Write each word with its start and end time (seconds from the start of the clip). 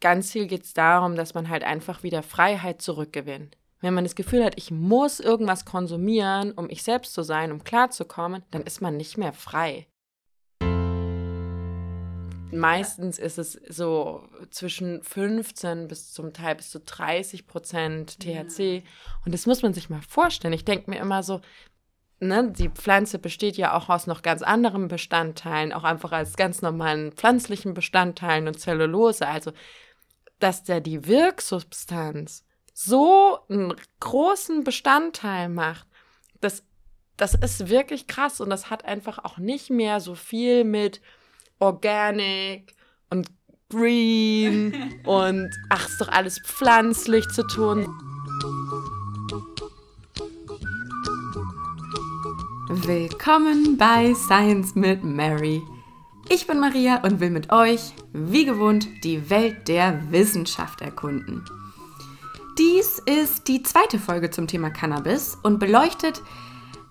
ganz 0.00 0.32
viel 0.32 0.46
geht 0.46 0.64
es 0.64 0.74
darum, 0.74 1.16
dass 1.16 1.34
man 1.34 1.48
halt 1.48 1.64
einfach 1.64 2.02
wieder 2.02 2.22
Freiheit 2.22 2.82
zurückgewinnt. 2.82 3.56
Wenn 3.80 3.94
man 3.94 4.04
das 4.04 4.16
Gefühl 4.16 4.44
hat, 4.44 4.54
ich 4.56 4.70
muss 4.70 5.20
irgendwas 5.20 5.64
konsumieren, 5.64 6.52
um 6.52 6.68
ich 6.68 6.82
selbst 6.82 7.14
zu 7.14 7.22
sein, 7.22 7.52
um 7.52 7.62
klarzukommen, 7.62 8.42
dann 8.50 8.62
ist 8.62 8.80
man 8.80 8.96
nicht 8.96 9.18
mehr 9.18 9.32
frei. 9.32 9.86
Meistens 12.50 13.18
ist 13.18 13.38
es 13.38 13.52
so 13.68 14.26
zwischen 14.50 15.02
15 15.02 15.86
bis 15.86 16.12
zum 16.12 16.32
Teil 16.32 16.56
bis 16.56 16.70
zu 16.70 16.80
30 16.80 17.46
Prozent 17.46 18.20
THC. 18.20 18.76
Ja. 18.76 18.82
Und 19.24 19.32
das 19.32 19.46
muss 19.46 19.62
man 19.62 19.74
sich 19.74 19.90
mal 19.90 20.02
vorstellen. 20.02 20.54
Ich 20.54 20.64
denke 20.64 20.90
mir 20.90 20.98
immer 20.98 21.22
so, 21.22 21.40
ne, 22.20 22.50
die 22.50 22.70
Pflanze 22.70 23.18
besteht 23.18 23.56
ja 23.56 23.76
auch 23.76 23.88
aus 23.88 24.06
noch 24.06 24.22
ganz 24.22 24.42
anderen 24.42 24.88
Bestandteilen, 24.88 25.72
auch 25.72 25.84
einfach 25.84 26.12
als 26.12 26.36
ganz 26.36 26.62
normalen 26.62 27.12
pflanzlichen 27.12 27.74
Bestandteilen 27.74 28.48
und 28.48 28.58
Zellulose. 28.58 29.28
Also, 29.28 29.52
dass 30.38 30.64
der 30.64 30.80
die 30.80 31.06
Wirksubstanz 31.06 32.44
so 32.72 33.38
einen 33.48 33.74
großen 34.00 34.62
Bestandteil 34.64 35.48
macht, 35.48 35.86
das, 36.40 36.62
das 37.16 37.34
ist 37.34 37.68
wirklich 37.68 38.06
krass 38.06 38.40
und 38.40 38.50
das 38.50 38.70
hat 38.70 38.84
einfach 38.84 39.18
auch 39.24 39.38
nicht 39.38 39.70
mehr 39.70 40.00
so 40.00 40.14
viel 40.14 40.64
mit 40.64 41.00
Organic 41.58 42.72
und 43.10 43.28
Green 43.68 45.00
und 45.04 45.50
ach, 45.70 45.88
ist 45.88 46.00
doch 46.00 46.08
alles 46.08 46.40
pflanzlich 46.44 47.28
zu 47.28 47.46
tun. 47.46 47.86
Willkommen 52.70 53.76
bei 53.76 54.14
Science 54.14 54.74
mit 54.74 55.02
Mary. 55.02 55.62
Ich 56.30 56.46
bin 56.46 56.60
Maria 56.60 57.02
und 57.04 57.20
will 57.20 57.30
mit 57.30 57.50
euch, 57.52 57.94
wie 58.12 58.44
gewohnt, 58.44 58.86
die 59.02 59.30
Welt 59.30 59.66
der 59.66 60.12
Wissenschaft 60.12 60.82
erkunden. 60.82 61.42
Dies 62.58 62.98
ist 62.98 63.48
die 63.48 63.62
zweite 63.62 63.98
Folge 63.98 64.30
zum 64.30 64.46
Thema 64.46 64.68
Cannabis 64.68 65.38
und 65.42 65.58
beleuchtet 65.58 66.20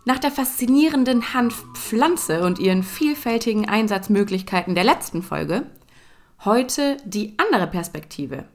nach 0.06 0.18
der 0.18 0.32
faszinierenden 0.32 1.36
Hanfpflanze 1.36 2.44
und 2.44 2.58
ihren 2.58 2.82
vielfältigen 2.82 3.70
Einsatzmöglichkeiten 3.70 4.74
der 4.74 4.86
letzten 4.86 5.22
Folge 5.22 5.68
heute 6.44 6.98
die 7.06 7.36
andere 7.38 7.68
Perspektive, 7.68 8.46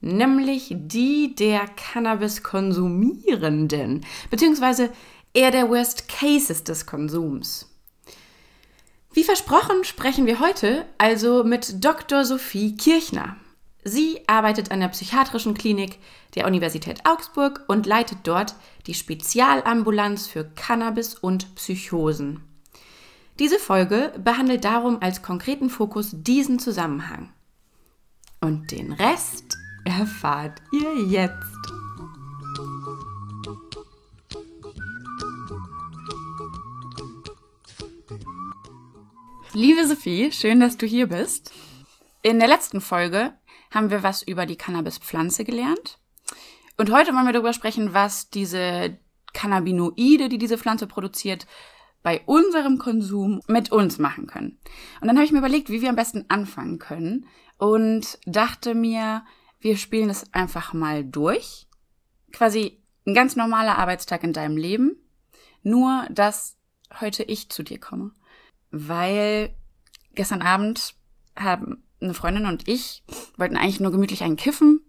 nämlich 0.00 0.74
die 0.74 1.34
der 1.34 1.66
Cannabis-Konsumierenden, 1.92 4.06
beziehungsweise 4.30 4.88
eher 5.34 5.50
der 5.50 5.68
Worst 5.68 6.08
Cases 6.08 6.64
des 6.64 6.86
Konsums. 6.86 7.69
Wie 9.12 9.24
versprochen 9.24 9.82
sprechen 9.82 10.26
wir 10.26 10.38
heute 10.38 10.86
also 10.96 11.42
mit 11.42 11.84
Dr. 11.84 12.24
Sophie 12.24 12.76
Kirchner. 12.76 13.36
Sie 13.82 14.20
arbeitet 14.28 14.70
an 14.70 14.80
der 14.80 14.88
psychiatrischen 14.88 15.54
Klinik 15.54 15.98
der 16.36 16.46
Universität 16.46 17.00
Augsburg 17.04 17.64
und 17.66 17.86
leitet 17.86 18.18
dort 18.24 18.54
die 18.86 18.94
Spezialambulanz 18.94 20.28
für 20.28 20.44
Cannabis 20.44 21.14
und 21.14 21.56
Psychosen. 21.56 22.44
Diese 23.40 23.58
Folge 23.58 24.12
behandelt 24.22 24.64
darum 24.64 25.02
als 25.02 25.22
konkreten 25.22 25.70
Fokus 25.70 26.10
diesen 26.12 26.60
Zusammenhang. 26.60 27.32
Und 28.40 28.70
den 28.70 28.92
Rest 28.92 29.56
erfahrt 29.84 30.60
ihr 30.72 31.04
jetzt. 31.08 31.79
Liebe 39.52 39.84
Sophie, 39.84 40.30
schön, 40.30 40.60
dass 40.60 40.76
du 40.76 40.86
hier 40.86 41.08
bist. 41.08 41.52
In 42.22 42.38
der 42.38 42.46
letzten 42.46 42.80
Folge 42.80 43.34
haben 43.72 43.90
wir 43.90 44.04
was 44.04 44.22
über 44.22 44.46
die 44.46 44.54
Cannabispflanze 44.54 45.44
gelernt. 45.44 45.98
Und 46.76 46.92
heute 46.92 47.12
wollen 47.12 47.26
wir 47.26 47.32
darüber 47.32 47.52
sprechen, 47.52 47.92
was 47.92 48.30
diese 48.30 48.96
Cannabinoide, 49.32 50.28
die 50.28 50.38
diese 50.38 50.56
Pflanze 50.56 50.86
produziert, 50.86 51.48
bei 52.04 52.22
unserem 52.26 52.78
Konsum 52.78 53.40
mit 53.48 53.72
uns 53.72 53.98
machen 53.98 54.28
können. 54.28 54.60
Und 55.00 55.08
dann 55.08 55.16
habe 55.16 55.24
ich 55.24 55.32
mir 55.32 55.38
überlegt, 55.38 55.68
wie 55.68 55.82
wir 55.82 55.88
am 55.88 55.96
besten 55.96 56.26
anfangen 56.28 56.78
können 56.78 57.26
und 57.58 58.20
dachte 58.26 58.76
mir, 58.76 59.24
wir 59.58 59.76
spielen 59.76 60.08
das 60.08 60.32
einfach 60.32 60.74
mal 60.74 61.04
durch. 61.04 61.66
Quasi 62.32 62.80
ein 63.04 63.14
ganz 63.14 63.34
normaler 63.34 63.78
Arbeitstag 63.78 64.22
in 64.22 64.32
deinem 64.32 64.56
Leben, 64.56 64.96
nur 65.64 66.06
dass 66.08 66.56
heute 67.00 67.24
ich 67.24 67.50
zu 67.50 67.64
dir 67.64 67.80
komme. 67.80 68.12
Weil 68.70 69.54
gestern 70.14 70.42
Abend 70.42 70.94
haben 71.36 71.82
eine 72.00 72.14
Freundin 72.14 72.46
und 72.46 72.68
ich 72.68 73.02
wollten 73.36 73.56
eigentlich 73.56 73.80
nur 73.80 73.92
gemütlich 73.92 74.22
einen 74.22 74.36
kiffen. 74.36 74.80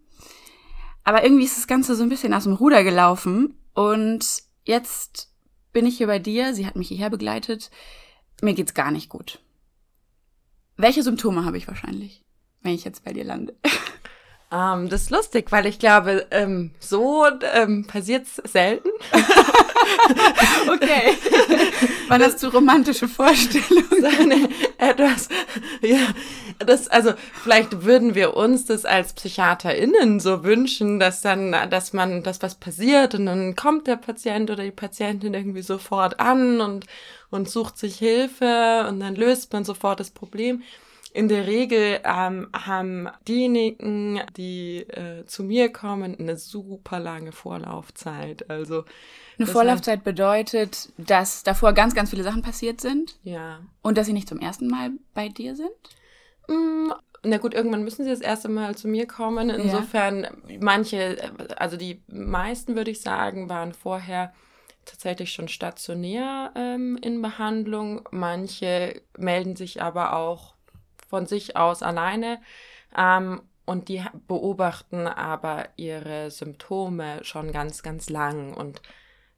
Aber 1.04 1.24
irgendwie 1.24 1.44
ist 1.44 1.56
das 1.56 1.66
Ganze 1.66 1.96
so 1.96 2.02
ein 2.02 2.08
bisschen 2.08 2.34
aus 2.34 2.44
dem 2.44 2.52
Ruder 2.52 2.84
gelaufen. 2.84 3.58
Und 3.74 4.42
jetzt 4.64 5.32
bin 5.72 5.86
ich 5.86 5.96
hier 5.96 6.06
bei 6.06 6.18
dir. 6.18 6.54
Sie 6.54 6.66
hat 6.66 6.76
mich 6.76 6.88
hierher 6.88 7.10
begleitet. 7.10 7.70
Mir 8.40 8.54
geht's 8.54 8.74
gar 8.74 8.90
nicht 8.90 9.08
gut. 9.08 9.40
Welche 10.76 11.02
Symptome 11.02 11.44
habe 11.44 11.58
ich 11.58 11.68
wahrscheinlich, 11.68 12.22
wenn 12.62 12.74
ich 12.74 12.84
jetzt 12.84 13.04
bei 13.04 13.12
dir 13.12 13.24
lande? 13.24 13.56
Ähm, 14.52 14.88
das 14.90 15.02
ist 15.02 15.10
lustig, 15.10 15.50
weil 15.50 15.64
ich 15.66 15.78
glaube, 15.78 16.26
ähm, 16.30 16.72
so 16.78 17.24
ähm, 17.54 17.86
passiert 17.86 18.26
es 18.26 18.52
selten. 18.52 18.90
okay. 20.68 21.16
Wann 22.08 22.20
das, 22.20 22.34
hast 22.34 22.42
du 22.42 22.48
romantische 22.48 23.08
Vorstellungen? 23.08 24.48
etwas, 24.78 25.28
ja, 25.80 26.08
das, 26.58 26.88
also 26.88 27.14
vielleicht 27.42 27.84
würden 27.84 28.14
wir 28.14 28.36
uns 28.36 28.66
das 28.66 28.84
als 28.84 29.14
PsychiaterInnen 29.14 30.20
so 30.20 30.44
wünschen, 30.44 31.00
dass 31.00 31.22
dann, 31.22 31.56
dass 31.70 31.94
man, 31.94 32.22
dass 32.22 32.42
was 32.42 32.56
passiert 32.56 33.14
und 33.14 33.26
dann 33.26 33.56
kommt 33.56 33.86
der 33.86 33.96
Patient 33.96 34.50
oder 34.50 34.64
die 34.64 34.70
Patientin 34.70 35.32
irgendwie 35.32 35.62
sofort 35.62 36.20
an 36.20 36.60
und, 36.60 36.86
und 37.30 37.48
sucht 37.48 37.78
sich 37.78 37.96
Hilfe 37.96 38.86
und 38.88 39.00
dann 39.00 39.14
löst 39.14 39.52
man 39.52 39.64
sofort 39.64 40.00
das 40.00 40.10
Problem. 40.10 40.62
In 41.14 41.28
der 41.28 41.46
Regel 41.46 42.00
ähm, 42.04 42.48
haben 42.54 43.08
diejenigen, 43.28 44.20
die 44.36 44.78
äh, 44.78 45.26
zu 45.26 45.44
mir 45.44 45.70
kommen, 45.70 46.18
eine 46.18 46.36
super 46.36 47.00
lange 47.00 47.32
Vorlaufzeit. 47.32 48.48
Also 48.48 48.84
eine 49.38 49.46
Vorlaufzeit 49.46 49.98
heißt, 49.98 50.04
bedeutet, 50.04 50.88
dass 50.96 51.42
davor 51.42 51.74
ganz, 51.74 51.94
ganz 51.94 52.10
viele 52.10 52.22
Sachen 52.22 52.42
passiert 52.42 52.80
sind. 52.80 53.16
Ja. 53.24 53.60
Und 53.82 53.98
dass 53.98 54.06
sie 54.06 54.14
nicht 54.14 54.28
zum 54.28 54.40
ersten 54.40 54.68
Mal 54.68 54.92
bei 55.12 55.28
dir 55.28 55.54
sind. 55.54 55.70
Mm, 56.48 56.92
na 57.24 57.36
gut, 57.36 57.52
irgendwann 57.52 57.84
müssen 57.84 58.04
sie 58.04 58.10
das 58.10 58.20
erste 58.20 58.48
Mal 58.48 58.74
zu 58.74 58.88
mir 58.88 59.06
kommen. 59.06 59.50
Insofern, 59.50 60.22
ja. 60.48 60.56
manche, 60.60 61.18
also 61.56 61.76
die 61.76 62.00
meisten 62.08 62.74
würde 62.74 62.90
ich 62.90 63.00
sagen, 63.00 63.48
waren 63.50 63.74
vorher 63.74 64.32
tatsächlich 64.84 65.32
schon 65.32 65.48
stationär 65.48 66.52
ähm, 66.56 66.98
in 67.02 67.22
Behandlung. 67.22 68.08
Manche 68.10 69.02
melden 69.16 69.56
sich 69.56 69.82
aber 69.82 70.16
auch 70.16 70.51
von 71.12 71.26
sich 71.26 71.56
aus 71.58 71.82
alleine. 71.82 72.40
Ähm, 72.96 73.42
und 73.66 73.88
die 73.88 74.02
beobachten 74.26 75.06
aber 75.06 75.68
ihre 75.76 76.30
Symptome 76.30 77.22
schon 77.22 77.52
ganz, 77.52 77.82
ganz 77.82 78.08
lang 78.08 78.54
und 78.54 78.80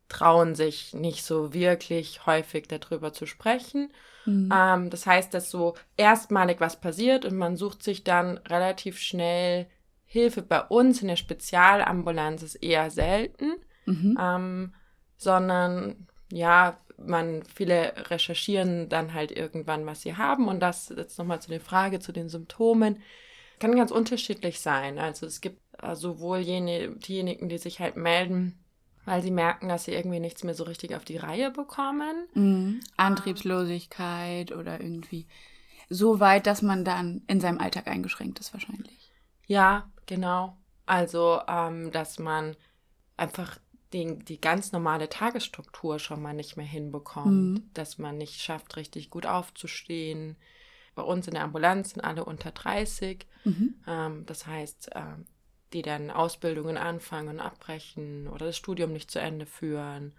trauen 0.09 0.55
sich 0.55 0.95
nicht 0.95 1.25
so 1.25 1.53
wirklich 1.53 2.27
häufig 2.27 2.69
darüber 2.69 3.13
zu 3.13 3.27
sprechen. 3.27 3.93
Mhm. 4.25 4.53
Ähm, 4.55 4.91
das 4.91 5.05
heißt, 5.05 5.35
dass 5.35 5.51
so 5.51 5.75
erstmalig 5.97 6.61
was 6.61 6.81
passiert 6.81 7.25
und 7.25 7.37
man 7.37 7.57
sucht 7.57 7.83
sich 7.83 8.05
dann 8.05 8.39
relativ 8.39 9.01
schnell 9.01 9.67
Hilfe. 10.05 10.43
Bei 10.43 10.63
uns 10.63 11.03
in 11.03 11.09
der 11.09 11.17
Spezialambulanz 11.17 12.45
ist 12.45 12.55
eher 12.55 12.93
selten, 12.93 13.55
mhm. 13.85 14.17
ähm, 14.21 14.75
sondern 15.17 16.07
ja, 16.33 16.79
man, 16.99 17.43
viele 17.55 17.95
recherchieren 18.11 18.89
dann 18.89 19.15
halt 19.15 19.33
irgendwann, 19.33 19.87
was 19.87 20.03
sie 20.03 20.17
haben. 20.17 20.49
Und 20.49 20.61
das 20.61 20.93
jetzt 20.97 21.19
nochmal 21.19 21.41
zu 21.41 21.51
der 21.51 21.61
Frage 21.61 22.01
zu 22.01 22.13
den 22.13 22.29
Symptomen. 22.29 23.03
Kann 23.59 23.77
ganz 23.77 23.91
unterschiedlich 23.91 24.61
sein. 24.61 24.99
Also 24.99 25.27
es 25.27 25.41
gibt 25.41 25.61
äh, 25.83 25.95
sowohl 25.95 26.39
jene, 26.39 26.91
diejenigen, 26.97 27.49
die 27.49 27.59
sich 27.59 27.81
halt 27.81 27.97
melden, 27.97 28.59
weil 29.05 29.23
sie 29.23 29.31
merken, 29.31 29.69
dass 29.69 29.85
sie 29.85 29.93
irgendwie 29.93 30.21
nichts 30.21 30.45
mehr 30.45 30.55
so 30.55 30.65
richtig 30.65 30.95
auf 30.95 31.05
die 31.05 31.17
Reihe 31.17 31.51
bekommen. 31.51 32.27
Mhm. 32.35 32.81
Antriebslosigkeit 32.97 34.53
oder 34.53 34.81
irgendwie 34.81 35.27
so 35.89 36.21
weit, 36.21 36.47
dass 36.47 36.63
man 36.63 36.85
dann 36.85 37.23
in 37.27 37.41
seinem 37.41 37.61
Alltag 37.61 37.87
eingeschränkt 37.87 38.41
ist 38.41 38.53
wahrscheinlich. 38.53 39.13
Ja, 39.47 39.91
genau. 40.07 40.57
Also, 40.87 41.41
ähm, 41.47 41.91
dass 41.93 42.19
man 42.19 42.57
einfach 43.17 43.59
die, 43.95 44.19
die 44.19 44.41
ganz 44.41 44.73
normale 44.73 45.09
Tagesstruktur 45.09 45.99
schon 45.99 46.21
mal 46.21 46.35
nicht 46.35 46.57
mehr 46.57 46.67
hinbekommt, 46.67 47.59
mhm. 47.59 47.71
dass 47.75 47.99
man 47.99 48.19
nicht 48.19 48.41
schafft, 48.41 48.77
richtig 48.77 49.09
gut 49.09 49.25
aufzustehen. 49.25 50.37
Bei 50.95 51.03
uns 51.03 51.27
in 51.27 51.35
der 51.35 51.45
Ambulanz 51.45 51.91
sind 51.91 52.03
alle 52.03 52.25
unter 52.25 52.51
30. 52.51 53.27
Mhm. 53.45 53.75
Ähm, 53.87 54.27
das 54.27 54.47
heißt, 54.47 54.91
ähm, 54.95 55.27
die 55.73 55.83
dann 55.83 56.11
Ausbildungen 56.11 56.77
anfangen 56.77 57.29
und 57.29 57.41
abbrechen 57.41 58.29
oder 58.29 58.47
das 58.47 58.57
Studium 58.57 58.93
nicht 58.93 59.11
zu 59.11 59.21
Ende 59.21 59.47
führen 59.47 60.13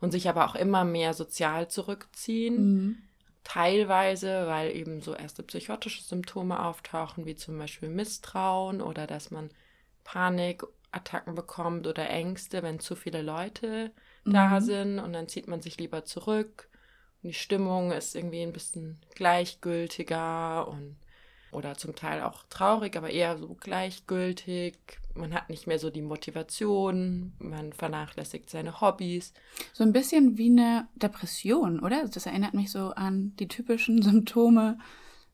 und 0.00 0.12
sich 0.12 0.28
aber 0.28 0.46
auch 0.46 0.54
immer 0.54 0.84
mehr 0.84 1.12
sozial 1.12 1.68
zurückziehen. 1.68 2.56
Mhm. 2.56 2.96
teilweise, 3.44 4.46
weil 4.46 4.76
eben 4.76 5.00
so 5.00 5.14
erste 5.14 5.42
psychotische 5.42 6.02
Symptome 6.02 6.62
auftauchen, 6.62 7.24
wie 7.24 7.34
zum 7.34 7.56
Beispiel 7.56 7.88
Misstrauen 7.88 8.82
oder 8.82 9.06
dass 9.06 9.30
man 9.30 9.50
Panikattacken 10.90 11.34
bekommt 11.34 11.86
oder 11.86 12.08
Ängste, 12.08 12.62
wenn 12.62 12.80
zu 12.80 12.96
viele 12.96 13.22
Leute 13.22 13.92
mhm. 14.24 14.32
da 14.32 14.60
sind 14.60 14.98
und 14.98 15.12
dann 15.12 15.28
zieht 15.28 15.48
man 15.48 15.60
sich 15.60 15.78
lieber 15.78 16.04
zurück. 16.04 16.68
Und 17.22 17.28
die 17.28 17.34
Stimmung 17.34 17.92
ist 17.92 18.14
irgendwie 18.14 18.42
ein 18.42 18.52
bisschen 18.52 19.00
gleichgültiger 19.14 20.68
und 20.68 20.96
oder 21.50 21.78
zum 21.78 21.96
Teil 21.96 22.22
auch 22.22 22.44
traurig, 22.50 22.94
aber 22.94 23.08
eher 23.08 23.38
so 23.38 23.56
gleichgültig. 23.58 24.76
Man 25.14 25.32
hat 25.32 25.48
nicht 25.48 25.66
mehr 25.66 25.78
so 25.78 25.88
die 25.88 26.02
Motivation, 26.02 27.32
man 27.38 27.72
vernachlässigt 27.72 28.50
seine 28.50 28.82
Hobbys. 28.82 29.32
So 29.72 29.82
ein 29.82 29.94
bisschen 29.94 30.36
wie 30.36 30.50
eine 30.50 30.88
Depression, 30.94 31.80
oder? 31.80 32.06
Das 32.06 32.26
erinnert 32.26 32.52
mich 32.52 32.70
so 32.70 32.90
an 32.90 33.34
die 33.36 33.48
typischen 33.48 34.02
Symptome 34.02 34.78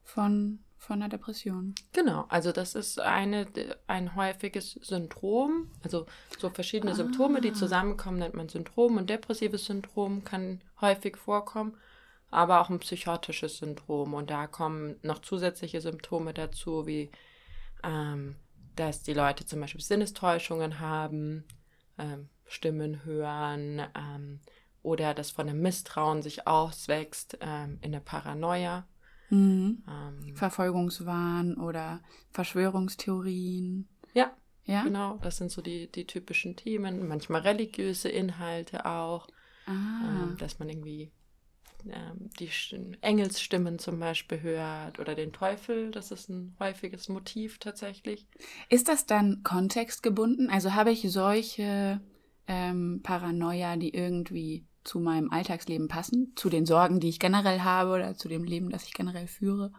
von, 0.04 0.60
von 0.84 1.02
einer 1.02 1.08
Depression. 1.08 1.74
Genau, 1.92 2.26
also 2.28 2.52
das 2.52 2.74
ist 2.74 3.00
eine, 3.00 3.46
ein 3.86 4.14
häufiges 4.14 4.72
Syndrom. 4.72 5.70
Also 5.82 6.06
so 6.38 6.50
verschiedene 6.50 6.92
ah. 6.92 6.94
Symptome, 6.94 7.40
die 7.40 7.52
zusammenkommen, 7.52 8.18
nennt 8.18 8.34
man 8.34 8.48
Syndrom 8.48 8.96
und 8.96 9.10
depressives 9.10 9.66
Syndrom 9.66 10.24
kann 10.24 10.62
häufig 10.80 11.16
vorkommen 11.16 11.76
aber 12.34 12.60
auch 12.60 12.68
ein 12.68 12.80
psychotisches 12.80 13.58
Syndrom. 13.58 14.12
Und 14.12 14.28
da 14.28 14.48
kommen 14.48 14.96
noch 15.02 15.20
zusätzliche 15.20 15.80
Symptome 15.80 16.34
dazu, 16.34 16.84
wie 16.84 17.10
ähm, 17.84 18.34
dass 18.74 19.02
die 19.02 19.14
Leute 19.14 19.46
zum 19.46 19.60
Beispiel 19.60 19.80
Sinnestäuschungen 19.80 20.80
haben, 20.80 21.44
ähm, 21.96 22.28
Stimmen 22.46 23.04
hören 23.04 23.82
ähm, 23.96 24.40
oder 24.82 25.14
dass 25.14 25.30
von 25.30 25.48
einem 25.48 25.60
Misstrauen 25.60 26.22
sich 26.22 26.46
auswächst 26.46 27.38
ähm, 27.40 27.78
in 27.82 27.92
der 27.92 28.00
Paranoia. 28.00 28.86
Mhm. 29.30 29.82
Ähm, 29.88 30.36
Verfolgungswahn 30.36 31.56
oder 31.56 32.00
Verschwörungstheorien. 32.30 33.88
Ja, 34.12 34.36
ja, 34.64 34.82
genau. 34.82 35.18
Das 35.22 35.36
sind 35.36 35.50
so 35.50 35.62
die, 35.62 35.90
die 35.90 36.06
typischen 36.06 36.56
Themen. 36.56 37.06
Manchmal 37.08 37.42
religiöse 37.42 38.08
Inhalte 38.08 38.86
auch. 38.86 39.28
Ah. 39.66 40.24
Ähm, 40.24 40.36
dass 40.38 40.58
man 40.58 40.68
irgendwie 40.68 41.10
ähm, 41.86 42.30
die 42.38 42.50
Engelsstimmen 43.00 43.78
zum 43.78 43.98
Beispiel 43.98 44.40
hört 44.40 44.98
oder 44.98 45.14
den 45.14 45.32
Teufel. 45.32 45.90
Das 45.90 46.10
ist 46.10 46.28
ein 46.28 46.56
häufiges 46.58 47.08
Motiv 47.08 47.58
tatsächlich. 47.58 48.26
Ist 48.68 48.88
das 48.88 49.06
dann 49.06 49.42
kontextgebunden? 49.42 50.50
Also 50.50 50.74
habe 50.74 50.90
ich 50.92 51.10
solche 51.10 52.00
ähm, 52.46 53.00
Paranoia, 53.02 53.76
die 53.76 53.94
irgendwie 53.94 54.66
zu 54.84 55.00
meinem 55.00 55.30
Alltagsleben 55.30 55.88
passen, 55.88 56.32
zu 56.36 56.48
den 56.48 56.66
Sorgen, 56.66 57.00
die 57.00 57.08
ich 57.08 57.18
generell 57.18 57.60
habe 57.60 57.90
oder 57.92 58.14
zu 58.16 58.28
dem 58.28 58.44
Leben, 58.44 58.70
das 58.70 58.84
ich 58.84 58.92
generell 58.92 59.26
führe? 59.26 59.72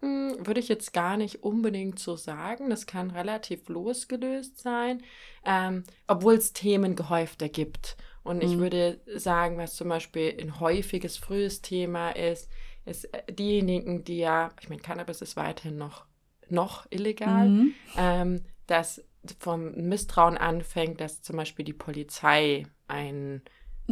Hm, 0.00 0.36
würde 0.44 0.58
ich 0.58 0.68
jetzt 0.68 0.92
gar 0.92 1.16
nicht 1.16 1.44
unbedingt 1.44 1.98
so 1.98 2.16
sagen. 2.16 2.70
Das 2.70 2.86
kann 2.86 3.10
relativ 3.10 3.68
losgelöst 3.68 4.58
sein, 4.58 5.02
ähm, 5.46 5.84
obwohl 6.08 6.34
es 6.34 6.52
Themen 6.52 6.96
gehäufter 6.96 7.48
gibt. 7.48 7.96
Und 8.24 8.42
ich 8.42 8.56
mhm. 8.56 8.60
würde 8.60 9.00
sagen, 9.14 9.58
was 9.58 9.76
zum 9.76 9.88
Beispiel 9.88 10.36
ein 10.40 10.60
häufiges 10.60 11.18
frühes 11.18 11.62
Thema 11.62 12.10
ist, 12.10 12.50
ist 12.84 13.04
äh, 13.14 13.32
diejenigen, 13.32 14.02
die 14.04 14.18
ja, 14.18 14.50
ich 14.60 14.68
meine, 14.68 14.82
Cannabis 14.82 15.22
ist 15.22 15.36
weiterhin 15.36 15.78
noch, 15.78 16.06
noch 16.48 16.86
illegal, 16.90 17.48
mhm. 17.48 17.74
ähm, 17.96 18.44
dass 18.66 19.04
vom 19.38 19.72
Misstrauen 19.72 20.36
anfängt, 20.36 21.00
dass 21.00 21.22
zum 21.22 21.36
Beispiel 21.36 21.64
die 21.64 21.72
Polizei 21.72 22.66
einen 22.88 23.42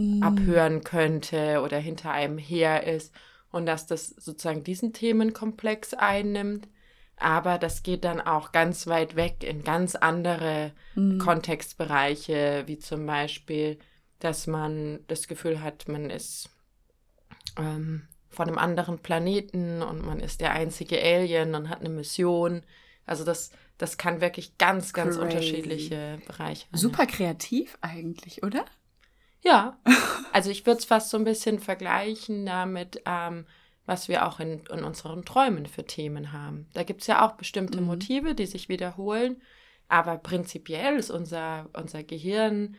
mhm. 0.00 0.22
abhören 0.22 0.82
könnte 0.82 1.62
oder 1.62 1.78
hinter 1.78 2.10
einem 2.10 2.38
her 2.38 2.86
ist 2.86 3.14
und 3.50 3.66
dass 3.66 3.86
das 3.86 4.08
sozusagen 4.08 4.64
diesen 4.64 4.92
Themenkomplex 4.92 5.94
einnimmt. 5.94 6.68
Aber 7.16 7.58
das 7.58 7.82
geht 7.82 8.04
dann 8.04 8.20
auch 8.20 8.50
ganz 8.50 8.86
weit 8.86 9.14
weg 9.14 9.44
in 9.44 9.62
ganz 9.62 9.94
andere 9.94 10.72
mhm. 10.94 11.18
Kontextbereiche, 11.18 12.64
wie 12.66 12.78
zum 12.78 13.04
Beispiel 13.04 13.78
dass 14.20 14.46
man 14.46 15.00
das 15.08 15.26
Gefühl 15.26 15.62
hat, 15.62 15.88
man 15.88 16.10
ist 16.10 16.50
ähm, 17.58 18.06
von 18.28 18.46
einem 18.46 18.58
anderen 18.58 19.00
Planeten 19.00 19.82
und 19.82 20.04
man 20.04 20.20
ist 20.20 20.40
der 20.40 20.52
einzige 20.52 21.02
Alien 21.02 21.54
und 21.54 21.68
hat 21.68 21.80
eine 21.80 21.88
Mission. 21.88 22.62
Also 23.06 23.24
das, 23.24 23.50
das 23.78 23.96
kann 23.96 24.20
wirklich 24.20 24.56
ganz, 24.58 24.92
ganz 24.92 25.16
Crazy. 25.16 25.24
unterschiedliche 25.24 26.18
Bereiche. 26.26 26.66
Super 26.72 27.06
kreativ 27.06 27.76
eigentlich, 27.80 28.42
oder? 28.44 28.64
Ja, 29.42 29.78
also 30.32 30.50
ich 30.50 30.66
würde 30.66 30.78
es 30.78 30.84
fast 30.84 31.10
so 31.10 31.16
ein 31.16 31.24
bisschen 31.24 31.58
vergleichen 31.58 32.46
damit, 32.46 33.02
ähm, 33.06 33.46
was 33.86 34.08
wir 34.08 34.26
auch 34.26 34.38
in, 34.38 34.60
in 34.66 34.84
unseren 34.84 35.24
Träumen 35.24 35.66
für 35.66 35.84
Themen 35.84 36.32
haben. 36.32 36.68
Da 36.74 36.82
gibt 36.82 37.00
es 37.00 37.06
ja 37.06 37.26
auch 37.26 37.32
bestimmte 37.32 37.80
mhm. 37.80 37.86
Motive, 37.86 38.34
die 38.34 38.46
sich 38.46 38.68
wiederholen, 38.68 39.42
aber 39.88 40.18
prinzipiell 40.18 40.96
ist 40.96 41.10
unser, 41.10 41.68
unser 41.72 42.02
Gehirn 42.04 42.76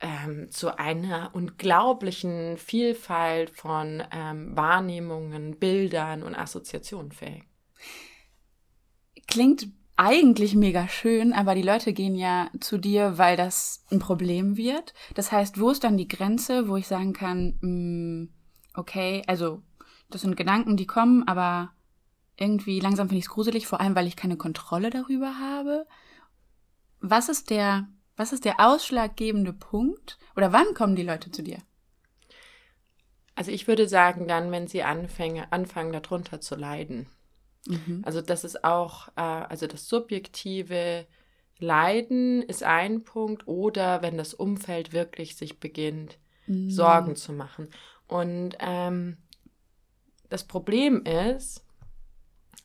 ähm, 0.00 0.50
zu 0.50 0.78
einer 0.78 1.30
unglaublichen 1.34 2.56
Vielfalt 2.56 3.50
von 3.50 4.02
ähm, 4.12 4.56
Wahrnehmungen, 4.56 5.58
Bildern 5.58 6.22
und 6.22 6.34
Assoziationen 6.34 7.12
fähig. 7.12 7.44
Klingt 9.26 9.68
eigentlich 9.98 10.54
mega 10.54 10.88
schön, 10.88 11.32
aber 11.32 11.54
die 11.54 11.62
Leute 11.62 11.92
gehen 11.92 12.14
ja 12.14 12.50
zu 12.60 12.78
dir, 12.78 13.18
weil 13.18 13.36
das 13.36 13.84
ein 13.90 13.98
Problem 13.98 14.56
wird. 14.56 14.94
Das 15.14 15.32
heißt, 15.32 15.60
wo 15.60 15.70
ist 15.70 15.84
dann 15.84 15.96
die 15.96 16.08
Grenze, 16.08 16.68
wo 16.68 16.76
ich 16.76 16.86
sagen 16.86 17.12
kann, 17.12 17.58
mh, 17.60 17.68
mm, 17.68 18.28
okay, 18.74 19.22
also 19.26 19.62
das 20.08 20.22
sind 20.22 20.36
Gedanken, 20.36 20.76
die 20.76 20.86
kommen, 20.86 21.26
aber 21.26 21.72
irgendwie 22.36 22.80
langsam 22.80 23.08
finde 23.08 23.18
ich 23.18 23.24
es 23.24 23.30
gruselig, 23.30 23.66
vor 23.66 23.80
allem 23.80 23.94
weil 23.94 24.06
ich 24.06 24.16
keine 24.16 24.36
Kontrolle 24.36 24.90
darüber 24.90 25.38
habe. 25.38 25.86
Was 27.00 27.28
ist 27.28 27.50
der 27.50 27.88
was 28.18 28.32
ist 28.32 28.44
der 28.44 28.58
ausschlaggebende 28.58 29.52
Punkt? 29.52 30.18
Oder 30.36 30.52
wann 30.52 30.74
kommen 30.74 30.96
die 30.96 31.04
Leute 31.04 31.30
zu 31.30 31.44
dir? 31.44 31.58
Also 33.36 33.52
ich 33.52 33.68
würde 33.68 33.88
sagen, 33.88 34.26
dann, 34.26 34.50
wenn 34.50 34.66
sie 34.66 34.82
anfangen, 34.82 35.46
anfangen 35.50 35.92
darunter 35.92 36.40
zu 36.40 36.56
leiden. 36.56 37.06
Mhm. 37.66 38.02
Also 38.04 38.20
das 38.20 38.44
ist 38.44 38.64
auch, 38.64 39.08
äh, 39.16 39.20
also 39.20 39.66
das 39.66 39.88
subjektive 39.88 41.06
Leiden 41.58 42.42
ist 42.42 42.62
ein 42.62 43.02
Punkt 43.02 43.46
oder 43.48 44.02
wenn 44.02 44.16
das 44.16 44.34
Umfeld 44.34 44.92
wirklich 44.92 45.36
sich 45.36 45.58
beginnt, 45.58 46.18
mhm. 46.46 46.70
Sorgen 46.70 47.16
zu 47.16 47.32
machen. 47.32 47.68
Und 48.06 48.56
ähm, 48.60 49.18
das 50.28 50.44
Problem 50.44 51.04
ist, 51.04 51.64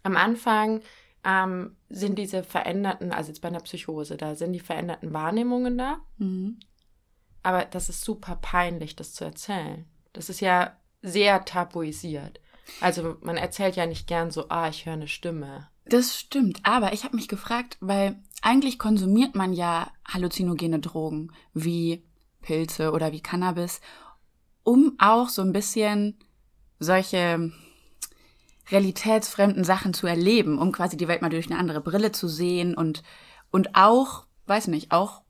am 0.04 0.18
Anfang 0.18 0.82
ähm, 1.24 1.76
sind 1.90 2.20
diese 2.20 2.44
veränderten, 2.44 3.12
also 3.12 3.30
jetzt 3.30 3.42
bei 3.42 3.48
einer 3.48 3.62
Psychose, 3.62 4.18
da 4.18 4.36
sind 4.36 4.54
die 4.54 4.60
veränderten 4.60 5.14
Wahrnehmungen 5.14 5.78
da. 5.78 6.00
Mhm. 6.18 6.60
Aber 7.42 7.66
das 7.66 7.90
ist 7.90 8.04
super 8.04 8.38
peinlich, 8.42 8.96
das 8.96 9.14
zu 9.14 9.26
erzählen. 9.26 9.86
Das 10.14 10.30
ist 10.30 10.40
ja 10.40 10.78
sehr 11.02 11.44
tabuisiert. 11.44 12.40
Also 12.82 13.18
man 13.22 13.38
erzählt 13.38 13.76
ja 13.76 13.86
nicht 13.86 14.08
gern 14.08 14.32
so, 14.32 14.50
ah, 14.50 14.70
ich 14.70 14.86
höre 14.86 14.94
eine 14.94 15.08
Stimme. 15.08 15.68
Das 15.86 16.18
stimmt, 16.18 16.62
aber 16.64 16.94
ich 16.94 17.04
habe 17.04 17.16
mich 17.16 17.28
gefragt, 17.28 17.78
weil 17.82 18.16
eigentlich 18.42 18.80
konsumiert 18.80 19.36
man 19.36 19.54
ja 19.54 19.92
halluzinogene 20.08 20.80
Drogen 20.80 21.32
wie 21.54 22.04
Pilze 22.42 22.92
oder 22.92 23.12
wie 23.12 23.22
Cannabis, 23.22 23.82
um 24.64 24.96
auch 24.98 25.30
so 25.30 25.42
ein 25.42 25.52
bisschen 25.52 26.18
solche 26.80 27.52
realitätsfremden 28.72 29.64
Sachen 29.64 29.94
zu 29.94 30.08
erleben, 30.08 30.58
um 30.58 30.72
quasi 30.72 30.96
die 30.96 31.08
Welt 31.08 31.22
mal 31.22 31.30
durch 31.30 31.50
eine 31.50 31.60
andere 31.60 31.82
Brille 31.82 32.12
zu 32.12 32.28
sehen 32.28 32.76
und, 32.76 33.04
und 33.52 33.76
auch, 33.76 34.26
weiß 34.46 34.68
nicht, 34.68 34.92
auch 34.92 35.23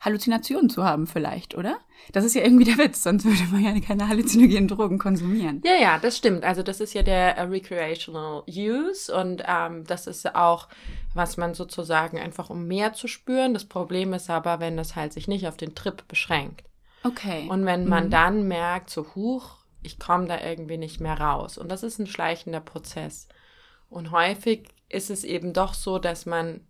Halluzinationen 0.00 0.70
zu 0.70 0.84
haben 0.84 1.06
vielleicht, 1.06 1.54
oder? 1.54 1.78
Das 2.12 2.24
ist 2.24 2.34
ja 2.34 2.42
irgendwie 2.42 2.64
der 2.64 2.78
Witz, 2.78 3.02
sonst 3.02 3.24
würde 3.24 3.42
man 3.52 3.62
ja 3.62 3.78
keine 3.80 4.08
halluzinogenen 4.08 4.66
Drogen 4.66 4.98
konsumieren. 4.98 5.60
Ja, 5.64 5.74
ja, 5.74 5.98
das 5.98 6.16
stimmt. 6.16 6.44
Also 6.44 6.62
das 6.62 6.80
ist 6.80 6.94
ja 6.94 7.02
der 7.02 7.36
uh, 7.38 7.50
Recreational 7.50 8.42
Use 8.48 9.14
und 9.14 9.42
ähm, 9.46 9.84
das 9.84 10.06
ist 10.06 10.34
auch, 10.34 10.68
was 11.14 11.36
man 11.36 11.54
sozusagen 11.54 12.18
einfach 12.18 12.48
um 12.48 12.66
mehr 12.66 12.94
zu 12.94 13.08
spüren. 13.08 13.52
Das 13.52 13.66
Problem 13.66 14.14
ist 14.14 14.30
aber, 14.30 14.58
wenn 14.58 14.76
das 14.76 14.96
halt 14.96 15.12
sich 15.12 15.28
nicht 15.28 15.46
auf 15.46 15.56
den 15.56 15.74
Trip 15.74 16.06
beschränkt. 16.08 16.64
Okay. 17.04 17.46
Und 17.48 17.66
wenn 17.66 17.86
man 17.86 18.06
mhm. 18.06 18.10
dann 18.10 18.48
merkt, 18.48 18.90
so 18.90 19.06
huch, 19.14 19.58
ich 19.82 19.98
komme 19.98 20.26
da 20.26 20.40
irgendwie 20.40 20.78
nicht 20.78 21.00
mehr 21.00 21.18
raus. 21.18 21.58
Und 21.58 21.70
das 21.70 21.82
ist 21.82 21.98
ein 21.98 22.06
schleichender 22.06 22.60
Prozess. 22.60 23.28
Und 23.88 24.10
häufig 24.10 24.68
ist 24.88 25.10
es 25.10 25.24
eben 25.24 25.52
doch 25.52 25.74
so, 25.74 25.98
dass 25.98 26.26
man, 26.26 26.66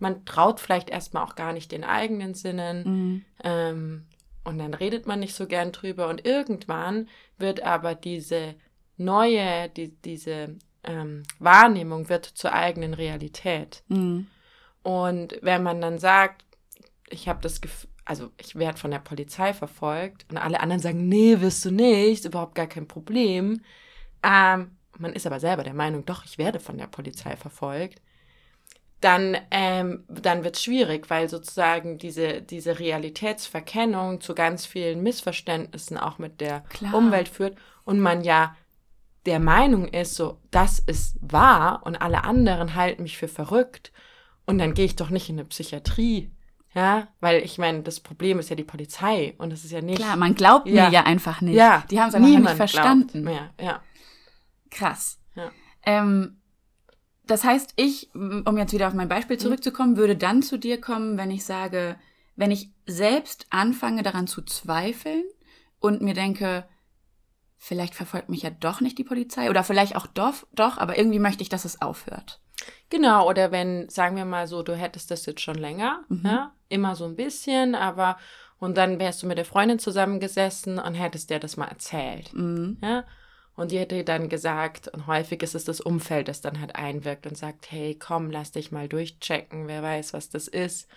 man 0.00 0.24
traut 0.24 0.60
vielleicht 0.60 0.90
erstmal 0.90 1.24
auch 1.24 1.34
gar 1.34 1.52
nicht 1.52 1.72
den 1.72 1.84
eigenen 1.84 2.34
Sinnen. 2.34 2.82
Mhm. 2.84 3.24
Ähm, 3.44 4.06
und 4.42 4.58
dann 4.58 4.74
redet 4.74 5.06
man 5.06 5.20
nicht 5.20 5.34
so 5.34 5.46
gern 5.46 5.72
drüber. 5.72 6.08
Und 6.08 6.26
irgendwann 6.26 7.08
wird 7.38 7.62
aber 7.62 7.94
diese 7.94 8.54
neue, 8.96 9.68
die, 9.68 9.88
diese 10.02 10.56
ähm, 10.84 11.22
Wahrnehmung 11.38 12.08
wird 12.08 12.24
zur 12.24 12.52
eigenen 12.52 12.94
Realität. 12.94 13.82
Mhm. 13.88 14.26
Und 14.82 15.38
wenn 15.42 15.62
man 15.62 15.80
dann 15.80 15.98
sagt, 15.98 16.44
ich 17.10 17.28
habe 17.28 17.40
das 17.42 17.60
Gefühl, 17.60 17.90
also 18.06 18.30
ich 18.38 18.56
werde 18.56 18.78
von 18.78 18.90
der 18.90 18.98
Polizei 18.98 19.52
verfolgt 19.52 20.26
und 20.30 20.38
alle 20.38 20.60
anderen 20.60 20.80
sagen, 20.80 21.08
nee, 21.08 21.40
wirst 21.40 21.64
du 21.64 21.70
nicht, 21.70 22.24
überhaupt 22.24 22.54
gar 22.54 22.66
kein 22.66 22.88
Problem, 22.88 23.60
ähm, 24.22 24.72
man 24.98 25.12
ist 25.12 25.26
aber 25.26 25.40
selber 25.40 25.62
der 25.62 25.74
Meinung, 25.74 26.04
doch, 26.04 26.24
ich 26.24 26.36
werde 26.36 26.60
von 26.60 26.76
der 26.76 26.86
Polizei 26.86 27.36
verfolgt, 27.36 28.02
dann, 29.00 29.36
ähm, 29.50 30.04
dann 30.08 30.44
wird 30.44 30.56
es 30.56 30.62
schwierig, 30.62 31.08
weil 31.08 31.28
sozusagen 31.28 31.98
diese, 31.98 32.42
diese 32.42 32.78
Realitätsverkennung 32.78 34.20
zu 34.20 34.34
ganz 34.34 34.66
vielen 34.66 35.02
Missverständnissen 35.02 35.96
auch 35.96 36.18
mit 36.18 36.40
der 36.40 36.60
Klar. 36.68 36.94
Umwelt 36.94 37.28
führt 37.28 37.56
und 37.84 38.00
man 38.00 38.22
ja 38.22 38.54
der 39.26 39.38
Meinung 39.38 39.88
ist, 39.88 40.14
so, 40.14 40.38
das 40.50 40.78
ist 40.78 41.16
wahr 41.20 41.82
und 41.84 42.00
alle 42.00 42.24
anderen 42.24 42.74
halten 42.74 43.02
mich 43.02 43.18
für 43.18 43.28
verrückt 43.28 43.92
und 44.46 44.58
dann 44.58 44.74
gehe 44.74 44.86
ich 44.86 44.96
doch 44.96 45.10
nicht 45.10 45.28
in 45.28 45.38
eine 45.38 45.44
Psychiatrie. 45.46 46.30
Ja, 46.74 47.08
weil 47.18 47.42
ich 47.42 47.58
meine, 47.58 47.82
das 47.82 47.98
Problem 47.98 48.38
ist 48.38 48.48
ja 48.48 48.56
die 48.56 48.64
Polizei 48.64 49.34
und 49.38 49.50
das 49.50 49.64
ist 49.64 49.72
ja 49.72 49.80
nicht. 49.80 49.98
Klar, 49.98 50.16
man 50.16 50.34
glaubt 50.34 50.68
ja. 50.68 50.86
mir 50.86 50.92
ja 50.92 51.02
einfach 51.04 51.40
nicht. 51.40 51.56
Ja, 51.56 51.84
die 51.90 52.00
haben 52.00 52.10
es 52.10 52.14
einfach 52.14 52.28
nicht 52.28 52.50
verstanden. 52.50 53.24
Mehr. 53.24 53.50
Ja. 53.60 53.82
Krass. 54.70 55.18
Ja. 55.34 55.50
Ähm, 55.84 56.39
das 57.30 57.44
heißt, 57.44 57.74
ich, 57.76 58.10
um 58.14 58.58
jetzt 58.58 58.72
wieder 58.72 58.88
auf 58.88 58.94
mein 58.94 59.08
Beispiel 59.08 59.36
mhm. 59.36 59.40
zurückzukommen, 59.40 59.96
würde 59.96 60.16
dann 60.16 60.42
zu 60.42 60.58
dir 60.58 60.80
kommen, 60.80 61.16
wenn 61.16 61.30
ich 61.30 61.44
sage, 61.44 61.96
wenn 62.36 62.50
ich 62.50 62.70
selbst 62.86 63.46
anfange 63.50 64.02
daran 64.02 64.26
zu 64.26 64.42
zweifeln 64.42 65.24
und 65.78 66.02
mir 66.02 66.14
denke, 66.14 66.64
vielleicht 67.56 67.94
verfolgt 67.94 68.28
mich 68.28 68.42
ja 68.42 68.50
doch 68.50 68.80
nicht 68.80 68.98
die 68.98 69.04
Polizei 69.04 69.50
oder 69.50 69.62
vielleicht 69.62 69.94
auch 69.94 70.06
doch, 70.06 70.46
doch, 70.52 70.78
aber 70.78 70.98
irgendwie 70.98 71.18
möchte 71.18 71.42
ich, 71.42 71.48
dass 71.48 71.64
es 71.64 71.80
aufhört. 71.80 72.40
Genau, 72.88 73.28
oder 73.28 73.52
wenn, 73.52 73.88
sagen 73.88 74.16
wir 74.16 74.24
mal 74.24 74.46
so, 74.46 74.62
du 74.62 74.74
hättest 74.74 75.10
das 75.10 75.24
jetzt 75.26 75.40
schon 75.40 75.54
länger, 75.54 76.04
mhm. 76.08 76.22
ja, 76.24 76.52
immer 76.68 76.96
so 76.96 77.04
ein 77.04 77.16
bisschen, 77.16 77.74
aber 77.74 78.16
und 78.58 78.76
dann 78.76 78.98
wärst 78.98 79.22
du 79.22 79.26
mit 79.26 79.38
der 79.38 79.44
Freundin 79.44 79.78
zusammengesessen 79.78 80.78
und 80.78 80.94
hättest 80.94 81.30
dir 81.30 81.38
das 81.38 81.56
mal 81.56 81.68
erzählt. 81.68 82.32
Mhm. 82.34 82.78
Ja? 82.82 83.04
Und 83.60 83.72
die 83.72 83.78
hätte 83.78 84.02
dann 84.04 84.30
gesagt, 84.30 84.88
und 84.88 85.06
häufig 85.06 85.42
ist 85.42 85.54
es 85.54 85.66
das 85.66 85.82
Umfeld, 85.82 86.28
das 86.28 86.40
dann 86.40 86.62
halt 86.62 86.76
einwirkt 86.76 87.26
und 87.26 87.36
sagt, 87.36 87.70
hey, 87.70 87.94
komm, 87.94 88.30
lass 88.30 88.52
dich 88.52 88.72
mal 88.72 88.88
durchchecken, 88.88 89.68
wer 89.68 89.82
weiß, 89.82 90.14
was 90.14 90.30
das 90.30 90.48
ist. 90.48 90.88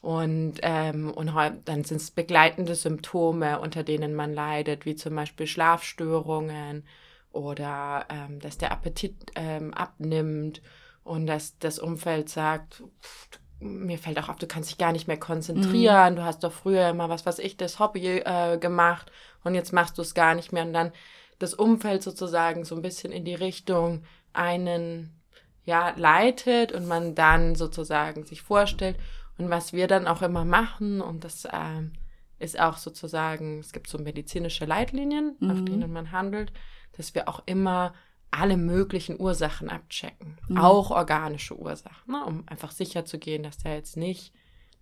Und, 0.00 0.60
ähm, 0.62 1.10
und 1.10 1.34
dann 1.64 1.82
sind 1.82 1.96
es 1.96 2.12
begleitende 2.12 2.76
Symptome, 2.76 3.58
unter 3.58 3.82
denen 3.82 4.14
man 4.14 4.32
leidet, 4.32 4.86
wie 4.86 4.94
zum 4.94 5.16
Beispiel 5.16 5.48
Schlafstörungen 5.48 6.86
oder 7.32 8.06
ähm, 8.10 8.38
dass 8.38 8.58
der 8.58 8.70
Appetit 8.70 9.16
ähm, 9.34 9.74
abnimmt 9.74 10.62
und 11.02 11.26
dass 11.26 11.58
das 11.58 11.80
Umfeld 11.80 12.28
sagt, 12.28 12.84
pff, 13.02 13.40
mir 13.58 13.98
fällt 13.98 14.20
auch 14.20 14.28
auf, 14.28 14.36
du 14.36 14.46
kannst 14.46 14.70
dich 14.70 14.78
gar 14.78 14.92
nicht 14.92 15.08
mehr 15.08 15.18
konzentrieren, 15.18 16.12
mhm. 16.12 16.18
du 16.18 16.22
hast 16.22 16.44
doch 16.44 16.52
früher 16.52 16.90
immer 16.90 17.08
was, 17.08 17.26
was 17.26 17.40
ich, 17.40 17.56
das 17.56 17.80
Hobby 17.80 18.06
äh, 18.06 18.56
gemacht 18.56 19.10
und 19.42 19.56
jetzt 19.56 19.72
machst 19.72 19.98
du 19.98 20.02
es 20.02 20.14
gar 20.14 20.36
nicht 20.36 20.52
mehr. 20.52 20.62
Und 20.62 20.72
dann 20.72 20.92
das 21.38 21.54
Umfeld 21.54 22.02
sozusagen 22.02 22.64
so 22.64 22.74
ein 22.74 22.82
bisschen 22.82 23.12
in 23.12 23.24
die 23.24 23.34
Richtung 23.34 24.02
einen 24.32 25.18
ja 25.64 25.92
leitet 25.96 26.72
und 26.72 26.86
man 26.86 27.14
dann 27.14 27.54
sozusagen 27.54 28.24
sich 28.24 28.42
vorstellt 28.42 28.96
und 29.36 29.50
was 29.50 29.72
wir 29.72 29.86
dann 29.86 30.06
auch 30.06 30.22
immer 30.22 30.44
machen 30.44 31.00
und 31.00 31.24
das 31.24 31.46
ähm, 31.52 31.92
ist 32.38 32.58
auch 32.58 32.78
sozusagen 32.78 33.58
es 33.58 33.72
gibt 33.72 33.88
so 33.88 33.98
medizinische 33.98 34.64
Leitlinien 34.64 35.36
mhm. 35.38 35.46
nach 35.46 35.60
denen 35.64 35.92
man 35.92 36.12
handelt 36.12 36.52
dass 36.96 37.14
wir 37.14 37.28
auch 37.28 37.42
immer 37.46 37.92
alle 38.30 38.56
möglichen 38.56 39.20
Ursachen 39.20 39.68
abchecken 39.68 40.38
mhm. 40.48 40.58
auch 40.58 40.90
organische 40.90 41.58
Ursachen 41.58 42.12
ne, 42.12 42.24
um 42.24 42.44
einfach 42.48 42.70
sicher 42.70 43.04
zu 43.04 43.18
gehen 43.18 43.42
dass 43.42 43.58
da 43.58 43.70
jetzt 43.70 43.96
nicht 43.96 44.32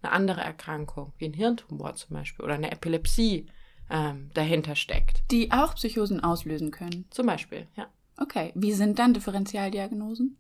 eine 0.03 0.13
andere 0.13 0.41
Erkrankung 0.41 1.13
wie 1.19 1.27
ein 1.27 1.33
Hirntumor 1.33 1.95
zum 1.97 2.17
Beispiel 2.17 2.45
oder 2.45 2.55
eine 2.55 2.71
Epilepsie 2.71 3.47
ähm, 3.91 4.31
dahinter 4.35 4.75
steckt. 4.75 5.23
Die 5.31 5.53
auch 5.53 5.75
Psychosen 5.75 6.23
auslösen 6.23 6.71
können. 6.71 7.07
Zum 7.11 7.27
Beispiel, 7.27 7.67
ja. 7.77 7.89
Okay. 8.19 8.53
Wie 8.55 8.73
sind 8.73 8.99
dann 8.99 9.15
Differentialdiagnosen? 9.15 10.39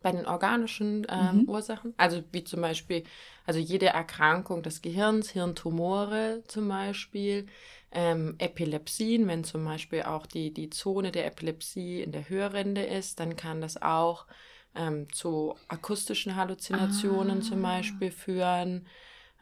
Bei 0.00 0.10
den 0.10 0.26
organischen 0.26 1.06
ähm, 1.08 1.42
mhm. 1.42 1.48
Ursachen, 1.48 1.94
also 1.96 2.24
wie 2.32 2.42
zum 2.42 2.60
Beispiel, 2.60 3.04
also 3.46 3.60
jede 3.60 3.86
Erkrankung 3.86 4.62
des 4.64 4.82
Gehirns, 4.82 5.30
Hirntumore 5.30 6.42
zum 6.48 6.68
Beispiel, 6.68 7.46
ähm, 7.92 8.34
Epilepsien, 8.38 9.28
wenn 9.28 9.44
zum 9.44 9.64
Beispiel 9.64 10.02
auch 10.02 10.26
die, 10.26 10.52
die 10.52 10.70
Zone 10.70 11.12
der 11.12 11.26
Epilepsie 11.26 12.02
in 12.02 12.10
der 12.10 12.28
Hörrinde 12.28 12.82
ist, 12.82 13.20
dann 13.20 13.36
kann 13.36 13.60
das 13.60 13.80
auch 13.80 14.26
ähm, 14.74 15.06
zu 15.12 15.54
akustischen 15.68 16.34
Halluzinationen 16.34 17.38
ah. 17.38 17.42
zum 17.42 17.62
Beispiel 17.62 18.10
führen 18.10 18.86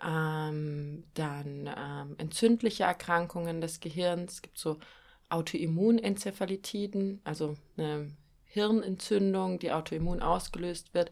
ähm, 0.06 1.04
dann 1.14 1.68
ähm, 1.76 2.14
entzündliche 2.18 2.84
Erkrankungen 2.84 3.60
des 3.60 3.80
Gehirns. 3.80 4.34
Es 4.34 4.42
gibt 4.42 4.58
so 4.58 4.78
Autoimmunenzephalitiden, 5.28 7.20
also 7.24 7.56
eine 7.76 8.10
Hirnentzündung, 8.44 9.58
die 9.58 9.72
autoimmun 9.72 10.20
ausgelöst 10.20 10.92
wird, 10.94 11.10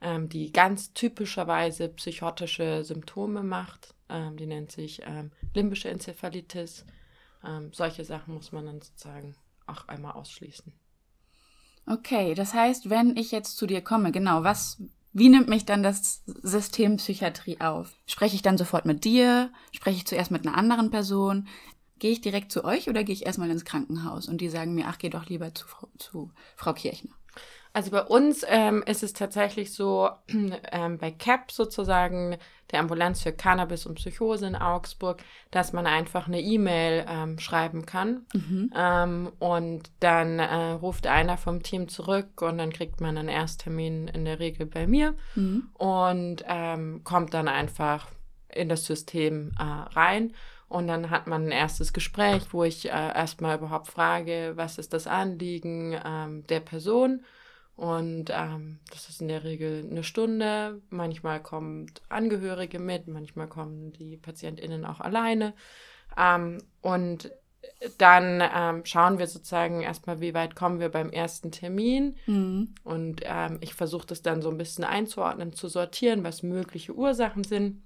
ähm, 0.00 0.28
die 0.28 0.52
ganz 0.52 0.92
typischerweise 0.92 1.88
psychotische 1.88 2.84
Symptome 2.84 3.42
macht. 3.42 3.94
Ähm, 4.08 4.36
die 4.36 4.46
nennt 4.46 4.70
sich 4.70 5.02
ähm, 5.04 5.32
limbische 5.54 5.88
Enzephalitis. 5.88 6.84
Ähm, 7.44 7.72
solche 7.72 8.04
Sachen 8.04 8.34
muss 8.34 8.52
man 8.52 8.66
dann 8.66 8.80
sozusagen 8.80 9.34
auch 9.66 9.88
einmal 9.88 10.12
ausschließen. 10.12 10.72
Okay, 11.88 12.34
das 12.34 12.52
heißt, 12.52 12.90
wenn 12.90 13.16
ich 13.16 13.30
jetzt 13.30 13.56
zu 13.56 13.66
dir 13.66 13.80
komme, 13.80 14.10
genau, 14.10 14.42
was, 14.42 14.82
wie 15.18 15.30
nimmt 15.30 15.48
mich 15.48 15.64
dann 15.64 15.82
das 15.82 16.22
System 16.26 16.98
Psychiatrie 16.98 17.58
auf? 17.58 17.96
Spreche 18.06 18.34
ich 18.34 18.42
dann 18.42 18.58
sofort 18.58 18.84
mit 18.84 19.04
dir? 19.04 19.50
Spreche 19.72 19.96
ich 19.96 20.06
zuerst 20.06 20.30
mit 20.30 20.46
einer 20.46 20.58
anderen 20.58 20.90
Person? 20.90 21.48
Gehe 21.98 22.10
ich 22.10 22.20
direkt 22.20 22.52
zu 22.52 22.64
euch 22.64 22.90
oder 22.90 23.02
gehe 23.02 23.14
ich 23.14 23.24
erstmal 23.24 23.50
ins 23.50 23.64
Krankenhaus 23.64 24.28
und 24.28 24.42
die 24.42 24.50
sagen 24.50 24.74
mir, 24.74 24.88
ach, 24.88 24.98
geh 24.98 25.08
doch 25.08 25.24
lieber 25.24 25.54
zu, 25.54 25.64
zu 25.96 26.30
Frau 26.54 26.74
Kirchner? 26.74 27.12
Also 27.76 27.90
bei 27.90 28.04
uns 28.04 28.42
ähm, 28.48 28.82
ist 28.86 29.02
es 29.02 29.12
tatsächlich 29.12 29.74
so, 29.74 30.08
ähm, 30.72 30.96
bei 30.96 31.10
CAP 31.10 31.52
sozusagen, 31.52 32.38
der 32.70 32.80
Ambulanz 32.80 33.22
für 33.22 33.32
Cannabis 33.32 33.84
und 33.84 33.96
Psychose 33.96 34.46
in 34.46 34.56
Augsburg, 34.56 35.22
dass 35.50 35.74
man 35.74 35.86
einfach 35.86 36.26
eine 36.26 36.40
E-Mail 36.40 37.04
ähm, 37.06 37.38
schreiben 37.38 37.84
kann. 37.84 38.24
Mhm. 38.32 38.72
Ähm, 38.74 39.32
und 39.40 39.90
dann 40.00 40.38
äh, 40.38 40.70
ruft 40.70 41.06
einer 41.06 41.36
vom 41.36 41.62
Team 41.62 41.88
zurück 41.88 42.40
und 42.40 42.56
dann 42.56 42.72
kriegt 42.72 43.02
man 43.02 43.18
einen 43.18 43.28
Ersttermin 43.28 44.08
in 44.08 44.24
der 44.24 44.38
Regel 44.38 44.64
bei 44.64 44.86
mir 44.86 45.14
mhm. 45.34 45.68
und 45.74 46.44
ähm, 46.48 47.02
kommt 47.04 47.34
dann 47.34 47.46
einfach 47.46 48.08
in 48.48 48.70
das 48.70 48.86
System 48.86 49.52
äh, 49.58 49.62
rein. 49.62 50.32
Und 50.68 50.88
dann 50.88 51.10
hat 51.10 51.26
man 51.26 51.44
ein 51.44 51.52
erstes 51.52 51.92
Gespräch, 51.92 52.42
wo 52.52 52.64
ich 52.64 52.86
äh, 52.86 52.88
erstmal 52.88 53.58
überhaupt 53.58 53.88
frage, 53.88 54.54
was 54.56 54.78
ist 54.78 54.94
das 54.94 55.06
Anliegen 55.06 55.94
ähm, 56.02 56.46
der 56.46 56.60
Person 56.60 57.20
und 57.76 58.30
ähm, 58.30 58.78
das 58.90 59.10
ist 59.10 59.20
in 59.20 59.28
der 59.28 59.44
Regel 59.44 59.86
eine 59.88 60.02
Stunde. 60.02 60.80
Manchmal 60.88 61.42
kommen 61.42 61.86
Angehörige 62.08 62.78
mit, 62.78 63.06
manchmal 63.06 63.48
kommen 63.48 63.92
die 63.92 64.16
PatientInnen 64.16 64.86
auch 64.86 65.00
alleine. 65.00 65.52
Ähm, 66.16 66.58
und 66.80 67.30
dann 67.98 68.42
ähm, 68.54 68.84
schauen 68.84 69.18
wir 69.18 69.26
sozusagen 69.26 69.82
erstmal, 69.82 70.20
wie 70.20 70.32
weit 70.32 70.56
kommen 70.56 70.80
wir 70.80 70.88
beim 70.88 71.10
ersten 71.10 71.50
Termin. 71.50 72.16
Mhm. 72.26 72.74
Und 72.82 73.20
ähm, 73.24 73.58
ich 73.60 73.74
versuche 73.74 74.06
das 74.06 74.22
dann 74.22 74.40
so 74.40 74.48
ein 74.48 74.56
bisschen 74.56 74.84
einzuordnen, 74.84 75.52
zu 75.52 75.68
sortieren, 75.68 76.24
was 76.24 76.42
mögliche 76.42 76.94
Ursachen 76.94 77.44
sind. 77.44 77.82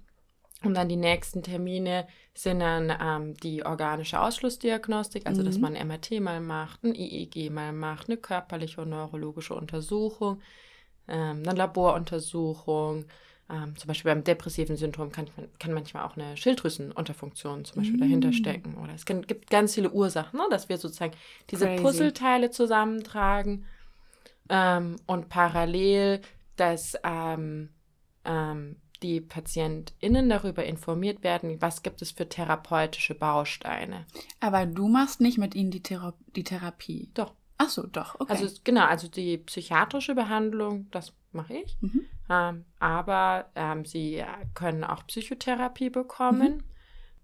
Und 0.63 0.75
dann 0.75 0.89
die 0.89 0.95
nächsten 0.95 1.41
Termine 1.41 2.07
sind 2.33 2.59
dann 2.59 2.93
ähm, 3.01 3.33
die 3.37 3.65
organische 3.65 4.21
Ausschlussdiagnostik, 4.21 5.25
also 5.25 5.41
mhm. 5.41 5.45
dass 5.45 5.57
man 5.57 5.75
ein 5.75 5.87
MRT 5.87 6.19
mal 6.21 6.39
macht, 6.39 6.83
ein 6.83 6.93
EEG 6.93 7.49
mal 7.51 7.73
macht, 7.73 8.09
eine 8.09 8.17
körperliche 8.17 8.81
und 8.81 8.89
neurologische 8.89 9.55
Untersuchung, 9.55 10.39
ähm, 11.07 11.43
eine 11.45 11.57
Laboruntersuchung. 11.57 13.05
Ähm, 13.49 13.75
zum 13.75 13.87
Beispiel 13.87 14.11
beim 14.11 14.23
depressiven 14.23 14.77
Syndrom 14.77 15.11
kann, 15.11 15.29
kann 15.59 15.73
manchmal 15.73 16.05
auch 16.05 16.15
eine 16.15 16.37
Schilddrüsenunterfunktion 16.37 17.65
zum 17.65 17.81
Beispiel 17.81 17.97
mhm. 17.97 18.01
dahinter 18.01 18.31
stecken. 18.31 18.77
Oder 18.77 18.93
es 18.93 19.05
kann, 19.05 19.23
gibt 19.23 19.49
ganz 19.49 19.75
viele 19.75 19.91
Ursachen, 19.91 20.37
ne, 20.37 20.45
dass 20.49 20.69
wir 20.69 20.77
sozusagen 20.77 21.15
diese 21.49 21.65
Crazy. 21.65 21.83
Puzzleteile 21.83 22.51
zusammentragen 22.51 23.65
ähm, 24.47 24.97
und 25.05 25.27
parallel 25.27 26.21
das 26.55 26.95
ähm, 27.03 27.69
ähm, 28.23 28.77
die 29.01 29.21
PatientInnen 29.21 30.29
darüber 30.29 30.63
informiert 30.63 31.23
werden, 31.23 31.61
was 31.61 31.83
gibt 31.83 32.01
es 32.01 32.11
für 32.11 32.29
therapeutische 32.29 33.15
Bausteine. 33.15 34.05
Aber 34.39 34.65
du 34.65 34.87
machst 34.87 35.21
nicht 35.21 35.37
mit 35.37 35.55
ihnen 35.55 35.71
die, 35.71 35.83
Thera 35.83 36.13
die 36.35 36.43
Therapie. 36.43 37.09
Doch. 37.13 37.33
Ach 37.57 37.69
so, 37.69 37.85
doch, 37.85 38.19
okay. 38.19 38.31
Also 38.31 38.47
genau, 38.63 38.85
also 38.85 39.07
die 39.07 39.37
psychiatrische 39.37 40.15
Behandlung, 40.15 40.87
das 40.91 41.13
mache 41.31 41.53
ich. 41.53 41.77
Mhm. 41.81 42.01
Ähm, 42.29 42.65
aber 42.79 43.51
ähm, 43.55 43.85
sie 43.85 44.23
können 44.55 44.83
auch 44.83 45.05
Psychotherapie 45.05 45.89
bekommen. 45.89 46.57
Mhm. 46.57 46.63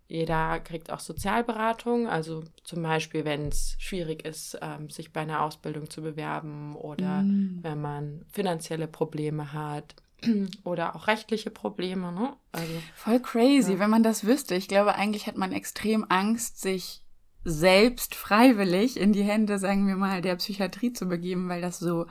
Jeder 0.10 0.60
kriegt 0.62 0.92
auch 0.92 1.02
Sozialberatung, 1.02 2.08
also 2.08 2.44
zum 2.64 2.82
Beispiel, 2.82 3.26
wenn 3.26 3.48
es 3.50 3.76
schwierig 3.78 4.26
ist, 4.26 4.58
ähm, 4.62 4.90
sich 4.90 5.12
bei 5.12 5.22
einer 5.22 5.42
Ausbildung 5.42 5.90
zu 5.90 6.02
bewerben 6.02 6.76
oder 6.76 7.24
mhm. 7.24 7.60
wenn 7.62 7.82
man 7.82 8.26
finanzielle 8.32 8.88
Probleme 8.88 9.52
hat 9.52 9.96
oder 10.64 10.96
auch 10.96 11.08
rechtliche 11.08 11.52
Probleme. 11.52 12.12
Ne? 12.12 12.36
Also, 12.52 12.74
Voll 12.96 13.20
crazy, 13.20 13.74
ja. 13.74 13.80
wenn 13.80 13.90
man 13.90 14.04
das 14.04 14.26
wüsste. 14.26 14.56
Ich 14.56 14.68
glaube, 14.68 14.96
eigentlich 14.96 15.28
hat 15.28 15.38
man 15.38 15.52
extrem 15.52 16.06
Angst, 16.10 16.62
sich 16.62 17.04
selbst 17.44 18.16
freiwillig 18.16 19.00
in 19.00 19.14
die 19.14 19.24
Hände, 19.24 19.58
sagen 19.58 19.88
wir 19.88 19.96
mal, 19.96 20.22
der 20.22 20.36
Psychiatrie 20.36 20.92
zu 20.92 21.08
begeben, 21.08 21.48
weil 21.48 21.62
das 21.62 21.80
so 21.80 22.06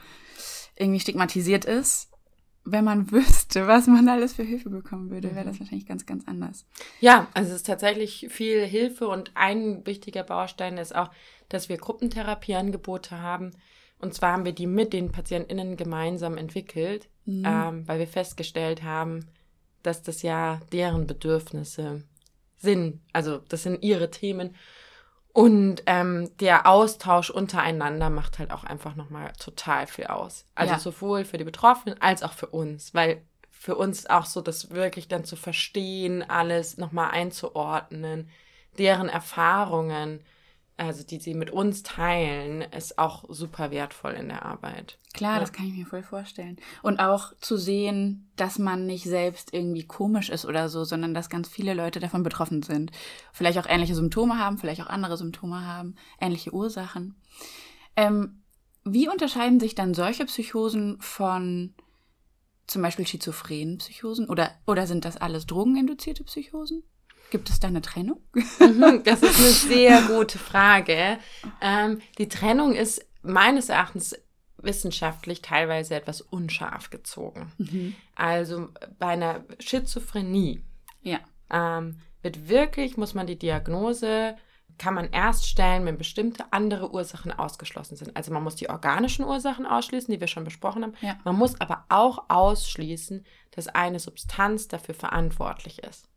irgendwie 0.77 1.01
stigmatisiert 1.01 1.65
ist. 1.65 2.11
Wenn 2.65 2.85
man 2.85 3.11
wüsste, 3.13 3.67
was 3.67 3.87
man 3.87 4.09
alles 4.09 4.35
für 4.35 4.43
Hilfe 4.43 4.71
bekommen 4.71 5.11
würde, 5.11 5.35
wäre 5.35 5.45
das 5.45 5.57
mhm. 5.57 5.61
wahrscheinlich 5.61 5.87
ganz, 5.87 6.07
ganz 6.07 6.27
anders. 6.27 6.67
Ja, 7.01 7.29
also 7.35 7.51
es 7.51 7.57
ist 7.57 7.67
tatsächlich 7.67 8.29
viel 8.31 8.65
Hilfe 8.65 9.09
und 9.09 9.33
ein 9.35 9.87
wichtiger 9.87 10.23
Baustein 10.23 10.79
ist 10.79 10.95
auch, 10.95 11.11
dass 11.49 11.69
wir 11.69 11.77
Gruppentherapieangebote 11.77 13.21
haben. 13.21 13.53
Und 13.99 14.15
zwar 14.15 14.33
haben 14.33 14.45
wir 14.45 14.53
die 14.53 14.67
mit 14.67 14.93
den 14.93 15.11
PatientInnen 15.11 15.76
gemeinsam 15.76 16.37
entwickelt, 16.37 17.09
mhm. 17.25 17.45
ähm, 17.47 17.88
weil 17.88 17.99
wir 17.99 18.09
festgestellt 18.09 18.83
haben, 18.83 19.26
dass 19.83 20.03
das 20.03 20.23
ja 20.23 20.61
deren 20.73 21.07
Bedürfnisse 21.07 22.03
sind. 22.57 23.00
Also 23.12 23.38
das 23.49 23.62
sind 23.62 23.83
ihre 23.83 24.11
Themen. 24.11 24.55
Und 25.33 25.83
ähm, 25.85 26.31
der 26.41 26.67
Austausch 26.67 27.29
untereinander 27.31 28.09
macht 28.09 28.38
halt 28.38 28.50
auch 28.50 28.65
einfach 28.65 28.97
nochmal 28.97 29.33
total 29.38 29.87
viel 29.87 30.07
aus. 30.07 30.47
Also 30.55 30.73
ja. 30.73 30.79
sowohl 30.79 31.25
für 31.25 31.37
die 31.37 31.45
Betroffenen 31.45 32.00
als 32.00 32.23
auch 32.23 32.33
für 32.33 32.47
uns, 32.47 32.95
weil 32.95 33.23
für 33.50 33.76
uns 33.76 34.07
auch 34.07 34.26
so 34.26 34.41
das 34.41 34.71
wirklich 34.71 35.09
dann 35.09 35.25
zu 35.25 35.37
verstehen, 35.37 36.23
alles 36.23 36.79
nochmal 36.79 37.11
einzuordnen, 37.11 38.31
deren 38.79 39.09
Erfahrungen 39.09 40.21
also 40.76 41.04
die 41.04 41.18
sie 41.18 41.35
mit 41.35 41.50
uns 41.50 41.83
teilen, 41.83 42.61
ist 42.61 42.99
auch 42.99 43.25
super 43.28 43.71
wertvoll 43.71 44.12
in 44.12 44.28
der 44.28 44.45
Arbeit. 44.45 44.99
Klar, 45.14 45.35
ja. 45.35 45.40
das 45.40 45.52
kann 45.52 45.66
ich 45.66 45.75
mir 45.75 45.87
voll 45.87 46.02
vorstellen. 46.02 46.59
Und 46.83 47.00
auch 47.00 47.33
zu 47.40 47.56
sehen, 47.56 48.30
dass 48.37 48.59
man 48.59 48.85
nicht 48.85 49.04
selbst 49.04 49.54
irgendwie 49.54 49.87
komisch 49.87 50.28
ist 50.28 50.45
oder 50.45 50.68
so, 50.68 50.85
sondern 50.85 51.14
dass 51.14 51.30
ganz 51.30 51.49
viele 51.49 51.73
Leute 51.73 51.99
davon 51.99 52.23
betroffen 52.23 52.62
sind. 52.62 52.90
Vielleicht 53.33 53.59
auch 53.59 53.66
ähnliche 53.66 53.95
Symptome 53.95 54.38
haben, 54.38 54.59
vielleicht 54.59 54.83
auch 54.83 54.88
andere 54.88 55.16
Symptome 55.16 55.64
haben, 55.64 55.97
ähnliche 56.21 56.52
Ursachen. 56.52 57.16
Ähm, 57.97 58.42
wie 58.85 59.09
unterscheiden 59.09 59.59
sich 59.59 59.75
dann 59.75 59.95
solche 59.95 60.26
Psychosen 60.26 61.00
von 61.00 61.75
zum 62.66 62.83
Beispiel 62.83 63.06
schizophrenen 63.06 63.78
Psychosen? 63.78 64.28
Oder, 64.28 64.50
oder 64.66 64.87
sind 64.87 65.04
das 65.04 65.16
alles 65.16 65.47
drogeninduzierte 65.47 66.25
Psychosen? 66.25 66.83
Gibt 67.30 67.50
es 67.50 67.61
da 67.61 67.68
eine 67.68 67.83
Trennung? 67.83 68.21
Mhm, 68.33 69.02
das 69.04 69.23
ist 69.23 69.38
eine 69.38 69.49
sehr 69.75 70.02
gute 70.02 70.38
Frage. 70.38 71.18
Ähm, 71.61 72.00
die 72.18 72.28
Trennung 72.28 72.75
ist 72.75 73.04
meines 73.23 73.68
Erachtens 73.68 74.14
wissenschaftlich 74.59 75.42
teilweise 75.42 75.95
etwas 75.95 76.21
unscharf 76.21 76.90
gezogen. 76.90 77.52
Mhm. 77.59 77.95
Also 78.14 78.68
bei 78.99 79.09
einer 79.09 79.45
Schizophrenie 79.61 80.62
ja. 81.02 81.21
ähm, 81.50 82.00
wird 82.23 82.49
wirklich, 82.49 82.97
muss 82.97 83.14
man 83.14 83.26
die 83.26 83.38
Diagnose, 83.38 84.37
kann 84.78 84.95
man 84.95 85.11
erst 85.11 85.49
stellen, 85.49 85.87
wenn 85.87 85.97
bestimmte 85.97 86.52
andere 86.52 86.92
Ursachen 86.92 87.33
ausgeschlossen 87.33 87.97
sind. 87.97 88.14
Also 88.16 88.33
man 88.33 88.42
muss 88.42 88.56
die 88.56 88.68
organischen 88.68 89.25
Ursachen 89.25 89.66
ausschließen, 89.66 90.12
die 90.12 90.21
wir 90.21 90.26
schon 90.26 90.45
besprochen 90.45 90.83
haben. 90.83 90.95
Ja. 91.00 91.18
Man 91.25 91.37
muss 91.37 91.59
aber 91.61 91.85
auch 91.88 92.25
ausschließen, 92.28 93.25
dass 93.52 93.68
eine 93.68 93.99
Substanz 93.99 94.68
dafür 94.68 94.95
verantwortlich 94.95 95.83
ist. 95.83 96.09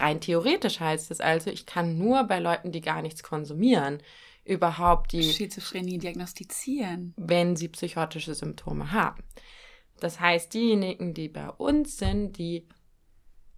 Rein 0.00 0.20
theoretisch 0.20 0.80
heißt 0.80 1.10
es 1.10 1.20
also, 1.20 1.50
ich 1.50 1.66
kann 1.66 1.98
nur 1.98 2.24
bei 2.24 2.38
Leuten, 2.38 2.72
die 2.72 2.80
gar 2.80 3.02
nichts 3.02 3.22
konsumieren, 3.22 3.98
überhaupt 4.44 5.12
die 5.12 5.22
Schizophrenie 5.22 5.98
diagnostizieren, 5.98 7.14
wenn 7.16 7.54
sie 7.56 7.68
psychotische 7.68 8.34
Symptome 8.34 8.92
haben. 8.92 9.22
Das 10.00 10.18
heißt, 10.18 10.54
diejenigen, 10.54 11.12
die 11.12 11.28
bei 11.28 11.50
uns 11.50 11.98
sind, 11.98 12.38
die 12.38 12.66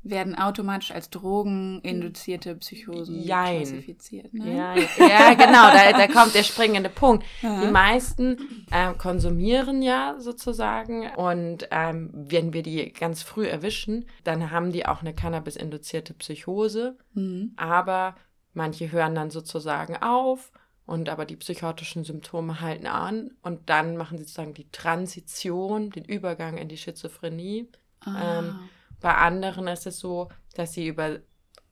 werden 0.03 0.37
automatisch 0.37 0.91
als 0.91 1.11
drogeninduzierte 1.11 2.57
Psychosen 2.57 3.23
Jein. 3.23 3.59
klassifiziert. 3.59 4.35
Ne? 4.35 4.57
Ja, 4.57 4.75
ja, 4.99 5.35
genau, 5.35 5.71
da, 5.71 5.93
da 5.93 6.07
kommt 6.09 6.35
der 6.35 6.43
springende 6.43 6.89
Punkt. 6.89 7.25
Aha. 7.43 7.65
Die 7.65 7.71
meisten 7.71 8.67
äh, 8.71 8.93
konsumieren 8.95 9.83
ja 9.83 10.17
sozusagen 10.19 11.09
und 11.17 11.69
ähm, 11.71 12.11
wenn 12.13 12.53
wir 12.53 12.63
die 12.63 12.93
ganz 12.93 13.23
früh 13.23 13.47
erwischen, 13.47 14.07
dann 14.25 14.51
haben 14.51 14.73
die 14.73 14.87
auch 14.87 15.03
eine 15.03 15.15
Cannabis-induzierte 15.15 16.15
Psychose, 16.15 16.97
mhm. 17.15 17.53
aber 17.57 18.17
manche 18.55 18.91
hören 18.91 19.15
dann 19.15 19.31
sozusagen 19.31 19.97
auf 19.97 20.53
und 20.85 21.09
aber 21.09 21.25
die 21.25 21.37
psychotischen 21.37 22.03
Symptome 22.03 22.61
halten 22.61 22.87
an 22.87 23.31
und 23.43 23.71
dann 23.71 23.97
machen 23.97 24.19
sie 24.19 24.25
sozusagen 24.25 24.55
die 24.55 24.69
Transition, 24.71 25.91
den 25.91 26.05
Übergang 26.05 26.59
in 26.59 26.69
die 26.69 26.77
Schizophrenie. 26.77 27.69
Ah. 28.01 28.41
Ähm, 28.41 28.59
bei 29.03 29.15
anderen 29.15 29.67
ist 29.67 29.87
es 29.87 29.99
so, 29.99 30.29
dass 30.55 30.73
sie 30.73 30.87
über 30.87 31.19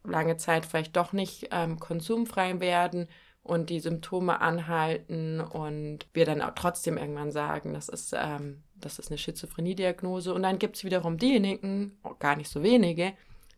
lange 0.05 0.37
Zeit 0.37 0.67
vielleicht 0.67 0.97
doch 0.97 1.13
nicht 1.13 1.49
ähm, 1.51 1.79
konsumfrei 1.79 2.61
werden 2.61 3.09
und 3.43 3.71
die 3.71 3.81
Symptome 3.81 4.41
anhalten 4.41 5.41
und 5.41 6.07
wir 6.13 6.27
dann 6.27 6.43
auch 6.43 6.55
trotzdem 6.55 6.99
irgendwann 6.99 7.33
sagen, 7.33 7.73
das 7.75 7.89
ist, 7.89 8.15
ähm, 8.17 8.63
das 8.75 8.99
ist 8.99 9.11
eine 9.11 9.19
Schizophrenie-Diagnose. 9.19 10.35
Und 10.35 10.43
dann 10.43 10.59
gibt 10.59 10.77
es 10.77 10.85
wiederum 10.85 11.17
diejenigen, 11.17 11.99
gar 12.19 12.37
nicht 12.37 12.51
so 12.51 12.63
wenige, 12.63 13.15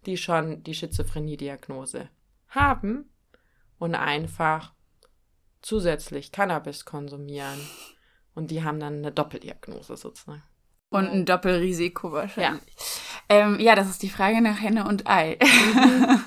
die 0.07 0.17
schon 0.17 0.63
die 0.63 0.75
Schizophrenie-Diagnose 0.75 2.09
haben 2.49 3.11
und 3.79 3.95
einfach 3.95 4.73
zusätzlich 5.63 6.33
Cannabis 6.33 6.85
konsumieren. 6.85 7.61
Und 8.35 8.51
die 8.51 8.63
haben 8.63 8.81
dann 8.81 8.99
eine 8.99 9.13
Doppeldiagnose 9.13 9.97
sozusagen. 9.97 10.43
Und 10.93 11.09
ein 11.09 11.25
Doppelrisiko 11.25 12.13
wahrscheinlich. 12.13 12.63
Ja. 13.29 13.37
Ähm, 13.37 13.59
ja, 13.61 13.75
das 13.75 13.89
ist 13.89 14.03
die 14.03 14.11
Frage 14.11 14.41
nach 14.41 14.61
Henne 14.61 14.87
und 14.87 15.09
Ei. 15.09 15.39
Mhm. 15.41 16.21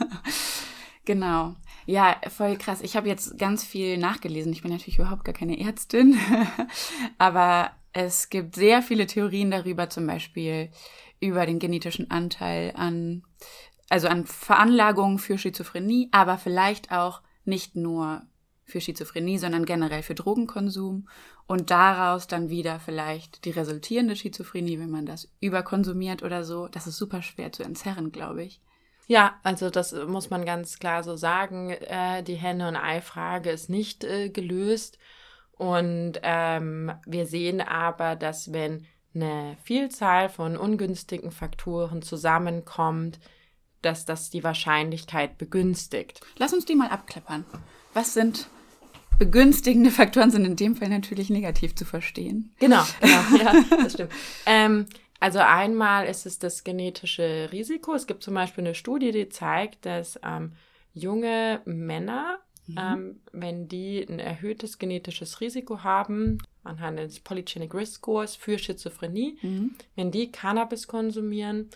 genau. 1.06 1.56
Ja, 1.86 2.16
voll 2.36 2.58
krass. 2.58 2.82
Ich 2.82 2.96
habe 2.96 3.08
jetzt 3.08 3.38
ganz 3.38 3.64
viel 3.64 3.98
nachgelesen. 3.98 4.52
Ich 4.52 4.64
bin 4.64 4.72
natürlich 4.72 4.98
überhaupt 4.98 5.24
gar 5.24 5.36
keine 5.36 5.60
Ärztin. 5.60 6.18
Aber 7.18 7.72
es 7.94 8.30
gibt 8.30 8.56
sehr 8.56 8.82
viele 8.82 9.06
Theorien 9.08 9.52
darüber, 9.52 9.90
zum 9.90 10.08
Beispiel 10.08 10.70
über 11.20 11.46
den 11.46 11.60
genetischen 11.60 12.12
Anteil 12.12 12.74
an, 12.76 13.24
also 13.90 14.08
an 14.08 14.26
Veranlagungen 14.26 15.18
für 15.18 15.38
Schizophrenie, 15.38 16.10
aber 16.12 16.38
vielleicht 16.38 16.92
auch 16.92 17.22
nicht 17.46 17.76
nur 17.78 18.24
für 18.66 18.82
Schizophrenie, 18.82 19.38
sondern 19.38 19.66
generell 19.66 20.04
für 20.04 20.16
Drogenkonsum 20.16 21.08
und 21.48 21.70
daraus 21.70 22.28
dann 22.28 22.50
wieder 22.50 22.80
vielleicht 22.80 23.46
die 23.46 23.52
resultierende 23.52 24.16
Schizophrenie, 24.16 24.80
wenn 24.80 24.90
man 24.90 25.06
das 25.06 25.30
überkonsumiert 25.40 26.24
oder 26.24 26.44
so. 26.44 26.68
Das 26.68 26.88
ist 26.88 26.98
super 26.98 27.22
schwer 27.22 27.52
zu 27.52 27.64
entzerren, 27.64 28.12
glaube 28.12 28.44
ich. 28.44 28.60
Ja, 29.08 29.36
also 29.44 29.70
das 29.70 29.94
muss 29.94 30.32
man 30.32 30.46
ganz 30.46 30.80
klar 30.80 31.04
so 31.04 31.16
sagen. 31.16 31.70
Äh, 31.70 32.24
die 32.24 32.36
Henne- 32.36 32.68
und 32.68 32.76
Ei-Frage 32.76 33.52
ist 33.52 33.70
nicht 33.70 34.04
äh, 34.04 34.30
gelöst. 34.30 34.98
Und 35.52 36.14
ähm, 36.24 36.92
wir 37.06 37.28
sehen 37.28 37.62
aber, 37.62 38.16
dass 38.16 38.52
wenn 38.52 38.88
eine 39.14 39.58
Vielzahl 39.64 40.28
von 40.28 40.58
ungünstigen 40.58 41.32
Faktoren 41.32 42.02
zusammenkommt, 42.02 43.20
dass 43.82 44.06
das 44.06 44.32
die 44.32 44.44
Wahrscheinlichkeit 44.44 45.38
begünstigt. 45.38 46.22
Lass 46.38 46.54
uns 46.54 46.66
die 46.66 46.76
mal 46.76 46.90
abklappern. 46.90 47.46
Was 47.94 48.14
sind 48.14 48.50
begünstigende 49.18 49.92
Faktoren 49.92 50.32
sind 50.32 50.46
in 50.46 50.56
dem 50.56 50.76
Fall 50.76 50.90
natürlich 50.90 51.30
negativ 51.30 51.76
zu 51.76 51.86
verstehen. 51.86 52.54
Genau, 52.60 52.84
genau, 53.02 53.44
ja, 53.44 53.54
das 53.84 53.94
stimmt. 53.94 54.12
Ähm, 54.46 54.86
also 55.20 55.40
einmal 55.40 56.06
ist 56.08 56.26
es 56.26 56.40
das 56.40 56.64
genetische 56.64 57.50
Risiko. 57.52 57.94
Es 57.94 58.08
gibt 58.08 58.24
zum 58.24 58.34
Beispiel 58.34 58.64
eine 58.64 58.76
Studie, 58.76 59.12
die 59.12 59.30
zeigt, 59.30 59.86
dass 59.86 60.20
ähm, 60.24 60.54
junge 60.94 61.62
Männer, 61.66 62.40
mhm. 62.68 62.78
ähm, 62.78 63.20
wenn 63.32 63.68
die 63.68 64.06
ein 64.08 64.20
erhöhtes 64.20 64.78
genetisches 64.78 65.42
Risiko 65.42 65.84
haben, 65.84 66.40
anhand 66.64 67.00
des 67.00 67.20
Polygenic 67.20 67.74
Risk 67.74 67.96
Scores 67.96 68.36
für 68.36 68.58
Schizophrenie, 68.58 69.38
mhm. 69.42 69.76
wenn 69.96 70.12
die 70.12 70.32
Cannabis 70.32 70.88
konsumieren, 70.88 71.70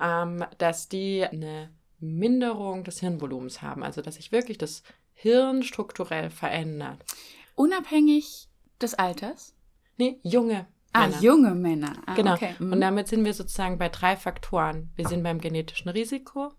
ähm, 0.00 0.44
dass 0.58 0.88
die 0.88 1.24
eine 1.24 1.70
Minderung 2.00 2.84
des 2.84 3.00
Hirnvolumens 3.00 3.62
haben. 3.62 3.82
Also 3.82 4.02
dass 4.02 4.16
sich 4.16 4.32
wirklich 4.32 4.58
das 4.58 4.82
Hirn 5.14 5.62
strukturell 5.62 6.30
verändert. 6.30 7.04
Unabhängig 7.54 8.48
des 8.80 8.94
Alters? 8.94 9.54
Nee, 9.96 10.18
junge 10.22 10.66
Ah, 10.94 11.08
Männer. 11.08 11.20
junge 11.20 11.54
Männer. 11.56 11.92
Ah, 12.06 12.14
genau. 12.14 12.34
Okay. 12.34 12.54
Mhm. 12.60 12.72
Und 12.72 12.80
damit 12.80 13.08
sind 13.08 13.24
wir 13.24 13.34
sozusagen 13.34 13.78
bei 13.78 13.88
drei 13.88 14.16
Faktoren. 14.16 14.92
Wir 14.94 15.08
sind 15.08 15.24
beim 15.24 15.40
genetischen 15.40 15.90
Risiko, 15.90 16.52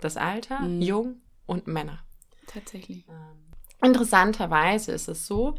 das 0.00 0.16
Alter, 0.16 0.60
mhm. 0.60 0.80
jung 0.80 1.16
und 1.46 1.66
Männer. 1.66 2.04
Tatsächlich. 2.46 3.04
Ähm, 3.08 3.52
interessanterweise 3.82 4.92
ist 4.92 5.08
es 5.08 5.26
so, 5.26 5.56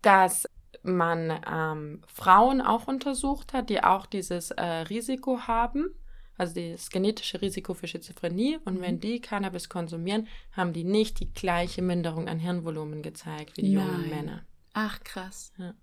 dass 0.00 0.48
man 0.82 1.38
ähm, 1.46 2.00
Frauen 2.06 2.62
auch 2.62 2.88
untersucht 2.88 3.52
hat, 3.52 3.68
die 3.68 3.84
auch 3.84 4.06
dieses 4.06 4.50
äh, 4.50 4.64
Risiko 4.64 5.40
haben 5.40 5.94
also 6.36 6.54
das 6.54 6.90
genetische 6.90 7.40
Risiko 7.40 7.74
für 7.74 7.86
Schizophrenie. 7.86 8.58
Und 8.64 8.78
mhm. 8.78 8.80
wenn 8.80 9.00
die 9.00 9.20
Cannabis 9.20 9.68
konsumieren, 9.68 10.28
haben 10.52 10.72
die 10.72 10.84
nicht 10.84 11.20
die 11.20 11.32
gleiche 11.32 11.82
Minderung 11.82 12.28
an 12.28 12.38
Hirnvolumen 12.38 13.02
gezeigt 13.02 13.56
wie 13.56 13.62
die 13.62 13.74
Nein. 13.74 13.86
jungen 13.86 14.10
Männer. 14.10 14.42
Ach, 14.72 15.00
krass. 15.04 15.52
Ja. 15.58 15.74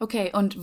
Okay, 0.00 0.32
und 0.34 0.58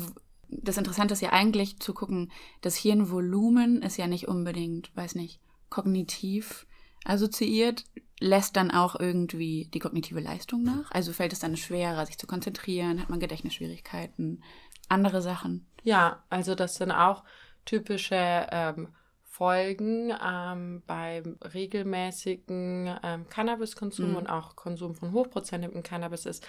das 0.50 0.78
Interessante 0.78 1.14
ist 1.14 1.22
ja 1.22 1.32
eigentlich 1.32 1.80
zu 1.80 1.94
gucken, 1.94 2.32
das 2.62 2.76
Hirnvolumen 2.76 3.82
ist 3.82 3.98
ja 3.98 4.08
nicht 4.08 4.28
unbedingt, 4.28 4.96
weiß 4.96 5.16
nicht, 5.16 5.40
kognitiv 5.70 6.68
assoziiert, 7.06 7.86
lässt 8.20 8.56
dann 8.56 8.72
auch 8.72 9.00
irgendwie 9.00 9.70
die 9.74 9.80
kognitive 9.80 10.20
Leistung 10.20 10.64
nach? 10.64 10.92
Also 10.92 11.12
fällt 11.14 11.34
es 11.34 11.40
dann 11.40 11.58
schwerer, 11.58 12.06
sich 12.06 12.18
zu 12.18 12.28
konzentrieren? 12.28 13.02
Hat 13.02 13.10
man 13.10 13.20
Gedächtnisschwierigkeiten? 13.20 14.44
Andere 14.88 15.22
Sachen? 15.22 15.66
Ja, 15.84 16.24
also 16.30 16.56
das 16.56 16.76
sind 16.76 16.92
auch 16.92 17.24
typische 17.66 18.48
ähm, 18.52 18.90
Folgen 19.34 20.13
ähm, 20.24 20.84
beim 20.86 21.39
regelmäßigen 21.41 23.00
ähm, 23.02 23.28
Cannabiskonsum 23.30 24.12
mhm. 24.12 24.15
und 24.17 24.28
auch 24.28 24.56
Konsum 24.56 24.93
von 24.93 25.12
hochprozentigem 25.12 25.82
Cannabis 25.82 26.28
ist, 26.28 26.48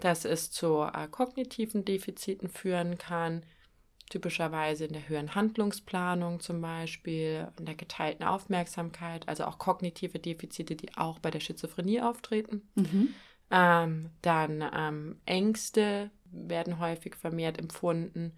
dass 0.00 0.26
es 0.26 0.50
zu 0.50 0.82
äh, 0.82 1.08
kognitiven 1.10 1.86
Defiziten 1.86 2.50
führen 2.50 2.98
kann, 2.98 3.44
typischerweise 4.10 4.84
in 4.84 4.92
der 4.92 5.08
höheren 5.08 5.34
Handlungsplanung 5.34 6.40
zum 6.40 6.60
Beispiel, 6.60 7.48
in 7.58 7.64
der 7.64 7.76
geteilten 7.76 8.26
Aufmerksamkeit, 8.26 9.26
also 9.26 9.44
auch 9.44 9.56
kognitive 9.56 10.18
Defizite, 10.18 10.76
die 10.76 10.94
auch 10.98 11.20
bei 11.20 11.30
der 11.30 11.40
Schizophrenie 11.40 12.02
auftreten. 12.02 12.68
Mhm. 12.74 13.14
Ähm, 13.50 14.10
dann 14.20 14.62
ähm, 14.76 15.16
Ängste 15.24 16.10
werden 16.30 16.78
häufig 16.78 17.16
vermehrt 17.16 17.58
empfunden, 17.58 18.34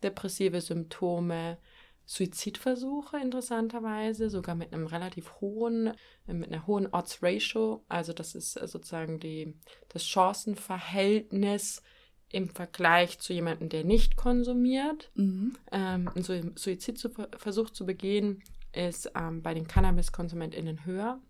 depressive 0.00 0.60
Symptome, 0.60 1.58
Suizidversuche 2.04 3.18
interessanterweise, 3.18 4.28
sogar 4.28 4.54
mit 4.54 4.72
einem 4.72 4.86
relativ 4.86 5.40
hohen, 5.40 5.92
mit 6.26 6.52
einer 6.52 6.66
hohen 6.66 6.86
Odds 6.92 7.22
Ratio. 7.22 7.84
Also 7.88 8.12
das 8.12 8.34
ist 8.34 8.52
sozusagen 8.52 9.20
die, 9.20 9.54
das 9.88 10.06
Chancenverhältnis 10.06 11.82
im 12.28 12.48
Vergleich 12.48 13.18
zu 13.18 13.32
jemandem, 13.32 13.68
der 13.68 13.84
nicht 13.84 14.16
konsumiert. 14.16 15.10
Mhm. 15.14 15.56
Ähm, 15.70 16.10
ein 16.14 16.22
Suizidversuch 16.56 17.70
zu 17.70 17.86
begehen 17.86 18.42
ist 18.72 19.12
ähm, 19.14 19.42
bei 19.42 19.54
den 19.54 19.68
Cannabis-KonsumentInnen 19.68 20.84
höher 20.86 21.20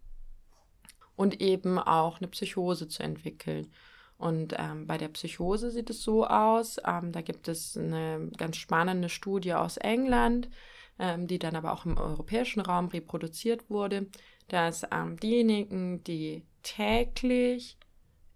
und 1.17 1.41
eben 1.41 1.79
auch 1.79 2.19
eine 2.19 2.29
Psychose 2.29 2.89
zu 2.89 3.03
entwickeln. 3.03 3.73
Und 4.23 4.55
ähm, 4.57 4.87
bei 4.87 4.99
der 4.99 5.09
Psychose 5.09 5.73
sieht 5.73 5.91
es 5.91 6.05
so 6.05 6.25
aus, 6.25 6.77
ähm, 6.87 7.11
da 7.11 7.23
gibt 7.23 7.49
es 7.49 7.77
eine 7.77 8.31
ganz 8.37 8.57
spannende 8.57 9.09
Studie 9.09 9.53
aus 9.53 9.79
England, 9.79 10.49
ähm, 11.01 11.27
die 11.27 11.41
dann 11.41 11.57
aber 11.57 11.73
auch 11.73 11.87
im 11.87 11.99
europäischen 11.99 12.61
Raum 12.61 12.87
reproduziert 12.87 13.69
wurde, 13.69 14.07
dass 14.47 14.87
ähm, 14.93 15.19
diejenigen, 15.19 16.05
die 16.05 16.45
täglich 16.63 17.77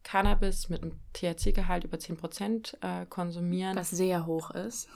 Cannabis 0.03 0.68
mit 0.68 0.83
einem 0.83 0.99
THC-Gehalt 1.12 1.85
über 1.85 1.99
10% 1.99 2.75
äh, 2.81 3.07
konsumieren. 3.07 3.77
Was 3.77 3.90
sehr 3.90 4.27
hoch 4.27 4.51
ist. 4.51 4.88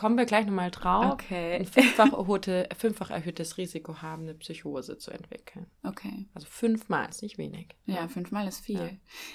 Kommen 0.00 0.16
wir 0.16 0.24
gleich 0.24 0.46
nochmal 0.46 0.70
drauf. 0.70 1.12
Okay. 1.12 1.56
Ein 1.56 1.66
fünffach, 1.66 2.12
erhöhte, 2.18 2.66
fünffach 2.74 3.10
erhöhtes 3.10 3.58
Risiko 3.58 4.00
haben, 4.00 4.22
eine 4.22 4.32
Psychose 4.32 4.96
zu 4.96 5.10
entwickeln. 5.10 5.66
Okay. 5.82 6.26
Also 6.32 6.46
fünfmal 6.48 7.10
ist 7.10 7.20
nicht 7.20 7.36
wenig. 7.36 7.76
Ja, 7.84 8.08
fünfmal 8.08 8.48
ist 8.48 8.60
viel. 8.60 8.78
Ja. 8.78 8.90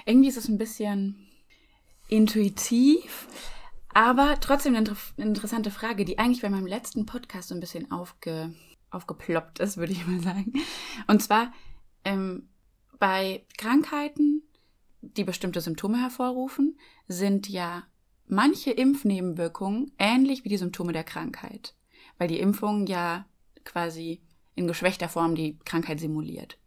Irgendwie 0.07 0.27
ist 0.27 0.37
es 0.37 0.47
ein 0.47 0.57
bisschen 0.57 1.27
intuitiv, 2.07 3.27
aber 3.93 4.39
trotzdem 4.39 4.75
eine 4.75 4.95
interessante 5.17 5.69
Frage, 5.69 6.03
die 6.03 6.17
eigentlich 6.17 6.41
bei 6.41 6.49
meinem 6.49 6.65
letzten 6.65 7.05
Podcast 7.05 7.49
so 7.49 7.53
ein 7.53 7.61
bisschen 7.61 7.91
aufge, 7.91 8.51
aufgeploppt 8.89 9.59
ist, 9.59 9.77
würde 9.77 9.93
ich 9.93 10.07
mal 10.07 10.19
sagen. 10.21 10.51
Und 11.05 11.21
zwar, 11.21 11.53
ähm, 12.03 12.49
bei 12.97 13.45
Krankheiten, 13.59 14.41
die 15.01 15.25
bestimmte 15.25 15.61
Symptome 15.61 16.01
hervorrufen, 16.01 16.79
sind 17.07 17.49
ja 17.49 17.83
manche 18.27 18.71
Impfnebenwirkungen 18.71 19.91
ähnlich 19.97 20.43
wie 20.43 20.49
die 20.49 20.57
Symptome 20.57 20.93
der 20.93 21.03
Krankheit, 21.03 21.75
weil 22.17 22.27
die 22.27 22.39
Impfung 22.39 22.87
ja 22.87 23.25
quasi 23.63 24.21
in 24.55 24.67
geschwächter 24.67 25.09
Form 25.09 25.35
die 25.35 25.57
Krankheit 25.65 25.99
simuliert. 25.99 26.57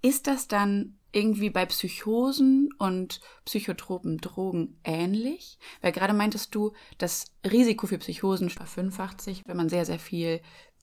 Ist 0.00 0.26
das 0.26 0.48
dann 0.48 0.98
irgendwie 1.10 1.50
bei 1.50 1.66
Psychosen 1.66 2.70
und 2.78 3.20
psychotropen 3.44 4.18
Drogen 4.18 4.78
ähnlich? 4.84 5.58
Weil 5.80 5.92
gerade 5.92 6.12
meintest 6.12 6.54
du, 6.54 6.72
das 6.98 7.32
Risiko 7.44 7.86
für 7.86 7.98
Psychosen 7.98 8.50
verfünffacht 8.50 9.20
sich, 9.20 9.46
wenn 9.46 9.56
man 9.56 9.68
sehr, 9.68 9.84
sehr 9.86 9.98
viel 9.98 10.40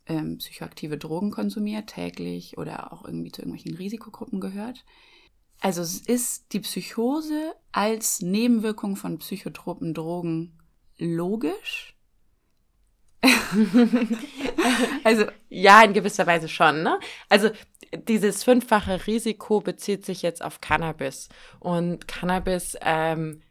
ähm, 0.08 0.38
psychoaktive 0.38 0.98
Drogen 0.98 1.32
konsumiert, 1.32 1.88
täglich 1.88 2.58
oder 2.58 2.92
auch 2.92 3.06
irgendwie 3.06 3.32
zu 3.32 3.42
irgendwelchen 3.42 3.76
Risikogruppen 3.76 4.42
gehört. 4.42 4.84
Also 5.62 5.82
ist 5.82 6.54
die 6.54 6.60
Psychose 6.60 7.56
als 7.72 8.22
Nebenwirkung 8.22 8.96
von 8.96 9.18
psychotropen 9.20 9.94
Drogen 9.94 10.60
logisch? 10.98 11.96
also 15.04 15.26
ja, 15.50 15.82
in 15.84 15.94
gewisser 15.94 16.28
Weise 16.28 16.48
schon. 16.48 16.84
Ne? 16.84 17.00
Also 17.30 17.50
dieses 18.08 18.44
fünffache 18.44 19.08
Risiko 19.08 19.62
bezieht 19.62 20.06
sich 20.06 20.22
jetzt 20.22 20.44
auf 20.44 20.62
Cannabis 20.62 21.30
und 21.60 22.08
Cannabis 22.08 22.78
ähm, 22.82 23.42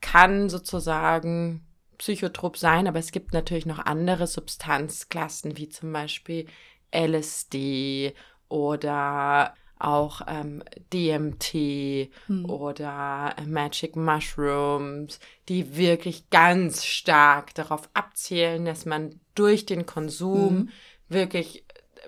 kann 0.00 0.48
sozusagen 0.48 1.66
psychotrop 1.98 2.56
sein, 2.56 2.86
aber 2.86 2.98
es 2.98 3.10
gibt 3.10 3.32
natürlich 3.32 3.66
noch 3.66 3.78
andere 3.78 4.26
Substanzklassen, 4.26 5.56
wie 5.56 5.68
zum 5.68 5.92
Beispiel 5.92 6.46
LSD 6.94 8.14
oder 8.48 9.54
auch 9.78 10.22
ähm, 10.26 10.62
DMT 10.92 12.10
hm. 12.26 12.44
oder 12.48 13.34
Magic 13.46 13.96
Mushrooms, 13.96 15.20
die 15.48 15.76
wirklich 15.76 16.30
ganz 16.30 16.84
stark 16.84 17.54
darauf 17.54 17.88
abzielen, 17.94 18.64
dass 18.64 18.86
man 18.86 19.20
durch 19.34 19.66
den 19.66 19.84
Konsum 19.86 20.48
hm. 20.48 20.68
wirklich 21.08 21.64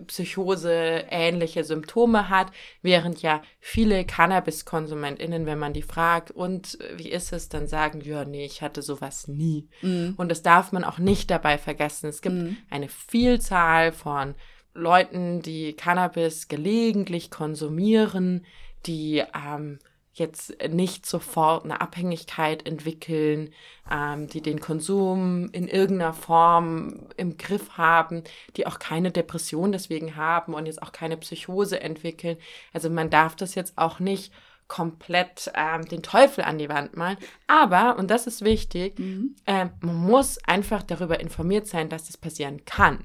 Psychose-ähnliche 0.07 1.65
Symptome 1.65 2.29
hat, 2.29 2.53
während 2.83 3.23
ja 3.23 3.43
viele 3.61 4.05
Cannabis-KonsumentInnen, 4.05 5.47
wenn 5.47 5.59
man 5.59 5.73
die 5.73 5.83
fragt, 5.83 6.31
und 6.31 6.79
wie 6.97 7.11
ist 7.11 7.33
es, 7.33 7.49
dann 7.49 7.67
sagen, 7.67 8.01
ja, 8.01 8.25
nee, 8.25 8.45
ich 8.45 8.63
hatte 8.63 8.83
sowas 8.83 9.29
nie. 9.29 9.69
Mhm. 9.83 10.15
Und 10.17 10.31
das 10.31 10.43
darf 10.43 10.73
man 10.73 10.85
auch 10.85 10.99
nicht 10.99 11.31
dabei 11.31 11.59
vergessen. 11.59 12.09
Es 12.09 12.23
gibt 12.23 12.37
mhm. 12.37 12.57
eine 12.71 12.89
Vielzahl 12.89 13.93
von 13.93 14.35
Leuten, 14.79 15.43
die 15.43 15.75
Cannabis 15.75 16.49
gelegentlich 16.49 17.31
konsumieren, 17.31 18.45
die 18.87 19.23
ähm, 19.35 19.79
jetzt 20.19 20.55
nicht 20.69 21.07
sofort 21.07 21.65
eine 21.65 21.81
Abhängigkeit 21.81 22.67
entwickeln, 22.67 23.53
ähm, 23.91 24.29
die 24.29 24.43
den 24.43 24.61
Konsum 24.61 25.49
in 25.53 25.69
irgendeiner 25.69 26.13
Form 26.13 27.07
im 27.17 27.37
Griff 27.39 27.77
haben, 27.79 28.25
die 28.57 28.67
auch 28.67 28.79
keine 28.79 29.11
Depression 29.11 29.73
deswegen 29.73 30.17
haben 30.17 30.55
und 30.55 30.67
jetzt 30.67 30.83
auch 30.83 30.93
keine 30.93 31.17
Psychose 31.17 31.81
entwickeln. 31.81 32.37
Also 32.73 32.91
man 32.91 33.11
darf 33.11 33.37
das 33.37 33.55
jetzt 33.55 33.79
auch 33.79 34.01
nicht 34.01 34.33
komplett 34.67 35.51
ähm, 35.55 35.87
den 35.87 36.03
Teufel 36.03 36.45
an 36.45 36.59
die 36.59 36.69
Wand 36.69 36.95
malen. 36.95 37.17
Aber, 37.47 37.97
und 37.97 38.11
das 38.11 38.27
ist 38.27 38.45
wichtig, 38.45 38.99
mhm. 38.99 39.35
äh, 39.47 39.67
man 39.81 39.97
muss 39.97 40.39
einfach 40.45 40.83
darüber 40.83 41.21
informiert 41.21 41.67
sein, 41.67 41.89
dass 41.89 42.07
das 42.07 42.19
passieren 42.19 42.65
kann 42.67 43.05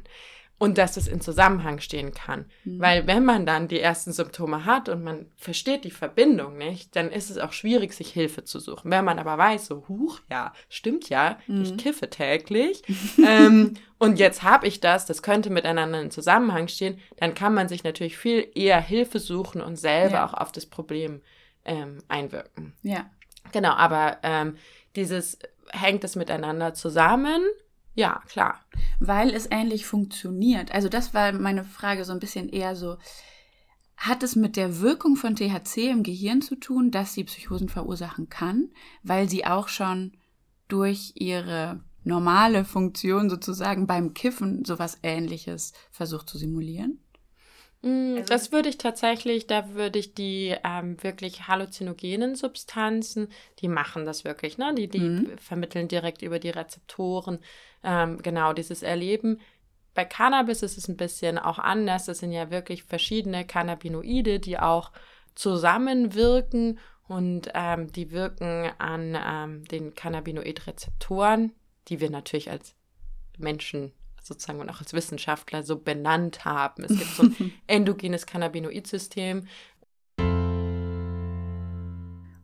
und 0.64 0.78
dass 0.78 0.96
es 0.96 1.10
in 1.10 1.20
Zusammenhang 1.20 1.82
stehen 1.82 2.14
kann. 2.14 2.46
Mhm. 2.64 2.80
Weil 2.80 3.06
wenn 3.06 3.26
man 3.26 3.46
dann 3.46 3.68
die 3.68 3.82
ersten 3.82 4.14
Symptome 4.14 4.64
hat 4.64 4.88
und 4.88 5.04
man 5.04 5.26
versteht 5.36 5.84
die 5.84 5.92
Verbindung 5.92 6.58
nicht, 6.58 6.96
dann 6.96 7.12
ist 7.12 7.30
es 7.30 7.38
auch 7.38 7.52
schwierig, 7.52 7.92
sich 7.92 8.12
Hilfe 8.14 8.46
zu 8.46 8.62
suchen. 8.62 8.90
Wenn 8.90 9.04
man 9.04 9.20
aber 9.20 9.38
weiß, 9.38 9.66
so, 9.66 9.84
huch, 9.90 10.22
ja, 10.32 10.54
stimmt 10.70 11.10
ja, 11.10 11.38
mhm. 11.48 11.64
ich 11.64 11.76
kiffe 11.76 12.10
täglich 12.10 12.82
ähm, 13.28 13.74
und 13.98 14.20
jetzt 14.20 14.44
habe 14.44 14.66
ich 14.66 14.80
das, 14.80 15.06
das 15.06 15.22
könnte 15.22 15.50
miteinander 15.50 16.00
in 16.00 16.12
Zusammenhang 16.12 16.70
stehen, 16.70 16.98
dann 17.18 17.36
kann 17.36 17.54
man 17.54 17.68
sich 17.68 17.84
natürlich 17.84 18.16
viel 18.18 18.50
eher 18.56 18.80
Hilfe 18.80 19.20
suchen 19.20 19.60
und 19.60 19.76
selber 19.76 20.16
ja. 20.16 20.26
auch 20.26 20.34
auf 20.34 20.54
das 20.54 20.66
Problem 20.66 21.22
ähm, 21.66 21.98
einwirken. 22.08 22.72
Ja. 22.84 23.10
Genau, 23.52 23.74
aber 23.74 24.20
ähm, 24.24 24.56
dieses 24.96 25.40
hängt 25.72 26.06
es 26.06 26.16
miteinander 26.16 26.74
zusammen 26.74 27.42
ja, 27.96 28.22
klar. 28.28 28.60
Weil 29.00 29.30
es 29.30 29.48
ähnlich 29.50 29.86
funktioniert. 29.86 30.72
Also 30.72 30.90
das 30.90 31.14
war 31.14 31.32
meine 31.32 31.64
Frage 31.64 32.06
so 32.06 32.12
ein 32.12 32.20
bisschen 32.20 32.50
eher 32.50 32.76
so, 32.76 32.98
hat 33.98 34.24
es 34.24 34.36
mit 34.36 34.58
der 34.58 34.82
Wirkung 34.82 35.16
von 35.16 35.36
THC 35.36 35.90
im 35.90 36.04
Gehirn 36.04 36.42
zu 36.42 36.56
tun, 36.56 36.92
dass 36.92 37.14
sie 37.14 37.24
Psychosen 37.24 37.70
verursachen 37.70 38.30
kann, 38.30 38.70
weil 39.04 39.30
sie 39.30 39.46
auch 39.46 39.68
schon 39.68 40.14
durch 40.68 41.14
ihre 41.16 41.82
normale 42.04 42.66
Funktion 42.66 43.30
sozusagen 43.30 43.88
beim 43.88 44.14
Kiffen 44.14 44.66
sowas 44.66 44.98
ähnliches 45.04 45.74
versucht 45.92 46.30
zu 46.30 46.38
simulieren? 46.38 47.00
Mm, 47.84 48.16
also 48.16 48.26
das 48.26 48.52
würde 48.52 48.70
ich 48.70 48.78
tatsächlich, 48.78 49.46
da 49.46 49.74
würde 49.74 50.00
ich 50.00 50.14
die 50.14 50.56
ähm, 50.64 51.02
wirklich 51.04 51.48
halluzinogenen 51.48 52.36
Substanzen, 52.36 53.28
die 53.60 53.68
machen 53.68 54.06
das 54.06 54.24
wirklich, 54.24 54.58
ne? 54.58 54.74
Die, 54.74 54.88
die 54.88 55.00
mhm. 55.00 55.38
vermitteln 55.38 55.88
direkt 55.88 56.22
über 56.22 56.40
die 56.40 56.50
Rezeptoren 56.50 57.40
ähm, 57.84 58.22
genau 58.22 58.54
dieses 58.54 58.82
Erleben. 58.82 59.40
Bei 59.94 60.06
Cannabis 60.06 60.64
ist 60.64 60.78
es 60.78 60.88
ein 60.88 60.98
bisschen 60.98 61.38
auch 61.38 61.60
anders. 61.60 62.06
Das 62.06 62.20
sind 62.20 62.32
ja 62.32 62.50
wirklich 62.50 62.84
verschiedene 62.84 63.46
Cannabinoide, 63.46 64.40
die 64.40 64.58
auch 64.58 64.92
zusammenwirken 65.36 66.80
und 67.08 67.50
ähm, 67.54 67.92
die 67.92 68.12
wirken 68.12 68.72
an 68.78 69.18
ähm, 69.22 69.66
den 69.66 69.94
Cannabinoidrezeptoren, 69.94 71.52
die 71.90 72.00
wir 72.00 72.10
natürlich 72.10 72.50
als 72.50 72.76
Menschen 73.38 73.92
sozusagen 74.24 74.60
und 74.60 74.70
auch 74.70 74.80
als 74.80 74.94
Wissenschaftler 74.94 75.64
so 75.64 75.78
benannt 75.78 76.46
haben. 76.46 76.84
Es 76.84 76.98
gibt 76.98 77.16
so 77.16 77.24
ein 77.24 77.54
endogenes 77.68 78.26
Cannabinoid-System. 78.26 79.48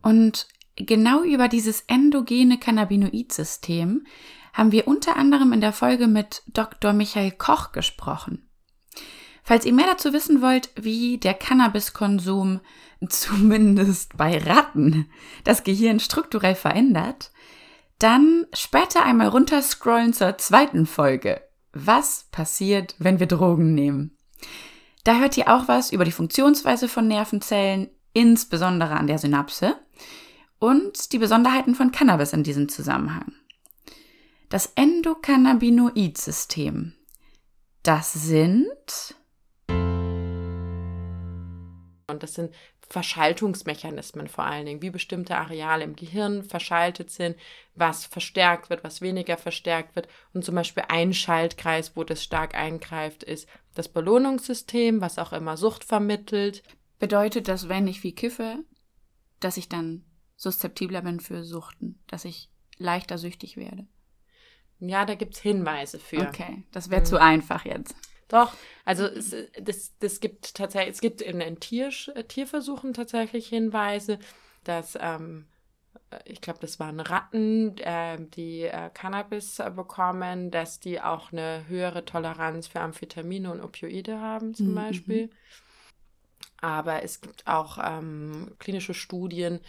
Und 0.02 0.48
genau 0.76 1.24
über 1.24 1.48
dieses 1.48 1.82
endogene 1.88 2.60
Cannabinoid-System 2.60 4.06
haben 4.54 4.72
wir 4.72 4.88
unter 4.88 5.16
anderem 5.16 5.54
in 5.54 5.62
der 5.62 5.74
Folge 5.74 6.08
mit 6.08 6.44
Dr. 6.48 6.94
Michael 6.94 7.32
Koch 7.32 7.72
gesprochen. 7.72 8.50
Falls 9.44 9.66
ihr 9.66 9.74
mehr 9.74 9.88
dazu 9.88 10.14
wissen 10.14 10.42
wollt, 10.42 10.70
wie 10.76 11.18
der 11.18 11.34
Cannabiskonsum 11.34 12.60
zumindest 13.10 14.18
bei 14.18 14.38
Ratten 14.38 15.10
das 15.44 15.64
Gehirn 15.64 16.00
strukturell 16.00 16.56
verändert, 16.56 17.32
dann 17.98 18.46
später 18.54 19.04
einmal 19.04 19.28
runterscrollen 19.28 20.14
zur 20.14 20.38
zweiten 20.38 20.86
Folge. 20.86 21.42
Was 21.72 22.26
passiert, 22.32 22.96
wenn 22.98 23.20
wir 23.20 23.28
Drogen 23.28 23.76
nehmen? 23.76 24.18
Da 25.04 25.20
hört 25.20 25.38
ihr 25.38 25.54
auch 25.54 25.68
was 25.68 25.92
über 25.92 26.04
die 26.04 26.12
Funktionsweise 26.12 26.88
von 26.88 27.08
Nervenzellen, 27.08 27.92
insbesondere 28.14 28.96
an 28.96 29.06
der 29.08 29.20
Synapse, 29.20 29.76
und 30.58 31.14
die 31.14 31.20
Besonderheiten 31.20 31.76
von 31.76 31.92
Cannabis 31.92 32.34
in 32.34 32.42
diesem 32.44 32.70
Zusammenhang. 32.70 33.34
Das 34.50 34.72
Endokannabinoid-System. 34.76 36.96
Das 37.84 38.14
sind. 38.14 39.14
Und 42.08 42.24
das 42.24 42.34
sind 42.34 42.52
Verschaltungsmechanismen 42.90 44.28
vor 44.28 44.46
allen 44.46 44.66
Dingen, 44.66 44.82
wie 44.82 44.90
bestimmte 44.90 45.38
Areale 45.38 45.84
im 45.84 45.96
Gehirn 45.96 46.44
verschaltet 46.44 47.12
sind, 47.12 47.38
was 47.76 48.06
verstärkt 48.06 48.72
wird, 48.72 48.84
was 48.84 49.02
weniger 49.02 49.38
verstärkt 49.38 49.96
wird. 49.96 50.08
Und 50.34 50.44
zum 50.44 50.56
Beispiel 50.56 50.84
ein 50.88 51.14
Schaltkreis, 51.14 51.96
wo 51.96 52.04
das 52.04 52.24
stark 52.24 52.56
eingreift, 52.56 53.24
ist 53.24 53.48
das 53.76 53.90
Belohnungssystem, 53.90 55.02
was 55.02 55.20
auch 55.20 55.34
immer 55.34 55.56
Sucht 55.56 55.84
vermittelt. 55.84 56.64
Bedeutet 56.98 57.48
das, 57.48 57.70
wenn 57.70 57.88
ich 57.88 58.02
viel 58.02 58.14
kiffe, 58.14 58.64
dass 59.40 59.58
ich 59.58 59.70
dann 59.70 60.04
suszeptibler 60.36 61.04
bin 61.04 61.20
für 61.20 61.44
Suchten, 61.44 62.02
dass 62.08 62.26
ich 62.26 62.50
leichter 62.78 63.20
süchtig 63.20 63.56
werde? 63.56 63.88
Ja, 64.80 65.06
da 65.06 65.14
gibt 65.14 65.36
es 65.36 65.42
Hinweise 65.42 66.00
für. 66.00 66.22
Okay, 66.22 66.64
das 66.72 66.90
wäre 66.90 67.02
mhm. 67.02 67.06
zu 67.06 67.22
einfach 67.22 67.66
jetzt. 67.66 67.96
Doch, 68.30 68.54
also 68.86 69.06
es, 69.06 69.36
das, 69.60 69.98
das 70.00 70.20
gibt 70.20 70.56
tatsächlich, 70.56 70.94
es 70.94 71.02
gibt 71.02 71.22
in, 71.22 71.42
in 71.42 71.60
Tier, 71.60 71.90
Tierversuchen 72.28 72.94
tatsächlich 72.94 73.48
Hinweise, 73.48 74.20
dass, 74.64 74.98
ähm, 75.02 75.48
ich 76.26 76.40
glaube, 76.40 76.60
das 76.60 76.80
waren 76.80 77.00
Ratten, 77.00 77.76
äh, 77.80 78.18
die 78.20 78.62
äh, 78.62 78.92
Cannabis 78.94 79.62
bekommen, 79.76 80.52
dass 80.52 80.80
die 80.80 81.02
auch 81.02 81.32
eine 81.32 81.68
höhere 81.68 82.06
Toleranz 82.06 82.68
für 82.68 82.80
Amphetamine 82.82 83.52
und 83.52 83.62
Opioide 83.62 84.22
haben, 84.22 84.54
zum 84.54 84.72
mhm. 84.72 84.76
Beispiel. 84.76 85.30
Aber 86.62 87.04
es 87.04 87.22
gibt 87.22 87.48
auch 87.48 87.80
ähm, 87.82 88.56
klinische 88.60 88.94
Studien, 88.94 89.60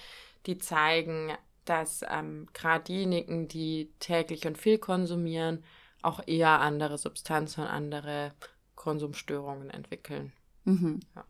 die 0.47 0.59
zeigen, 0.59 1.33
dass 1.65 2.05
ähm, 2.11 2.47
gerade 2.53 2.85
diejenigen, 2.85 3.49
die 3.49 3.91
täglich 4.01 4.47
und 4.47 4.59
viel 4.59 4.79
konsumieren, 4.79 5.65
auch 6.03 6.21
eher 6.27 6.61
andere 6.61 6.99
Substanzen 6.99 7.63
und 7.63 7.69
andere 7.69 8.33
Konsumstörungen 8.75 9.71
entwickeln. 9.71 10.33
Mhm. 10.65 11.01
Ja. 11.15 11.25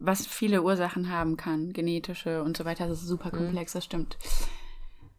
Was 0.00 0.26
viele 0.26 0.62
Ursachen 0.62 1.10
haben 1.10 1.36
kann, 1.36 1.72
genetische 1.72 2.42
und 2.42 2.56
so 2.56 2.64
weiter, 2.64 2.88
das 2.88 3.02
ist 3.02 3.08
super 3.08 3.28
mhm. 3.32 3.38
komplex, 3.38 3.74
mhm. 3.74 3.78
das 3.78 3.84
stimmt. 3.84 4.18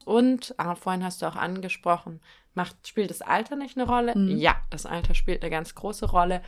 Und, 0.06 0.54
ah, 0.58 0.76
vorhin 0.76 1.04
hast 1.04 1.22
du 1.22 1.26
auch 1.26 1.36
angesprochen, 1.36 2.22
macht, 2.54 2.88
spielt 2.88 3.10
das 3.10 3.22
Alter 3.22 3.56
nicht 3.56 3.78
eine 3.78 3.88
Rolle? 3.88 4.16
Mhm. 4.16 4.38
Ja, 4.38 4.62
das 4.70 4.86
Alter 4.86 5.16
spielt 5.16 5.42
eine 5.42 5.50
ganz 5.50 5.74
große 5.76 6.06
Rolle, 6.06 6.42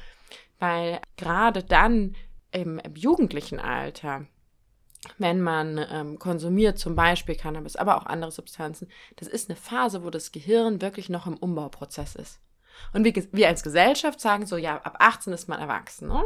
weil 0.59 0.99
gerade 1.15 1.63
dann 1.63 2.15
im, 2.51 2.79
im 2.79 2.95
jugendlichen 2.95 3.59
Alter 3.59 4.25
wenn 5.17 5.41
man 5.41 5.79
ähm, 5.91 6.19
konsumiert, 6.19 6.79
zum 6.79 6.95
Beispiel 6.95 7.35
Cannabis, 7.35 7.75
aber 7.75 7.97
auch 7.97 8.05
andere 8.05 8.31
Substanzen, 8.31 8.89
das 9.15 9.27
ist 9.27 9.49
eine 9.49 9.55
Phase, 9.55 10.03
wo 10.03 10.09
das 10.09 10.31
Gehirn 10.31 10.81
wirklich 10.81 11.09
noch 11.09 11.27
im 11.27 11.37
Umbauprozess 11.37 12.15
ist. 12.15 12.39
Und 12.93 13.03
wir, 13.03 13.13
wir 13.31 13.47
als 13.47 13.63
Gesellschaft 13.63 14.19
sagen 14.19 14.45
so, 14.45 14.57
ja, 14.57 14.77
ab 14.77 14.97
18 14.99 15.33
ist 15.33 15.49
man 15.49 15.59
erwachsen. 15.59 16.07
Ne? 16.07 16.23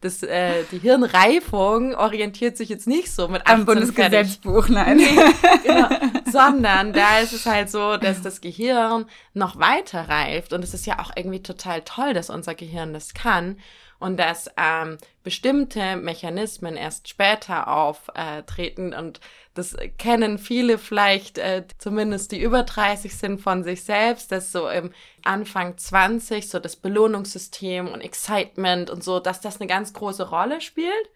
Das, 0.00 0.22
äh, 0.22 0.64
die 0.70 0.78
Hirnreifung 0.78 1.94
orientiert 1.94 2.56
sich 2.56 2.68
jetzt 2.68 2.86
nicht 2.86 3.12
so 3.12 3.28
mit 3.28 3.42
18 3.42 3.54
Am 3.54 3.64
Bundesgesetzbuch, 3.66 4.68
nein. 4.68 4.96
Nee, 4.96 5.16
genau. 5.62 5.88
Sondern 6.30 6.92
da 6.92 7.18
ist 7.20 7.32
es 7.32 7.46
halt 7.46 7.70
so, 7.70 7.96
dass 7.96 8.22
das 8.22 8.40
Gehirn 8.40 9.06
noch 9.34 9.58
weiter 9.58 10.08
reift. 10.08 10.52
Und 10.52 10.64
es 10.64 10.74
ist 10.74 10.86
ja 10.86 10.98
auch 10.98 11.10
irgendwie 11.16 11.42
total 11.42 11.82
toll, 11.82 12.14
dass 12.14 12.30
unser 12.30 12.54
Gehirn 12.54 12.92
das 12.92 13.14
kann 13.14 13.58
und 14.02 14.16
dass 14.18 14.50
ähm, 14.56 14.98
bestimmte 15.22 15.96
Mechanismen 15.96 16.76
erst 16.76 17.08
später 17.08 17.68
auftreten 17.68 18.92
und 18.92 19.20
das 19.54 19.76
kennen 19.98 20.38
viele 20.38 20.76
vielleicht, 20.76 21.38
äh, 21.38 21.64
zumindest 21.78 22.32
die 22.32 22.40
über 22.42 22.64
30 22.64 23.16
sind 23.16 23.40
von 23.40 23.62
sich 23.62 23.84
selbst, 23.84 24.32
dass 24.32 24.50
so 24.50 24.68
im 24.68 24.92
Anfang 25.22 25.78
20 25.78 26.48
so 26.48 26.58
das 26.58 26.74
Belohnungssystem 26.76 27.86
und 27.86 28.00
Excitement 28.00 28.90
und 28.90 29.04
so, 29.04 29.20
dass 29.20 29.40
das 29.40 29.60
eine 29.60 29.68
ganz 29.68 29.92
große 29.92 30.28
Rolle 30.28 30.60
spielt. 30.60 31.10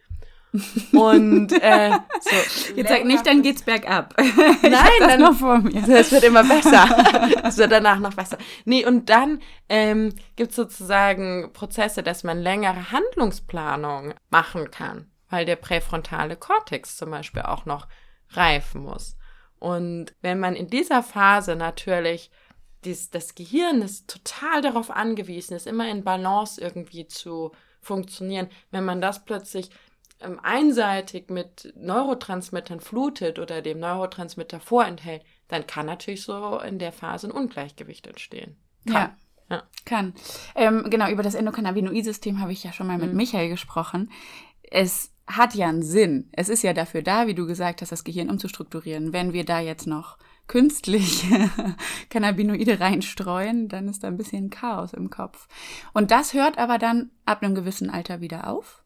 Und 0.92 1.53
äh, 1.53 1.90
so. 2.21 2.75
Jetzt 2.75 2.88
sag 2.88 3.05
nicht, 3.05 3.27
dann 3.27 3.42
geht's 3.42 3.62
bergab. 3.62 4.14
Nein, 4.62 4.90
dann 5.01 5.21
noch 5.21 5.35
vor 5.35 5.59
mir. 5.59 5.87
Es 5.88 6.12
wird 6.12 6.25
immer 6.25 6.45
besser. 6.45 6.87
Es 7.45 7.59
wird 7.59 7.73
danach 7.73 7.99
noch 7.99 8.14
besser. 8.14 8.38
Nee, 8.64 8.85
und 8.85 9.09
dann 9.09 9.40
ähm, 9.69 10.14
gibt 10.37 10.51
es 10.51 10.57
sozusagen 10.57 11.51
Prozesse, 11.53 12.03
dass 12.03 12.25
man 12.25 12.38
längere 12.38 12.90
Handlungsplanung 12.90 14.14
machen 14.31 14.71
kann, 14.71 15.11
weil 15.29 15.45
der 15.45 15.57
präfrontale 15.57 16.37
Kortex 16.37 16.97
zum 16.97 17.11
Beispiel 17.11 17.42
auch 17.42 17.64
noch 17.64 17.87
reifen 18.31 18.83
muss. 18.83 19.16
Und 19.59 20.14
wenn 20.21 20.38
man 20.40 20.55
in 20.55 20.69
dieser 20.69 21.03
Phase 21.03 21.57
natürlich 21.57 22.31
dies, 22.85 23.11
das 23.11 23.35
Gehirn 23.35 23.83
ist 23.83 24.09
total 24.09 24.62
darauf 24.62 24.90
angewiesen 24.90 25.55
ist, 25.55 25.66
immer 25.66 25.88
in 25.88 26.05
Balance 26.05 26.61
irgendwie 26.61 27.07
zu 27.07 27.53
funktionieren, 27.81 28.49
wenn 28.71 28.85
man 28.85 29.01
das 29.01 29.25
plötzlich 29.25 29.71
ähm, 30.20 30.40
einseitig 30.42 31.31
mit 31.31 31.72
Neurotransmittern 31.76 32.81
flutet 32.81 33.38
oder 33.38 33.62
dem 33.62 33.79
Neurotransmitter 33.81 34.61
vorenthält, 34.61 35.22
dann 35.48 35.66
kann 35.66 35.87
natürlich 35.87 36.22
so 36.22 36.59
in 36.61 36.79
der 36.79 36.92
Phase 36.92 37.29
ein 37.29 37.33
Ungleichgewicht 37.33 38.07
entstehen. 38.07 38.57
Kann. 38.87 38.94
Ja. 38.94 39.16
Ja. 39.48 39.62
Kann. 39.85 40.14
Ähm, 40.57 40.87
genau, 40.90 41.09
über 41.09 41.22
das 41.22 41.35
Endokannabinoid-System 41.35 42.40
habe 42.40 42.52
ich 42.52 42.64
ja 42.64 42.72
schon 42.72 42.88
mal 42.88 42.98
mit 42.98 43.11
mhm. 43.11 43.16
Michael 43.16 43.48
gesprochen. 43.48 44.11
Es 44.62 45.12
hat 45.29 45.55
ja 45.55 45.68
einen 45.68 45.83
Sinn. 45.83 46.29
Es 46.33 46.48
ist 46.48 46.62
ja 46.62 46.72
dafür 46.72 47.02
da, 47.02 47.26
wie 47.26 47.35
du 47.35 47.46
gesagt 47.46 47.81
hast, 47.81 47.92
das 47.92 48.02
Gehirn 48.02 48.31
umzustrukturieren. 48.31 49.12
Wenn 49.12 49.33
wir 49.33 49.44
da 49.44 49.61
jetzt 49.61 49.87
noch 49.87 50.18
künstlich 50.48 51.24
Cannabinoide 52.11 52.81
reinstreuen, 52.81 53.68
dann 53.68 53.88
ist 53.88 54.02
da 54.02 54.09
ein 54.09 54.16
bisschen 54.16 54.50
Chaos 54.50 54.92
im 54.92 55.11
Kopf. 55.11 55.46
Und 55.92 56.11
das 56.11 56.35
hört 56.35 56.59
aber 56.59 56.79
dann 56.79 57.11
ab 57.24 57.42
einem 57.42 57.55
gewissen 57.55 57.90
Alter 57.90 58.20
wieder 58.20 58.48
auf 58.50 58.85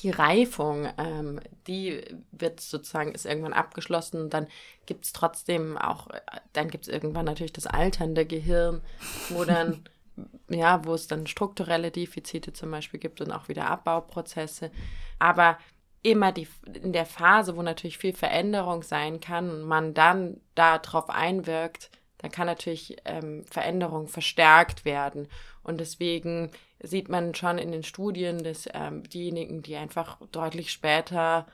die 0.00 0.10
Reifung, 0.10 0.88
ähm, 0.98 1.40
die 1.66 2.02
wird 2.32 2.60
sozusagen, 2.60 3.12
ist 3.12 3.26
irgendwann 3.26 3.52
abgeschlossen 3.52 4.30
dann 4.30 4.46
gibt 4.86 5.04
es 5.04 5.12
trotzdem 5.12 5.76
auch, 5.76 6.08
dann 6.52 6.68
gibt 6.68 6.86
es 6.86 6.92
irgendwann 6.92 7.24
natürlich 7.24 7.52
das 7.52 7.66
alternde 7.66 8.26
Gehirn, 8.26 8.82
wo 9.30 9.44
dann, 9.44 9.84
ja, 10.48 10.84
wo 10.84 10.94
es 10.94 11.06
dann 11.06 11.26
strukturelle 11.26 11.90
Defizite 11.90 12.52
zum 12.52 12.70
Beispiel 12.70 13.00
gibt 13.00 13.20
und 13.20 13.32
auch 13.32 13.48
wieder 13.48 13.68
Abbauprozesse. 13.68 14.70
Aber 15.18 15.58
immer 16.02 16.30
die, 16.30 16.46
in 16.82 16.92
der 16.92 17.06
Phase, 17.06 17.56
wo 17.56 17.62
natürlich 17.62 17.98
viel 17.98 18.12
Veränderung 18.12 18.82
sein 18.82 19.20
kann 19.20 19.62
man 19.62 19.92
dann 19.92 20.40
darauf 20.54 21.10
einwirkt, 21.10 21.90
dann 22.18 22.30
kann 22.30 22.46
natürlich 22.46 22.96
ähm, 23.04 23.44
Veränderung 23.50 24.08
verstärkt 24.08 24.84
werden. 24.84 25.28
Und 25.62 25.80
deswegen 25.80 26.50
sieht 26.80 27.08
man 27.08 27.34
schon 27.34 27.58
in 27.58 27.72
den 27.72 27.82
Studien, 27.82 28.42
dass 28.42 28.68
ähm, 28.72 29.02
diejenigen, 29.04 29.62
die 29.62 29.76
einfach 29.76 30.18
deutlich 30.32 30.72
später 30.72 31.46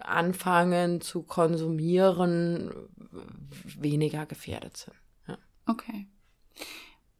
anfangen 0.00 1.00
zu 1.00 1.22
konsumieren, 1.22 2.70
weniger 3.78 4.26
gefährdet 4.26 4.76
sind. 4.76 4.96
Ja. 5.26 5.38
Okay. 5.66 6.06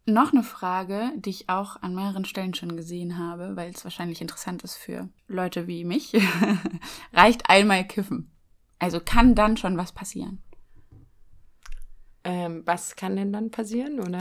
Noch 0.06 0.32
eine 0.32 0.42
Frage, 0.42 1.12
die 1.16 1.30
ich 1.30 1.48
auch 1.50 1.76
an 1.82 1.94
mehreren 1.94 2.24
Stellen 2.24 2.54
schon 2.54 2.76
gesehen 2.76 3.18
habe, 3.18 3.56
weil 3.56 3.70
es 3.70 3.84
wahrscheinlich 3.84 4.22
interessant 4.22 4.62
ist 4.64 4.76
für 4.76 5.08
Leute 5.26 5.66
wie 5.66 5.84
mich. 5.84 6.14
Reicht 7.12 7.50
einmal 7.50 7.86
kiffen? 7.86 8.30
Also 8.78 9.00
kann 9.00 9.34
dann 9.34 9.56
schon 9.58 9.76
was 9.76 9.92
passieren? 9.92 10.42
Ähm, 12.28 12.62
was 12.66 12.94
kann 12.94 13.16
denn 13.16 13.32
dann 13.32 13.50
passieren, 13.50 14.00
oder? 14.00 14.20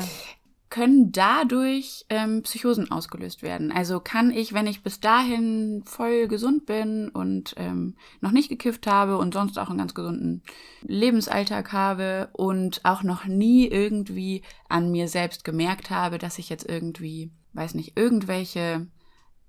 können 0.69 1.11
dadurch 1.13 2.05
ähm, 2.09 2.41
Psychosen 2.43 2.91
ausgelöst 2.91 3.41
werden. 3.41 3.71
Also 3.71 3.99
kann 3.99 4.31
ich, 4.31 4.53
wenn 4.53 4.67
ich 4.67 4.83
bis 4.83 4.99
dahin 4.99 5.83
voll 5.85 6.27
gesund 6.27 6.65
bin 6.65 7.07
und 7.09 7.53
ähm, 7.57 7.95
noch 8.19 8.31
nicht 8.31 8.49
gekifft 8.49 8.85
habe 8.85 9.17
und 9.17 9.33
sonst 9.33 9.57
auch 9.57 9.69
einen 9.69 9.77
ganz 9.77 9.93
gesunden 9.93 10.43
Lebensalltag 10.81 11.71
habe 11.71 12.29
und 12.33 12.81
auch 12.83 13.01
noch 13.03 13.25
nie 13.25 13.65
irgendwie 13.67 14.41
an 14.67 14.91
mir 14.91 15.07
selbst 15.07 15.45
gemerkt 15.45 15.89
habe, 15.89 16.17
dass 16.17 16.37
ich 16.37 16.49
jetzt 16.49 16.67
irgendwie, 16.67 17.31
weiß 17.53 17.73
nicht, 17.73 17.97
irgendwelche 17.97 18.87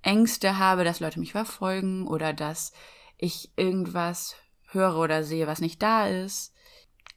Ängste 0.01 0.57
habe, 0.57 0.85
dass 0.85 1.01
Leute 1.01 1.19
mich 1.19 1.33
verfolgen 1.33 2.07
oder 2.07 2.31
dass 2.31 2.71
ich 3.17 3.51
irgendwas 3.57 4.35
höre 4.71 4.97
oder 4.97 5.23
sehe, 5.23 5.47
was 5.47 5.59
nicht 5.59 5.81
da 5.81 6.07
ist, 6.07 6.53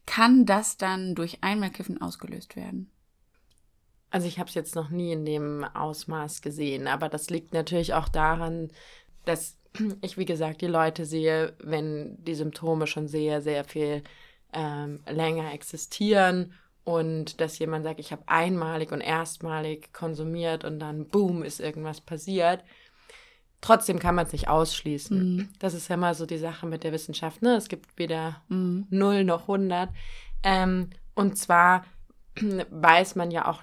kann 0.06 0.46
das 0.46 0.76
dann 0.76 1.14
durch 1.14 1.38
einmal 1.42 1.70
Kiffen 1.70 2.00
ausgelöst 2.00 2.56
werden. 2.56 2.90
Also 4.10 4.26
ich 4.26 4.38
habe 4.38 4.48
es 4.48 4.54
jetzt 4.54 4.74
noch 4.74 4.90
nie 4.90 5.12
in 5.12 5.24
dem 5.24 5.64
Ausmaß 5.64 6.42
gesehen, 6.42 6.86
aber 6.86 7.08
das 7.08 7.30
liegt 7.30 7.54
natürlich 7.54 7.94
auch 7.94 8.08
daran, 8.08 8.70
dass 9.24 9.56
ich, 10.02 10.18
wie 10.18 10.26
gesagt, 10.26 10.60
die 10.60 10.66
Leute 10.66 11.06
sehe, 11.06 11.54
wenn 11.60 12.22
die 12.22 12.34
Symptome 12.34 12.86
schon 12.86 13.08
sehr, 13.08 13.40
sehr 13.40 13.64
viel 13.64 14.02
ähm, 14.52 15.00
länger 15.08 15.54
existieren 15.54 16.52
und 16.84 17.40
dass 17.40 17.58
jemand 17.58 17.84
sagt, 17.84 18.00
ich 18.00 18.12
habe 18.12 18.22
einmalig 18.26 18.92
und 18.92 19.00
erstmalig 19.00 19.92
konsumiert 19.92 20.64
und 20.64 20.78
dann 20.78 21.06
boom 21.06 21.42
ist 21.42 21.60
irgendwas 21.60 22.00
passiert. 22.00 22.64
Trotzdem 23.62 24.00
kann 24.00 24.16
man 24.16 24.26
es 24.26 24.32
nicht 24.32 24.48
ausschließen. 24.48 25.36
Mhm. 25.36 25.48
Das 25.60 25.72
ist 25.72 25.88
ja 25.88 25.94
immer 25.94 26.14
so 26.14 26.26
die 26.26 26.36
Sache 26.36 26.66
mit 26.66 26.82
der 26.82 26.92
Wissenschaft. 26.92 27.42
Ne? 27.42 27.54
Es 27.56 27.68
gibt 27.68 27.96
weder 27.96 28.42
mhm. 28.48 28.86
0 28.90 29.24
noch 29.24 29.42
100. 29.42 29.88
Ähm, 30.42 30.90
und 31.14 31.38
zwar 31.38 31.84
weiß 32.70 33.14
man 33.14 33.30
ja 33.30 33.46
auch 33.46 33.62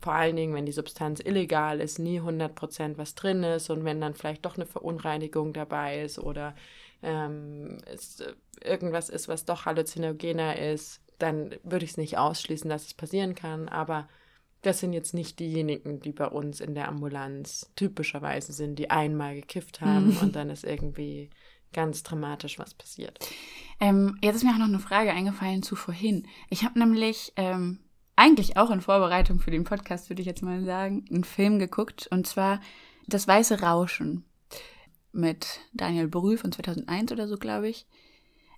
vor 0.00 0.12
allen 0.12 0.36
Dingen, 0.36 0.54
wenn 0.54 0.66
die 0.66 0.72
Substanz 0.72 1.20
illegal 1.20 1.80
ist, 1.80 1.98
nie 1.98 2.20
100% 2.20 2.98
was 2.98 3.14
drin 3.14 3.42
ist 3.42 3.70
und 3.70 3.84
wenn 3.84 4.00
dann 4.00 4.14
vielleicht 4.14 4.44
doch 4.44 4.56
eine 4.56 4.66
Verunreinigung 4.66 5.52
dabei 5.52 6.02
ist 6.02 6.18
oder 6.18 6.54
ähm, 7.02 7.78
es 7.86 8.20
äh, 8.20 8.32
irgendwas 8.62 9.08
ist, 9.08 9.26
was 9.26 9.44
doch 9.44 9.64
halluzinogener 9.64 10.58
ist, 10.58 11.00
dann 11.18 11.50
würde 11.64 11.84
ich 11.84 11.92
es 11.92 11.96
nicht 11.96 12.18
ausschließen, 12.18 12.70
dass 12.70 12.86
es 12.86 12.94
passieren 12.94 13.34
kann, 13.34 13.68
aber 13.68 14.08
das 14.62 14.80
sind 14.80 14.92
jetzt 14.92 15.14
nicht 15.14 15.38
diejenigen, 15.38 16.00
die 16.00 16.12
bei 16.12 16.26
uns 16.26 16.60
in 16.60 16.74
der 16.74 16.88
Ambulanz 16.88 17.70
typischerweise 17.76 18.52
sind, 18.52 18.78
die 18.78 18.90
einmal 18.90 19.36
gekifft 19.36 19.80
haben 19.80 20.16
und 20.20 20.36
dann 20.36 20.50
ist 20.50 20.64
irgendwie 20.64 21.30
ganz 21.72 22.02
dramatisch 22.02 22.58
was 22.58 22.74
passiert. 22.74 23.18
Ähm, 23.80 24.18
jetzt 24.22 24.36
ist 24.36 24.44
mir 24.44 24.52
auch 24.52 24.58
noch 24.58 24.66
eine 24.66 24.78
Frage 24.78 25.12
eingefallen 25.12 25.62
zu 25.62 25.76
vorhin. 25.76 26.26
Ich 26.50 26.64
habe 26.64 26.78
nämlich 26.78 27.32
ähm, 27.36 27.80
eigentlich 28.16 28.56
auch 28.56 28.70
in 28.70 28.80
Vorbereitung 28.80 29.38
für 29.38 29.50
den 29.50 29.64
Podcast, 29.64 30.10
würde 30.10 30.22
ich 30.22 30.26
jetzt 30.26 30.42
mal 30.42 30.64
sagen, 30.64 31.04
einen 31.10 31.24
Film 31.24 31.58
geguckt 31.58 32.08
und 32.10 32.26
zwar 32.26 32.60
Das 33.06 33.28
Weiße 33.28 33.60
Rauschen 33.60 34.24
mit 35.12 35.60
Daniel 35.72 36.08
Brühl 36.08 36.36
von 36.36 36.52
2001 36.52 37.12
oder 37.12 37.28
so, 37.28 37.36
glaube 37.36 37.68
ich. 37.68 37.86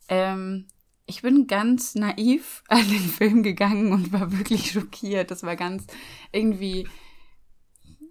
Ähm, 0.09 0.67
ich 1.11 1.23
bin 1.23 1.47
ganz 1.47 1.95
naiv 1.95 2.63
an 2.69 2.89
den 2.89 3.01
Film 3.01 3.43
gegangen 3.43 3.93
und 3.93 4.13
war 4.13 4.33
wirklich 4.33 4.71
schockiert. 4.73 5.31
Das 5.31 5.43
war 5.43 5.57
ganz 5.57 5.87
irgendwie 6.33 6.89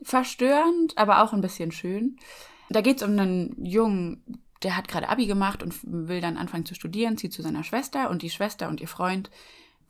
verstörend, 0.03 0.97
aber 0.97 1.23
auch 1.23 1.33
ein 1.33 1.41
bisschen 1.41 1.71
schön. 1.71 2.17
Da 2.69 2.81
geht 2.81 2.97
es 2.97 3.03
um 3.03 3.17
einen 3.17 3.65
Jungen, 3.65 4.43
der 4.61 4.75
hat 4.75 4.87
gerade 4.87 5.09
Abi 5.09 5.25
gemacht 5.25 5.63
und 5.63 5.75
will 5.83 6.21
dann 6.21 6.37
anfangen 6.37 6.65
zu 6.65 6.75
studieren, 6.75 7.17
zieht 7.17 7.33
zu 7.33 7.41
seiner 7.41 7.63
Schwester 7.63 8.09
und 8.09 8.21
die 8.21 8.29
Schwester 8.29 8.69
und 8.69 8.81
ihr 8.81 8.87
Freund 8.87 9.31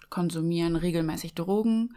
konsumieren 0.10 0.76
regelmäßig 0.76 1.34
Drogen, 1.34 1.96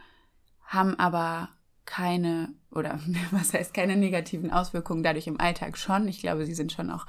haben 0.65 0.99
aber 0.99 1.49
keine 1.85 2.53
oder 2.71 2.99
was 3.31 3.53
heißt 3.53 3.73
keine 3.73 3.95
negativen 3.95 4.51
Auswirkungen 4.51 5.03
dadurch 5.03 5.27
im 5.27 5.39
Alltag 5.39 5.77
schon. 5.77 6.07
Ich 6.07 6.19
glaube, 6.19 6.45
sie 6.45 6.55
sind 6.55 6.71
schon 6.71 6.89
auch 6.89 7.05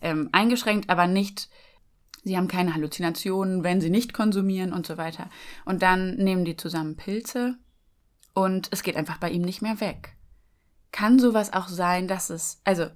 ähm, 0.00 0.28
eingeschränkt, 0.32 0.90
aber 0.90 1.06
nicht, 1.06 1.48
sie 2.26 2.36
haben 2.36 2.48
keine 2.48 2.74
Halluzinationen, 2.74 3.62
wenn 3.62 3.80
sie 3.80 3.88
nicht 3.88 4.12
konsumieren 4.12 4.72
und 4.72 4.84
so 4.84 4.98
weiter. 4.98 5.30
Und 5.64 5.82
dann 5.82 6.16
nehmen 6.16 6.44
die 6.44 6.56
zusammen 6.56 6.96
Pilze 6.96 7.56
und 8.34 8.68
es 8.72 8.82
geht 8.82 8.96
einfach 8.96 9.18
bei 9.18 9.30
ihm 9.30 9.42
nicht 9.42 9.62
mehr 9.62 9.80
weg. 9.80 10.16
Kann 10.90 11.20
sowas 11.20 11.52
auch 11.52 11.68
sein, 11.68 12.08
dass 12.08 12.30
es, 12.30 12.60
also 12.64 12.86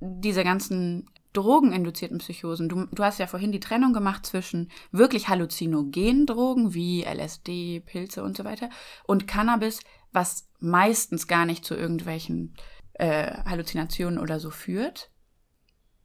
diese 0.00 0.42
ganzen 0.42 1.08
drogeninduzierten 1.32 2.18
Psychosen. 2.18 2.68
Du, 2.68 2.86
du 2.86 3.04
hast 3.04 3.20
ja 3.20 3.28
vorhin 3.28 3.52
die 3.52 3.60
Trennung 3.60 3.92
gemacht 3.92 4.26
zwischen 4.26 4.68
wirklich 4.90 5.28
halluzinogenen 5.28 6.26
Drogen 6.26 6.74
wie 6.74 7.04
LSD, 7.04 7.80
Pilze 7.86 8.24
und 8.24 8.36
so 8.36 8.44
weiter 8.44 8.68
und 9.04 9.28
Cannabis, 9.28 9.78
was 10.10 10.48
meistens 10.58 11.28
gar 11.28 11.46
nicht 11.46 11.64
zu 11.64 11.76
irgendwelchen 11.76 12.56
äh, 12.94 13.32
Halluzinationen 13.44 14.18
oder 14.18 14.40
so 14.40 14.50
führt. 14.50 15.11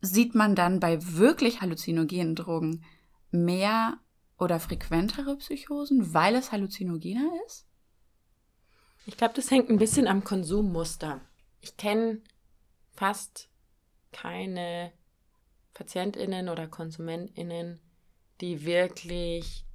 Sieht 0.02 0.36
man 0.36 0.56
dann 0.56 0.80
bei 0.80 0.98
wirklich 1.02 1.62
halluzinogenen 1.62 2.36
Drogen 2.36 2.86
mehr 3.32 3.98
oder 4.38 4.60
frequentere 4.60 5.36
Psychosen, 5.38 6.14
weil 6.14 6.36
es 6.36 6.52
halluzinogener 6.52 7.32
ist? 7.46 7.66
Ich 9.06 9.18
glaube, 9.18 9.34
das 9.34 9.50
hängt 9.50 9.70
ein 9.70 9.80
bisschen 9.80 10.08
am 10.08 10.24
Konsummuster. 10.24 11.22
Ich 11.62 11.78
kenne 11.78 12.22
fast 12.92 13.50
keine 14.12 14.92
PatientInnen 15.74 16.50
oder 16.50 16.68
KonsumentInnen, 16.68 17.80
die 18.42 18.66
wirklich 18.66 19.66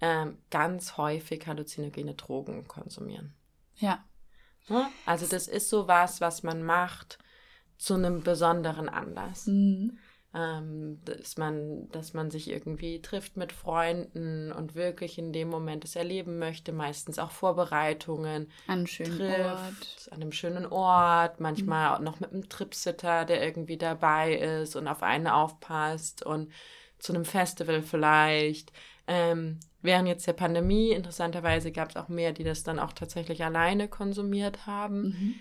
ähm, 0.00 0.38
ganz 0.50 0.96
häufig 0.96 1.46
halluzinogene 1.46 2.14
Drogen 2.14 2.68
konsumieren. 2.68 3.34
Ja. 3.76 4.04
Ne? 4.68 4.86
Also 5.06 5.26
das 5.26 5.48
ist 5.48 5.70
so 5.70 5.88
was, 5.88 6.20
was 6.20 6.42
man 6.42 6.62
macht 6.62 7.18
zu 7.78 7.94
einem 7.94 8.22
besonderen 8.22 8.88
Anlass. 8.88 9.46
Mhm 9.46 9.98
ähm, 10.34 11.00
dass, 11.04 11.38
man, 11.38 11.88
dass 11.90 12.12
man 12.12 12.30
sich 12.30 12.50
irgendwie 12.50 13.00
trifft 13.00 13.36
mit 13.36 13.52
Freunden 13.52 14.52
und 14.52 14.74
wirklich 14.74 15.18
in 15.18 15.32
dem 15.32 15.48
Moment 15.48 15.84
es 15.84 15.96
erleben 15.96 16.38
möchte, 16.38 16.72
meistens 16.72 17.18
auch 17.18 17.30
Vorbereitungen. 17.30 18.50
An 18.66 18.78
einem 18.78 18.86
schönen 18.86 19.16
trifft, 19.16 19.40
Ort. 19.40 20.08
An 20.10 20.22
einem 20.22 20.32
schönen 20.32 20.66
Ort, 20.66 21.40
manchmal 21.40 21.88
mhm. 21.88 21.94
auch 21.94 22.00
noch 22.00 22.20
mit 22.20 22.32
einem 22.32 22.48
Tripsitter, 22.48 23.24
der 23.24 23.42
irgendwie 23.42 23.78
dabei 23.78 24.34
ist 24.34 24.76
und 24.76 24.86
auf 24.86 25.02
einen 25.02 25.28
aufpasst 25.28 26.24
und 26.24 26.52
zu 26.98 27.14
einem 27.14 27.24
Festival 27.24 27.80
vielleicht. 27.80 28.72
Ähm, 29.06 29.60
während 29.80 30.08
jetzt 30.08 30.26
der 30.26 30.34
Pandemie, 30.34 30.90
interessanterweise 30.90 31.72
gab 31.72 31.90
es 31.90 31.96
auch 31.96 32.08
mehr, 32.08 32.32
die 32.32 32.44
das 32.44 32.64
dann 32.64 32.78
auch 32.78 32.92
tatsächlich 32.92 33.44
alleine 33.44 33.88
konsumiert 33.88 34.66
haben. 34.66 35.02
Mhm. 35.02 35.34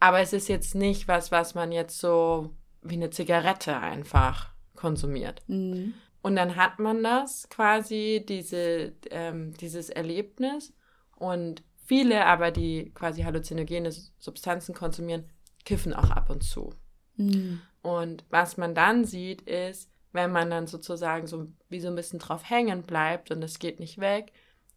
Aber 0.00 0.20
es 0.20 0.32
ist 0.32 0.48
jetzt 0.48 0.74
nicht 0.74 1.08
was, 1.08 1.30
was 1.32 1.54
man 1.54 1.72
jetzt 1.72 1.98
so 1.98 2.54
wie 2.82 2.94
eine 2.94 3.10
Zigarette 3.10 3.78
einfach 3.78 4.50
konsumiert. 4.74 5.42
Mhm. 5.48 5.94
Und 6.22 6.36
dann 6.36 6.56
hat 6.56 6.78
man 6.78 7.02
das 7.02 7.48
quasi, 7.48 8.24
diese, 8.28 8.92
ähm, 9.10 9.54
dieses 9.54 9.90
Erlebnis. 9.90 10.74
Und 11.16 11.62
viele 11.84 12.26
aber, 12.26 12.50
die 12.50 12.92
quasi 12.94 13.22
halluzinogene 13.22 13.92
Substanzen 14.18 14.74
konsumieren, 14.74 15.24
kiffen 15.64 15.94
auch 15.94 16.10
ab 16.10 16.30
und 16.30 16.42
zu. 16.42 16.74
Mhm. 17.16 17.60
Und 17.82 18.24
was 18.28 18.56
man 18.56 18.74
dann 18.74 19.04
sieht, 19.04 19.42
ist, 19.42 19.90
wenn 20.12 20.32
man 20.32 20.50
dann 20.50 20.66
sozusagen 20.66 21.26
so 21.26 21.46
wie 21.68 21.80
so 21.80 21.88
ein 21.88 21.94
bisschen 21.94 22.18
drauf 22.18 22.48
hängen 22.48 22.82
bleibt 22.82 23.30
und 23.30 23.42
es 23.44 23.58
geht 23.58 23.78
nicht 23.78 23.98
weg, 23.98 24.32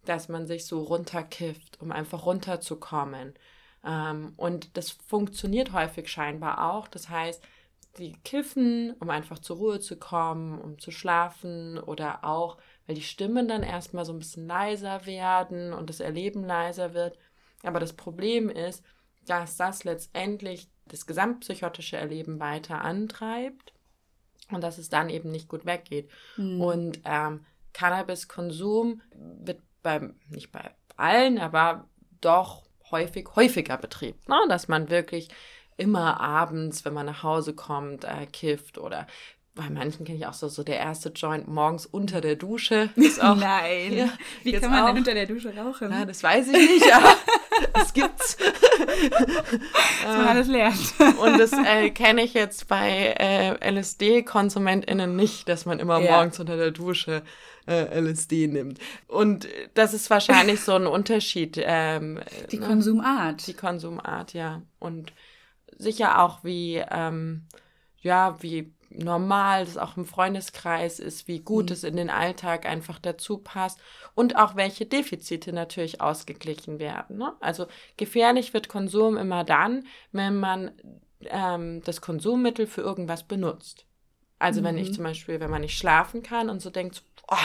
dass 0.06 0.30
man 0.30 0.48
sich 0.48 0.66
so 0.66 0.82
runterkifft, 0.82 1.82
um 1.82 1.92
einfach 1.92 2.26
runterzukommen. 2.26 3.34
Ähm, 3.84 4.34
und 4.38 4.78
das 4.78 4.92
funktioniert 4.92 5.74
häufig 5.74 6.10
scheinbar 6.10 6.72
auch. 6.72 6.88
Das 6.88 7.10
heißt, 7.10 7.44
die 7.98 8.14
kiffen, 8.24 8.94
um 9.00 9.10
einfach 9.10 9.40
zur 9.40 9.58
Ruhe 9.58 9.80
zu 9.80 9.98
kommen, 9.98 10.60
um 10.60 10.80
zu 10.80 10.92
schlafen 10.92 11.78
oder 11.80 12.24
auch, 12.24 12.58
weil 12.86 12.96
die 12.96 13.02
Stimmen 13.02 13.48
dann 13.48 13.64
erstmal 13.64 14.06
so 14.06 14.14
ein 14.14 14.20
bisschen 14.20 14.48
leiser 14.48 15.06
werden 15.06 15.74
und 15.74 15.90
das 15.90 16.00
Erleben 16.00 16.44
leiser 16.44 16.94
wird. 16.94 17.18
Aber 17.64 17.80
das 17.80 17.94
Problem 17.94 18.50
ist, 18.50 18.84
dass 19.26 19.58
das 19.58 19.84
letztendlich 19.84 20.70
das 20.86 21.06
gesamtpsychotische 21.06 21.98
Erleben 21.98 22.40
weiter 22.40 22.82
antreibt 22.82 23.74
und 24.52 24.64
dass 24.64 24.78
es 24.78 24.90
dann 24.90 25.10
eben 25.10 25.30
nicht 25.30 25.48
gut 25.48 25.66
weggeht. 25.66 26.10
Mhm. 26.38 26.62
Und 26.62 27.00
ähm, 27.06 27.46
Cannabiskonsum 27.74 29.02
wird 29.14 29.62
beim, 29.84 30.16
nicht 30.30 30.52
bei 30.52 30.72
allen, 30.96 31.38
aber 31.38 31.88
doch 32.22 32.69
häufig 32.92 33.28
häufiger 33.36 33.78
betrieben, 33.78 34.20
ne? 34.28 34.38
dass 34.48 34.68
man 34.68 34.90
wirklich 34.90 35.30
immer 35.78 36.20
abends, 36.20 36.84
wenn 36.86 36.94
man 36.94 37.06
nach 37.06 37.24
Hause 37.24 37.54
kommt, 37.54 38.04
äh, 38.04 38.26
kifft 38.32 38.78
oder 38.78 39.08
bei 39.60 39.70
manchen 39.70 40.06
kenne 40.06 40.18
ich 40.18 40.26
auch 40.26 40.34
so, 40.34 40.48
so 40.48 40.64
der 40.64 40.78
erste 40.78 41.10
Joint 41.10 41.50
morgens 41.50 41.86
unter 41.86 42.22
der 42.22 42.36
Dusche. 42.36 42.90
Ist 42.96 43.22
auch, 43.24 43.36
Nein. 43.36 43.94
Ja, 43.94 44.10
Wie 44.44 44.54
kann 44.54 44.72
man 44.72 44.84
auch, 44.84 44.88
denn 44.88 44.98
unter 44.98 45.14
der 45.14 45.26
Dusche 45.26 45.54
rauchen? 45.56 45.92
Ja, 45.92 46.06
das 46.06 46.24
weiß 46.24 46.48
ich 46.48 46.54
nicht, 46.54 46.94
aber 46.94 47.16
es 47.82 47.94
gibt's. 47.94 48.38
Was 50.06 50.18
man 50.18 50.28
alles 50.28 50.48
lernt. 50.48 50.94
Und 51.22 51.38
das 51.38 51.52
äh, 51.52 51.90
kenne 51.90 52.24
ich 52.24 52.34
jetzt 52.34 52.70
bei 52.70 53.16
äh, 53.20 53.72
LSD-KonsumentInnen 53.72 55.16
nicht, 55.16 55.50
dass 55.50 55.66
man 55.66 55.80
immer 55.80 56.00
ja. 56.00 56.12
morgens 56.12 56.40
unter 56.40 56.56
der 56.56 56.72
Dusche 56.72 57.24
äh, 57.70 58.00
LSD 58.00 58.48
nimmt. 58.48 58.80
Und 59.08 59.48
das 59.76 59.94
ist 59.94 60.10
wahrscheinlich 60.10 60.62
so 60.62 60.74
ein 60.74 60.88
Unterschied. 60.88 61.60
Ähm, 61.62 62.20
die 62.52 62.60
ne? 62.60 62.68
Konsumart. 62.68 63.48
Die 63.48 63.54
Konsumart, 63.54 64.34
ja. 64.34 64.62
Und 64.80 65.14
sicher 65.78 66.22
auch 66.22 66.44
wie, 66.44 66.84
ähm, 66.92 67.46
ja, 68.02 68.42
wie 68.42 68.74
normal 68.90 69.66
das 69.66 69.78
auch 69.78 69.98
im 69.98 70.06
Freundeskreis 70.06 71.00
ist, 71.00 71.28
wie 71.28 71.40
gut 71.40 71.68
mhm. 71.68 71.74
es 71.74 71.84
in 71.84 71.96
den 71.96 72.10
Alltag 72.10 72.66
einfach 72.66 73.00
dazu 73.00 73.38
passt 73.38 73.80
und 74.16 74.36
auch 74.36 74.56
welche 74.56 74.86
Defizite 74.86 75.54
natürlich 75.54 76.02
ausgeglichen 76.02 76.80
werden. 76.80 77.18
Ne? 77.18 77.34
Also 77.40 77.68
gefährlich 77.98 78.54
wird 78.54 78.68
Konsum 78.68 79.18
immer 79.18 79.44
dann, 79.44 79.86
wenn 80.12 80.38
man 80.40 80.72
ähm, 81.22 81.82
das 81.84 82.02
Konsummittel 82.02 82.66
für 82.66 82.82
irgendwas 82.82 83.24
benutzt. 83.24 83.86
Also 84.40 84.62
mhm. 84.62 84.66
wenn 84.66 84.78
ich 84.78 84.90
mhm. 84.90 84.94
zum 84.94 85.04
Beispiel, 85.04 85.40
wenn 85.40 85.52
man 85.52 85.62
nicht 85.62 85.78
schlafen 85.78 86.24
kann 86.24 86.50
und 86.50 86.62
so 86.62 86.70
denkt, 86.70 87.04
oh, 87.30 87.36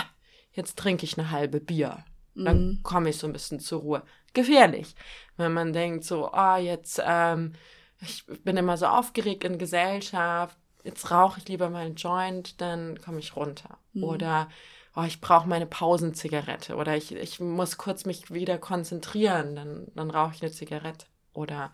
jetzt 0.54 0.78
trinke 0.78 1.04
ich 1.04 1.18
eine 1.18 1.30
halbe 1.30 1.60
Bier, 1.60 2.04
mhm. 2.34 2.44
dann 2.44 2.80
komme 2.82 3.10
ich 3.10 3.18
so 3.18 3.26
ein 3.26 3.32
bisschen 3.32 3.60
zur 3.60 3.80
Ruhe. 3.80 4.02
Gefährlich. 4.32 4.94
Wenn 5.36 5.52
man 5.52 5.72
denkt 5.72 6.04
so, 6.04 6.30
oh, 6.32 6.56
jetzt, 6.56 7.00
ähm, 7.04 7.52
ich 8.00 8.26
bin 8.42 8.56
immer 8.56 8.76
so 8.76 8.86
aufgeregt 8.86 9.44
in 9.44 9.58
Gesellschaft, 9.58 10.56
jetzt 10.82 11.10
rauche 11.10 11.38
ich 11.38 11.48
lieber 11.48 11.70
mal 11.70 11.86
einen 11.86 11.94
Joint, 11.94 12.60
dann 12.60 13.00
komme 13.00 13.20
ich 13.20 13.36
runter. 13.36 13.78
Mhm. 13.92 14.04
Oder 14.04 14.48
oh, 14.96 15.02
ich 15.02 15.20
brauche 15.20 15.48
meine 15.48 15.66
Pausenzigarette. 15.66 16.76
Oder 16.76 16.96
ich, 16.96 17.12
ich 17.14 17.40
muss 17.40 17.76
kurz 17.76 18.04
mich 18.04 18.32
wieder 18.32 18.58
konzentrieren, 18.58 19.54
dann, 19.56 19.86
dann 19.94 20.10
rauche 20.10 20.34
ich 20.34 20.42
eine 20.42 20.52
Zigarette. 20.52 21.06
Oder 21.32 21.72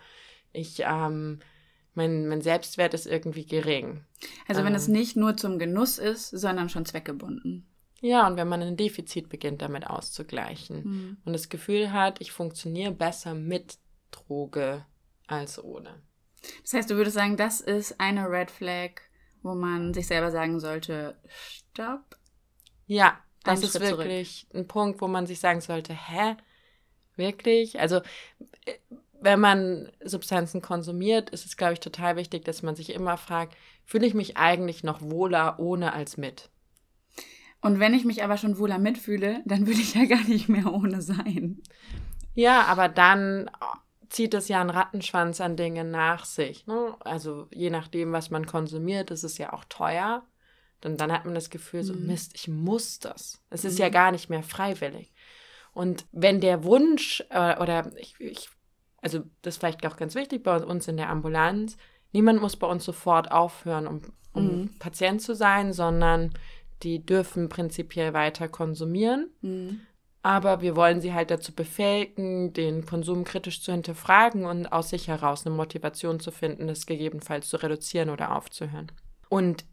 ich, 0.52 0.80
ähm, 0.86 1.40
mein, 1.94 2.28
mein 2.28 2.40
Selbstwert 2.40 2.94
ist 2.94 3.06
irgendwie 3.06 3.46
gering. 3.46 4.04
Also 4.48 4.62
wenn 4.62 4.72
ähm, 4.72 4.76
es 4.76 4.88
nicht 4.88 5.16
nur 5.16 5.36
zum 5.36 5.58
Genuss 5.58 5.98
ist, 5.98 6.30
sondern 6.30 6.68
schon 6.68 6.86
zweckgebunden. 6.86 7.66
Ja, 8.00 8.26
und 8.26 8.36
wenn 8.36 8.48
man 8.48 8.62
ein 8.62 8.76
Defizit 8.76 9.28
beginnt, 9.28 9.62
damit 9.62 9.86
auszugleichen 9.86 10.82
mhm. 10.84 11.16
und 11.24 11.32
das 11.32 11.48
Gefühl 11.48 11.92
hat, 11.92 12.20
ich 12.20 12.32
funktioniere 12.32 12.92
besser 12.92 13.34
mit 13.34 13.78
Droge 14.10 14.86
als 15.26 15.62
ohne. 15.62 16.02
Das 16.62 16.72
heißt, 16.72 16.90
du 16.90 16.96
würdest 16.96 17.16
sagen, 17.16 17.36
das 17.36 17.60
ist 17.60 18.00
eine 18.00 18.30
Red 18.30 18.50
Flag, 18.50 19.02
wo 19.42 19.54
man 19.54 19.92
sich 19.92 20.06
selber 20.06 20.30
sagen 20.30 20.60
sollte, 20.60 21.16
stopp. 21.28 22.16
Ja, 22.86 23.18
das 23.44 23.62
ist 23.62 23.80
wirklich 23.80 24.46
zurück. 24.48 24.60
ein 24.60 24.66
Punkt, 24.66 25.00
wo 25.00 25.08
man 25.08 25.26
sich 25.26 25.40
sagen 25.40 25.60
sollte, 25.60 25.94
hä? 25.94 26.36
Wirklich? 27.16 27.80
Also, 27.80 27.96
äh, 28.64 28.74
wenn 29.20 29.40
man 29.40 29.92
Substanzen 30.02 30.62
konsumiert, 30.62 31.30
ist 31.30 31.44
es, 31.44 31.58
glaube 31.58 31.74
ich, 31.74 31.80
total 31.80 32.16
wichtig, 32.16 32.44
dass 32.46 32.62
man 32.62 32.74
sich 32.74 32.90
immer 32.90 33.18
fragt, 33.18 33.54
fühle 33.84 34.06
ich 34.06 34.14
mich 34.14 34.38
eigentlich 34.38 34.82
noch 34.82 35.02
wohler 35.02 35.58
ohne 35.58 35.92
als 35.92 36.16
mit? 36.16 36.48
Und 37.62 37.78
wenn 37.78 37.94
ich 37.94 38.04
mich 38.04 38.24
aber 38.24 38.36
schon 38.36 38.58
wohler 38.58 38.78
mitfühle, 38.78 39.42
dann 39.44 39.66
will 39.66 39.78
ich 39.78 39.94
ja 39.94 40.04
gar 40.06 40.24
nicht 40.24 40.48
mehr 40.48 40.72
ohne 40.72 41.02
sein. 41.02 41.60
Ja, 42.34 42.62
aber 42.62 42.88
dann 42.88 43.50
zieht 44.08 44.34
es 44.34 44.48
ja 44.48 44.60
einen 44.60 44.70
Rattenschwanz 44.70 45.40
an 45.40 45.56
Dingen 45.56 45.90
nach 45.90 46.24
sich. 46.24 46.66
Ne? 46.66 46.96
Also 47.00 47.46
je 47.52 47.70
nachdem, 47.70 48.12
was 48.12 48.30
man 48.30 48.46
konsumiert, 48.46 49.10
ist 49.10 49.24
es 49.24 49.38
ja 49.38 49.52
auch 49.52 49.64
teuer. 49.68 50.24
Und 50.84 51.00
dann 51.00 51.12
hat 51.12 51.24
man 51.24 51.34
das 51.34 51.50
Gefühl, 51.50 51.82
so, 51.82 51.94
mhm. 51.94 52.06
Mist, 52.06 52.32
ich 52.34 52.48
muss 52.48 52.98
das. 52.98 53.42
Es 53.50 53.64
ist 53.64 53.74
mhm. 53.74 53.82
ja 53.82 53.88
gar 53.90 54.10
nicht 54.10 54.30
mehr 54.30 54.42
freiwillig. 54.42 55.12
Und 55.72 56.06
wenn 56.12 56.40
der 56.40 56.64
Wunsch 56.64 57.22
äh, 57.30 57.60
oder 57.60 57.92
ich, 57.96 58.18
ich, 58.18 58.48
also 59.00 59.20
das 59.42 59.54
ist 59.54 59.58
vielleicht 59.58 59.86
auch 59.86 59.96
ganz 59.96 60.14
wichtig 60.14 60.42
bei 60.42 60.56
uns 60.56 60.88
in 60.88 60.96
der 60.96 61.10
Ambulanz, 61.10 61.76
niemand 62.12 62.40
muss 62.40 62.56
bei 62.56 62.66
uns 62.66 62.84
sofort 62.84 63.30
aufhören, 63.30 63.86
um, 63.86 64.00
um 64.32 64.44
mhm. 64.44 64.78
Patient 64.78 65.22
zu 65.22 65.34
sein, 65.34 65.72
sondern 65.72 66.32
die 66.82 67.04
dürfen 67.04 67.48
prinzipiell 67.48 68.12
weiter 68.12 68.48
konsumieren. 68.48 69.30
Mhm. 69.42 69.80
Aber 70.22 70.60
wir 70.60 70.76
wollen 70.76 71.00
sie 71.00 71.14
halt 71.14 71.30
dazu 71.30 71.54
befähigen, 71.54 72.52
den 72.52 72.84
Konsum 72.84 73.24
kritisch 73.24 73.62
zu 73.62 73.72
hinterfragen 73.72 74.44
und 74.44 74.66
aus 74.70 74.90
sich 74.90 75.08
heraus 75.08 75.46
eine 75.46 75.54
Motivation 75.54 76.20
zu 76.20 76.30
finden, 76.30 76.66
das 76.66 76.84
gegebenenfalls 76.84 77.48
zu 77.48 77.56
reduzieren 77.56 78.10
oder 78.10 78.36
aufzuhören. 78.36 78.92
Und 79.30 79.64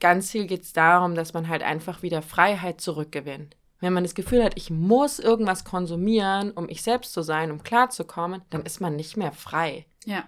ganz 0.00 0.30
viel 0.30 0.46
geht 0.46 0.62
es 0.62 0.72
darum, 0.72 1.14
dass 1.14 1.34
man 1.34 1.48
halt 1.48 1.62
einfach 1.62 2.02
wieder 2.02 2.22
Freiheit 2.22 2.80
zurückgewinnt. 2.80 3.56
Wenn 3.80 3.92
man 3.92 4.04
das 4.04 4.14
Gefühl 4.14 4.42
hat, 4.44 4.56
ich 4.56 4.70
muss 4.70 5.18
irgendwas 5.18 5.64
konsumieren, 5.64 6.52
um 6.52 6.68
ich 6.68 6.82
selbst 6.82 7.12
zu 7.12 7.22
sein, 7.22 7.50
um 7.50 7.62
klarzukommen, 7.62 8.40
dann 8.48 8.62
ist 8.62 8.80
man 8.80 8.96
nicht 8.96 9.16
mehr 9.16 9.32
frei. 9.32 9.86
Ja. 10.06 10.24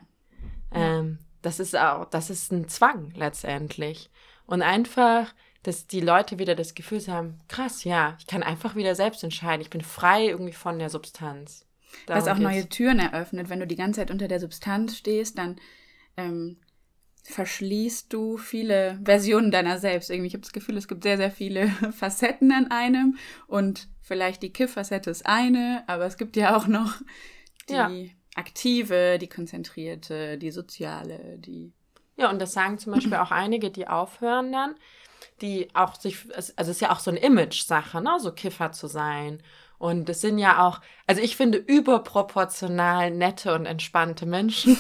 Ähm, 0.72 1.20
das 1.40 1.60
ist 1.60 1.76
auch, 1.76 2.04
das 2.06 2.30
ist 2.30 2.52
ein 2.52 2.68
Zwang 2.68 3.12
letztendlich. 3.14 4.10
Und 4.46 4.62
einfach 4.62 5.32
dass 5.64 5.86
die 5.86 6.00
Leute 6.00 6.38
wieder 6.38 6.54
das 6.54 6.74
Gefühl 6.74 7.00
haben, 7.08 7.40
krass, 7.48 7.84
ja, 7.84 8.16
ich 8.20 8.26
kann 8.26 8.42
einfach 8.42 8.76
wieder 8.76 8.94
selbst 8.94 9.24
entscheiden. 9.24 9.62
Ich 9.62 9.70
bin 9.70 9.80
frei 9.80 10.26
irgendwie 10.28 10.52
von 10.52 10.78
der 10.78 10.90
Substanz. 10.90 11.66
Darum 12.06 12.22
Was 12.22 12.28
auch 12.28 12.36
geht's. 12.36 12.44
neue 12.44 12.68
Türen 12.68 12.98
eröffnet. 12.98 13.48
Wenn 13.48 13.60
du 13.60 13.66
die 13.66 13.76
ganze 13.76 14.00
Zeit 14.00 14.10
unter 14.10 14.28
der 14.28 14.40
Substanz 14.40 14.96
stehst, 14.96 15.38
dann 15.38 15.56
ähm, 16.16 16.58
verschließt 17.22 18.12
du 18.12 18.36
viele 18.36 19.00
Versionen 19.02 19.50
deiner 19.50 19.78
selbst. 19.78 20.10
Irgendwie, 20.10 20.28
ich 20.28 20.34
habe 20.34 20.42
das 20.42 20.52
Gefühl, 20.52 20.76
es 20.76 20.86
gibt 20.86 21.02
sehr, 21.02 21.16
sehr 21.16 21.30
viele 21.30 21.68
Facetten 21.92 22.52
an 22.52 22.70
einem 22.70 23.16
und 23.46 23.88
vielleicht 24.02 24.42
die 24.42 24.52
Kiff-Facette 24.52 25.10
ist 25.10 25.24
eine, 25.24 25.82
aber 25.86 26.04
es 26.04 26.18
gibt 26.18 26.36
ja 26.36 26.56
auch 26.56 26.66
noch 26.66 27.00
die 27.70 27.72
ja. 27.72 27.90
aktive, 28.34 29.18
die 29.18 29.28
konzentrierte, 29.28 30.36
die 30.36 30.50
soziale, 30.50 31.38
die. 31.38 31.72
Ja, 32.16 32.30
und 32.30 32.40
das 32.40 32.52
sagen 32.52 32.78
zum 32.78 32.92
Beispiel 32.92 33.14
auch 33.14 33.30
einige, 33.30 33.70
die 33.70 33.88
aufhören 33.88 34.52
dann, 34.52 34.74
die 35.40 35.68
auch 35.74 35.94
sich, 35.96 36.18
also 36.34 36.52
es 36.56 36.68
ist 36.68 36.80
ja 36.80 36.92
auch 36.92 37.00
so 37.00 37.10
eine 37.10 37.20
Image-Sache, 37.20 38.00
ne, 38.00 38.18
so 38.20 38.32
Kiffer 38.32 38.72
zu 38.72 38.86
sein. 38.86 39.42
Und 39.78 40.08
es 40.08 40.20
sind 40.20 40.38
ja 40.38 40.66
auch, 40.66 40.80
also 41.06 41.20
ich 41.20 41.36
finde 41.36 41.58
überproportional 41.58 43.10
nette 43.10 43.54
und 43.54 43.66
entspannte 43.66 44.24
Menschen. 44.24 44.78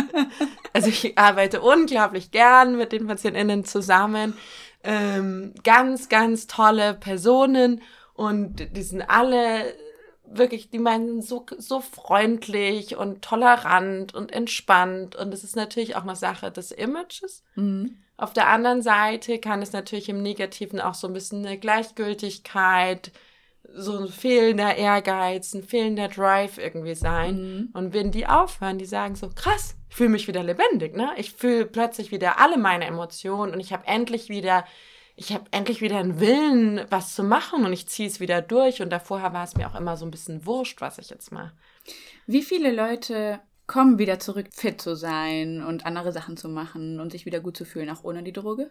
also 0.72 0.88
ich 0.88 1.18
arbeite 1.18 1.60
unglaublich 1.60 2.30
gern 2.30 2.76
mit 2.76 2.92
den 2.92 3.06
PatientInnen 3.06 3.64
zusammen. 3.64 4.36
Ähm, 4.84 5.54
ganz, 5.64 6.08
ganz 6.08 6.46
tolle 6.46 6.94
Personen 6.94 7.82
und 8.14 8.76
die 8.76 8.82
sind 8.82 9.02
alle 9.02 9.74
wirklich, 10.30 10.70
die 10.70 10.78
meinen 10.78 11.22
so, 11.22 11.46
so 11.56 11.80
freundlich 11.80 12.96
und 12.96 13.22
tolerant 13.22 14.14
und 14.14 14.32
entspannt. 14.32 15.16
Und 15.16 15.32
es 15.32 15.44
ist 15.44 15.56
natürlich 15.56 15.96
auch 15.96 16.02
eine 16.02 16.16
Sache 16.16 16.50
des 16.50 16.70
Images. 16.72 17.44
Mhm. 17.54 17.98
Auf 18.16 18.32
der 18.32 18.48
anderen 18.48 18.82
Seite 18.82 19.38
kann 19.38 19.62
es 19.62 19.72
natürlich 19.72 20.08
im 20.08 20.22
Negativen 20.22 20.80
auch 20.80 20.94
so 20.94 21.06
ein 21.06 21.12
bisschen 21.12 21.46
eine 21.46 21.58
Gleichgültigkeit, 21.58 23.12
so 23.74 23.96
ein 23.96 24.08
fehlender 24.08 24.76
Ehrgeiz, 24.76 25.54
ein 25.54 25.62
fehlender 25.62 26.08
Drive 26.08 26.58
irgendwie 26.58 26.94
sein. 26.94 27.36
Mhm. 27.36 27.68
Und 27.74 27.92
wenn 27.92 28.10
die 28.10 28.26
aufhören, 28.26 28.78
die 28.78 28.86
sagen 28.86 29.14
so, 29.14 29.28
krass, 29.28 29.76
ich 29.88 29.96
fühle 29.96 30.10
mich 30.10 30.26
wieder 30.26 30.42
lebendig, 30.42 30.96
ne? 30.96 31.12
Ich 31.16 31.32
fühle 31.32 31.66
plötzlich 31.66 32.10
wieder 32.10 32.40
alle 32.40 32.58
meine 32.58 32.86
Emotionen 32.86 33.52
und 33.52 33.60
ich 33.60 33.72
habe 33.72 33.86
endlich 33.86 34.28
wieder, 34.28 34.64
ich 35.18 35.32
habe 35.32 35.46
endlich 35.50 35.82
wieder 35.82 35.98
einen 35.98 36.20
Willen, 36.20 36.86
was 36.90 37.16
zu 37.16 37.24
machen 37.24 37.66
und 37.66 37.72
ich 37.72 37.88
ziehe 37.88 38.08
es 38.08 38.20
wieder 38.20 38.40
durch. 38.40 38.80
Und 38.80 38.90
davor 38.90 39.20
war 39.20 39.42
es 39.42 39.56
mir 39.56 39.68
auch 39.68 39.74
immer 39.74 39.96
so 39.96 40.06
ein 40.06 40.12
bisschen 40.12 40.46
wurscht, 40.46 40.80
was 40.80 40.98
ich 40.98 41.10
jetzt 41.10 41.32
mache. 41.32 41.52
Wie 42.28 42.42
viele 42.42 42.70
Leute 42.72 43.40
kommen, 43.66 43.98
wieder 43.98 44.20
zurück 44.20 44.46
fit 44.52 44.80
zu 44.80 44.94
sein 44.94 45.64
und 45.64 45.84
andere 45.84 46.12
Sachen 46.12 46.36
zu 46.36 46.48
machen 46.48 47.00
und 47.00 47.10
sich 47.10 47.26
wieder 47.26 47.40
gut 47.40 47.56
zu 47.56 47.64
fühlen, 47.64 47.90
auch 47.90 48.04
ohne 48.04 48.22
die 48.22 48.32
Droge? 48.32 48.70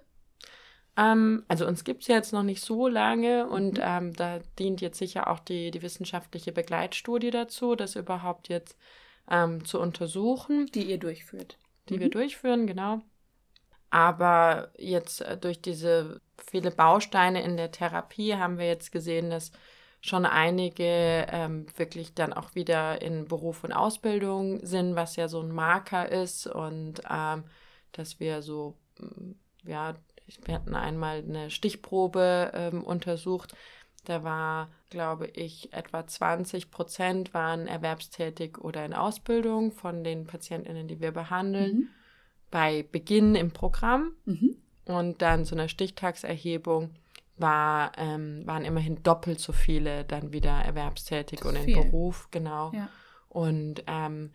Ähm, 0.95 1.43
also 1.49 1.67
uns 1.67 1.83
gibt 1.83 2.03
es 2.03 2.07
jetzt 2.07 2.31
noch 2.31 2.43
nicht 2.43 2.63
so 2.63 2.87
lange 2.87 3.47
und 3.47 3.79
mhm. 3.79 3.83
ähm, 3.83 4.13
da 4.13 4.39
dient 4.57 4.79
jetzt 4.79 4.99
sicher 4.99 5.29
auch 5.29 5.39
die, 5.39 5.69
die 5.69 5.81
wissenschaftliche 5.81 6.53
Begleitstudie 6.53 7.29
dazu, 7.29 7.75
das 7.75 7.97
überhaupt 7.97 8.47
jetzt 8.47 8.77
ähm, 9.29 9.65
zu 9.65 9.81
untersuchen. 9.81 10.67
Die 10.67 10.89
ihr 10.89 10.97
durchführt. 10.97 11.57
Die 11.89 11.97
mhm. 11.97 11.99
wir 11.99 12.09
durchführen, 12.09 12.67
genau. 12.67 13.01
Aber 13.89 14.69
jetzt 14.77 15.21
äh, 15.21 15.37
durch 15.37 15.61
diese 15.61 16.21
viele 16.49 16.71
Bausteine 16.71 17.41
in 17.43 17.57
der 17.57 17.71
Therapie 17.71 18.35
haben 18.35 18.57
wir 18.57 18.67
jetzt 18.67 18.91
gesehen, 18.91 19.29
dass 19.29 19.51
schon 20.01 20.25
einige 20.25 21.27
ähm, 21.31 21.65
wirklich 21.75 22.13
dann 22.13 22.33
auch 22.33 22.55
wieder 22.55 23.01
in 23.01 23.25
Beruf 23.25 23.63
und 23.63 23.73
Ausbildung 23.73 24.65
sind, 24.65 24.95
was 24.95 25.15
ja 25.15 25.27
so 25.27 25.41
ein 25.41 25.51
Marker 25.51 26.09
ist 26.11 26.47
und 26.47 27.01
ähm, 27.09 27.43
dass 27.91 28.19
wir 28.19 28.41
so, 28.41 28.77
mm, 28.99 29.31
ja, 29.67 29.95
wir 30.45 30.55
hatten 30.55 30.75
einmal 30.75 31.19
eine 31.19 31.49
Stichprobe 31.49 32.51
ähm, 32.53 32.83
untersucht. 32.83 33.55
Da 34.05 34.23
war, 34.23 34.69
glaube 34.89 35.27
ich, 35.27 35.73
etwa 35.73 36.05
20 36.05 36.69
Prozent 36.71 37.33
waren 37.33 37.67
erwerbstätig 37.67 38.57
oder 38.57 38.85
in 38.85 38.93
Ausbildung 38.93 39.71
von 39.71 40.03
den 40.03 40.27
PatientInnen, 40.27 40.87
die 40.87 40.99
wir 40.99 41.11
behandeln, 41.11 41.75
mhm. 41.75 41.89
Bei 42.51 42.83
Beginn 42.91 43.35
im 43.35 43.51
Programm. 43.51 44.13
Mhm. 44.25 44.57
Und 44.85 45.21
dann 45.21 45.43
so 45.43 45.55
eine 45.55 45.67
Stichtagserhebung 45.67 46.91
war, 47.35 47.91
ähm, 47.97 48.45
waren 48.45 48.63
immerhin 48.63 49.03
doppelt 49.03 49.39
so 49.39 49.51
viele 49.53 50.05
dann 50.05 50.31
wieder 50.31 50.51
erwerbstätig 50.51 51.43
und 51.43 51.55
in 51.55 51.63
viel. 51.63 51.75
Beruf, 51.75 52.29
genau. 52.31 52.71
Ja. 52.73 52.89
Und 53.29 53.83
ähm, 53.87 54.31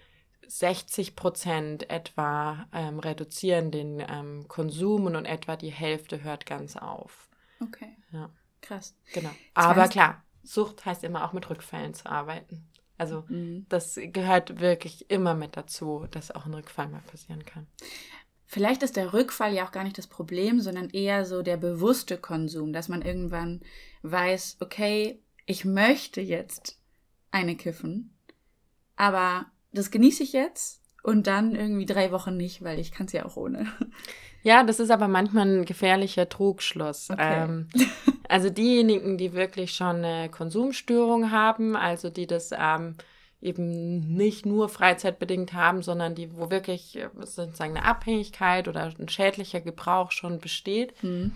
60 0.47 1.17
Prozent 1.17 1.89
etwa 1.91 2.67
ähm, 2.73 2.99
reduzieren 2.99 3.71
den 3.71 4.05
ähm, 4.07 4.47
Konsum 4.49 5.07
und 5.07 5.25
etwa 5.25 5.57
die 5.57 5.73
Hälfte 5.73 6.23
hört 6.23 6.45
ganz 6.45 6.77
auf. 6.77 7.29
Okay. 7.61 7.97
Ja. 8.13 8.31
Krass. 8.61 8.95
Genau. 9.13 9.31
Aber 9.55 9.89
klar, 9.89 10.23
Sucht 10.43 10.85
heißt 10.85 11.05
immer 11.05 11.25
auch 11.25 11.33
mit 11.33 11.49
Rückfällen 11.49 11.95
zu 11.95 12.07
arbeiten. 12.07 12.69
Also 13.03 13.25
mhm. 13.27 13.67
das 13.69 13.99
gehört 14.01 14.61
wirklich 14.61 15.11
immer 15.11 15.35
mit 15.35 15.57
dazu, 15.57 16.07
dass 16.13 16.31
auch 16.31 16.47
ein 16.47 16.55
Rückfall 16.55 16.87
mal 16.87 17.03
passieren 17.03 17.45
kann. 17.45 17.67
Vielleicht 18.47 18.85
ist 18.85 18.95
der 18.95 19.13
Rückfall 19.13 19.53
ja 19.53 19.67
auch 19.67 19.73
gar 19.73 19.83
nicht 19.83 19.99
das 19.99 20.07
Problem, 20.07 20.61
sondern 20.61 20.89
eher 20.89 21.27
so 21.27 21.43
der 21.43 21.57
bewusste 21.57 22.17
Konsum, 22.17 22.73
dass 22.73 22.87
man 22.87 23.03
irgendwann 23.03 23.61
weiß, 24.03 24.59
okay, 24.61 25.21
ich 25.47 25.65
möchte 25.65 26.21
jetzt 26.21 26.79
eine 27.33 27.57
kiffen, 27.57 28.17
aber 28.95 29.47
das 29.73 29.91
genieße 29.91 30.23
ich 30.23 30.33
jetzt 30.33 30.82
und 31.03 31.27
dann 31.27 31.55
irgendwie 31.55 31.87
drei 31.87 32.13
Wochen 32.13 32.37
nicht, 32.37 32.63
weil 32.63 32.79
ich 32.79 32.93
kann 32.93 33.07
es 33.07 33.13
ja 33.13 33.25
auch 33.25 33.37
ohne. 33.37 33.67
Ja, 34.45 34.65
das 34.65 34.81
ist 34.81 34.91
aber 34.91 35.07
manchmal 35.07 35.47
ein 35.47 35.65
gefährlicher 35.65 36.29
Trugschluss. 36.29 37.11
Okay. 37.11 37.45
Ähm, 37.45 37.69
also 38.29 38.51
diejenigen, 38.51 39.17
die 39.17 39.35
wirklich 39.35 39.73
schon 39.73 40.05
eine 40.05 40.29
Konsumstörung 40.31 41.31
haben, 41.31 41.77
also 41.77 42.11
die 42.11 42.27
das 42.27 42.51
ähm, 42.59 42.97
eben 43.41 44.15
nicht 44.15 44.47
nur 44.47 44.69
freizeitbedingt 44.69 45.53
haben, 45.53 45.83
sondern 45.83 46.15
die, 46.15 46.37
wo 46.37 46.51
wirklich 46.51 46.97
äh, 46.97 47.09
sozusagen 47.21 47.77
eine 47.77 47.85
Abhängigkeit 47.85 48.69
oder 48.69 48.93
ein 48.99 49.09
schädlicher 49.09 49.61
Gebrauch 49.61 50.13
schon 50.13 50.39
besteht. 50.39 50.95
Mhm. 51.03 51.33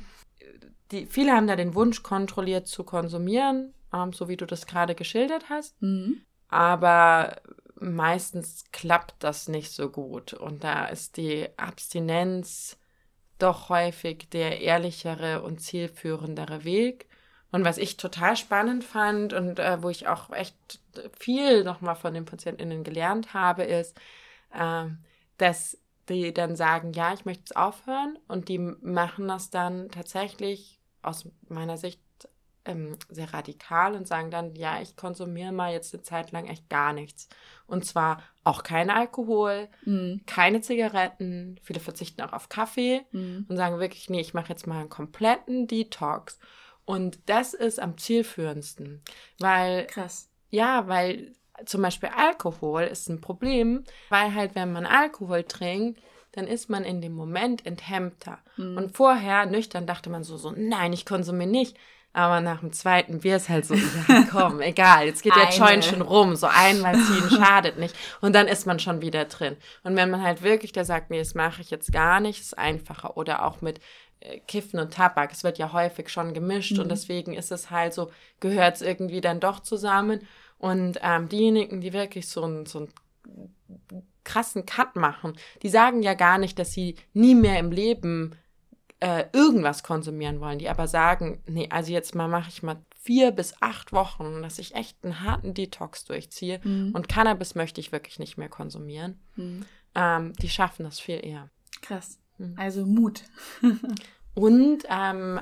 Die, 0.92 1.06
viele 1.06 1.32
haben 1.32 1.48
da 1.48 1.56
den 1.56 1.74
Wunsch, 1.74 2.02
kontrolliert 2.02 2.68
zu 2.68 2.84
konsumieren, 2.84 3.74
ähm, 3.92 4.12
so 4.12 4.28
wie 4.28 4.36
du 4.36 4.46
das 4.46 4.66
gerade 4.66 4.94
geschildert 4.94 5.48
hast. 5.48 5.80
Mhm. 5.82 6.22
Aber 6.48 7.36
meistens 7.80 8.64
klappt 8.72 9.14
das 9.22 9.48
nicht 9.48 9.72
so 9.72 9.90
gut. 9.90 10.32
Und 10.32 10.64
da 10.64 10.86
ist 10.86 11.16
die 11.16 11.48
Abstinenz 11.56 12.78
doch 13.38 13.68
häufig 13.68 14.28
der 14.30 14.60
ehrlichere 14.60 15.42
und 15.42 15.60
zielführendere 15.60 16.64
Weg. 16.64 17.08
Und 17.52 17.64
was 17.64 17.78
ich 17.78 17.96
total 17.96 18.36
spannend 18.36 18.84
fand 18.84 19.32
und 19.32 19.58
äh, 19.58 19.82
wo 19.82 19.88
ich 19.88 20.08
auch 20.08 20.30
echt 20.30 20.80
viel 21.18 21.64
nochmal 21.64 21.96
von 21.96 22.14
den 22.14 22.24
PatientInnen 22.24 22.84
gelernt 22.84 23.34
habe, 23.34 23.64
ist, 23.64 23.96
äh, 24.52 24.86
dass 25.38 25.78
die 26.08 26.32
dann 26.32 26.56
sagen, 26.56 26.92
ja, 26.92 27.12
ich 27.12 27.24
möchte 27.24 27.44
es 27.46 27.56
aufhören 27.56 28.18
und 28.28 28.48
die 28.48 28.58
machen 28.58 29.28
das 29.28 29.50
dann 29.50 29.90
tatsächlich 29.90 30.80
aus 31.02 31.28
meiner 31.48 31.76
Sicht 31.76 32.00
ähm, 32.66 32.96
sehr 33.08 33.32
radikal 33.32 33.94
und 33.94 34.06
sagen 34.06 34.30
dann, 34.30 34.54
ja, 34.54 34.80
ich 34.80 34.96
konsumiere 34.96 35.52
mal 35.52 35.72
jetzt 35.72 35.94
eine 35.94 36.02
Zeit 36.02 36.32
lang 36.32 36.46
echt 36.46 36.68
gar 36.68 36.92
nichts. 36.92 37.28
Und 37.66 37.84
zwar 37.84 38.22
auch 38.44 38.62
kein 38.62 38.90
Alkohol, 38.90 39.68
mhm. 39.84 40.22
keine 40.26 40.60
Zigaretten, 40.60 41.58
viele 41.62 41.80
verzichten 41.80 42.22
auch 42.22 42.32
auf 42.32 42.48
Kaffee 42.48 43.02
mhm. 43.12 43.46
und 43.48 43.56
sagen 43.56 43.80
wirklich, 43.80 44.10
nee, 44.10 44.20
ich 44.20 44.34
mache 44.34 44.50
jetzt 44.50 44.66
mal 44.66 44.80
einen 44.80 44.88
kompletten 44.88 45.66
Detox. 45.66 46.38
Und 46.84 47.18
das 47.26 47.52
ist 47.54 47.80
am 47.80 47.98
zielführendsten, 47.98 49.02
weil. 49.40 49.86
Krass. 49.86 50.30
Ja, 50.50 50.86
weil 50.86 51.32
zum 51.64 51.82
Beispiel 51.82 52.10
Alkohol 52.14 52.82
ist 52.82 53.08
ein 53.08 53.20
Problem, 53.20 53.84
weil 54.10 54.34
halt, 54.34 54.54
wenn 54.54 54.72
man 54.72 54.86
Alkohol 54.86 55.42
trinkt, 55.42 56.00
dann 56.32 56.46
ist 56.46 56.68
man 56.68 56.84
in 56.84 57.00
dem 57.00 57.14
Moment 57.14 57.64
enthemmter. 57.64 58.38
Mhm. 58.56 58.76
Und 58.76 58.96
vorher, 58.96 59.46
nüchtern, 59.46 59.86
dachte 59.86 60.10
man 60.10 60.22
so, 60.22 60.36
so, 60.36 60.52
nein, 60.54 60.92
ich 60.92 61.06
konsumiere 61.06 61.50
nicht. 61.50 61.76
Aber 62.16 62.40
nach 62.40 62.60
dem 62.60 62.72
zweiten 62.72 63.20
Bier 63.20 63.36
ist 63.36 63.50
halt 63.50 63.66
so, 63.66 63.74
ja, 63.74 64.26
komm, 64.30 64.60
egal, 64.62 65.04
jetzt 65.04 65.22
geht 65.22 65.36
der 65.36 65.50
Joint 65.50 65.84
schon 65.84 66.00
rum, 66.00 66.34
so 66.34 66.46
einmal 66.46 66.94
ziehen 66.94 67.28
schadet 67.28 67.78
nicht. 67.78 67.94
Und 68.22 68.34
dann 68.34 68.48
ist 68.48 68.66
man 68.66 68.78
schon 68.78 69.02
wieder 69.02 69.26
drin. 69.26 69.54
Und 69.82 69.96
wenn 69.96 70.08
man 70.08 70.22
halt 70.22 70.40
wirklich 70.40 70.72
da 70.72 70.86
sagt, 70.86 71.10
nee, 71.10 71.18
das 71.18 71.34
mache 71.34 71.60
ich 71.60 71.68
jetzt 71.68 71.92
gar 71.92 72.20
nicht, 72.20 72.40
ist 72.40 72.56
einfacher. 72.56 73.18
Oder 73.18 73.44
auch 73.44 73.60
mit 73.60 73.80
äh, 74.20 74.38
Kiffen 74.48 74.80
und 74.80 74.94
Tabak, 74.94 75.30
es 75.30 75.44
wird 75.44 75.58
ja 75.58 75.74
häufig 75.74 76.08
schon 76.08 76.32
gemischt 76.32 76.78
mhm. 76.78 76.84
und 76.84 76.88
deswegen 76.90 77.34
ist 77.34 77.52
es 77.52 77.70
halt 77.70 77.92
so, 77.92 78.10
gehört 78.40 78.76
es 78.76 78.80
irgendwie 78.80 79.20
dann 79.20 79.38
doch 79.38 79.60
zusammen. 79.60 80.26
Und 80.56 80.98
ähm, 81.02 81.28
diejenigen, 81.28 81.82
die 81.82 81.92
wirklich 81.92 82.28
so 82.28 82.44
einen 82.44 82.64
so 82.64 82.88
krassen 84.24 84.64
Cut 84.64 84.96
machen, 84.96 85.34
die 85.62 85.68
sagen 85.68 86.02
ja 86.02 86.14
gar 86.14 86.38
nicht, 86.38 86.58
dass 86.58 86.72
sie 86.72 86.96
nie 87.12 87.34
mehr 87.34 87.58
im 87.58 87.72
Leben 87.72 88.34
äh, 89.00 89.26
irgendwas 89.32 89.82
konsumieren 89.82 90.40
wollen, 90.40 90.58
die 90.58 90.68
aber 90.68 90.88
sagen, 90.88 91.42
nee, 91.46 91.68
also 91.70 91.92
jetzt 91.92 92.14
mal 92.14 92.28
mache 92.28 92.48
ich 92.48 92.62
mal 92.62 92.82
vier 92.94 93.30
bis 93.30 93.54
acht 93.60 93.92
Wochen, 93.92 94.42
dass 94.42 94.58
ich 94.58 94.74
echt 94.74 94.96
einen 95.02 95.20
harten 95.20 95.54
Detox 95.54 96.04
durchziehe 96.04 96.60
mhm. 96.64 96.92
und 96.94 97.08
Cannabis 97.08 97.54
möchte 97.54 97.80
ich 97.80 97.92
wirklich 97.92 98.18
nicht 98.18 98.38
mehr 98.38 98.48
konsumieren. 98.48 99.20
Mhm. 99.36 99.66
Ähm, 99.94 100.32
die 100.34 100.48
schaffen 100.48 100.84
das 100.84 100.98
viel 100.98 101.24
eher. 101.24 101.50
Krass. 101.82 102.18
Mhm. 102.38 102.54
Also 102.56 102.86
Mut. 102.86 103.24
und 104.34 104.84
ähm, 104.88 105.40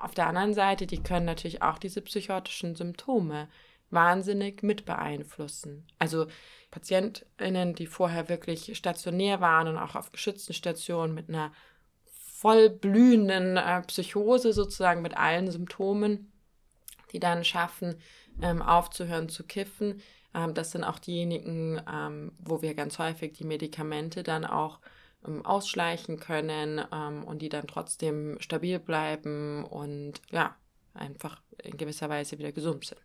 auf 0.00 0.14
der 0.14 0.26
anderen 0.26 0.54
Seite, 0.54 0.86
die 0.86 1.02
können 1.02 1.26
natürlich 1.26 1.62
auch 1.62 1.78
diese 1.78 2.02
psychotischen 2.02 2.74
Symptome 2.74 3.48
wahnsinnig 3.90 4.62
mit 4.62 4.84
beeinflussen. 4.84 5.86
Also 5.98 6.26
PatientInnen, 6.70 7.74
die 7.74 7.86
vorher 7.86 8.28
wirklich 8.28 8.76
stationär 8.76 9.40
waren 9.40 9.68
und 9.68 9.78
auch 9.78 9.94
auf 9.94 10.10
geschützten 10.10 10.54
Stationen 10.54 11.14
mit 11.14 11.28
einer 11.28 11.52
voll 12.38 12.68
blühenden 12.68 13.56
äh, 13.56 13.80
Psychose 13.82 14.52
sozusagen 14.52 15.00
mit 15.00 15.16
allen 15.16 15.50
Symptomen, 15.50 16.32
die 17.12 17.18
dann 17.20 17.44
schaffen, 17.44 17.96
ähm, 18.42 18.60
aufzuhören 18.60 19.30
zu 19.30 19.44
kiffen. 19.44 20.02
Ähm, 20.34 20.52
das 20.52 20.72
sind 20.72 20.84
auch 20.84 20.98
diejenigen, 20.98 21.80
ähm, 21.90 22.32
wo 22.38 22.60
wir 22.60 22.74
ganz 22.74 22.98
häufig 22.98 23.32
die 23.32 23.44
Medikamente 23.44 24.22
dann 24.22 24.44
auch 24.44 24.80
ähm, 25.26 25.46
ausschleichen 25.46 26.20
können 26.20 26.84
ähm, 26.92 27.24
und 27.24 27.40
die 27.40 27.48
dann 27.48 27.66
trotzdem 27.66 28.36
stabil 28.40 28.78
bleiben 28.78 29.64
und 29.64 30.20
ja, 30.30 30.56
einfach 30.92 31.40
in 31.62 31.78
gewisser 31.78 32.10
Weise 32.10 32.38
wieder 32.38 32.52
gesund 32.52 32.84
sind. 32.84 33.00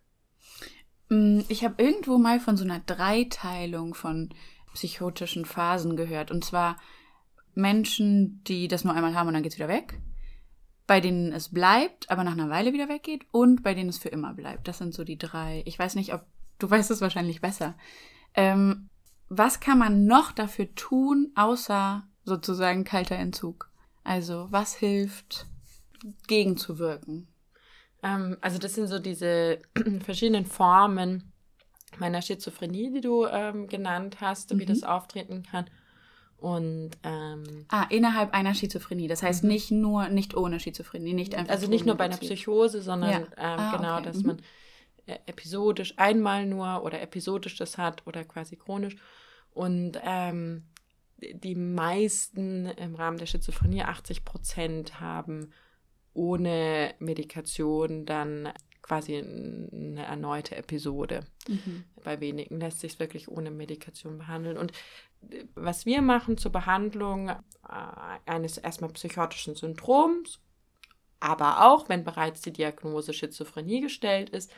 Mm, 1.08 1.40
ich 1.48 1.64
habe 1.64 1.82
irgendwo 1.82 2.18
mal 2.18 2.38
von 2.38 2.58
so 2.58 2.64
einer 2.64 2.80
Dreiteilung 2.80 3.94
von 3.94 4.28
psychotischen 4.74 5.46
Phasen 5.46 5.96
gehört. 5.96 6.30
Und 6.30 6.44
zwar 6.44 6.76
Menschen, 7.54 8.42
die 8.44 8.68
das 8.68 8.84
nur 8.84 8.94
einmal 8.94 9.14
haben 9.14 9.28
und 9.28 9.34
dann 9.34 9.42
geht 9.42 9.52
es 9.52 9.58
wieder 9.58 9.68
weg. 9.68 10.00
Bei 10.86 11.00
denen 11.00 11.32
es 11.32 11.50
bleibt, 11.50 12.10
aber 12.10 12.24
nach 12.24 12.32
einer 12.32 12.50
Weile 12.50 12.72
wieder 12.72 12.88
weggeht. 12.88 13.24
Und 13.30 13.62
bei 13.62 13.74
denen 13.74 13.88
es 13.88 13.98
für 13.98 14.08
immer 14.08 14.34
bleibt. 14.34 14.68
Das 14.68 14.78
sind 14.78 14.94
so 14.94 15.04
die 15.04 15.18
drei. 15.18 15.62
Ich 15.66 15.78
weiß 15.78 15.94
nicht, 15.94 16.12
ob 16.12 16.26
du 16.58 16.70
weißt 16.70 16.90
es 16.90 17.00
wahrscheinlich 17.00 17.40
besser. 17.40 17.74
Ähm, 18.34 18.88
was 19.28 19.60
kann 19.60 19.78
man 19.78 20.06
noch 20.06 20.32
dafür 20.32 20.74
tun, 20.74 21.32
außer 21.34 22.06
sozusagen 22.24 22.84
kalter 22.84 23.16
Entzug? 23.16 23.70
Also 24.04 24.48
was 24.50 24.74
hilft, 24.74 25.46
gegenzuwirken? 26.26 27.28
Ähm, 28.02 28.36
also 28.40 28.58
das 28.58 28.74
sind 28.74 28.88
so 28.88 28.98
diese 28.98 29.60
verschiedenen 30.04 30.46
Formen 30.46 31.32
meiner 31.98 32.22
Schizophrenie, 32.22 32.92
die 32.92 33.00
du 33.00 33.26
ähm, 33.26 33.68
genannt 33.68 34.20
hast, 34.20 34.50
wie 34.50 34.64
mhm. 34.64 34.68
das 34.68 34.82
auftreten 34.82 35.42
kann. 35.42 35.66
Und 36.42 36.90
ähm, 37.04 37.66
ah, 37.68 37.86
innerhalb 37.88 38.34
einer 38.34 38.52
Schizophrenie. 38.52 39.06
Das 39.06 39.22
heißt 39.22 39.44
mhm. 39.44 39.50
nicht 39.50 39.70
nur, 39.70 40.08
nicht 40.08 40.36
ohne 40.36 40.58
Schizophrenie, 40.58 41.14
nicht 41.14 41.36
einfach. 41.36 41.52
Also 41.52 41.68
nicht 41.68 41.86
nur 41.86 41.94
bei 41.94 42.06
einer 42.06 42.16
Psychose, 42.16 42.82
sondern 42.82 43.10
ja. 43.10 43.18
ähm, 43.18 43.60
ah, 43.60 43.76
genau, 43.76 43.94
okay. 43.94 44.02
dass 44.02 44.16
mhm. 44.16 44.26
man 44.26 44.42
äh, 45.06 45.18
episodisch 45.26 45.94
einmal 45.98 46.46
nur 46.46 46.82
oder 46.82 47.00
episodisch 47.00 47.54
das 47.56 47.78
hat 47.78 48.04
oder 48.08 48.24
quasi 48.24 48.56
chronisch. 48.56 48.96
Und 49.52 50.00
ähm, 50.04 50.64
die 51.20 51.54
meisten 51.54 52.66
im 52.66 52.96
Rahmen 52.96 53.18
der 53.18 53.26
Schizophrenie, 53.26 53.82
80 53.82 54.24
Prozent, 54.24 55.00
haben 55.00 55.52
ohne 56.12 56.96
Medikation 56.98 58.04
dann 58.04 58.52
quasi 58.82 59.16
eine 59.16 60.04
erneute 60.04 60.56
Episode. 60.56 61.20
Mhm. 61.46 61.84
Bei 62.02 62.20
wenigen 62.20 62.58
lässt 62.58 62.80
sich 62.80 62.94
es 62.94 62.98
wirklich 62.98 63.28
ohne 63.28 63.52
Medikation 63.52 64.18
behandeln. 64.18 64.58
Und 64.58 64.72
was 65.54 65.86
wir 65.86 66.02
machen 66.02 66.36
zur 66.36 66.52
Behandlung 66.52 67.28
äh, 67.28 67.36
eines 68.26 68.58
erstmal 68.58 68.90
psychotischen 68.92 69.54
Syndroms, 69.54 70.40
aber 71.20 71.66
auch, 71.66 71.88
wenn 71.88 72.04
bereits 72.04 72.42
die 72.42 72.52
Diagnose 72.52 73.12
Schizophrenie 73.12 73.80
gestellt 73.80 74.30
ist, 74.30 74.52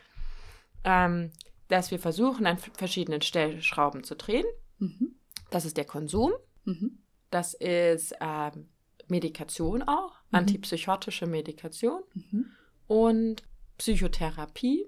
ähm, 0.84 1.30
dass 1.68 1.90
wir 1.90 1.98
versuchen, 1.98 2.46
an 2.46 2.58
verschiedenen 2.58 3.22
Stellschrauben 3.22 4.04
zu 4.04 4.16
drehen. 4.16 4.46
Mhm. 4.78 5.16
Das 5.50 5.64
ist 5.64 5.76
der 5.76 5.84
Konsum. 5.84 6.32
Mhm. 6.64 6.98
Das 7.30 7.54
ist 7.54 8.14
ähm, 8.20 8.68
Medikation 9.08 9.82
auch, 9.82 10.12
mhm. 10.30 10.38
antipsychotische 10.38 11.26
Medikation. 11.26 12.02
Mhm. 12.14 12.46
Und 12.86 13.42
Psychotherapie, 13.78 14.86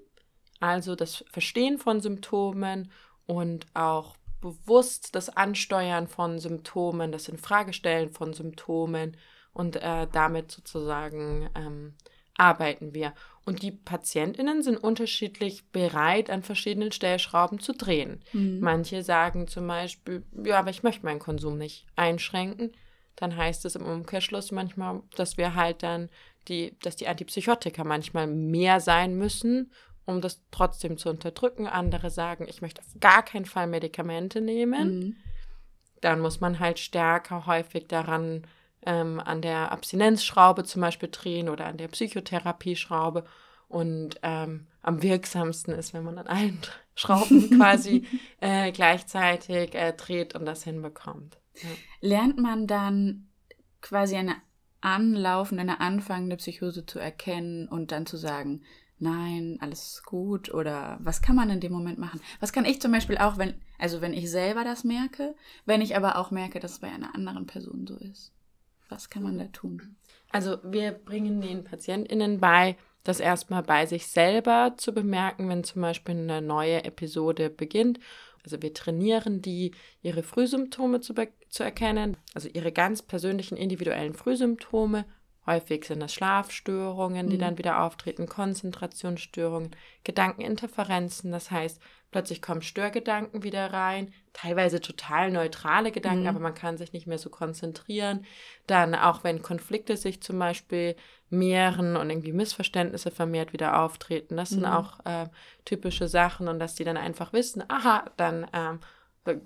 also 0.59 0.95
das 0.95 1.25
Verstehen 1.29 1.77
von 1.77 1.99
Symptomen 1.99 2.91
und 3.25 3.67
auch 3.73 4.15
bewusst 4.41 5.15
das 5.15 5.29
Ansteuern 5.29 6.07
von 6.07 6.39
Symptomen, 6.39 7.11
das 7.11 7.27
Infragestellen 7.27 8.11
von 8.11 8.33
Symptomen 8.33 9.17
und 9.53 9.77
äh, 9.77 10.07
damit 10.11 10.51
sozusagen 10.51 11.49
ähm, 11.55 11.95
arbeiten 12.35 12.93
wir. 12.93 13.13
Und 13.45 13.61
die 13.63 13.71
PatientInnen 13.71 14.61
sind 14.61 14.77
unterschiedlich 14.77 15.71
bereit, 15.71 16.29
an 16.29 16.43
verschiedenen 16.43 16.91
Stellschrauben 16.91 17.59
zu 17.59 17.73
drehen. 17.73 18.21
Mhm. 18.33 18.59
Manche 18.59 19.03
sagen 19.03 19.47
zum 19.47 19.67
Beispiel, 19.67 20.23
ja, 20.43 20.59
aber 20.59 20.69
ich 20.69 20.83
möchte 20.83 21.05
meinen 21.05 21.19
Konsum 21.19 21.57
nicht 21.57 21.87
einschränken. 21.95 22.73
dann 23.15 23.35
heißt 23.35 23.65
es 23.65 23.75
im 23.75 23.83
Umkehrschluss 23.85 24.51
manchmal, 24.51 25.01
dass 25.15 25.37
wir 25.37 25.55
halt 25.55 25.81
dann 25.81 26.09
die, 26.47 26.77
dass 26.81 26.95
die 26.95 27.07
Antipsychotika 27.07 27.83
manchmal 27.83 28.27
mehr 28.27 28.79
sein 28.79 29.15
müssen, 29.15 29.71
um 30.07 30.21
das 30.21 30.41
trotzdem 30.51 30.97
zu 30.97 31.09
unterdrücken. 31.09 31.67
Andere 31.67 32.09
sagen, 32.09 32.47
ich 32.47 32.61
möchte 32.61 32.81
auf 32.81 32.99
gar 32.99 33.23
keinen 33.23 33.45
Fall 33.45 33.67
Medikamente 33.67 34.41
nehmen. 34.41 34.99
Mhm. 34.99 35.15
Dann 36.01 36.19
muss 36.21 36.39
man 36.39 36.59
halt 36.59 36.79
stärker 36.79 37.45
häufig 37.45 37.87
daran 37.87 38.47
ähm, 38.85 39.19
an 39.19 39.41
der 39.41 39.71
Abstinenzschraube 39.71 40.63
zum 40.63 40.81
Beispiel 40.81 41.09
drehen 41.11 41.49
oder 41.49 41.65
an 41.65 41.77
der 41.77 41.89
Psychotherapieschraube. 41.89 43.25
Und 43.67 44.17
ähm, 44.23 44.67
am 44.81 45.03
wirksamsten 45.03 45.73
ist, 45.73 45.93
wenn 45.93 46.03
man 46.03 46.17
an 46.17 46.27
allen 46.27 46.59
Schrauben 46.95 47.49
quasi 47.57 48.07
äh, 48.39 48.71
gleichzeitig 48.71 49.75
äh, 49.75 49.91
dreht 49.91 50.35
und 50.35 50.45
das 50.45 50.63
hinbekommt. 50.63 51.37
Ja. 51.55 51.69
Lernt 51.99 52.37
man 52.37 52.65
dann 52.65 53.27
quasi 53.81 54.15
eine 54.15 54.35
anlaufende, 54.79 55.61
eine 55.61 55.81
anfangende 55.81 56.37
Psychose 56.37 56.85
zu 56.85 56.97
erkennen 56.97 57.67
und 57.67 57.91
dann 57.91 58.05
zu 58.05 58.15
sagen, 58.15 58.61
nein, 58.99 59.57
alles 59.61 60.01
gut 60.05 60.53
oder 60.53 60.97
was 61.01 61.21
kann 61.21 61.35
man 61.35 61.49
in 61.49 61.59
dem 61.59 61.71
Moment 61.71 61.99
machen? 61.99 62.21
Was 62.39 62.53
kann 62.53 62.65
ich 62.65 62.81
zum 62.81 62.91
Beispiel 62.91 63.17
auch, 63.17 63.37
wenn, 63.37 63.53
also 63.77 64.01
wenn 64.01 64.13
ich 64.13 64.29
selber 64.29 64.63
das 64.63 64.83
merke, 64.83 65.35
wenn 65.65 65.81
ich 65.81 65.95
aber 65.95 66.17
auch 66.17 66.31
merke, 66.31 66.59
dass 66.59 66.73
es 66.73 66.79
bei 66.79 66.87
einer 66.87 67.13
anderen 67.13 67.45
Person 67.45 67.85
so 67.87 67.95
ist? 67.97 68.33
Was 68.89 69.09
kann 69.09 69.23
man 69.23 69.37
da 69.37 69.45
tun? 69.45 69.95
Also 70.31 70.57
wir 70.63 70.91
bringen 70.91 71.41
den 71.41 71.63
PatientInnen 71.63 72.39
bei, 72.39 72.77
das 73.03 73.19
erstmal 73.19 73.63
bei 73.63 73.85
sich 73.85 74.07
selber 74.07 74.73
zu 74.77 74.93
bemerken, 74.93 75.47
wenn 75.49 75.63
zum 75.63 75.81
Beispiel 75.81 76.15
eine 76.15 76.41
neue 76.41 76.83
Episode 76.83 77.49
beginnt. 77.49 77.99
Also 78.43 78.61
wir 78.61 78.73
trainieren 78.73 79.41
die, 79.41 79.73
ihre 80.01 80.23
Frühsymptome 80.23 81.01
zu, 81.01 81.13
zu 81.49 81.63
erkennen, 81.63 82.17
also 82.33 82.49
ihre 82.49 82.71
ganz 82.71 83.01
persönlichen 83.01 83.57
individuellen 83.57 84.13
Frühsymptome 84.13 85.05
Häufig 85.47 85.85
sind 85.85 86.03
es 86.03 86.13
Schlafstörungen, 86.13 87.29
die 87.29 87.37
mhm. 87.37 87.41
dann 87.41 87.57
wieder 87.57 87.81
auftreten, 87.81 88.27
Konzentrationsstörungen, 88.27 89.71
Gedankeninterferenzen. 90.03 91.31
Das 91.31 91.51
heißt, 91.51 91.81
plötzlich 92.11 92.41
kommen 92.41 92.61
Störgedanken 92.61 93.43
wieder 93.43 93.71
rein, 93.71 94.13
teilweise 94.33 94.81
total 94.81 95.31
neutrale 95.31 95.93
Gedanken, 95.93 96.23
mhm. 96.23 96.27
aber 96.27 96.39
man 96.39 96.53
kann 96.53 96.77
sich 96.77 96.91
nicht 96.91 97.07
mehr 97.07 97.17
so 97.17 97.29
konzentrieren. 97.29 98.25
Dann 98.67 98.93
auch 98.93 99.23
wenn 99.23 99.41
Konflikte 99.41 99.95
sich 99.95 100.21
zum 100.21 100.37
Beispiel 100.37 100.97
mehren 101.29 101.95
und 101.95 102.09
irgendwie 102.09 102.33
Missverständnisse 102.33 103.09
vermehrt 103.09 103.53
wieder 103.53 103.81
auftreten. 103.81 104.35
Das 104.35 104.51
mhm. 104.51 104.55
sind 104.55 104.65
auch 104.65 104.99
äh, 105.05 105.27
typische 105.63 106.09
Sachen 106.09 106.49
und 106.49 106.59
dass 106.59 106.75
die 106.75 106.83
dann 106.83 106.97
einfach 106.97 107.31
wissen, 107.31 107.63
aha, 107.69 108.03
dann 108.17 108.47
ähm, 108.51 108.79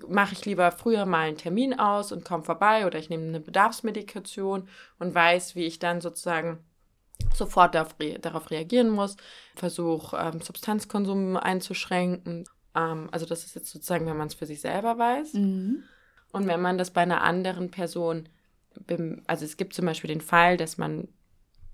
mache 0.08 0.34
ich 0.34 0.44
lieber 0.44 0.70
früher 0.72 1.06
mal 1.06 1.28
einen 1.28 1.36
Termin 1.36 1.78
aus 1.78 2.12
und 2.12 2.24
komme 2.24 2.44
vorbei 2.44 2.86
oder 2.86 2.98
ich 2.98 3.10
nehme 3.10 3.26
eine 3.26 3.40
Bedarfsmedikation 3.40 4.68
und 4.98 5.14
weiß, 5.14 5.54
wie 5.54 5.64
ich 5.64 5.78
dann 5.78 6.00
sozusagen 6.00 6.58
sofort 7.34 7.74
darauf, 7.74 7.96
darauf 8.20 8.50
reagieren 8.50 8.90
muss, 8.90 9.16
versuche 9.54 10.16
ähm, 10.16 10.40
Substanzkonsum 10.40 11.36
einzuschränken. 11.36 12.44
Ähm, 12.74 13.08
also 13.12 13.26
das 13.26 13.44
ist 13.44 13.54
jetzt 13.54 13.70
sozusagen, 13.70 14.06
wenn 14.06 14.16
man 14.16 14.28
es 14.28 14.34
für 14.34 14.46
sich 14.46 14.60
selber 14.60 14.98
weiß. 14.98 15.34
Mhm. 15.34 15.84
Und 16.32 16.46
wenn 16.46 16.60
man 16.60 16.78
das 16.78 16.90
bei 16.90 17.02
einer 17.02 17.22
anderen 17.22 17.70
Person, 17.70 18.28
also 19.26 19.44
es 19.44 19.56
gibt 19.56 19.74
zum 19.74 19.84
Beispiel 19.84 20.08
den 20.08 20.22
Fall, 20.22 20.56
dass 20.56 20.78
man, 20.78 21.08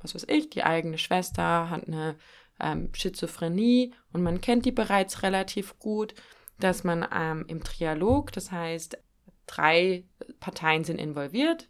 was 0.00 0.14
weiß 0.14 0.26
ich, 0.28 0.50
die 0.50 0.64
eigene 0.64 0.98
Schwester 0.98 1.70
hat 1.70 1.86
eine 1.86 2.16
ähm, 2.60 2.90
Schizophrenie 2.92 3.94
und 4.12 4.22
man 4.22 4.40
kennt 4.40 4.64
die 4.64 4.72
bereits 4.72 5.22
relativ 5.22 5.78
gut 5.78 6.14
dass 6.58 6.84
man 6.84 7.06
ähm, 7.14 7.44
im 7.48 7.62
Trialog, 7.62 8.32
das 8.32 8.52
heißt, 8.52 8.98
drei 9.46 10.04
Parteien 10.40 10.84
sind 10.84 11.00
involviert, 11.00 11.68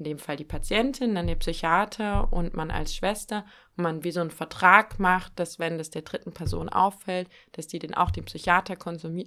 in 0.00 0.04
dem 0.04 0.18
Fall 0.18 0.36
die 0.36 0.44
Patientin, 0.44 1.14
dann 1.14 1.26
der 1.26 1.34
Psychiater 1.34 2.32
und 2.32 2.54
man 2.54 2.70
als 2.70 2.96
Schwester 2.96 3.44
und 3.76 3.82
man 3.82 4.02
wie 4.02 4.10
so 4.12 4.20
einen 4.20 4.30
Vertrag 4.30 4.98
macht, 4.98 5.38
dass 5.38 5.58
wenn 5.58 5.76
das 5.76 5.90
der 5.90 6.00
dritten 6.00 6.32
Person 6.32 6.70
auffällt, 6.70 7.28
dass 7.52 7.66
die 7.66 7.78
dann 7.78 7.92
auch 7.92 8.10
den 8.10 8.24
Psychiater 8.24 8.78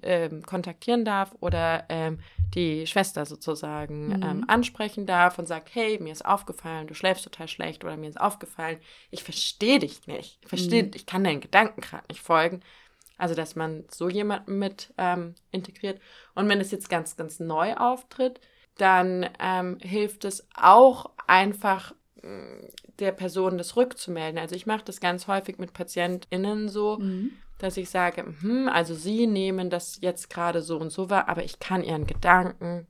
äh, 0.02 0.30
kontaktieren 0.42 1.06
darf 1.06 1.36
oder 1.42 1.86
ähm, 1.90 2.20
die 2.56 2.88
Schwester 2.88 3.28
sozusagen 3.28 4.08
mhm. 4.08 4.24
ähm, 4.24 4.46
ansprechen 4.48 5.06
darf 5.06 5.38
und 5.38 5.48
sagt, 5.48 5.70
hey, 5.76 6.00
mir 6.02 6.12
ist 6.12 6.26
aufgefallen, 6.26 6.88
du 6.88 6.96
schläfst 6.96 7.24
total 7.24 7.48
schlecht 7.48 7.84
oder 7.84 7.96
mir 7.96 8.10
ist 8.10 8.20
aufgefallen, 8.20 8.80
ich 9.12 9.24
verstehe 9.24 9.78
dich 9.78 10.08
nicht, 10.08 10.40
ich 10.42 10.50
verstehe, 10.50 10.86
mhm. 10.86 10.92
ich 10.96 11.06
kann 11.06 11.24
deinen 11.24 11.42
Gedanken 11.42 11.82
gerade 11.82 12.06
nicht 12.10 12.22
folgen 12.22 12.62
also, 13.18 13.36
dass 13.36 13.56
man 13.56 13.86
so 13.90 14.10
jemanden 14.10 14.60
mit 14.60 14.94
ähm, 14.98 15.36
integriert. 15.52 16.00
Und 16.36 16.50
wenn 16.50 16.60
es 16.60 16.72
jetzt 16.72 16.90
ganz, 16.90 17.16
ganz 17.16 17.40
neu 17.40 17.76
auftritt, 17.76 18.40
dann 18.78 19.30
ähm, 19.40 19.78
hilft 19.82 20.26
es 20.26 20.48
auch 20.56 21.12
einfach 21.28 21.94
mm, 22.22 22.66
der 23.00 23.12
Person 23.12 23.58
das 23.58 23.76
rückzumelden. 23.76 24.40
Also 24.40 24.56
ich 24.56 24.66
mache 24.66 24.86
das 24.86 25.00
ganz 25.00 25.28
häufig 25.28 25.58
mit 25.60 25.74
PatientInnen 25.74 26.70
so, 26.70 26.98
mhm. 26.98 27.32
dass 27.60 27.78
ich 27.78 27.90
sage, 27.90 28.26
hm, 28.42 28.68
also 28.68 28.96
sie 28.96 29.28
nehmen 29.28 29.70
das 29.70 30.00
jetzt 30.02 30.30
gerade 30.30 30.62
so 30.62 30.78
und 30.78 30.92
so 30.92 31.10
wahr, 31.10 31.30
aber 31.30 31.44
ich 31.44 31.60
kann 31.60 31.84
ihren 31.84 32.08
Gedanken 32.08 32.88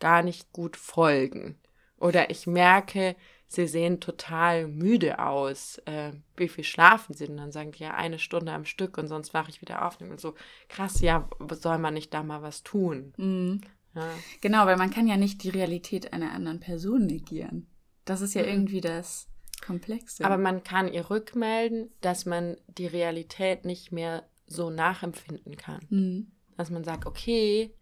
gar 0.00 0.22
nicht 0.22 0.52
gut 0.52 0.76
folgen. 0.76 1.58
Oder 1.98 2.30
ich 2.30 2.46
merke, 2.46 3.14
sie 3.50 3.66
sehen 3.66 3.98
total 3.98 4.68
müde 4.68 5.18
aus. 5.18 5.78
Äh, 5.84 6.12
wie 6.36 6.48
viel 6.48 6.62
schlafen 6.62 7.14
sie? 7.14 7.26
Und 7.26 7.36
dann 7.36 7.50
sagen 7.50 7.72
die 7.72 7.82
ja 7.82 7.94
eine 7.94 8.20
Stunde 8.20 8.52
am 8.52 8.64
Stück 8.64 8.96
und 8.96 9.08
sonst 9.08 9.34
wache 9.34 9.50
ich 9.50 9.60
wieder 9.60 9.84
auf. 9.84 10.00
Und 10.00 10.20
so, 10.20 10.34
krass, 10.68 11.00
ja, 11.00 11.28
soll 11.50 11.78
man 11.78 11.94
nicht 11.94 12.14
da 12.14 12.22
mal 12.22 12.42
was 12.42 12.62
tun? 12.62 13.12
Mhm. 13.16 13.60
Ja. 13.94 14.08
Genau, 14.40 14.66
weil 14.66 14.76
man 14.76 14.90
kann 14.90 15.08
ja 15.08 15.16
nicht 15.16 15.42
die 15.42 15.48
Realität 15.48 16.12
einer 16.12 16.30
anderen 16.32 16.60
Person 16.60 17.06
negieren. 17.06 17.66
Das 18.04 18.20
ist 18.20 18.34
ja 18.34 18.42
mhm. 18.42 18.48
irgendwie 18.48 18.80
das 18.80 19.26
Komplexe. 19.66 20.24
Aber 20.24 20.38
man 20.38 20.62
kann 20.62 20.86
ihr 20.86 21.10
rückmelden, 21.10 21.90
dass 22.00 22.26
man 22.26 22.56
die 22.68 22.86
Realität 22.86 23.64
nicht 23.64 23.90
mehr 23.90 24.28
so 24.46 24.70
nachempfinden 24.70 25.56
kann. 25.56 25.80
Mhm. 25.90 26.30
Dass 26.56 26.70
man 26.70 26.84
sagt, 26.84 27.04
okay, 27.04 27.74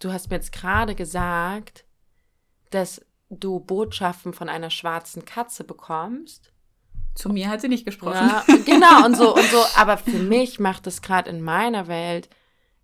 du 0.00 0.12
hast 0.12 0.28
mir 0.28 0.36
jetzt 0.36 0.52
gerade 0.52 0.94
gesagt, 0.94 1.86
dass 2.68 3.00
du 3.40 3.60
Botschaften 3.60 4.32
von 4.32 4.48
einer 4.48 4.70
schwarzen 4.70 5.24
Katze 5.24 5.64
bekommst. 5.64 6.52
Zu 7.14 7.28
mir 7.28 7.48
hat 7.48 7.60
sie 7.60 7.68
nicht 7.68 7.84
gesprochen. 7.84 8.14
Ja, 8.14 8.44
genau, 8.64 9.04
und 9.04 9.16
so, 9.16 9.34
und 9.34 9.44
so. 9.44 9.62
Aber 9.76 9.98
für 9.98 10.18
mich 10.18 10.58
macht 10.60 10.86
es 10.86 11.02
gerade 11.02 11.28
in 11.28 11.42
meiner 11.42 11.86
Welt 11.86 12.28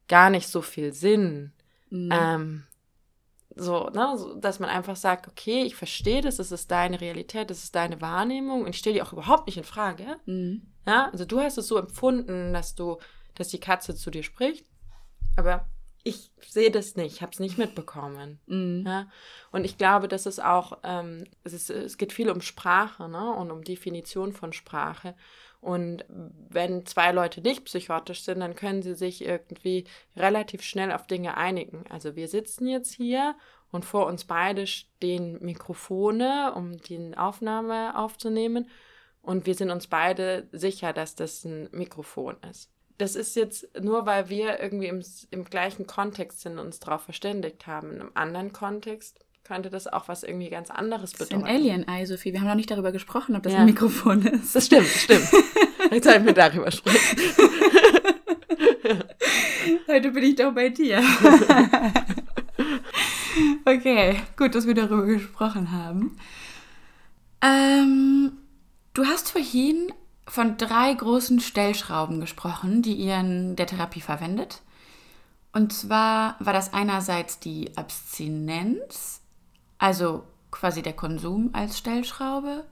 gar 0.07 0.30
nicht 0.30 0.49
so 0.49 0.61
viel 0.61 0.92
Sinn. 0.92 1.53
Mhm. 1.90 2.11
Ähm, 2.12 2.64
so, 3.55 3.88
ne, 3.90 4.14
so, 4.16 4.34
dass 4.34 4.61
man 4.61 4.70
einfach 4.70 4.96
sagt, 4.96 5.28
okay, 5.28 5.62
ich 5.62 5.74
verstehe 5.74 6.20
das, 6.20 6.36
das 6.36 6.53
ist 6.53 6.70
deine 6.70 7.01
Realität, 7.01 7.51
das 7.51 7.64
ist 7.64 7.74
deine 7.74 8.01
Wahrnehmung 8.01 8.62
und 8.62 8.70
ich 8.70 8.78
stelle 8.78 8.94
die 8.94 9.03
auch 9.03 9.12
überhaupt 9.12 9.46
nicht 9.46 9.57
in 9.57 9.64
Frage. 9.64 10.16
Mhm. 10.26 10.62
Ja, 10.86 11.11
also 11.11 11.24
du 11.24 11.40
hast 11.40 11.59
es 11.59 11.66
so 11.66 11.76
empfunden, 11.76 12.53
dass 12.53 12.74
du, 12.74 12.99
dass 13.34 13.49
die 13.49 13.61
Katze 13.61 13.94
zu 13.94 14.11
dir 14.11 14.22
spricht, 14.22 14.66
aber 15.36 15.66
ich 16.05 16.30
sehe 16.40 16.70
das 16.70 16.96
nicht, 16.96 17.14
ich 17.16 17.22
habe 17.22 17.32
es 17.32 17.40
nicht 17.40 17.59
mitbekommen. 17.59 18.40
Mhm. 18.46 18.84
Ja? 18.86 19.09
Und 19.51 19.64
ich 19.64 19.78
glaube, 19.78 20.09
dass 20.09 20.26
es 20.26 20.40
auch, 20.40 20.78
ähm, 20.82 21.24
es, 21.44 21.53
ist, 21.53 21.70
es 21.70 21.99
geht 21.99 22.12
viel 22.12 22.30
um 22.30 22.40
Sprache 22.40 23.09
ne? 23.09 23.32
und 23.34 23.51
um 23.51 23.62
Definition 23.62 24.32
von 24.32 24.53
Sprache. 24.53 25.14
Und 25.61 26.05
wenn 26.09 26.86
zwei 26.86 27.11
Leute 27.11 27.40
nicht 27.40 27.64
psychotisch 27.64 28.22
sind, 28.22 28.40
dann 28.40 28.55
können 28.55 28.82
sie 28.82 28.94
sich 28.94 29.24
irgendwie 29.24 29.84
relativ 30.16 30.62
schnell 30.62 30.92
auf 30.92 31.07
Dinge 31.09 31.36
einigen. 31.36 31.84
Also 31.90 32.14
wir 32.14 32.28
sitzen 32.28 32.68
jetzt 32.68 32.94
hier 32.94 33.34
und 33.72 33.84
vor 33.84 34.07
uns 34.07 34.24
beide 34.24 34.68
stehen 34.68 35.38
Mikrofone, 35.44 36.53
um 36.55 36.76
die 36.76 37.16
Aufnahme 37.16 37.99
aufzunehmen. 37.99 38.70
Und 39.20 39.46
wir 39.46 39.57
sind 39.57 39.70
uns 39.70 39.88
beide 39.88 40.49
sicher, 40.53 40.92
dass 40.92 41.16
das 41.16 41.44
ein 41.44 41.68
Mikrofon 41.72 42.36
ist 42.49 42.70
das 42.99 43.14
ist 43.14 43.36
jetzt 43.36 43.68
nur, 43.80 44.07
weil 44.07 44.28
wir 44.28 44.61
irgendwie 44.61 44.88
im, 44.88 45.03
im 45.30 45.44
gleichen 45.44 45.86
Kontext 45.86 46.40
sind 46.40 46.59
und 46.59 46.66
uns 46.66 46.80
darauf 46.80 47.03
verständigt 47.03 47.66
haben. 47.66 47.92
In 47.92 48.01
einem 48.01 48.11
anderen 48.14 48.53
Kontext 48.53 49.24
könnte 49.44 49.70
das 49.70 49.86
auch 49.86 50.09
was 50.09 50.24
irgendwie 50.24 50.51
ganz 50.51 50.70
anderes 50.70 51.12
bedeuten. 51.12 51.40
Das 51.40 51.49
ist 51.49 51.57
ein 51.57 51.57
Alien-Ei, 51.57 52.05
Sophie. 52.05 52.32
Wir 52.32 52.40
haben 52.40 52.49
noch 52.49 52.55
nicht 52.57 52.70
darüber 52.70 52.92
gesprochen, 52.92 53.36
ob 53.36 53.44
das 53.44 53.55
ja. 53.55 53.61
ein 53.61 53.66
Mikrofon 53.66 54.26
ist. 54.26 54.55
Das 54.55 54.66
stimmt, 54.66 54.88
stimmt. 54.88 55.28
Jetzt 55.90 56.05
sollten 56.05 56.26
wir 56.26 56.34
darüber 56.34 56.70
sprechen. 56.70 57.18
Heute 59.86 60.11
bin 60.11 60.24
ich 60.24 60.36
doch 60.36 60.53
bei 60.53 60.68
dir. 60.68 61.03
okay, 63.64 64.16
gut, 64.36 64.55
dass 64.55 64.66
wir 64.66 64.74
darüber 64.74 65.07
gesprochen 65.07 65.72
haben. 65.72 66.18
Ähm, 67.42 68.32
du 68.92 69.07
hast 69.07 69.30
vorhin 69.30 69.92
von 70.31 70.57
drei 70.57 70.93
großen 70.93 71.41
Stellschrauben 71.41 72.20
gesprochen, 72.20 72.83
die 72.83 72.95
ihr 72.95 73.18
in 73.18 73.57
der 73.57 73.66
Therapie 73.66 74.01
verwendet. 74.01 74.61
Und 75.53 75.72
zwar 75.72 76.37
war 76.39 76.53
das 76.53 76.72
einerseits 76.72 77.41
die 77.41 77.76
Abstinenz, 77.76 79.22
also 79.79 80.24
quasi 80.51 80.83
der 80.83 80.93
Konsum 80.93 81.51
als 81.53 81.79
Stellschraube, 81.79 82.64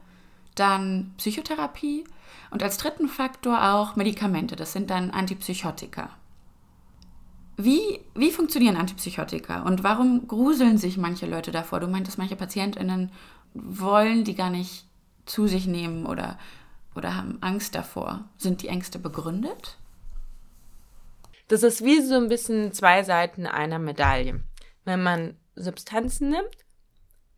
dann 0.54 1.14
Psychotherapie 1.16 2.04
und 2.50 2.62
als 2.62 2.78
dritten 2.78 3.08
Faktor 3.08 3.72
auch 3.72 3.96
Medikamente, 3.96 4.56
das 4.56 4.72
sind 4.72 4.90
dann 4.90 5.10
Antipsychotika. 5.10 6.10
Wie, 7.56 8.00
wie 8.14 8.30
funktionieren 8.30 8.76
Antipsychotika 8.76 9.62
und 9.62 9.82
warum 9.82 10.28
gruseln 10.28 10.76
sich 10.76 10.98
manche 10.98 11.26
Leute 11.26 11.52
davor? 11.52 11.80
Du 11.80 11.88
meintest, 11.88 12.18
manche 12.18 12.36
PatientInnen 12.36 13.10
wollen 13.54 14.24
die 14.24 14.34
gar 14.34 14.50
nicht 14.50 14.84
zu 15.24 15.46
sich 15.46 15.66
nehmen 15.66 16.04
oder, 16.04 16.38
oder 16.96 17.16
haben 17.16 17.38
Angst 17.42 17.74
davor. 17.74 18.28
Sind 18.36 18.62
die 18.62 18.68
Ängste 18.68 18.98
begründet? 18.98 19.78
Das 21.48 21.62
ist 21.62 21.84
wie 21.84 22.00
so 22.00 22.14
ein 22.14 22.28
bisschen 22.28 22.72
zwei 22.72 23.02
Seiten 23.02 23.46
einer 23.46 23.78
Medaille. 23.78 24.40
Wenn 24.84 25.02
man 25.02 25.36
Substanzen 25.54 26.30
nimmt, 26.30 26.56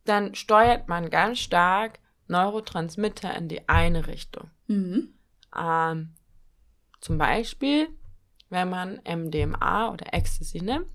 dann 0.04 0.34
steuert 0.34 0.88
man 0.88 1.10
ganz 1.10 1.38
stark 1.38 1.98
Neurotransmitter 2.26 3.34
in 3.36 3.48
die 3.48 3.68
eine 3.68 4.06
Richtung. 4.06 4.50
Mhm. 4.66 5.14
Ähm, 5.56 6.14
zum 7.00 7.18
Beispiel, 7.18 7.88
wenn 8.50 8.70
man 8.70 9.00
MDMA 9.04 9.92
oder 9.92 10.12
Ecstasy 10.12 10.60
nimmt, 10.62 10.88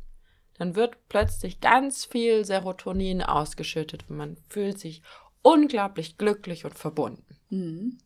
dann 0.58 0.76
wird 0.76 1.10
plötzlich 1.10 1.60
ganz 1.60 2.06
viel 2.06 2.46
Serotonin 2.46 3.24
ausgeschüttet 3.24 4.06
und 4.10 4.18
man 4.18 4.38
fühlt 4.50 4.80
sich 4.80 5.02
unglaublich 5.42 6.18
glücklich 6.18 6.66
und 6.66 6.78
verbunden. 6.78 7.38
Mhm. 7.50 7.98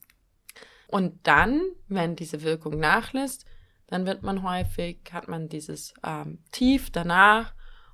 Und 0.88 1.20
dann, 1.28 1.62
wenn 1.88 2.16
diese 2.16 2.42
Wirkung 2.44 2.80
nachlässt, 2.80 3.46
dann 3.88 4.06
wird 4.06 4.24
man 4.24 4.44
häufig, 4.44 5.00
hat 5.12 5.28
man 5.28 5.50
dieses 5.50 5.94
ähm, 6.04 6.40
Tief 6.52 6.90
danach 6.92 7.54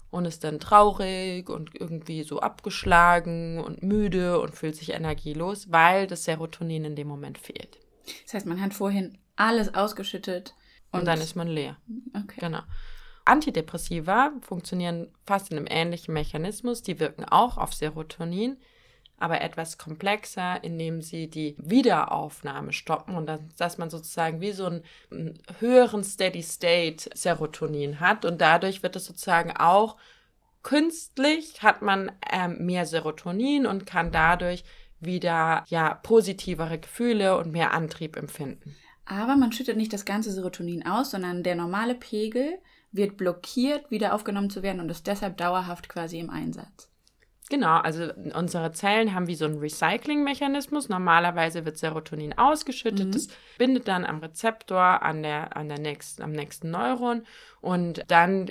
und 0.09 0.25
ist 0.25 0.43
dann 0.43 0.59
traurig 0.59 1.49
und 1.49 1.71
irgendwie 1.73 2.23
so 2.23 2.39
abgeschlagen 2.39 3.59
und 3.59 3.81
müde 3.81 4.39
und 4.39 4.55
fühlt 4.55 4.75
sich 4.75 4.91
energielos, 4.91 5.71
weil 5.71 6.07
das 6.07 6.23
Serotonin 6.23 6.85
in 6.85 6.95
dem 6.95 7.07
Moment 7.07 7.37
fehlt. 7.37 7.79
Das 8.25 8.35
heißt, 8.35 8.45
man 8.45 8.61
hat 8.61 8.73
vorhin 8.73 9.17
alles 9.35 9.73
ausgeschüttet 9.73 10.53
und, 10.91 10.99
und 10.99 11.05
dann 11.05 11.19
ist 11.19 11.35
man 11.35 11.47
leer. 11.47 11.77
Okay. 12.13 12.39
Genau. 12.39 12.61
Antidepressiva 13.25 14.33
funktionieren 14.41 15.07
fast 15.25 15.51
in 15.51 15.57
einem 15.57 15.67
ähnlichen 15.69 16.13
Mechanismus. 16.13 16.83
Die 16.83 16.99
wirken 16.99 17.25
auch 17.25 17.57
auf 17.57 17.73
Serotonin, 17.73 18.57
aber 19.24 19.39
etwas 19.39 19.78
komplexer, 19.78 20.61
indem 20.65 21.01
sie 21.01 21.30
die 21.30 21.55
Wiederaufnahme 21.57 22.74
stoppen 22.74 23.15
und 23.15 23.26
dann, 23.26 23.49
dass 23.57 23.78
man 23.78 23.89
sozusagen 23.89 24.41
wie 24.41 24.51
so 24.51 24.65
einen, 24.65 24.84
einen 25.09 25.39
höheren 25.59 26.03
Steady 26.03 26.43
State 26.43 27.09
Serotonin 27.13 28.01
hat 28.01 28.26
und 28.26 28.41
dadurch 28.41 28.84
wird 28.84 28.97
es 28.97 29.05
sozusagen 29.05 29.55
auch 29.55 29.95
künstlich 30.61 31.63
hat 31.63 31.82
man 31.82 32.11
ähm, 32.30 32.65
mehr 32.65 32.86
Serotonin 32.86 33.65
und 33.65 33.86
kann 33.86 34.11
dadurch 34.11 34.65
wieder 34.99 35.63
ja 35.67 35.93
positivere 35.93 36.80
Gefühle 36.80 37.38
und 37.38 37.53
mehr 37.53 37.74
Antrieb 37.74 38.17
empfinden. 38.17 38.76
Aber 39.05 39.38
man 39.38 39.53
schüttet 39.53 39.78
nicht 39.78 39.93
das 39.93 40.03
ganze 40.03 40.34
Serotonin 40.34 40.86
aus, 40.86 41.11
sondern 41.11 41.43
der 41.43 41.55
normale 41.55 41.95
Pegel 41.95 42.59
wird 42.91 43.15
blockiert, 43.15 43.89
wieder 43.89 44.13
aufgenommen 44.13 44.49
zu 44.49 44.63
werden 44.63 44.82
und 44.82 44.89
ist 44.89 45.07
deshalb 45.07 45.38
dauerhaft 45.38 45.88
quasi 45.88 46.19
im 46.19 46.30
Einsatz. 46.30 46.92
Genau, 47.49 47.77
also 47.77 48.09
unsere 48.33 48.71
Zellen 48.71 49.13
haben 49.13 49.27
wie 49.27 49.35
so 49.35 49.45
einen 49.45 49.59
Recycling-Mechanismus. 49.59 50.89
Normalerweise 50.89 51.65
wird 51.65 51.77
Serotonin 51.77 52.37
ausgeschüttet, 52.37 53.07
mhm. 53.07 53.11
das 53.11 53.27
bindet 53.57 53.87
dann 53.87 54.05
am 54.05 54.19
Rezeptor 54.19 55.03
an 55.03 55.23
der, 55.23 55.55
an 55.57 55.67
der 55.67 55.79
nächsten, 55.79 56.23
am 56.23 56.31
nächsten 56.31 56.71
Neuron 56.71 57.23
und 57.61 58.03
dann 58.07 58.49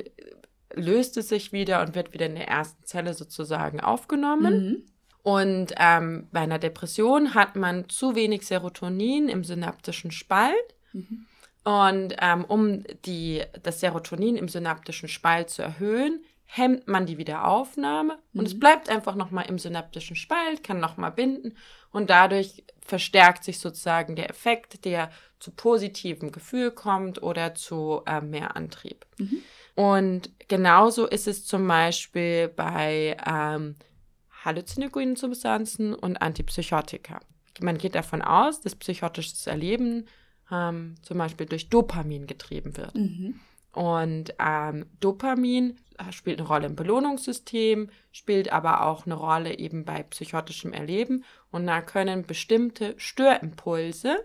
löst 0.75 1.17
es 1.17 1.29
sich 1.29 1.53
wieder 1.53 1.83
und 1.83 1.95
wird 1.95 2.13
wieder 2.13 2.27
in 2.27 2.35
der 2.35 2.49
ersten 2.49 2.85
Zelle 2.85 3.15
sozusagen 3.15 3.81
aufgenommen. 3.81 4.67
Mhm. 4.67 4.83
Und 5.23 5.75
ähm, 5.79 6.29
bei 6.33 6.41
einer 6.41 6.59
Depression 6.59 7.35
hat 7.35 7.55
man 7.57 7.89
zu 7.89 8.15
wenig 8.15 8.47
Serotonin 8.47 9.29
im 9.29 9.45
synaptischen 9.45 10.11
Spalt. 10.11 10.55
Mhm. 10.93 11.27
Und 11.65 12.17
ähm, 12.21 12.45
um 12.45 12.83
die, 13.05 13.43
das 13.63 13.79
Serotonin 13.79 14.37
im 14.37 14.49
synaptischen 14.49 15.09
Spalt 15.09 15.51
zu 15.51 15.63
erhöhen, 15.63 16.25
hemmt 16.55 16.87
man 16.87 17.07
die 17.07 17.17
Wiederaufnahme 17.17 18.19
mhm. 18.33 18.41
und 18.41 18.47
es 18.47 18.55
mhm. 18.55 18.61
bleibt 18.61 18.91
einfach 18.91 19.15
nochmal 19.15 19.47
im 19.49 19.59
synaptischen 19.59 20.17
Spalt, 20.17 20.63
kann 20.63 20.81
nochmal 20.81 21.11
binden 21.11 21.57
und 21.93 22.11
dadurch 22.11 22.65
verstärkt 22.81 23.43
sich 23.43 23.59
sozusagen 23.59 24.17
der 24.17 24.29
Effekt, 24.29 24.85
der 24.85 25.11
zu 25.39 25.51
positivem 25.51 26.31
Gefühl 26.31 26.71
kommt 26.71 27.23
oder 27.23 27.55
zu 27.55 28.03
äh, 28.07 28.21
mehr 28.21 28.55
Antrieb. 28.55 29.07
Mhm. 29.17 29.39
Und 29.75 30.31
genauso 30.49 31.07
ist 31.07 31.27
es 31.27 31.47
zum 31.47 31.67
Beispiel 31.67 32.49
bei 32.49 33.17
ähm, 33.27 33.77
halluzinogenen 34.45 35.17
Substanzen 35.17 35.95
und 35.95 36.19
Antipsychotika. 36.19 37.21
Man 37.61 37.79
geht 37.79 37.95
davon 37.95 38.21
aus, 38.21 38.61
dass 38.61 38.77
psychotisches 38.77 39.47
Erleben 39.47 40.07
ähm, 40.51 40.97
zum 41.01 41.17
Beispiel 41.17 41.47
durch 41.47 41.71
Dopamin 41.71 42.27
getrieben 42.27 42.77
wird. 42.77 42.95
Mhm. 42.95 43.41
Und 43.73 44.35
ähm, 44.39 44.87
Dopamin 45.01 45.79
äh, 45.99 46.13
spielt 46.13 46.39
eine 46.39 46.49
Rolle 46.49 46.67
im 46.67 46.77
Belohnungssystem, 46.77 47.89
spielt 48.13 48.53
aber 48.53 48.87
auch 48.87 49.07
eine 49.07 49.15
Rolle 49.15 49.59
eben 49.59 49.85
bei 49.85 50.03
psychotischem 50.03 50.73
Erleben. 50.73 51.25
Und 51.51 51.67
da 51.67 51.81
können 51.81 52.27
bestimmte 52.27 52.95
Störimpulse, 52.99 54.25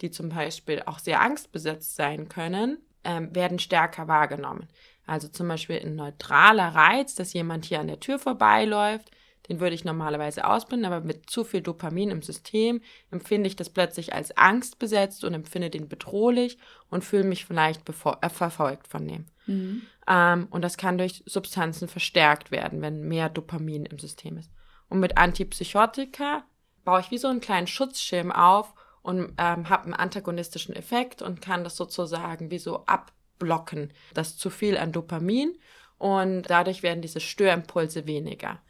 die 0.00 0.10
zum 0.10 0.28
Beispiel 0.28 0.82
auch 0.84 0.98
sehr 0.98 1.22
angstbesetzt 1.22 1.96
sein 1.96 2.28
können, 2.28 2.78
ähm, 3.04 3.34
werden 3.34 3.58
stärker 3.58 4.06
wahrgenommen. 4.06 4.68
Also 5.06 5.28
zum 5.28 5.48
Beispiel 5.48 5.80
ein 5.80 5.96
neutraler 5.96 6.74
Reiz, 6.74 7.14
dass 7.14 7.32
jemand 7.32 7.66
hier 7.66 7.80
an 7.80 7.88
der 7.88 8.00
Tür 8.00 8.18
vorbeiläuft, 8.18 9.10
den 9.48 9.60
würde 9.60 9.74
ich 9.74 9.84
normalerweise 9.84 10.46
ausblenden, 10.46 10.90
aber 10.90 11.04
mit 11.04 11.28
zu 11.28 11.44
viel 11.44 11.60
Dopamin 11.60 12.10
im 12.10 12.22
System 12.22 12.80
empfinde 13.10 13.46
ich 13.48 13.56
das 13.56 13.70
plötzlich 13.70 14.14
als 14.14 14.36
Angst 14.36 14.78
besetzt 14.78 15.24
und 15.24 15.34
empfinde 15.34 15.70
den 15.70 15.88
bedrohlich 15.88 16.58
und 16.88 17.04
fühle 17.04 17.24
mich 17.24 17.44
vielleicht 17.44 17.82
äh, 17.88 18.28
verfolgt 18.28 18.88
von 18.88 19.06
dem. 19.06 19.26
Mhm. 19.46 19.82
Ähm, 20.08 20.46
und 20.50 20.62
das 20.62 20.76
kann 20.76 20.98
durch 20.98 21.22
Substanzen 21.26 21.88
verstärkt 21.88 22.50
werden, 22.50 22.80
wenn 22.80 23.06
mehr 23.06 23.28
Dopamin 23.28 23.86
im 23.86 23.98
System 23.98 24.38
ist. 24.38 24.50
Und 24.88 25.00
mit 25.00 25.18
Antipsychotika 25.18 26.44
baue 26.84 27.00
ich 27.00 27.10
wie 27.10 27.18
so 27.18 27.28
einen 27.28 27.40
kleinen 27.40 27.66
Schutzschirm 27.66 28.32
auf 28.32 28.74
und 29.02 29.34
ähm, 29.38 29.68
habe 29.68 29.84
einen 29.84 29.94
antagonistischen 29.94 30.74
Effekt 30.74 31.20
und 31.20 31.42
kann 31.42 31.64
das 31.64 31.76
sozusagen 31.76 32.50
wie 32.50 32.58
so 32.58 32.84
abblocken, 32.86 33.92
das 34.14 34.38
zu 34.38 34.48
viel 34.48 34.78
an 34.78 34.92
Dopamin 34.92 35.58
und 35.98 36.42
dadurch 36.48 36.82
werden 36.82 37.02
diese 37.02 37.20
Störimpulse 37.20 38.06
weniger. 38.06 38.60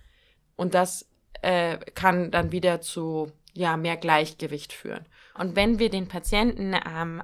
Und 0.56 0.74
das 0.74 1.08
äh, 1.42 1.78
kann 1.94 2.30
dann 2.30 2.52
wieder 2.52 2.80
zu 2.80 3.30
ja, 3.52 3.76
mehr 3.76 3.96
Gleichgewicht 3.96 4.72
führen. 4.72 5.06
Und 5.38 5.56
wenn 5.56 5.78
wir 5.78 5.90
den 5.90 6.08
Patienten 6.08 6.74
ähm, 6.74 7.22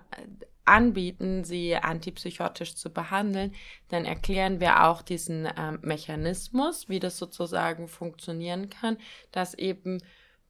anbieten, 0.64 1.42
sie 1.42 1.74
antipsychotisch 1.74 2.76
zu 2.76 2.90
behandeln, 2.90 3.52
dann 3.88 4.04
erklären 4.04 4.60
wir 4.60 4.84
auch 4.84 5.02
diesen 5.02 5.48
ähm, 5.58 5.80
Mechanismus, 5.82 6.88
wie 6.88 7.00
das 7.00 7.18
sozusagen 7.18 7.88
funktionieren 7.88 8.70
kann, 8.70 8.96
dass 9.32 9.54
eben 9.54 9.98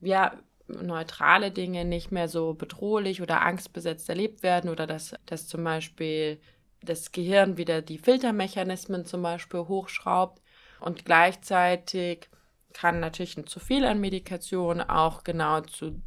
ja 0.00 0.34
neutrale 0.68 1.50
Dinge 1.50 1.84
nicht 1.84 2.12
mehr 2.12 2.28
so 2.28 2.54
bedrohlich 2.54 3.22
oder 3.22 3.40
angstbesetzt 3.40 4.08
erlebt 4.08 4.42
werden 4.42 4.70
oder 4.70 4.86
dass, 4.86 5.14
dass 5.26 5.48
zum 5.48 5.64
Beispiel 5.64 6.40
das 6.82 7.12
Gehirn 7.12 7.56
wieder 7.56 7.82
die 7.82 7.98
Filtermechanismen 7.98 9.04
zum 9.04 9.22
Beispiel 9.22 9.60
hochschraubt 9.60 10.40
und 10.80 11.04
gleichzeitig 11.04 12.28
kann 12.72 13.00
natürlich 13.00 13.36
ein 13.36 13.46
zu 13.46 13.60
viel 13.60 13.84
an 13.84 14.00
Medikation 14.00 14.80
auch 14.80 15.24
genau 15.24 15.60
zu, 15.62 16.00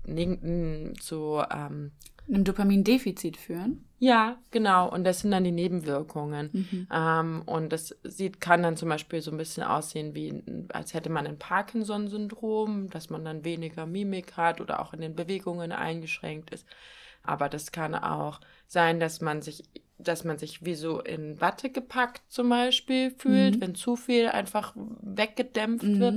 zu 0.99 1.43
ähm, 1.51 1.91
einem 2.27 2.43
Dopamindefizit 2.43 3.37
führen. 3.37 3.85
Ja, 3.99 4.37
genau. 4.51 4.89
Und 4.89 5.05
das 5.05 5.19
sind 5.19 5.31
dann 5.31 5.43
die 5.43 5.51
Nebenwirkungen. 5.51 6.49
Mhm. 6.51 6.87
Ähm, 6.91 7.41
und 7.45 7.71
das 7.71 7.95
sieht, 8.03 8.41
kann 8.41 8.63
dann 8.63 8.75
zum 8.75 8.89
Beispiel 8.89 9.21
so 9.21 9.31
ein 9.31 9.37
bisschen 9.37 9.63
aussehen, 9.63 10.13
wie 10.13 10.43
als 10.73 10.93
hätte 10.93 11.09
man 11.09 11.25
ein 11.25 11.39
Parkinson-Syndrom, 11.39 12.89
dass 12.89 13.09
man 13.09 13.23
dann 13.23 13.45
weniger 13.45 13.85
Mimik 13.85 14.35
hat 14.35 14.59
oder 14.59 14.81
auch 14.81 14.93
in 14.93 15.01
den 15.01 15.15
Bewegungen 15.15 15.71
eingeschränkt 15.71 16.49
ist. 16.49 16.65
Aber 17.23 17.47
das 17.47 17.71
kann 17.71 17.95
auch 17.95 18.41
sein, 18.67 18.99
dass 18.99 19.21
man 19.21 19.41
sich, 19.41 19.63
dass 20.07 20.23
man 20.23 20.37
sich 20.37 20.65
wie 20.65 20.75
so 20.75 20.99
in 20.99 21.39
Watte 21.41 21.69
gepackt 21.69 22.21
zum 22.27 22.49
Beispiel 22.49 23.11
fühlt, 23.11 23.55
mhm. 23.55 23.61
wenn 23.61 23.75
zu 23.75 23.95
viel 23.95 24.27
einfach 24.27 24.73
weggedämpft 24.75 25.85
mhm. 25.85 25.99
wird. 25.99 26.15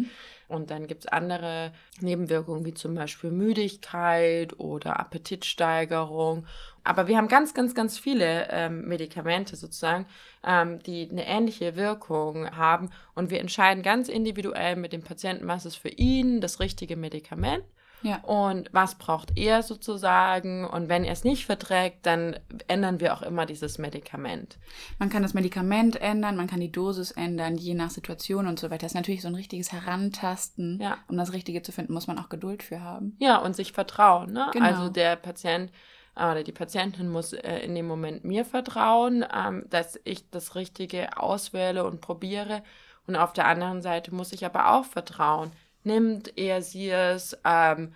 Und 0.48 0.70
dann 0.70 0.86
gibt 0.86 1.04
es 1.04 1.08
andere 1.08 1.72
Nebenwirkungen 2.00 2.64
wie 2.64 2.74
zum 2.74 2.94
Beispiel 2.94 3.30
Müdigkeit 3.30 4.58
oder 4.60 5.00
Appetitsteigerung. 5.00 6.46
Aber 6.84 7.08
wir 7.08 7.16
haben 7.16 7.26
ganz, 7.26 7.52
ganz, 7.52 7.74
ganz 7.74 7.98
viele 7.98 8.48
ähm, 8.50 8.86
Medikamente 8.86 9.56
sozusagen, 9.56 10.06
ähm, 10.46 10.78
die 10.84 11.08
eine 11.10 11.26
ähnliche 11.26 11.74
Wirkung 11.74 12.48
haben. 12.56 12.90
Und 13.14 13.30
wir 13.30 13.40
entscheiden 13.40 13.82
ganz 13.82 14.08
individuell 14.08 14.76
mit 14.76 14.92
dem 14.92 15.02
Patienten, 15.02 15.48
was 15.48 15.66
ist 15.66 15.76
für 15.76 15.88
ihn 15.88 16.40
das 16.40 16.60
richtige 16.60 16.96
Medikament. 16.96 17.64
Ja. 18.02 18.18
Und 18.18 18.68
was 18.72 18.96
braucht 18.96 19.36
er 19.36 19.62
sozusagen? 19.62 20.64
Und 20.64 20.88
wenn 20.88 21.04
er 21.04 21.12
es 21.12 21.24
nicht 21.24 21.46
verträgt, 21.46 22.06
dann 22.06 22.38
ändern 22.68 23.00
wir 23.00 23.14
auch 23.14 23.22
immer 23.22 23.46
dieses 23.46 23.78
Medikament. 23.78 24.58
Man 24.98 25.08
kann 25.08 25.22
das 25.22 25.34
Medikament 25.34 25.96
ändern, 25.96 26.36
man 26.36 26.46
kann 26.46 26.60
die 26.60 26.72
Dosis 26.72 27.10
ändern, 27.10 27.56
je 27.56 27.74
nach 27.74 27.90
Situation 27.90 28.46
und 28.46 28.60
so 28.60 28.70
weiter. 28.70 28.82
Das 28.82 28.92
ist 28.92 28.96
natürlich 28.96 29.22
so 29.22 29.28
ein 29.28 29.34
richtiges 29.34 29.72
Herantasten. 29.72 30.80
Ja. 30.80 30.98
Um 31.08 31.16
das 31.16 31.32
Richtige 31.32 31.62
zu 31.62 31.72
finden, 31.72 31.92
muss 31.92 32.06
man 32.06 32.18
auch 32.18 32.28
Geduld 32.28 32.62
für 32.62 32.80
haben. 32.80 33.16
Ja, 33.18 33.38
und 33.38 33.56
sich 33.56 33.72
vertrauen. 33.72 34.32
Ne? 34.32 34.48
Genau. 34.52 34.66
Also 34.66 34.88
der 34.88 35.16
Patient 35.16 35.70
oder 36.16 36.42
die 36.42 36.52
Patientin 36.52 37.08
muss 37.10 37.34
äh, 37.34 37.58
in 37.58 37.74
dem 37.74 37.86
Moment 37.86 38.24
mir 38.24 38.44
vertrauen, 38.44 39.24
ähm, 39.34 39.64
dass 39.68 40.00
ich 40.04 40.30
das 40.30 40.54
Richtige 40.54 41.18
auswähle 41.18 41.84
und 41.84 42.00
probiere. 42.00 42.62
Und 43.06 43.16
auf 43.16 43.32
der 43.32 43.46
anderen 43.46 43.82
Seite 43.82 44.14
muss 44.14 44.32
ich 44.32 44.44
aber 44.46 44.72
auch 44.72 44.84
vertrauen. 44.84 45.52
Nimmt 45.86 46.36
er 46.36 46.62
sie 46.62 46.90
es, 46.90 47.38
ähm, 47.44 47.94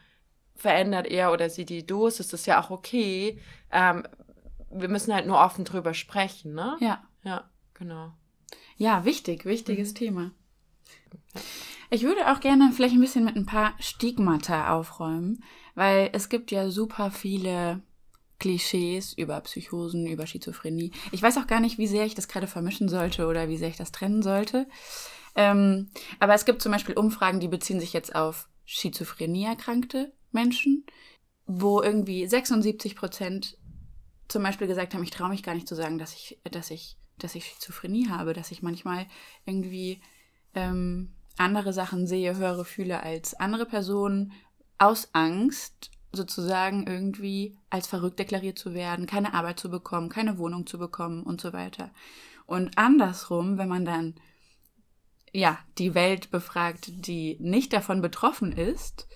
verändert 0.55 1.09
er 1.09 1.32
oder 1.32 1.51
sie 1.51 1.64
die 1.64 1.84
Dosis, 1.84 2.28
das 2.28 2.43
ist 2.43 2.47
ja 2.47 2.62
auch 2.62 2.70
okay. 2.70 3.41
Ähm, 3.72 4.05
wir 4.70 4.88
müssen 4.88 5.12
halt 5.12 5.26
nur 5.26 5.41
offen 5.41 5.64
drüber 5.64 5.93
sprechen, 5.93 6.55
ne? 6.55 6.76
Ja. 6.80 7.03
Ja, 7.24 7.51
genau. 7.74 8.12
Ja, 8.76 9.05
wichtig, 9.05 9.45
wichtiges 9.45 9.91
mhm. 9.91 9.95
Thema. 9.97 10.30
Ich 11.91 12.05
würde 12.05 12.30
auch 12.30 12.38
gerne 12.38 12.70
vielleicht 12.72 12.95
ein 12.95 13.01
bisschen 13.01 13.24
mit 13.24 13.34
ein 13.34 13.47
paar 13.47 13.74
Stigmata 13.80 14.72
aufräumen, 14.72 15.43
weil 15.74 16.11
es 16.12 16.28
gibt 16.28 16.53
ja 16.53 16.70
super 16.70 17.11
viele 17.11 17.82
Klischees 18.38 19.12
über 19.12 19.41
Psychosen, 19.41 20.07
über 20.07 20.26
Schizophrenie. 20.26 20.93
Ich 21.11 21.22
weiß 21.22 21.38
auch 21.38 21.49
gar 21.49 21.61
nicht, 21.61 21.78
wie 21.78 21.88
sehr 21.88 22.07
ich 22.07 22.14
das 22.14 22.28
gerade 22.28 22.47
vermischen 22.47 22.88
sollte 22.88 23.26
oder 23.26 23.49
wie 23.49 23.57
sehr 23.57 23.68
ich 23.68 23.76
das 23.76 23.93
trennen 23.93 24.22
sollte. 24.22 24.68
Ähm, 25.37 25.91
aber 26.18 26.35
es 26.35 26.45
gibt 26.45 26.62
zum 26.62 26.72
Beispiel 26.72 26.97
Umfragen, 26.97 27.41
die 27.41 27.49
beziehen 27.49 27.81
sich 27.81 27.93
jetzt 27.93 28.14
auf 28.14 28.49
Schizophrenie 28.64 29.45
erkrankte 29.45 30.12
Menschen, 30.33 30.85
wo 31.47 31.83
irgendwie 31.83 32.26
76 32.26 32.97
Prozent 32.97 33.59
zum 34.28 34.43
Beispiel 34.43 34.66
gesagt 34.66 34.95
haben, 34.95 35.03
ich 35.03 35.11
traue 35.11 35.31
mich 35.31 35.43
gar 35.43 35.55
nicht 35.55 35.68
zu 35.68 35.74
sagen, 35.74 35.99
dass 35.99 36.14
ich, 36.14 36.39
dass 36.51 36.70
ich, 36.70 36.97
dass 37.18 37.35
ich 37.35 37.45
Schizophrenie 37.47 38.09
habe, 38.09 38.33
dass 38.33 38.53
ich 38.53 38.62
manchmal 38.62 39.07
irgendwie 39.45 40.01
ähm, 40.55 41.12
andere 41.37 41.72
Sachen 41.72 42.07
sehe, 42.07 42.37
höre, 42.37 42.64
fühle 42.64 43.03
als 43.03 43.35
andere 43.35 43.66
Personen 43.66 44.33
aus 44.78 45.09
Angst 45.12 45.91
sozusagen 46.12 46.87
irgendwie 46.87 47.57
als 47.70 47.87
verrückt 47.87 48.18
deklariert 48.18 48.59
zu 48.59 48.74
werden, 48.74 49.07
keine 49.07 49.35
Arbeit 49.35 49.61
zu 49.61 49.70
bekommen, 49.70 50.09
keine 50.09 50.39
Wohnung 50.39 50.66
zu 50.66 50.78
bekommen 50.78 51.22
und 51.22 51.41
so 51.41 51.53
weiter. 51.53 51.91
Und 52.47 52.76
andersrum, 52.76 53.59
wenn 53.59 53.68
man 53.68 53.85
dann 53.85 54.14
ja 55.33 55.59
die 55.78 55.95
Welt 55.95 56.31
befragt, 56.31 56.91
die 57.07 57.37
nicht 57.41 57.72
davon 57.72 58.01
betroffen 58.01 58.53
ist, 58.53 59.07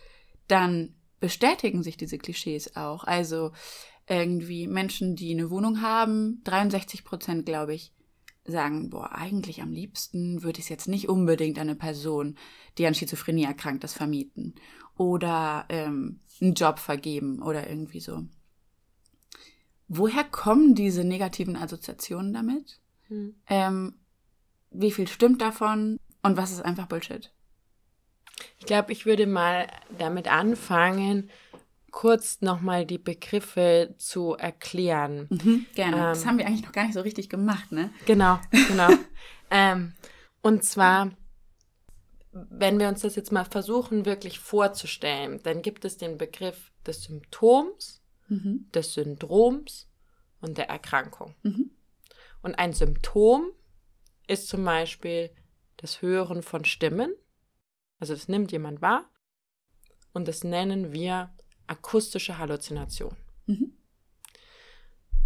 dann 0.48 0.94
bestätigen 1.20 1.82
sich 1.82 1.96
diese 1.96 2.18
Klischees 2.18 2.76
auch. 2.76 3.04
Also 3.04 3.52
irgendwie 4.06 4.66
Menschen, 4.66 5.16
die 5.16 5.32
eine 5.32 5.50
Wohnung 5.50 5.80
haben, 5.80 6.42
63 6.44 7.04
Prozent, 7.04 7.46
glaube 7.46 7.74
ich, 7.74 7.92
sagen, 8.44 8.90
boah, 8.90 9.12
eigentlich 9.12 9.62
am 9.62 9.72
liebsten 9.72 10.42
würde 10.42 10.58
ich 10.58 10.66
es 10.66 10.68
jetzt 10.68 10.88
nicht 10.88 11.08
unbedingt 11.08 11.58
an 11.58 11.68
eine 11.68 11.76
Person, 11.76 12.36
die 12.76 12.86
an 12.86 12.94
Schizophrenie 12.94 13.44
erkrankt 13.44 13.84
ist, 13.84 13.94
vermieten. 13.94 14.54
Oder 14.96 15.64
ähm, 15.70 16.20
einen 16.40 16.54
Job 16.54 16.78
vergeben 16.78 17.42
oder 17.42 17.68
irgendwie 17.68 18.00
so. 18.00 18.22
Woher 19.88 20.24
kommen 20.24 20.74
diese 20.74 21.04
negativen 21.04 21.56
Assoziationen 21.56 22.32
damit? 22.32 22.80
Hm. 23.08 23.34
Ähm, 23.48 23.94
wie 24.70 24.90
viel 24.90 25.08
stimmt 25.08 25.40
davon 25.40 25.98
und 26.24 26.36
was 26.36 26.50
ist 26.50 26.62
einfach 26.62 26.86
Bullshit? 26.86 27.30
Ich 28.58 28.66
glaube, 28.66 28.92
ich 28.92 29.06
würde 29.06 29.26
mal 29.26 29.68
damit 29.98 30.26
anfangen, 30.26 31.30
kurz 31.90 32.40
nochmal 32.40 32.86
die 32.86 32.98
Begriffe 32.98 33.94
zu 33.98 34.34
erklären. 34.34 35.28
Mhm, 35.30 35.66
gerne. 35.74 35.96
Ähm, 35.96 36.02
das 36.02 36.26
haben 36.26 36.38
wir 36.38 36.46
eigentlich 36.46 36.64
noch 36.64 36.72
gar 36.72 36.84
nicht 36.84 36.94
so 36.94 37.02
richtig 37.02 37.28
gemacht, 37.28 37.70
ne? 37.70 37.90
Genau, 38.06 38.40
genau. 38.50 38.88
ähm, 39.50 39.92
und 40.42 40.64
zwar, 40.64 41.12
wenn 42.32 42.80
wir 42.80 42.88
uns 42.88 43.02
das 43.02 43.16
jetzt 43.16 43.30
mal 43.30 43.44
versuchen, 43.44 44.06
wirklich 44.06 44.40
vorzustellen, 44.40 45.40
dann 45.44 45.62
gibt 45.62 45.84
es 45.84 45.98
den 45.98 46.18
Begriff 46.18 46.72
des 46.86 47.04
Symptoms, 47.04 48.02
mhm. 48.28 48.66
des 48.74 48.94
Syndroms 48.94 49.88
und 50.40 50.58
der 50.58 50.70
Erkrankung. 50.70 51.34
Mhm. 51.42 51.70
Und 52.42 52.54
ein 52.56 52.72
Symptom 52.72 53.52
ist 54.26 54.48
zum 54.48 54.64
Beispiel 54.64 55.30
das 55.85 56.01
Hören 56.01 56.43
von 56.43 56.64
Stimmen. 56.64 57.14
Also 57.99 58.14
das 58.14 58.26
nimmt 58.26 58.53
jemand 58.53 58.80
wahr 58.80 59.11
und 60.14 60.26
das 60.26 60.43
nennen 60.43 60.93
wir 60.93 61.35
akustische 61.66 62.39
Halluzination. 62.39 63.14
Mhm. 63.45 63.76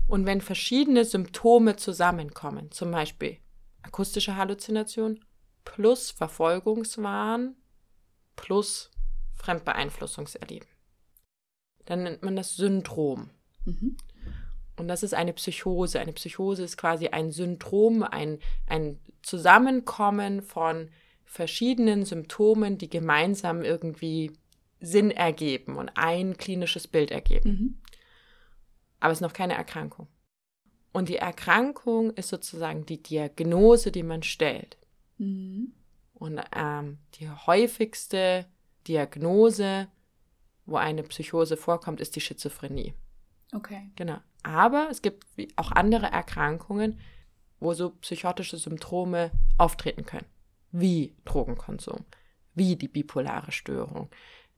Und 0.09 0.27
wenn 0.27 0.41
verschiedene 0.41 1.05
Symptome 1.05 1.77
zusammenkommen, 1.77 2.73
zum 2.73 2.91
Beispiel 2.91 3.39
akustische 3.83 4.35
Halluzination 4.35 5.25
plus 5.65 6.11
Verfolgungswahn 6.11 7.55
plus 8.35 8.91
Fremdbeeinflussungserleben, 9.37 10.69
dann 11.85 12.03
nennt 12.03 12.23
man 12.25 12.35
das 12.35 12.57
Syndrom. 12.57 13.31
Mhm. 13.65 13.97
Und 14.79 14.89
das 14.89 15.03
ist 15.03 15.12
eine 15.12 15.33
Psychose. 15.33 15.99
Eine 16.01 16.12
Psychose 16.12 16.62
ist 16.62 16.76
quasi 16.76 17.09
ein 17.09 17.33
Syndrom, 17.33 18.05
ein, 18.05 18.39
ein 18.66 18.99
Zusammenkommen 19.22 20.43
von 20.43 20.91
verschiedenen 21.24 22.05
Symptomen, 22.05 22.79
die 22.79 22.89
gemeinsam 22.89 23.62
irgendwie 23.62 24.33
Sinn 24.81 25.11
ergeben 25.11 25.76
und 25.76 25.91
ein 25.97 26.37
klinisches 26.37 26.87
Bild 26.87 27.11
ergeben. 27.11 27.51
Mhm. 27.51 27.79
Aber 29.01 29.12
es 29.12 29.18
ist 29.18 29.22
noch 29.22 29.33
keine 29.33 29.55
Erkrankung. 29.55 30.07
Und 30.93 31.09
die 31.09 31.16
Erkrankung 31.16 32.12
ist 32.12 32.29
sozusagen 32.29 32.87
die 32.87 33.03
Diagnose, 33.03 33.93
die 33.93 34.03
man 34.03 34.22
stellt. 34.22 34.79
Mhm. 35.18 35.72
Und 36.14 36.41
ähm, 36.55 36.99
die 37.14 37.29
häufigste 37.29 38.47
Diagnose, 38.87 39.89
wo 40.66 40.76
eine 40.76 41.03
Psychose 41.03 41.57
vorkommt, 41.57 42.01
ist 42.01 42.16
die 42.16 42.20
Schizophrenie. 42.20 42.95
Okay. 43.53 43.90
Genau. 43.96 44.18
Aber 44.42 44.88
es 44.90 45.03
gibt 45.03 45.26
auch 45.57 45.72
andere 45.72 46.07
Erkrankungen, 46.07 46.99
wo 47.61 47.74
so 47.74 47.90
psychotische 47.90 48.57
Symptome 48.57 49.30
auftreten 49.57 50.05
können. 50.05 50.26
Wie 50.70 51.16
Drogenkonsum, 51.24 52.05
wie 52.55 52.76
die 52.76 52.88
bipolare 52.88 53.53
Störung, 53.53 54.11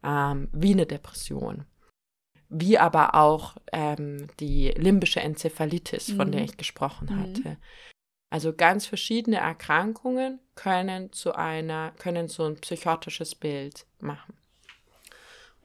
ähm, 0.03 0.49
wie 0.53 0.73
eine 0.73 0.87
Depression, 0.87 1.65
wie 2.49 2.79
aber 2.79 3.15
auch 3.15 3.57
ähm, 3.73 4.27
die 4.41 4.69
limbische 4.71 5.21
Enzephalitis, 5.21 6.11
von 6.11 6.29
mhm. 6.29 6.33
der 6.33 6.45
ich 6.45 6.57
gesprochen 6.57 7.09
mhm. 7.11 7.21
hatte. 7.21 7.57
Also 8.29 8.53
ganz 8.53 8.87
verschiedene 8.87 9.39
Erkrankungen 9.39 10.41
können 10.55 11.13
zu 11.13 11.35
einer, 11.35 11.93
können 11.93 12.29
so 12.29 12.45
ein 12.45 12.57
psychotisches 12.57 13.35
Bild 13.35 13.87
machen. 14.01 14.35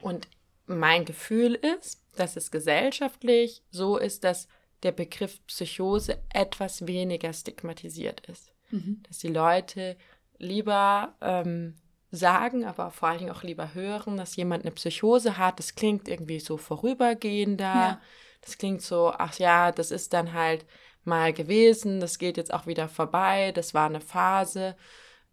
Und 0.00 0.28
mein 0.66 1.04
Gefühl 1.04 1.54
ist, 1.54 2.02
dass 2.16 2.36
es 2.36 2.50
gesellschaftlich 2.50 3.62
so 3.70 3.96
ist, 3.96 4.24
dass 4.24 4.48
der 4.82 4.92
Begriff 4.92 5.44
Psychose 5.46 6.18
etwas 6.32 6.86
weniger 6.86 7.32
stigmatisiert 7.32 8.20
ist. 8.28 8.52
Mhm. 8.70 9.02
Dass 9.06 9.18
die 9.18 9.28
Leute 9.28 9.96
lieber 10.38 11.14
ähm, 11.20 11.76
sagen, 12.10 12.64
aber 12.64 12.90
vor 12.90 13.08
allen 13.08 13.18
Dingen 13.18 13.30
auch 13.30 13.42
lieber 13.42 13.74
hören, 13.74 14.16
dass 14.16 14.36
jemand 14.36 14.64
eine 14.64 14.72
Psychose 14.72 15.38
hat. 15.38 15.58
Das 15.58 15.74
klingt 15.74 16.08
irgendwie 16.08 16.40
so 16.40 16.56
vorübergehender. 16.56 17.64
Ja. 17.64 18.00
Das 18.42 18.58
klingt 18.58 18.82
so, 18.82 19.12
ach 19.16 19.38
ja, 19.38 19.72
das 19.72 19.90
ist 19.90 20.12
dann 20.12 20.32
halt 20.32 20.66
mal 21.04 21.32
gewesen, 21.32 22.00
das 22.00 22.18
geht 22.18 22.36
jetzt 22.36 22.52
auch 22.52 22.66
wieder 22.66 22.88
vorbei, 22.88 23.52
das 23.52 23.74
war 23.74 23.86
eine 23.86 24.00
Phase. 24.00 24.76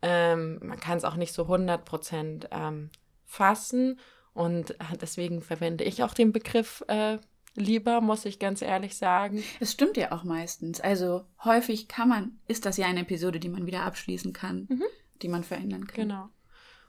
Ähm, 0.01 0.59
man 0.61 0.79
kann 0.79 0.97
es 0.97 1.03
auch 1.03 1.15
nicht 1.15 1.33
so 1.33 1.43
100 1.43 1.85
Prozent 1.85 2.47
ähm, 2.51 2.91
fassen 3.25 3.99
und 4.33 4.71
äh, 4.71 4.97
deswegen 4.99 5.41
verwende 5.41 5.83
ich 5.83 6.03
auch 6.03 6.13
den 6.13 6.31
Begriff 6.31 6.83
äh, 6.87 7.17
lieber, 7.55 8.01
muss 8.01 8.25
ich 8.25 8.39
ganz 8.39 8.61
ehrlich 8.61 8.97
sagen. 8.97 9.43
Es 9.59 9.71
stimmt 9.71 9.97
ja 9.97 10.11
auch 10.11 10.23
meistens. 10.23 10.81
Also 10.81 11.25
häufig 11.43 11.87
kann 11.87 12.09
man, 12.09 12.39
ist 12.47 12.65
das 12.65 12.77
ja 12.77 12.87
eine 12.87 13.01
Episode, 13.01 13.39
die 13.39 13.49
man 13.49 13.67
wieder 13.67 13.83
abschließen 13.83 14.33
kann, 14.33 14.67
mhm. 14.69 14.83
die 15.21 15.27
man 15.27 15.43
verändern 15.43 15.87
kann. 15.87 16.09
Genau. 16.09 16.29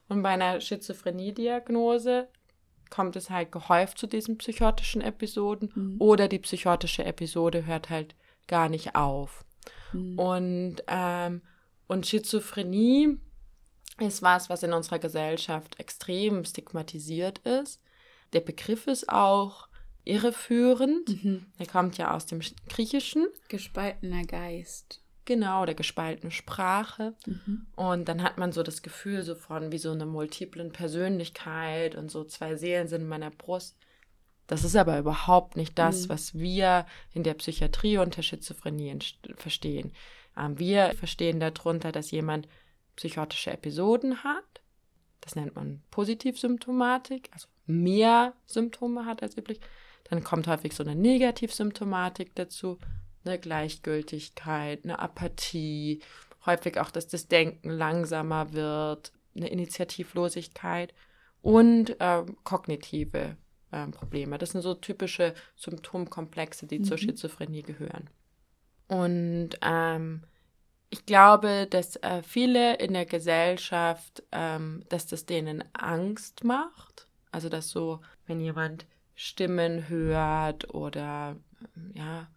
Und 0.09 0.23
bei 0.23 0.31
einer 0.31 0.61
Schizophrenie-Diagnose 0.61 2.29
kommt 2.91 3.17
es 3.17 3.31
halt 3.31 3.53
gehäuft 3.53 3.99
zu 3.99 4.07
diesen 4.07 4.39
psychotischen 4.39 5.01
Episoden 5.01 5.73
mhm. 5.75 5.97
oder 5.99 6.29
die 6.29 6.39
psychotische 6.39 7.05
Episode 7.05 7.67
hört 7.67 7.91
halt 7.91 8.15
gar 8.47 8.69
nicht 8.69 8.95
auf. 8.95 9.45
Mhm. 9.93 10.19
Und, 10.19 10.77
ähm, 10.89 11.43
und 11.87 12.07
Schizophrenie 12.07 13.19
ist 13.99 14.23
was, 14.23 14.51
was 14.51 14.63
in 14.63 14.73
unserer 14.73 14.99
Gesellschaft 14.99 15.79
extrem 15.79 16.45
stigmatisiert 16.45 17.39
ist. 17.41 17.81
Der 18.33 18.41
Begriff 18.41 18.87
ist 18.87 19.09
auch 19.09 19.69
irreführend. 20.05 21.25
Mhm. 21.25 21.47
Der 21.59 21.67
kommt 21.67 21.99
ja 21.99 22.15
aus 22.15 22.27
dem 22.27 22.41
Griechischen. 22.69 23.27
Gespaltener 23.49 24.25
Geist. 24.25 25.01
Genau, 25.25 25.65
der 25.65 25.75
gespaltenen 25.75 26.31
Sprache. 26.31 27.15
Mhm. 27.27 27.67
Und 27.77 28.09
dann 28.09 28.23
hat 28.23 28.37
man 28.37 28.53
so 28.53 28.63
das 28.63 28.83
Gefühl 28.83 29.23
so 29.23 29.35
von 29.35 29.73
wie 29.73 29.79
so 29.79 29.91
eine 29.91 30.07
multiplen 30.07 30.73
Persönlichkeit 30.73 31.95
und 31.95 32.11
so 32.11 32.25
zwei 32.25 32.57
Seelen 32.57 32.89
sind 32.89 33.03
in 33.03 33.09
meiner 33.09 33.31
Brust. 33.31 33.77
Das 34.47 34.65
ist 34.65 34.77
aber 34.77 34.99
überhaupt 34.99 35.57
nicht 35.57 35.79
das, 35.79 36.05
mhm. 36.05 36.09
was 36.11 36.35
wir 36.35 36.85
in 37.15 37.23
der 37.23 37.35
Psychiatrie 37.35 37.97
unter 37.97 38.23
Schizophrenie 38.23 38.99
verstehen. 39.37 39.93
Ähm, 40.37 40.59
wir 40.59 40.93
verstehen 40.99 41.41
darunter, 41.41 41.93
dass 41.93 42.11
jemand 42.11 42.47
psychotische 42.97 43.51
Episoden 43.51 44.25
hat. 44.25 44.63
Das 45.21 45.37
nennt 45.37 45.55
man 45.55 45.83
Positivsymptomatik, 45.91 47.31
also 47.33 47.49
mehr 47.67 48.35
Symptome 48.45 49.07
hat 49.07 49.23
als 49.23 49.37
üblich. 49.37 49.61
dann 50.11 50.23
kommt 50.23 50.47
häufig 50.47 50.75
so 50.75 50.83
eine 50.83 50.95
Negativsymptomatik 50.95 52.35
dazu, 52.35 52.79
eine 53.25 53.39
Gleichgültigkeit, 53.39 54.85
eine 54.85 54.99
Apathie, 54.99 56.03
häufig 56.45 56.79
auch, 56.79 56.91
dass 56.91 57.09
das 57.09 57.29
Denken 57.29 57.71
langsamer 57.71 58.53
wird, 58.53 59.13
eine 59.35 59.49
Initiativlosigkeit 59.49 60.95
und 61.41 61.99
äh, 62.01 62.25
kognitive 62.45 63.37
äh, 63.71 63.87
Probleme. 63.89 64.39
Das 64.39 64.51
sind 64.51 64.63
so 64.63 64.75
typische 64.75 65.35
Symptomkomplexe, 65.57 66.67
die 66.67 66.81
mhm. 66.81 66.85
zur 66.85 66.99
Schizophrenie 66.99 67.63
gehören. 67.63 68.11
Und 68.89 69.51
ähm, 69.63 70.23
ich 70.95 71.07
glaube, 71.07 71.67
dass 71.69 71.97
äh, 71.97 72.23
viele 72.23 72.77
in 72.77 72.93
der 72.93 73.05
Gesellschaft, 73.05 74.23
ähm, 74.31 74.85
dass 74.91 75.09
das 75.09 75.27
denen 75.27 75.65
Angst 75.73 76.45
macht. 76.45 77.09
Also, 77.33 77.49
dass 77.49 77.69
so, 77.69 78.01
wenn 78.29 78.41
jemand 78.41 78.87
Stimmen 79.17 79.89
hört 79.89 80.73
oder 80.73 81.35
ja, 81.95 82.29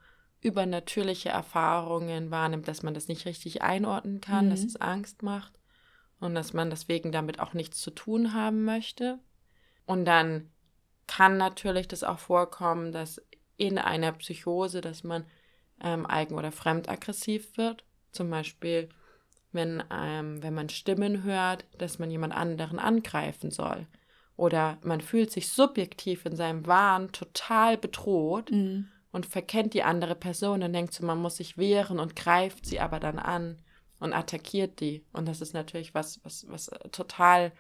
übernatürliche 0.41 1.30
Erfahrungen 1.30 2.32
wahrnimmt, 2.32 2.68
dass 2.68 2.82
man 2.82 2.95
das 2.95 3.08
nicht 3.08 3.28
richtig 3.28 3.62
einordnen 3.62 4.22
kann, 4.22 4.45
mhm. 4.45 4.49
dass 4.49 4.64
es 4.64 4.76
Angst 4.76 5.22
macht 5.22 5.53
und 6.20 6.34
dass 6.34 6.53
man 6.53 6.72
deswegen 6.72 7.12
damit 7.12 7.39
auch 7.39 7.53
nichts 7.53 7.80
zu 7.80 7.91
tun 7.91 8.34
haben 8.34 8.66
möchte. 8.66 9.20
Und 9.86 10.05
dann 10.05 10.49
kann 11.05 11.38
natürlich 11.38 11.88
das 11.88 12.03
auch 12.03 12.18
vorkommen, 12.18 12.91
dass 12.91 13.22
in 13.55 13.78
einer 13.78 14.14
Psychose, 14.14 14.82
dass 14.82 15.03
man 15.03 15.26
ähm, 15.80 16.08
eigen- 16.08 16.34
oder 16.34 16.51
fremdaggressiv 16.51 17.55
wird. 17.55 17.84
Zum 18.12 18.30
Beispiel, 18.30 18.89
wenn, 19.51 19.84
ähm, 19.91 20.41
wenn 20.41 20.53
man 20.53 20.70
Stimmen 20.70 21.24
hört, 21.24 21.66
dass 21.78 21.99
man 21.99 22.12
jemand 22.12 22.34
anderen 22.34 22.80
angreifen 22.80 23.51
soll. 23.51 23.88
Oder 24.36 24.78
man 24.84 25.01
fühlt 25.01 25.32
sich 25.32 25.49
subjektiv 25.49 26.26
in 26.26 26.36
seinem 26.36 26.68
Wahn 26.68 27.12
total 27.12 27.78
bedroht 27.78 28.51
mhm. 28.51 28.88
und 29.12 29.26
verkennt 29.26 29.74
die 29.74 29.84
andere 29.84 30.16
Person 30.16 30.62
und 30.62 30.74
denkt 30.74 30.93
so, 30.93 31.05
man 31.05 31.20
muss 31.20 31.38
sich 31.38 31.58
wehren 31.58 31.99
und 31.99 32.16
greift 32.16 32.66
sie 32.66 32.80
aber 32.80 32.99
dann 32.99 33.18
an 33.18 33.58
und 33.99 34.14
attackiert 34.14 34.80
die. 34.80 35.03
Und 35.12 35.28
das 35.28 35.41
ist 35.41 35.53
natürlich 35.53 35.95
was, 35.95 36.24
was, 36.24 36.45
was 36.49 36.70
total 36.91 37.51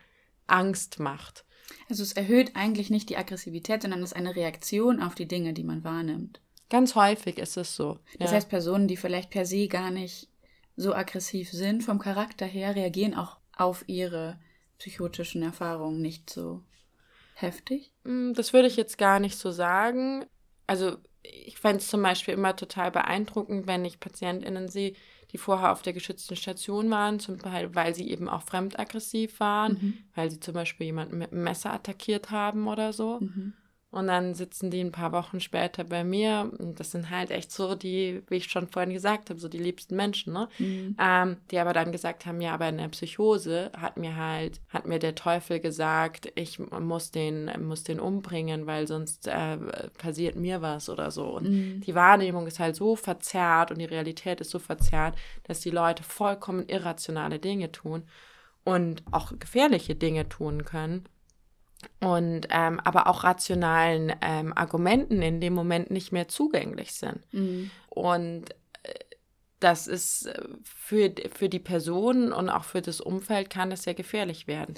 Angst 0.45 0.99
macht. 0.99 1.45
Also 1.89 2.03
es 2.03 2.13
erhöht 2.13 2.55
eigentlich 2.55 2.89
nicht 2.89 3.09
die 3.09 3.17
Aggressivität, 3.17 3.81
sondern 3.81 4.01
es 4.03 4.11
ist 4.11 4.15
eine 4.15 4.35
Reaktion 4.35 5.01
auf 5.01 5.15
die 5.15 5.27
Dinge, 5.27 5.53
die 5.53 5.63
man 5.63 5.83
wahrnimmt. 5.83 6.41
Ganz 6.69 6.95
häufig 6.95 7.37
ist 7.37 7.57
es 7.57 7.75
so. 7.75 7.99
Das 8.19 8.31
ja. 8.31 8.37
heißt, 8.37 8.49
Personen, 8.49 8.87
die 8.87 8.97
vielleicht 8.97 9.29
per 9.29 9.45
se 9.45 9.67
gar 9.67 9.89
nicht 9.89 10.29
so 10.77 10.93
aggressiv 10.93 11.51
sind, 11.51 11.83
vom 11.83 11.99
Charakter 11.99 12.45
her, 12.45 12.75
reagieren 12.75 13.15
auch 13.15 13.37
auf 13.55 13.83
ihre 13.87 14.39
psychotischen 14.77 15.41
Erfahrungen 15.41 16.01
nicht 16.01 16.29
so 16.29 16.63
heftig? 17.33 17.91
Mm, 18.03 18.33
das 18.33 18.53
würde 18.53 18.67
ich 18.67 18.77
jetzt 18.77 18.97
gar 18.97 19.19
nicht 19.19 19.37
so 19.37 19.51
sagen. 19.51 20.25
Also 20.67 20.97
ich 21.23 21.57
fände 21.57 21.77
es 21.77 21.87
zum 21.87 22.01
Beispiel 22.01 22.35
immer 22.35 22.55
total 22.55 22.91
beeindruckend, 22.91 23.67
wenn 23.67 23.83
ich 23.83 23.99
PatientInnen 23.99 24.69
sehe, 24.69 24.93
die 25.31 25.37
vorher 25.37 25.71
auf 25.71 25.81
der 25.81 25.93
geschützten 25.93 26.35
Station 26.35 26.89
waren, 26.89 27.19
zum 27.19 27.37
Beispiel, 27.37 27.75
weil 27.75 27.95
sie 27.95 28.09
eben 28.09 28.29
auch 28.29 28.43
fremdaggressiv 28.43 29.39
waren, 29.39 29.73
mhm. 29.73 29.97
weil 30.15 30.29
sie 30.31 30.39
zum 30.39 30.53
Beispiel 30.53 30.85
jemanden 30.85 31.17
mit 31.17 31.31
einem 31.31 31.43
Messer 31.43 31.73
attackiert 31.73 32.31
haben 32.31 32.67
oder 32.67 32.93
so. 32.93 33.19
Mhm. 33.19 33.53
Und 33.89 34.07
dann 34.07 34.33
sitzen 34.33 34.69
die 34.69 34.81
ein 34.81 34.91
paar 34.91 35.13
Wochen 35.13 35.39
später 35.39 35.85
bei 35.85 36.03
mir. 36.03 36.51
Und 36.59 36.77
das 36.77 36.91
sind 36.91 37.09
halt 37.09 37.31
echt 37.31 37.51
so 37.51 37.73
die, 37.73 38.21
wie 38.27 38.35
ich 38.35 38.51
schon 38.51 38.67
vorhin 38.67 38.91
gesagt 38.91 39.29
habe, 39.29 39.39
so 39.39 39.47
die 39.47 39.57
liebsten 39.57 39.95
Menschen, 39.95 40.33
ne? 40.33 40.49
Mhm. 40.59 40.97
Ähm, 40.99 41.37
die 41.51 41.57
aber 41.57 41.71
dann 41.71 41.93
gesagt 41.93 42.25
haben, 42.25 42.41
ja, 42.41 42.53
aber 42.53 42.67
in 42.67 42.79
der 42.79 42.89
Psychose 42.89 43.71
hat 43.77 43.95
mir 43.95 44.17
halt, 44.17 44.59
hat 44.67 44.87
mir 44.87 44.99
der 44.99 45.15
Teufel 45.15 45.61
gesagt, 45.61 46.29
ich 46.35 46.59
muss 46.59 47.11
den, 47.11 47.49
muss 47.65 47.85
den 47.85 48.01
umbringen, 48.01 48.67
weil 48.67 48.87
sonst 48.87 49.27
äh, 49.27 49.57
passiert 49.97 50.35
mir 50.35 50.61
was 50.61 50.89
oder 50.89 51.09
so. 51.09 51.37
Und 51.37 51.49
mhm. 51.49 51.81
die 51.81 51.95
Wahrnehmung 51.95 52.45
ist 52.45 52.59
halt 52.59 52.75
so 52.75 52.97
verzerrt 52.97 53.71
und 53.71 53.79
die 53.79 53.85
Realität 53.85 54.41
ist 54.41 54.51
so 54.51 54.59
verzerrt, 54.59 55.15
dass 55.43 55.61
die 55.61 55.71
Leute 55.71 56.03
vollkommen 56.03 56.67
irrationale 56.67 57.39
Dinge 57.39 57.71
tun 57.71 58.03
und 58.65 59.01
auch 59.11 59.31
gefährliche 59.39 59.95
Dinge 59.95 60.27
tun 60.27 60.65
können 60.65 61.07
und 61.99 62.47
ähm, 62.49 62.79
aber 62.83 63.07
auch 63.07 63.23
rationalen 63.23 64.13
ähm, 64.21 64.53
Argumenten 64.55 65.21
in 65.21 65.41
dem 65.41 65.53
Moment 65.53 65.91
nicht 65.91 66.11
mehr 66.11 66.27
zugänglich 66.27 66.93
sind. 66.93 67.21
Mhm. 67.31 67.71
Und 67.89 68.51
äh, 68.83 68.93
das 69.59 69.87
ist 69.87 70.27
äh, 70.27 70.43
für, 70.63 71.13
für 71.33 71.49
die 71.49 71.59
Person 71.59 72.31
und 72.31 72.49
auch 72.49 72.63
für 72.63 72.81
das 72.81 73.01
Umfeld 73.01 73.49
kann 73.49 73.69
das 73.69 73.83
sehr 73.83 73.95
gefährlich 73.95 74.47
werden. 74.47 74.75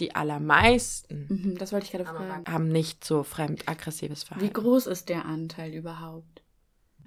Die 0.00 0.14
allermeisten 0.14 1.26
mhm, 1.28 1.58
das 1.58 1.72
wollte 1.72 1.86
ich 1.86 1.92
gerade 1.92 2.04
fragen. 2.04 2.52
haben 2.52 2.68
nicht 2.68 3.04
so 3.04 3.22
fremdaggressives 3.22 4.24
Verhalten. 4.24 4.46
Wie 4.46 4.52
groß 4.52 4.88
ist 4.88 5.08
der 5.08 5.24
Anteil 5.24 5.72
überhaupt? 5.72 6.42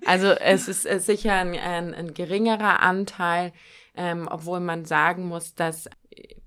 Also 0.06 0.28
es 0.28 0.68
ist 0.68 0.86
äh, 0.86 1.00
sicher 1.00 1.34
ein, 1.34 1.54
ein, 1.56 1.94
ein 1.94 2.14
geringerer 2.14 2.82
Anteil, 2.82 3.52
ähm, 3.96 4.28
obwohl 4.30 4.60
man 4.60 4.86
sagen 4.86 5.28
muss, 5.28 5.56
dass 5.56 5.90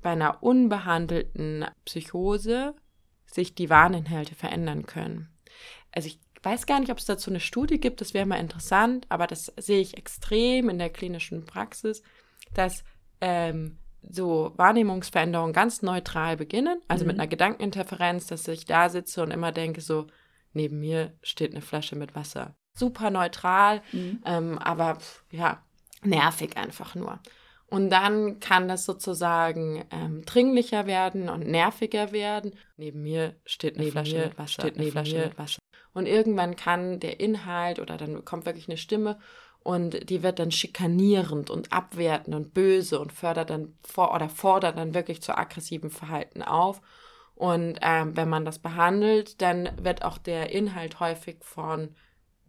bei 0.01 0.11
einer 0.11 0.43
unbehandelten 0.43 1.67
Psychose 1.85 2.75
sich 3.33 3.55
die 3.55 3.71
Warninhalte 3.71 4.35
verändern 4.35 4.87
können. 4.87 5.29
Also 5.93 6.09
ich 6.09 6.19
weiß 6.43 6.67
gar 6.67 6.81
nicht, 6.81 6.91
ob 6.91 6.99
es 6.99 7.05
dazu 7.05 7.31
eine 7.31 7.41
Studie 7.41 7.79
gibt, 7.79 8.01
das 8.01 8.15
wäre 8.15 8.27
mal 8.27 8.41
interessant, 8.41 9.07
aber 9.09 9.27
das 9.27 9.53
sehe 9.57 9.81
ich 9.81 9.97
extrem 9.97 10.69
in 10.69 10.79
der 10.79 10.91
klinischen 10.91 11.45
Praxis, 11.47 12.03
dass 12.55 12.85
ähm, 13.21 13.79
so 14.03 14.53
Wahrnehmungsveränderungen 14.57 15.53
ganz 15.53 15.83
neutral 15.83 16.37
beginnen, 16.37 16.81
also 16.89 17.05
mhm. 17.05 17.09
mit 17.09 17.21
einer 17.21 17.29
Gedankeninterferenz, 17.29 18.27
dass 18.27 18.49
ich 18.49 18.65
da 18.65 18.89
sitze 18.89 19.23
und 19.23 19.31
immer 19.31 19.53
denke, 19.53 19.81
so, 19.81 20.09
neben 20.53 20.81
mir 20.81 21.13
steht 21.23 21.53
eine 21.53 21.63
Flasche 21.63 21.97
mit 21.97 22.15
Wasser. 22.15 22.57
Super 22.75 23.11
neutral, 23.11 23.83
mhm. 23.93 24.23
ähm, 24.25 24.59
aber 24.59 24.99
ja, 25.31 25.63
nervig 26.03 26.57
einfach 26.57 26.95
nur. 26.95 27.21
Und 27.73 27.89
dann 27.89 28.39
kann 28.39 28.69
das 28.69 28.85
sozusagen 28.85 29.87
ähm, 29.91 30.27
dringlicher 30.27 30.85
werden 30.85 31.31
und 31.31 31.47
nerviger 31.47 32.13
werden. 32.13 32.53
Neben 32.77 33.01
mir 33.01 33.35
steht 33.47 33.77
eine 33.77 33.85
Neben 33.85 33.93
Flasche 33.93 34.27
mit 34.27 34.39
Wasser. 34.39 34.63
Steht 34.63 34.79
eine 34.79 34.91
Flasche 34.91 35.17
mit 35.17 35.39
Wasser. 35.39 35.59
Und 35.95 36.05
irgendwann 36.05 36.55
kann 36.55 37.01
der 37.01 37.19
Inhalt 37.19 37.79
oder 37.79 37.97
dann 37.97 38.27
kommt 38.27 38.45
wirklich 38.45 38.69
eine 38.69 38.77
Stimme 38.77 39.19
und 39.61 40.11
die 40.11 40.23
wird 40.23 40.39
dann 40.39 40.51
schikanierend 40.51 41.49
und 41.49 41.73
abwertend 41.73 42.37
und 42.37 42.53
böse 42.53 43.01
und 43.01 43.11
fördert 43.11 43.49
dann 43.49 43.75
vor 43.83 44.15
oder 44.15 44.29
fordert 44.29 44.77
dann 44.77 44.93
wirklich 44.93 45.23
zu 45.23 45.35
aggressivem 45.35 45.91
Verhalten 45.91 46.43
auf. 46.43 46.83
Und 47.37 47.79
ähm, 47.81 48.15
wenn 48.15 48.29
man 48.29 48.45
das 48.45 48.59
behandelt, 48.59 49.41
dann 49.41 49.71
wird 49.83 50.05
auch 50.05 50.19
der 50.19 50.51
Inhalt 50.51 51.01
häufig 51.01 51.39
von 51.41 51.95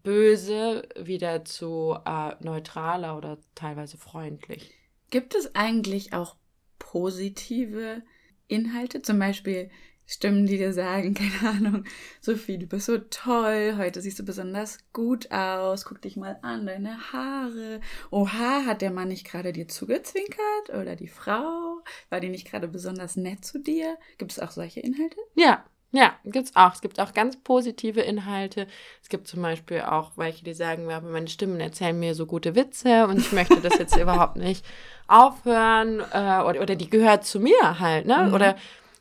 böse 0.03 0.83
wieder 0.99 1.45
zu 1.45 1.95
äh, 2.05 2.35
neutraler 2.41 3.15
oder 3.15 3.37
teilweise 3.55 3.97
freundlich. 3.97 4.82
Gibt 5.13 5.35
es 5.35 5.53
eigentlich 5.53 6.11
auch 6.13 6.37
positive 6.79 8.01
Inhalte? 8.47 9.03
Zum 9.03 9.19
Beispiel 9.19 9.69
Stimmen, 10.07 10.47
die 10.47 10.57
dir 10.57 10.73
sagen, 10.73 11.13
keine 11.41 11.55
Ahnung, 11.55 11.83
Sophie, 12.19 12.57
du 12.57 12.65
bist 12.65 12.87
so 12.87 12.97
toll, 12.97 13.75
heute 13.77 14.01
siehst 14.01 14.17
du 14.17 14.25
besonders 14.25 14.79
gut 14.91 15.31
aus, 15.31 15.85
guck 15.85 16.01
dich 16.01 16.17
mal 16.17 16.39
an, 16.41 16.65
deine 16.65 17.13
Haare. 17.13 17.79
Oha, 18.09 18.65
hat 18.65 18.81
der 18.81 18.89
Mann 18.89 19.09
nicht 19.09 19.27
gerade 19.27 19.53
dir 19.53 19.67
zugezwinkert? 19.67 20.69
Oder 20.69 20.95
die 20.95 21.07
Frau? 21.07 21.83
War 22.09 22.19
die 22.19 22.29
nicht 22.29 22.49
gerade 22.49 22.67
besonders 22.67 23.15
nett 23.15 23.45
zu 23.45 23.59
dir? 23.59 23.99
Gibt 24.17 24.31
es 24.31 24.39
auch 24.39 24.49
solche 24.49 24.79
Inhalte? 24.79 25.17
Ja, 25.35 25.63
ja, 25.93 26.13
gibt's 26.25 26.55
auch. 26.55 26.73
Es 26.73 26.81
gibt 26.81 26.99
auch 26.99 27.13
ganz 27.13 27.37
positive 27.37 28.01
Inhalte. 28.01 28.65
Es 29.03 29.09
gibt 29.09 29.27
zum 29.27 29.43
Beispiel 29.43 29.81
auch 29.81 30.11
welche, 30.15 30.43
die 30.43 30.55
sagen, 30.55 30.85
meine 30.85 31.27
Stimmen 31.27 31.59
erzählen 31.59 31.97
mir 31.97 32.15
so 32.15 32.25
gute 32.25 32.55
Witze 32.55 33.05
und 33.05 33.19
ich 33.19 33.31
möchte 33.31 33.61
das 33.61 33.77
jetzt 33.77 33.95
überhaupt 34.01 34.35
nicht 34.35 34.65
aufhören 35.07 35.99
äh, 35.99 36.41
oder, 36.41 36.61
oder 36.61 36.75
die 36.75 36.89
gehört 36.89 37.25
zu 37.25 37.39
mir 37.39 37.79
halt, 37.79 38.07
ne? 38.07 38.25
Mhm. 38.27 38.33
Oder 38.33 38.55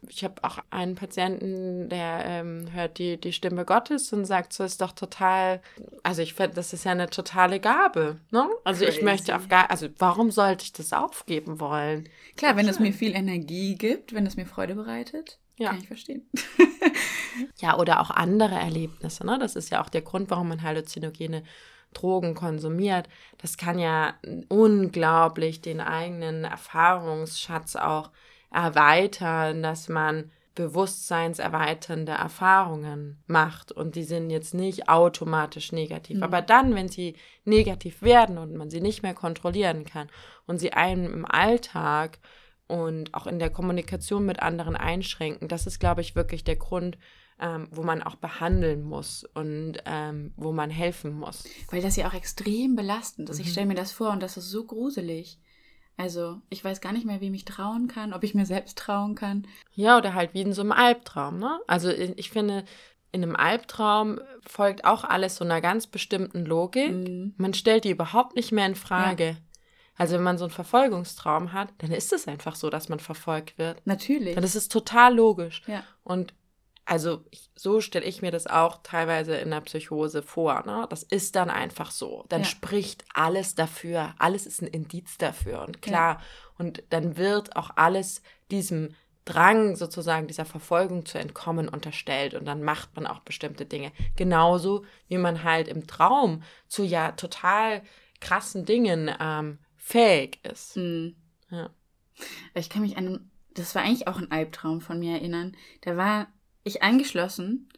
ich 0.06 0.22
habe 0.22 0.34
auch 0.42 0.58
einen 0.68 0.94
Patienten, 0.94 1.88
der 1.88 2.24
ähm, 2.26 2.68
hört 2.72 2.98
die, 2.98 3.18
die 3.18 3.32
Stimme 3.32 3.64
Gottes 3.64 4.12
und 4.12 4.26
sagt, 4.26 4.52
so 4.52 4.62
ist 4.62 4.82
doch 4.82 4.92
total, 4.92 5.62
also 6.02 6.20
ich 6.20 6.34
finde, 6.34 6.56
das 6.56 6.74
ist 6.74 6.84
ja 6.84 6.90
eine 6.90 7.08
totale 7.08 7.58
Gabe, 7.58 8.18
ne? 8.30 8.50
Also 8.64 8.84
Crazy. 8.84 8.98
ich 8.98 9.02
möchte 9.02 9.34
auf 9.34 9.48
gar, 9.48 9.70
also 9.70 9.88
warum 9.98 10.30
sollte 10.30 10.64
ich 10.64 10.72
das 10.72 10.92
aufgeben 10.92 11.58
wollen? 11.58 12.06
Klar, 12.36 12.56
wenn 12.56 12.68
es 12.68 12.80
mir 12.80 12.92
viel 12.92 13.14
Energie 13.14 13.76
gibt, 13.76 14.12
wenn 14.12 14.26
es 14.26 14.36
mir 14.36 14.44
Freude 14.44 14.74
bereitet, 14.74 15.38
ja. 15.62 15.70
Kann 15.70 15.78
ich 15.78 15.86
verstehen. 15.86 16.28
ja, 17.58 17.78
oder 17.78 18.00
auch 18.00 18.10
andere 18.10 18.54
Erlebnisse. 18.54 19.24
Ne? 19.24 19.38
Das 19.38 19.56
ist 19.56 19.70
ja 19.70 19.82
auch 19.82 19.88
der 19.88 20.02
Grund, 20.02 20.30
warum 20.30 20.48
man 20.48 20.62
halluzinogene 20.62 21.42
Drogen 21.94 22.34
konsumiert. 22.34 23.08
Das 23.38 23.56
kann 23.56 23.78
ja 23.78 24.14
unglaublich 24.48 25.60
den 25.60 25.80
eigenen 25.80 26.44
Erfahrungsschatz 26.44 27.76
auch 27.76 28.10
erweitern, 28.50 29.62
dass 29.62 29.88
man 29.88 30.30
bewusstseinserweiternde 30.54 32.12
Erfahrungen 32.12 33.22
macht 33.26 33.72
und 33.72 33.94
die 33.94 34.04
sind 34.04 34.28
jetzt 34.28 34.52
nicht 34.52 34.88
automatisch 34.88 35.72
negativ. 35.72 36.18
Mhm. 36.18 36.22
Aber 36.22 36.42
dann, 36.42 36.74
wenn 36.74 36.88
sie 36.88 37.16
negativ 37.44 38.02
werden 38.02 38.36
und 38.36 38.54
man 38.54 38.68
sie 38.68 38.82
nicht 38.82 39.02
mehr 39.02 39.14
kontrollieren 39.14 39.84
kann 39.84 40.10
und 40.46 40.58
sie 40.58 40.74
einem 40.74 41.12
im 41.12 41.24
Alltag 41.24 42.18
und 42.72 43.12
auch 43.12 43.26
in 43.26 43.38
der 43.38 43.50
Kommunikation 43.50 44.24
mit 44.24 44.40
anderen 44.40 44.76
einschränken. 44.76 45.46
Das 45.46 45.66
ist, 45.66 45.78
glaube 45.78 46.00
ich, 46.00 46.16
wirklich 46.16 46.42
der 46.42 46.56
Grund, 46.56 46.96
ähm, 47.38 47.68
wo 47.70 47.82
man 47.82 48.02
auch 48.02 48.14
behandeln 48.14 48.82
muss 48.82 49.24
und 49.34 49.74
ähm, 49.84 50.32
wo 50.36 50.52
man 50.52 50.70
helfen 50.70 51.12
muss. 51.12 51.44
Weil 51.70 51.82
das 51.82 51.96
ja 51.96 52.08
auch 52.08 52.14
extrem 52.14 52.74
belastend 52.74 53.28
ist. 53.28 53.38
Mhm. 53.38 53.44
Ich 53.44 53.52
stelle 53.52 53.66
mir 53.66 53.74
das 53.74 53.92
vor 53.92 54.10
und 54.10 54.22
das 54.22 54.38
ist 54.38 54.48
so 54.48 54.64
gruselig. 54.64 55.38
Also, 55.98 56.40
ich 56.48 56.64
weiß 56.64 56.80
gar 56.80 56.94
nicht 56.94 57.04
mehr, 57.04 57.20
wem 57.20 57.34
ich 57.34 57.44
trauen 57.44 57.88
kann, 57.88 58.14
ob 58.14 58.24
ich 58.24 58.34
mir 58.34 58.46
selbst 58.46 58.78
trauen 58.78 59.14
kann. 59.16 59.46
Ja, 59.74 59.98
oder 59.98 60.14
halt 60.14 60.32
wie 60.32 60.40
in 60.40 60.54
so 60.54 60.62
einem 60.62 60.72
Albtraum, 60.72 61.38
ne? 61.38 61.60
Also, 61.66 61.90
ich 61.90 62.30
finde, 62.30 62.64
in 63.12 63.22
einem 63.22 63.36
Albtraum 63.36 64.18
folgt 64.46 64.86
auch 64.86 65.04
alles 65.04 65.36
so 65.36 65.44
einer 65.44 65.60
ganz 65.60 65.86
bestimmten 65.86 66.46
Logik. 66.46 66.90
Mhm. 66.90 67.34
Man 67.36 67.52
stellt 67.52 67.84
die 67.84 67.90
überhaupt 67.90 68.34
nicht 68.34 68.50
mehr 68.50 68.64
in 68.64 68.76
Frage. 68.76 69.24
Ja. 69.26 69.36
Also 69.96 70.16
wenn 70.16 70.22
man 70.22 70.38
so 70.38 70.44
einen 70.44 70.52
Verfolgungstraum 70.52 71.52
hat, 71.52 71.68
dann 71.78 71.92
ist 71.92 72.12
es 72.12 72.26
einfach 72.26 72.54
so, 72.54 72.70
dass 72.70 72.88
man 72.88 72.98
verfolgt 72.98 73.58
wird. 73.58 73.86
Natürlich. 73.86 74.34
Dann 74.34 74.44
ist 74.44 74.54
es 74.54 74.68
total 74.68 75.14
logisch. 75.14 75.62
Ja. 75.66 75.84
Und 76.02 76.34
also 76.84 77.24
ich, 77.30 77.50
so 77.54 77.80
stelle 77.80 78.04
ich 78.04 78.22
mir 78.22 78.30
das 78.30 78.46
auch 78.46 78.80
teilweise 78.82 79.36
in 79.36 79.50
der 79.50 79.60
Psychose 79.60 80.22
vor. 80.22 80.64
Ne? 80.66 80.86
Das 80.90 81.02
ist 81.02 81.36
dann 81.36 81.50
einfach 81.50 81.90
so. 81.90 82.24
Dann 82.28 82.42
ja. 82.42 82.46
spricht 82.46 83.04
alles 83.14 83.54
dafür. 83.54 84.14
Alles 84.18 84.46
ist 84.46 84.62
ein 84.62 84.68
Indiz 84.68 85.18
dafür. 85.18 85.62
Und 85.62 85.82
klar, 85.82 86.14
ja. 86.14 86.20
und 86.58 86.82
dann 86.90 87.16
wird 87.16 87.54
auch 87.56 87.70
alles 87.76 88.22
diesem 88.50 88.94
Drang 89.24 89.76
sozusagen 89.76 90.26
dieser 90.26 90.44
Verfolgung 90.44 91.06
zu 91.06 91.16
entkommen 91.16 91.68
unterstellt 91.68 92.34
und 92.34 92.44
dann 92.44 92.62
macht 92.64 92.96
man 92.96 93.06
auch 93.06 93.20
bestimmte 93.20 93.64
Dinge. 93.64 93.92
Genauso 94.16 94.84
wie 95.06 95.18
man 95.18 95.44
halt 95.44 95.68
im 95.68 95.86
Traum 95.86 96.42
zu 96.66 96.82
ja 96.82 97.12
total 97.12 97.82
krassen 98.20 98.64
Dingen 98.64 99.08
ähm, 99.20 99.58
fähig 99.82 100.38
ist. 100.44 100.76
Mhm. 100.76 101.16
Ja. 101.50 101.68
Ich 102.54 102.70
kann 102.70 102.82
mich 102.82 102.96
an, 102.96 103.30
das 103.52 103.74
war 103.74 103.82
eigentlich 103.82 104.06
auch 104.06 104.16
ein 104.16 104.30
Albtraum 104.30 104.80
von 104.80 104.98
mir 104.98 105.14
erinnern. 105.14 105.56
Da 105.82 105.96
war 105.96 106.28
ich 106.64 106.82
eingeschlossen 106.82 107.68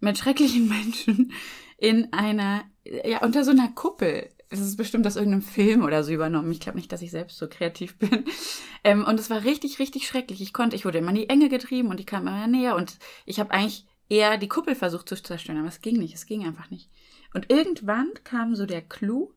mit 0.00 0.18
schrecklichen 0.18 0.68
Menschen 0.80 1.32
in 1.76 2.12
einer, 2.12 2.64
ja, 2.84 3.22
unter 3.22 3.44
so 3.44 3.50
einer 3.50 3.68
Kuppel. 3.68 4.30
Es 4.48 4.58
ist 4.58 4.76
bestimmt 4.76 5.06
aus 5.06 5.16
irgendeinem 5.16 5.42
Film 5.42 5.84
oder 5.84 6.02
so 6.02 6.12
übernommen. 6.12 6.50
Ich 6.50 6.60
glaube 6.60 6.78
nicht, 6.78 6.90
dass 6.90 7.02
ich 7.02 7.10
selbst 7.12 7.38
so 7.38 7.46
kreativ 7.46 7.96
bin. 7.98 8.24
Ähm, 8.82 9.04
und 9.04 9.20
es 9.20 9.30
war 9.30 9.44
richtig, 9.44 9.78
richtig 9.78 10.08
schrecklich. 10.08 10.40
Ich 10.40 10.52
konnte, 10.52 10.74
ich 10.74 10.84
wurde 10.84 10.98
immer 10.98 11.10
in 11.10 11.16
die 11.16 11.28
Enge 11.28 11.48
getrieben 11.50 11.88
und 11.88 12.00
die 12.00 12.06
kam 12.06 12.26
immer 12.26 12.46
näher 12.46 12.74
und 12.74 12.98
ich 13.26 13.38
habe 13.38 13.52
eigentlich 13.52 13.86
eher 14.08 14.38
die 14.38 14.48
Kuppel 14.48 14.74
versucht 14.74 15.08
zu 15.08 15.22
zerstören, 15.22 15.58
aber 15.58 15.68
es 15.68 15.82
ging 15.82 15.98
nicht, 15.98 16.14
es 16.14 16.26
ging 16.26 16.44
einfach 16.44 16.70
nicht. 16.70 16.90
Und 17.34 17.50
irgendwann 17.50 18.10
kam 18.24 18.56
so 18.56 18.66
der 18.66 18.82
Clou. 18.82 19.32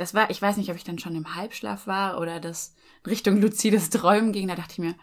Das 0.00 0.14
war, 0.14 0.30
ich 0.30 0.40
weiß 0.40 0.56
nicht, 0.56 0.70
ob 0.70 0.76
ich 0.76 0.84
dann 0.84 0.98
schon 0.98 1.14
im 1.14 1.34
Halbschlaf 1.34 1.86
war 1.86 2.18
oder 2.18 2.40
das 2.40 2.74
Richtung 3.06 3.38
luzides 3.38 3.90
Träumen 3.90 4.32
ging. 4.32 4.48
Da 4.48 4.54
dachte 4.54 4.72
ich 4.72 4.78
mir, 4.78 4.94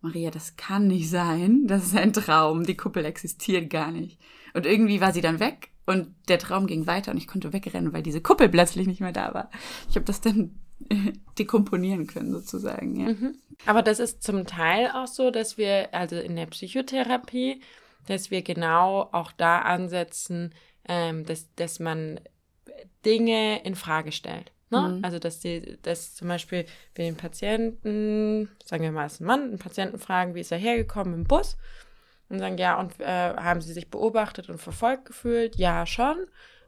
Maria, 0.00 0.30
das 0.30 0.56
kann 0.56 0.86
nicht 0.86 1.10
sein. 1.10 1.66
Das 1.66 1.84
ist 1.84 1.94
ein 1.94 2.14
Traum. 2.14 2.64
Die 2.64 2.76
Kuppel 2.76 3.04
existiert 3.04 3.68
gar 3.68 3.90
nicht. 3.90 4.18
Und 4.54 4.64
irgendwie 4.64 5.02
war 5.02 5.12
sie 5.12 5.20
dann 5.20 5.38
weg 5.38 5.70
und 5.84 6.14
der 6.28 6.38
Traum 6.38 6.66
ging 6.66 6.86
weiter 6.86 7.10
und 7.10 7.18
ich 7.18 7.26
konnte 7.26 7.52
wegrennen, 7.52 7.92
weil 7.92 8.02
diese 8.02 8.22
Kuppel 8.22 8.48
plötzlich 8.48 8.86
nicht 8.86 9.02
mehr 9.02 9.12
da 9.12 9.34
war. 9.34 9.50
Ich 9.90 9.96
habe 9.96 10.06
das 10.06 10.22
dann 10.22 10.58
dekomponieren 11.38 12.06
können 12.06 12.32
sozusagen. 12.32 12.96
Ja. 12.96 13.08
Mhm. 13.12 13.34
Aber 13.66 13.82
das 13.82 14.00
ist 14.00 14.22
zum 14.22 14.46
Teil 14.46 14.90
auch 14.92 15.08
so, 15.08 15.30
dass 15.30 15.58
wir, 15.58 15.92
also 15.92 16.16
in 16.16 16.36
der 16.36 16.46
Psychotherapie, 16.46 17.60
dass 18.06 18.30
wir 18.30 18.40
genau 18.40 19.10
auch 19.12 19.30
da 19.30 19.58
ansetzen, 19.58 20.54
ähm, 20.88 21.26
dass, 21.26 21.54
dass 21.54 21.80
man 21.80 22.18
Dinge 23.04 23.62
in 23.64 23.74
Frage 23.74 24.12
stellt. 24.12 24.52
Ne? 24.70 24.80
Mhm. 24.80 25.04
Also, 25.04 25.18
dass 25.18 25.40
die, 25.40 25.78
dass 25.82 26.14
zum 26.14 26.28
Beispiel 26.28 26.64
wir 26.94 27.04
den 27.04 27.16
Patienten, 27.16 28.48
sagen 28.64 28.82
wir 28.82 28.92
mal, 28.92 29.06
es 29.06 29.14
ist 29.14 29.20
ein 29.20 29.26
Mann, 29.26 29.42
einen 29.42 29.58
Patienten 29.58 29.98
fragen, 29.98 30.34
wie 30.34 30.40
ist 30.40 30.50
er 30.50 30.58
hergekommen 30.58 31.14
im 31.14 31.24
Bus? 31.24 31.58
Und 32.28 32.38
sagen, 32.38 32.56
ja, 32.56 32.80
und 32.80 32.98
äh, 32.98 33.34
haben 33.36 33.60
sie 33.60 33.74
sich 33.74 33.90
beobachtet 33.90 34.48
und 34.48 34.58
verfolgt 34.58 35.04
gefühlt? 35.04 35.56
Ja, 35.56 35.84
schon. 35.84 36.16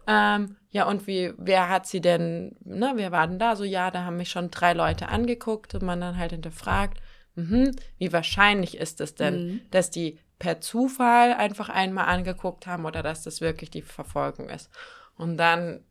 Ähm, 0.07 0.57
ja, 0.71 0.87
und 0.87 1.07
wie, 1.07 1.33
wer 1.39 1.71
hat 1.71 1.87
sie 1.87 2.03
denn, 2.03 2.57
ne, 2.63 2.93
wer 2.97 3.11
war 3.11 3.27
denn 3.27 3.39
da? 3.39 3.57
So, 3.57 3.65
ja, 3.65 3.91
da 3.91 4.05
haben 4.05 4.19
mich 4.19 4.29
schon 4.29 4.51
drei 4.51 4.75
Leute 4.75 5.09
angeguckt 5.09 5.75
und 5.75 5.83
man 5.83 6.03
dann 6.03 6.19
halt 6.19 6.33
hinterfragt, 6.33 7.01
mh, 7.37 7.71
wie 7.97 8.13
wahrscheinlich 8.13 8.77
ist 8.77 9.01
es 9.01 9.15
denn, 9.15 9.47
mhm. 9.47 9.61
dass 9.71 9.91
die 9.91 10.19
per 10.39 10.61
Zufall 10.61 11.33
einfach 11.33 11.71
einmal 11.71 12.07
angeguckt 12.07 12.67
haben 12.67 12.85
oder 12.85 13.03
dass 13.03 13.23
das 13.23 13.41
wirklich 13.41 13.71
die 13.71 13.81
Verfolgung 13.81 14.51
ist? 14.51 14.69
Und 15.17 15.39
dann 15.39 15.85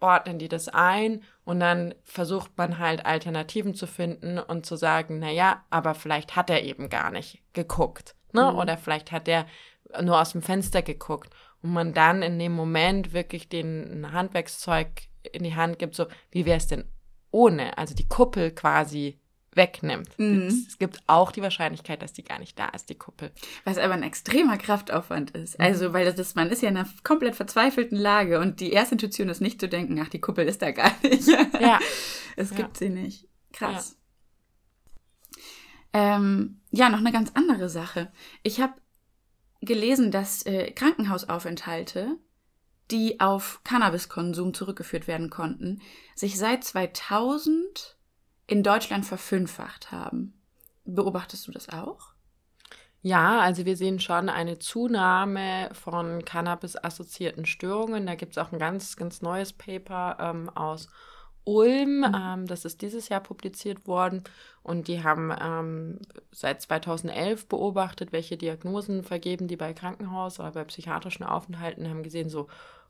ordnen 0.00 0.38
die 0.38 0.48
das 0.48 0.68
ein 0.68 1.22
und 1.44 1.60
dann 1.60 1.94
versucht 2.04 2.56
man 2.56 2.78
halt 2.78 3.06
Alternativen 3.06 3.74
zu 3.74 3.86
finden 3.86 4.38
und 4.38 4.66
zu 4.66 4.76
sagen, 4.76 5.18
naja, 5.18 5.64
aber 5.70 5.94
vielleicht 5.94 6.36
hat 6.36 6.50
er 6.50 6.62
eben 6.62 6.88
gar 6.88 7.10
nicht 7.10 7.42
geguckt. 7.52 8.14
Ne? 8.32 8.50
Mhm. 8.52 8.58
Oder 8.58 8.76
vielleicht 8.76 9.12
hat 9.12 9.28
er 9.28 9.46
nur 10.02 10.20
aus 10.20 10.32
dem 10.32 10.42
Fenster 10.42 10.82
geguckt. 10.82 11.34
Und 11.62 11.72
man 11.72 11.92
dann 11.92 12.22
in 12.22 12.38
dem 12.38 12.52
Moment 12.52 13.12
wirklich 13.12 13.48
den 13.48 14.12
Handwerkszeug 14.12 14.88
in 15.32 15.42
die 15.42 15.56
Hand 15.56 15.78
gibt, 15.78 15.94
so, 15.94 16.06
wie 16.30 16.46
wäre 16.46 16.58
es 16.58 16.68
denn 16.68 16.84
ohne? 17.30 17.76
Also 17.76 17.94
die 17.94 18.08
Kuppel 18.08 18.52
quasi 18.52 19.18
wegnimmt. 19.54 20.18
Mhm. 20.18 20.46
Es, 20.46 20.78
gibt 20.78 21.02
auch 21.06 21.32
die 21.32 21.42
Wahrscheinlichkeit, 21.42 22.02
dass 22.02 22.12
die 22.12 22.24
gar 22.24 22.38
nicht 22.38 22.58
da 22.58 22.68
ist, 22.68 22.90
die 22.90 22.94
Kuppel. 22.94 23.32
Was 23.64 23.78
aber 23.78 23.94
ein 23.94 24.02
extremer 24.02 24.56
Kraftaufwand 24.58 25.32
ist. 25.32 25.58
Mhm. 25.58 25.64
Also, 25.64 25.92
weil 25.92 26.12
das, 26.12 26.34
man 26.34 26.50
ist 26.50 26.62
ja 26.62 26.68
in 26.68 26.76
einer 26.76 26.88
komplett 27.02 27.34
verzweifelten 27.34 27.98
Lage 27.98 28.40
und 28.40 28.60
die 28.60 28.72
erste 28.72 28.94
Intuition 28.94 29.28
ist 29.28 29.40
nicht 29.40 29.60
zu 29.60 29.68
denken, 29.68 30.00
ach, 30.00 30.08
die 30.08 30.20
Kuppel 30.20 30.46
ist 30.46 30.62
da 30.62 30.70
gar 30.70 30.92
nicht. 31.02 31.28
Ja. 31.28 31.78
es 32.36 32.50
gibt 32.50 32.80
ja. 32.80 32.86
sie 32.86 32.90
nicht. 32.90 33.26
Krass. 33.52 33.96
Ja. 35.94 36.16
Ähm, 36.16 36.60
ja, 36.70 36.90
noch 36.90 36.98
eine 36.98 37.12
ganz 37.12 37.32
andere 37.34 37.68
Sache. 37.68 38.12
Ich 38.42 38.60
habe 38.60 38.74
gelesen, 39.60 40.10
dass 40.10 40.44
äh, 40.46 40.70
Krankenhausaufenthalte 40.70 42.18
die 42.90 43.20
auf 43.20 43.60
Cannabiskonsum 43.64 44.54
zurückgeführt 44.54 45.06
werden 45.06 45.30
konnten, 45.30 45.80
sich 46.14 46.38
seit 46.38 46.64
2000 46.64 47.97
in 48.48 48.64
Deutschland 48.64 49.06
verfünffacht 49.06 49.92
haben. 49.92 50.32
Beobachtest 50.84 51.46
du 51.46 51.52
das 51.52 51.68
auch? 51.68 52.14
Ja, 53.02 53.38
also 53.40 53.64
wir 53.64 53.76
sehen 53.76 54.00
schon 54.00 54.28
eine 54.28 54.58
Zunahme 54.58 55.70
von 55.72 56.24
Cannabis-assoziierten 56.24 57.46
Störungen. 57.46 58.06
Da 58.06 58.16
gibt 58.16 58.32
es 58.32 58.38
auch 58.38 58.50
ein 58.50 58.58
ganz, 58.58 58.96
ganz 58.96 59.22
neues 59.22 59.52
Paper 59.52 60.16
ähm, 60.18 60.48
aus 60.50 60.88
Ulm. 61.44 61.98
Mhm. 61.98 62.14
Ähm, 62.14 62.46
das 62.46 62.64
ist 62.64 62.82
dieses 62.82 63.08
Jahr 63.08 63.20
publiziert 63.20 63.86
worden. 63.86 64.24
Und 64.62 64.88
die 64.88 65.04
haben 65.04 65.32
ähm, 65.40 66.00
seit 66.32 66.60
2011 66.62 67.46
beobachtet, 67.48 68.12
welche 68.12 68.36
Diagnosen 68.36 69.04
vergeben 69.04 69.46
die 69.46 69.56
bei 69.56 69.74
Krankenhaus 69.74 70.40
oder 70.40 70.52
bei 70.52 70.64
psychiatrischen 70.64 71.24
Aufenthalten, 71.24 71.88
haben 71.88 72.02
gesehen, 72.02 72.30
so 72.30 72.48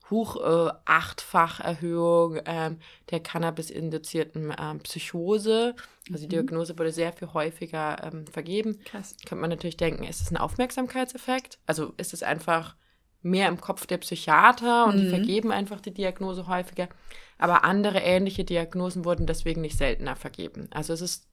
hoch 0.09 0.35
äh, 0.37 0.71
achtfach 0.85 1.59
Erhöhung 1.59 2.39
ähm, 2.45 2.77
der 3.11 3.19
Cannabis-induzierten 3.19 4.53
ähm, 4.59 4.79
Psychose. 4.79 5.75
Also 6.11 6.27
die 6.27 6.35
mhm. 6.35 6.47
Diagnose 6.47 6.77
wurde 6.77 6.91
sehr 6.91 7.13
viel 7.13 7.33
häufiger 7.33 7.97
ähm, 8.03 8.27
vergeben. 8.27 8.79
Krass. 8.85 9.15
Könnte 9.25 9.41
man 9.41 9.49
natürlich 9.49 9.77
denken, 9.77 10.03
ist 10.03 10.21
es 10.21 10.31
ein 10.31 10.37
Aufmerksamkeitseffekt? 10.37 11.59
Also 11.65 11.93
ist 11.97 12.13
es 12.13 12.23
einfach 12.23 12.75
mehr 13.21 13.49
im 13.49 13.59
Kopf 13.59 13.85
der 13.85 13.97
Psychiater 13.97 14.85
und 14.85 14.95
mhm. 14.95 14.99
die 14.99 15.09
vergeben 15.09 15.51
einfach 15.51 15.81
die 15.81 15.93
Diagnose 15.93 16.47
häufiger. 16.47 16.89
Aber 17.37 17.63
andere 17.63 17.99
ähnliche 17.99 18.43
Diagnosen 18.43 19.05
wurden 19.05 19.25
deswegen 19.25 19.61
nicht 19.61 19.77
seltener 19.77 20.15
vergeben. 20.15 20.67
Also 20.71 20.93
es 20.93 21.01
ist 21.01 21.27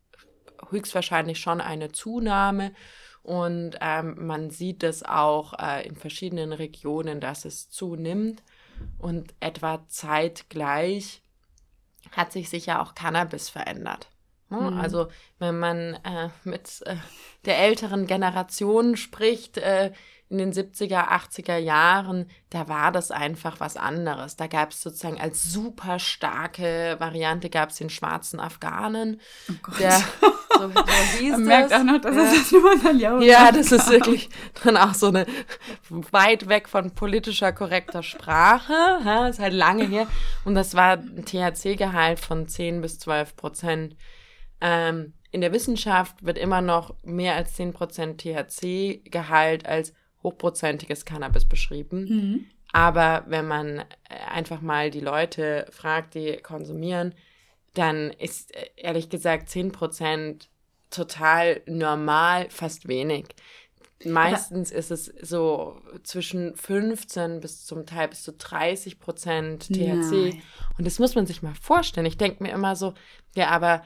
höchstwahrscheinlich 0.71 1.39
schon 1.39 1.61
eine 1.61 1.93
Zunahme. 1.93 2.73
Und 3.23 3.77
ähm, 3.81 4.25
man 4.25 4.51
sieht 4.51 4.85
es 4.85 5.03
auch 5.03 5.55
äh, 5.59 5.85
in 5.87 5.97
verschiedenen 5.97 6.53
Regionen, 6.53 7.21
dass 7.21 7.45
es 7.45 7.69
zunimmt. 7.71 8.43
Und 8.99 9.35
etwa 9.41 9.87
zeitgleich 9.89 11.23
hat 12.13 12.33
sich 12.33 12.49
sicher 12.49 12.83
auch 12.83 12.95
Cannabis 12.95 13.49
verändert. 13.49 14.09
Ne? 14.49 14.71
Mhm. 14.71 14.81
Also 14.81 15.09
wenn 15.39 15.59
man 15.59 15.95
äh, 16.05 16.31
mit 16.45 16.83
äh, 16.87 16.97
der 17.45 17.59
älteren 17.59 18.07
Generation 18.07 18.97
spricht, 18.97 19.59
äh, 19.59 19.93
in 20.29 20.39
den 20.39 20.53
70er, 20.53 21.09
80er 21.09 21.57
Jahren, 21.57 22.29
da 22.51 22.69
war 22.69 22.91
das 22.91 23.13
einfach 23.13 23.61
was 23.61 23.77
anderes. 23.77 24.35
Da 24.37 24.49
gab 24.49 24.73
es 24.73 24.83
sozusagen 24.83 25.21
als 25.21 25.45
super 25.45 26.01
starke 26.01 26.97
Variante 26.99 27.49
gab 27.49 27.71
es 27.71 27.77
den 27.77 27.91
schwarzen 27.91 28.41
Afghanen. 28.41 29.21
Oh 29.49 29.55
Gott. 29.63 29.79
Der, 29.79 29.93
so, 30.59 30.69
so 30.69 31.31
Man 31.31 31.45
merkt 31.45 31.73
auch 31.73 31.85
noch, 31.85 32.01
dass 32.01 32.17
ja. 32.17 32.23
es 32.25 32.39
das 32.39 32.53
nur 32.53 32.79
Saliau 32.79 33.21
Ja, 33.21 33.53
das 33.53 33.71
ist 33.71 33.89
wirklich 33.89 34.29
dann 34.65 34.77
auch 34.77 34.95
so 34.95 35.09
eine 35.09 35.27
weit 36.11 36.49
weg 36.49 36.69
von 36.69 36.93
politischer 36.93 37.53
korrekter 37.53 38.03
Sprache. 38.03 38.73
Ja, 39.05 39.29
ist 39.29 39.39
halt 39.39 39.55
lange 39.55 39.87
her. 39.87 40.09
Und 40.45 40.57
das 40.57 40.75
war 40.75 40.97
ein 40.97 41.25
THC-Gehalt 41.25 42.19
von 42.19 42.49
10 42.49 42.81
bis 42.81 42.99
12 42.99 43.37
Prozent. 43.37 43.97
Ähm, 44.61 45.13
in 45.31 45.41
der 45.41 45.53
Wissenschaft 45.53 46.25
wird 46.25 46.39
immer 46.39 46.63
noch 46.63 46.97
mehr 47.05 47.37
als 47.37 47.55
10 47.55 47.75
Prozent 47.75 48.23
THC-Gehalt 48.23 49.67
als 49.67 49.93
hochprozentiges 50.27 51.05
Cannabis 51.05 51.45
beschrieben. 51.45 52.05
Mhm. 52.05 52.47
Aber 52.73 53.25
wenn 53.29 53.47
man 53.47 53.79
äh, 53.79 53.85
einfach 54.31 54.61
mal 54.61 54.91
die 54.91 55.01
Leute 55.01 55.67
fragt, 55.71 56.15
die 56.15 56.37
konsumieren, 56.39 57.15
dann 57.75 58.11
ist 58.11 58.55
äh, 58.55 58.67
ehrlich 58.77 59.09
gesagt 59.09 59.49
10% 59.49 60.49
total 60.91 61.63
normal, 61.67 62.49
fast 62.51 62.89
wenig. 62.89 63.27
Meistens 64.05 64.73
Aber 64.73 64.79
ist 64.79 64.91
es 64.91 65.07
so 65.23 65.81
zwischen 66.03 66.55
15 66.55 67.41
bis 67.41 67.65
zum 67.65 67.87
Teil 67.87 68.09
bis 68.09 68.23
zu 68.23 68.33
30 68.33 69.01
Prozent 69.01 69.69
THC. 69.69 69.75
Nein. 69.79 70.43
Und 70.77 70.87
das 70.87 70.99
muss 70.99 71.15
man 71.15 71.27
sich 71.27 71.43
mal 71.43 71.55
vorstellen. 71.55 72.05
Ich 72.05 72.19
denke 72.19 72.43
mir 72.43 72.53
immer 72.53 72.77
so, 72.77 72.93
ja, 73.35 73.49
aber 73.49 73.83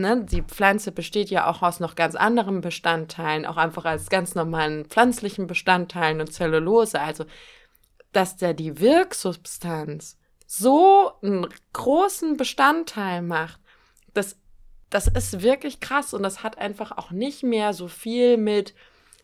ne, 0.00 0.24
die 0.24 0.42
Pflanze 0.42 0.92
besteht 0.92 1.30
ja 1.30 1.48
auch 1.50 1.62
aus 1.62 1.80
noch 1.80 1.94
ganz 1.94 2.14
anderen 2.14 2.60
Bestandteilen, 2.60 3.46
auch 3.46 3.56
einfach 3.56 3.84
als 3.84 4.08
ganz 4.08 4.34
normalen 4.34 4.86
pflanzlichen 4.86 5.46
Bestandteilen 5.46 6.20
und 6.20 6.32
Zellulose. 6.32 7.00
Also, 7.00 7.24
dass 8.12 8.36
der 8.36 8.54
die 8.54 8.80
Wirksubstanz 8.80 10.18
so 10.46 11.12
einen 11.22 11.46
großen 11.72 12.36
Bestandteil 12.36 13.22
macht, 13.22 13.60
das, 14.14 14.36
das 14.90 15.08
ist 15.08 15.42
wirklich 15.42 15.80
krass 15.80 16.14
und 16.14 16.22
das 16.22 16.42
hat 16.42 16.58
einfach 16.58 16.96
auch 16.96 17.10
nicht 17.10 17.42
mehr 17.42 17.72
so 17.72 17.88
viel 17.88 18.36
mit 18.36 18.74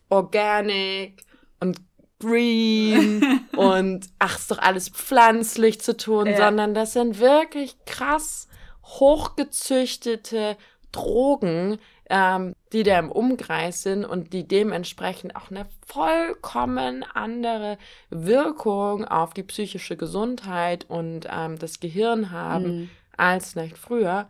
Organic 0.09 1.23
und 1.59 1.79
Green 2.19 3.47
und 3.55 4.07
ach, 4.19 4.37
ist 4.37 4.51
doch 4.51 4.59
alles 4.59 4.89
pflanzlich 4.89 5.81
zu 5.81 5.97
tun, 5.97 6.27
ja. 6.27 6.37
sondern 6.37 6.73
das 6.73 6.93
sind 6.93 7.19
wirklich 7.19 7.75
krass 7.85 8.47
hochgezüchtete 8.83 10.57
Drogen, 10.91 11.79
ähm, 12.09 12.53
die 12.71 12.83
da 12.83 12.99
im 12.99 13.11
Umkreis 13.11 13.83
sind 13.83 14.05
und 14.05 14.33
die 14.33 14.47
dementsprechend 14.47 15.35
auch 15.35 15.49
eine 15.49 15.65
vollkommen 15.85 17.03
andere 17.03 17.77
Wirkung 18.09 19.05
auf 19.05 19.33
die 19.33 19.43
psychische 19.43 19.97
Gesundheit 19.97 20.85
und 20.89 21.27
ähm, 21.29 21.57
das 21.57 21.79
Gehirn 21.79 22.31
haben 22.31 22.63
mhm. 22.63 22.89
als 23.17 23.51
vielleicht 23.51 23.77
früher. 23.77 24.29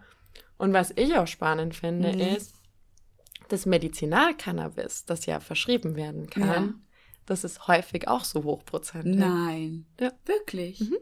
Und 0.58 0.74
was 0.74 0.94
ich 0.96 1.16
auch 1.18 1.28
spannend 1.28 1.76
finde, 1.76 2.14
mhm. 2.14 2.20
ist, 2.20 2.56
das 3.50 3.66
Medizinalcannabis, 3.66 5.06
das 5.06 5.26
ja 5.26 5.40
verschrieben 5.40 5.96
werden 5.96 6.30
kann, 6.30 6.48
ja. 6.48 6.74
das 7.26 7.44
ist 7.44 7.68
häufig 7.68 8.08
auch 8.08 8.24
so 8.24 8.44
hochprozentig. 8.44 9.16
Nein. 9.16 9.86
Ja. 10.00 10.12
Wirklich? 10.26 10.80
Mhm. 10.80 10.98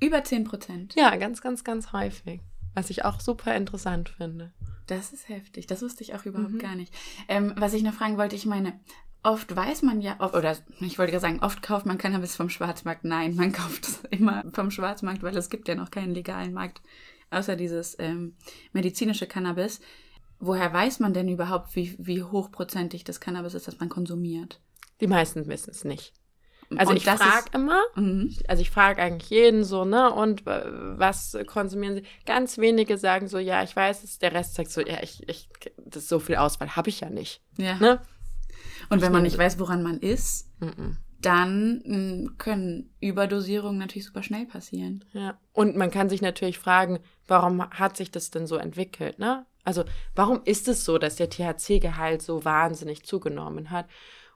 Über 0.00 0.24
10 0.24 0.44
Prozent. 0.44 0.94
Ja, 0.96 1.14
ganz, 1.16 1.40
ganz, 1.40 1.62
ganz 1.62 1.92
häufig. 1.92 2.40
Was 2.74 2.90
ich 2.90 3.04
auch 3.04 3.20
super 3.20 3.54
interessant 3.54 4.08
finde. 4.08 4.52
Das 4.86 5.12
ist 5.12 5.28
heftig. 5.28 5.66
Das 5.66 5.82
wusste 5.82 6.02
ich 6.02 6.14
auch 6.14 6.24
überhaupt 6.26 6.52
mhm. 6.52 6.58
gar 6.58 6.74
nicht. 6.74 6.92
Ähm, 7.28 7.54
was 7.56 7.72
ich 7.72 7.82
noch 7.82 7.94
fragen 7.94 8.18
wollte, 8.18 8.36
ich 8.36 8.46
meine, 8.46 8.78
oft 9.22 9.54
weiß 9.54 9.82
man 9.82 10.00
ja, 10.00 10.20
oder 10.20 10.56
ich 10.80 10.98
wollte 10.98 11.12
ja 11.12 11.20
sagen, 11.20 11.40
oft 11.40 11.62
kauft 11.62 11.86
man 11.86 11.98
Cannabis 11.98 12.36
vom 12.36 12.50
Schwarzmarkt. 12.50 13.04
Nein, 13.04 13.34
man 13.34 13.52
kauft 13.52 13.86
es 13.86 14.00
immer 14.10 14.44
vom 14.52 14.70
Schwarzmarkt, 14.70 15.22
weil 15.22 15.36
es 15.36 15.50
gibt 15.50 15.68
ja 15.68 15.74
noch 15.74 15.90
keinen 15.90 16.14
legalen 16.14 16.52
Markt, 16.52 16.82
außer 17.30 17.56
dieses 17.56 17.96
ähm, 17.98 18.36
medizinische 18.72 19.26
Cannabis. 19.26 19.80
Woher 20.38 20.72
weiß 20.72 21.00
man 21.00 21.14
denn 21.14 21.28
überhaupt, 21.28 21.74
wie, 21.74 21.96
wie 21.98 22.22
hochprozentig 22.22 23.04
das 23.04 23.20
Cannabis 23.20 23.54
ist, 23.54 23.66
das 23.66 23.78
man 23.78 23.88
konsumiert? 23.88 24.60
Die 25.00 25.06
meisten 25.06 25.46
wissen 25.46 25.70
es 25.70 25.84
nicht. 25.84 26.12
Also 26.76 26.90
und 26.90 26.96
ich 26.96 27.04
frage 27.04 27.50
immer, 27.52 27.82
mhm. 27.94 28.34
also 28.48 28.62
ich 28.62 28.70
frage 28.70 29.02
eigentlich 29.02 29.30
jeden 29.30 29.64
so, 29.64 29.84
ne, 29.84 30.12
und 30.12 30.44
was 30.46 31.36
konsumieren 31.46 31.96
sie? 31.96 32.02
Ganz 32.26 32.58
wenige 32.58 32.98
sagen 32.98 33.28
so, 33.28 33.38
ja, 33.38 33.62
ich 33.62 33.74
weiß 33.74 34.04
es, 34.04 34.18
der 34.18 34.32
Rest 34.32 34.54
sagt 34.54 34.70
so, 34.70 34.80
ja, 34.80 35.02
ich, 35.02 35.28
ich, 35.28 35.48
das 35.76 36.04
ist 36.04 36.08
so 36.08 36.18
viel 36.18 36.36
Auswahl 36.36 36.76
habe 36.76 36.88
ich 36.88 37.00
ja 37.00 37.10
nicht. 37.10 37.42
Ja. 37.56 37.78
Ne? 37.78 38.00
Und 38.90 39.02
wenn 39.02 39.12
man 39.12 39.22
nicht 39.22 39.38
weiß, 39.38 39.58
woran 39.58 39.82
man 39.82 39.98
ist, 39.98 40.48
mhm. 40.60 40.98
dann 41.20 41.82
hm, 41.84 42.34
können 42.38 42.94
Überdosierungen 43.00 43.78
natürlich 43.78 44.06
super 44.06 44.22
schnell 44.22 44.46
passieren. 44.46 45.04
Ja. 45.12 45.38
Und 45.52 45.76
man 45.76 45.90
kann 45.90 46.08
sich 46.08 46.22
natürlich 46.22 46.58
fragen, 46.58 46.98
warum 47.26 47.68
hat 47.70 47.96
sich 47.96 48.10
das 48.10 48.30
denn 48.30 48.46
so 48.46 48.56
entwickelt, 48.56 49.18
ne? 49.18 49.46
Also, 49.66 49.84
warum 50.14 50.42
ist 50.44 50.68
es 50.68 50.84
so, 50.84 50.98
dass 50.98 51.16
der 51.16 51.30
THC-Gehalt 51.30 52.20
so 52.20 52.44
wahnsinnig 52.44 53.04
zugenommen 53.04 53.70
hat? 53.70 53.86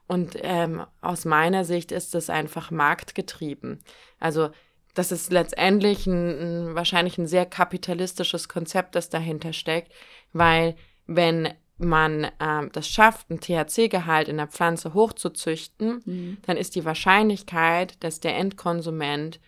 Und 0.09 0.35
ähm, 0.41 0.83
aus 1.01 1.23
meiner 1.23 1.63
Sicht 1.63 1.91
ist 1.91 2.15
das 2.15 2.31
einfach 2.31 2.71
marktgetrieben. 2.71 3.79
Also 4.19 4.49
das 4.95 5.11
ist 5.11 5.31
letztendlich 5.31 6.07
ein, 6.07 6.69
ein, 6.69 6.75
wahrscheinlich 6.75 7.19
ein 7.19 7.27
sehr 7.27 7.45
kapitalistisches 7.45 8.49
Konzept, 8.49 8.95
das 8.95 9.09
dahinter 9.09 9.53
steckt, 9.53 9.93
weil 10.33 10.75
wenn 11.05 11.49
man 11.77 12.27
ähm, 12.39 12.71
das 12.73 12.89
schafft, 12.89 13.29
einen 13.29 13.39
THC-Gehalt 13.39 14.27
in 14.27 14.37
der 14.37 14.47
Pflanze 14.47 14.95
hochzuzüchten, 14.95 16.01
mhm. 16.03 16.37
dann 16.41 16.57
ist 16.57 16.73
die 16.73 16.85
Wahrscheinlichkeit, 16.85 18.03
dass 18.03 18.19
der 18.19 18.35
Endkonsument 18.35 19.39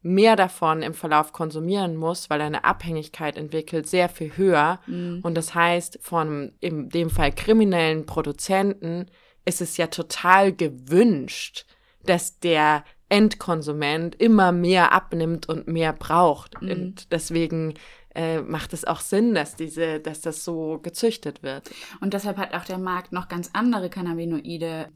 mehr 0.00 0.34
davon 0.34 0.80
im 0.80 0.94
Verlauf 0.94 1.34
konsumieren 1.34 1.94
muss, 1.94 2.30
weil 2.30 2.40
er 2.40 2.46
eine 2.46 2.64
Abhängigkeit 2.64 3.36
entwickelt, 3.36 3.86
sehr 3.86 4.08
viel 4.08 4.34
höher. 4.34 4.80
Mhm. 4.86 5.20
Und 5.22 5.34
das 5.34 5.54
heißt, 5.54 5.98
von 6.00 6.52
in 6.60 6.88
dem 6.88 7.10
Fall 7.10 7.32
kriminellen 7.32 8.06
Produzenten 8.06 9.10
ist 9.50 9.60
es 9.60 9.76
ja 9.76 9.88
total 9.88 10.54
gewünscht, 10.54 11.66
dass 12.04 12.38
der 12.38 12.84
Endkonsument 13.08 14.14
immer 14.14 14.52
mehr 14.52 14.92
abnimmt 14.92 15.48
und 15.48 15.66
mehr 15.66 15.92
braucht. 15.92 16.62
Mhm. 16.62 16.70
Und 16.70 17.12
deswegen 17.12 17.74
äh, 18.14 18.40
macht 18.40 18.72
es 18.72 18.84
auch 18.84 19.00
Sinn, 19.00 19.34
dass 19.34 19.56
diese, 19.56 19.98
dass 19.98 20.20
das 20.20 20.44
so 20.44 20.78
gezüchtet 20.80 21.42
wird. 21.42 21.68
Und 22.00 22.14
deshalb 22.14 22.38
hat 22.38 22.54
auch 22.54 22.64
der 22.64 22.78
Markt 22.78 23.12
noch 23.12 23.28
ganz 23.28 23.50
andere 23.52 23.90
Cannabinoide 23.90 24.88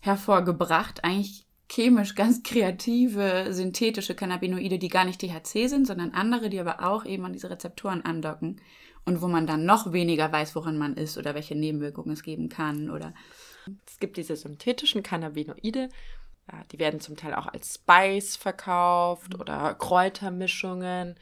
hervorgebracht, 0.00 1.04
eigentlich 1.04 1.46
chemisch 1.70 2.14
ganz 2.16 2.42
kreative, 2.42 3.46
synthetische 3.50 4.16
Cannabinoide, 4.16 4.78
die 4.78 4.88
gar 4.88 5.04
nicht 5.04 5.20
THC 5.20 5.68
sind, 5.68 5.86
sondern 5.86 6.10
andere, 6.10 6.50
die 6.50 6.58
aber 6.58 6.84
auch 6.84 7.04
eben 7.06 7.24
an 7.24 7.32
diese 7.32 7.50
Rezeptoren 7.50 8.04
andocken 8.04 8.60
und 9.04 9.22
wo 9.22 9.28
man 9.28 9.46
dann 9.46 9.64
noch 9.64 9.92
weniger 9.92 10.30
weiß, 10.32 10.56
woran 10.56 10.76
man 10.76 10.94
ist 10.94 11.16
oder 11.16 11.34
welche 11.36 11.54
Nebenwirkungen 11.54 12.12
es 12.12 12.24
geben 12.24 12.48
kann 12.48 12.90
oder 12.90 13.14
es 13.86 13.98
gibt 13.98 14.16
diese 14.16 14.36
synthetischen 14.36 15.02
Cannabinoide, 15.02 15.88
die 16.72 16.78
werden 16.78 17.00
zum 17.00 17.16
Teil 17.16 17.34
auch 17.34 17.46
als 17.46 17.74
Spice 17.74 18.36
verkauft 18.36 19.38
oder 19.38 19.74
Kräutermischungen. 19.74 21.16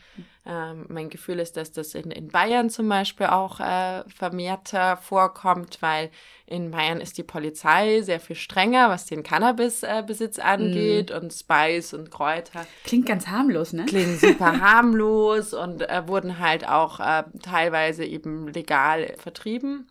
Ähm, 0.47 0.87
mein 0.89 1.11
Gefühl 1.11 1.39
ist, 1.39 1.57
dass 1.57 1.73
das 1.73 1.95
in, 1.95 2.11
in 2.11 2.29
Bayern 2.29 2.71
zum 2.71 2.89
Beispiel 2.89 3.27
auch 3.27 3.61
äh, 3.61 4.05
vermehrter 4.09 4.97
vorkommt, 4.97 5.83
weil 5.83 6.11
in 6.47 6.71
Bayern 6.71 7.01
ist 7.01 7.19
die 7.19 7.23
Polizei 7.23 8.01
sehr 8.01 8.21
viel 8.21 8.37
strenger, 8.37 8.89
was 8.89 9.05
den 9.05 9.23
Cannabisbesitz 9.23 10.39
äh, 10.39 10.43
angeht 10.43 11.11
mm. 11.11 11.17
und 11.17 11.33
Spice 11.33 11.93
und 11.93 12.11
Kräuter. 12.11 12.67
Klingt 12.85 13.07
ganz 13.07 13.27
harmlos, 13.27 13.75
ne? 13.75 13.85
Klingt 13.85 14.21
super 14.21 14.61
harmlos 14.61 15.53
und 15.53 15.83
äh, 15.83 16.09
wurden 16.09 16.39
halt 16.39 16.67
auch 16.67 17.01
äh, 17.01 17.25
teilweise 17.43 18.05
eben 18.07 18.49
legal 18.49 19.15
vertrieben. 19.19 19.87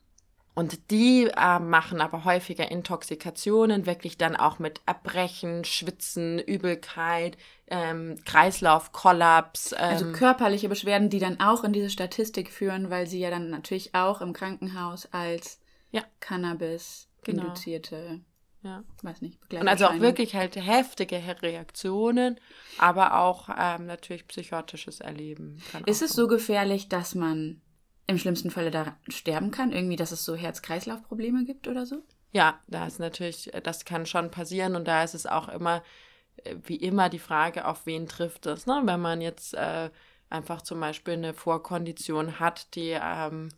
Und 0.58 0.90
die 0.90 1.30
äh, 1.38 1.60
machen 1.60 2.02
aber 2.02 2.26
häufiger 2.26 2.72
Intoxikationen, 2.72 3.86
wirklich 3.86 4.18
dann 4.18 4.36
auch 4.36 4.58
mit 4.58 4.82
Erbrechen, 4.88 5.64
Schwitzen, 5.66 6.40
Übelkeit, 6.40 7.38
ähm, 7.68 8.16
Kreislaufkollaps. 8.26 9.74
Ähm. 9.74 9.78
Also 9.78 10.12
körperliche 10.14 10.68
Beschwerden, 10.68 11.12
die 11.12 11.20
dann 11.20 11.40
auch 11.40 11.64
in 11.64 11.74
diese 11.74 11.92
Statistik 11.92 12.52
führen, 12.52 12.90
weil 12.90 13.06
sie 13.06 13.20
ja 13.20 13.30
dann 13.30 13.52
natürlich 13.52 13.94
auch 13.94 14.20
im 14.20 14.34
Krankenhaus 14.34 15.08
als 15.12 15.60
ja. 15.92 16.04
Cannabis 16.22 17.08
genau. 17.24 17.44
ja. 18.64 18.84
weiß 19.04 19.22
nicht, 19.22 19.38
Und 19.54 19.68
also 19.68 19.86
auch 19.86 20.00
wirklich 20.00 20.34
halt 20.34 20.56
heftige 20.56 21.22
Reaktionen, 21.44 22.40
aber 22.80 23.20
auch 23.20 23.50
ähm, 23.56 23.86
natürlich 23.86 24.28
psychotisches 24.28 25.02
Erleben. 25.02 25.62
Ist 25.86 26.02
es 26.02 26.14
so 26.14 26.28
gefährlich, 26.28 26.90
dass 26.90 27.14
man 27.14 27.62
im 28.08 28.18
schlimmsten 28.18 28.52
Falle 28.52 28.72
da 28.72 28.98
sterben 29.10 29.52
kann? 29.52 29.72
Irgendwie, 29.72 29.98
dass 29.98 30.12
es 30.12 30.26
so 30.26 30.36
Herz-Kreislauf-Probleme 30.36 31.46
gibt 31.46 31.68
oder 31.68 31.86
so? 31.86 32.04
Ja, 32.32 32.60
da 32.68 32.88
ist 32.88 33.00
natürlich, 33.00 33.52
das 33.64 33.86
kann 33.86 34.06
schon 34.06 34.32
passieren 34.32 34.76
und 34.76 34.88
da 34.88 35.04
ist 35.04 35.14
es 35.14 35.26
auch 35.26 35.50
immer, 35.50 35.84
äh, 36.38 36.56
wie 36.64 36.78
immer, 36.78 37.10
die 37.10 37.20
Frage, 37.20 37.66
auf 37.66 37.86
wen 37.86 38.08
trifft 38.08 38.46
es. 38.46 38.66
Ne? 38.66 38.82
Wenn 38.84 39.02
man 39.02 39.22
jetzt 39.22 39.54
äh, 39.54 39.90
einfach 40.30 40.62
zum 40.62 40.80
Beispiel 40.80 41.14
eine 41.14 41.34
Vorkondition 41.34 42.40
hat, 42.40 42.76
die, 42.76 42.98
ähm, 43.02 43.50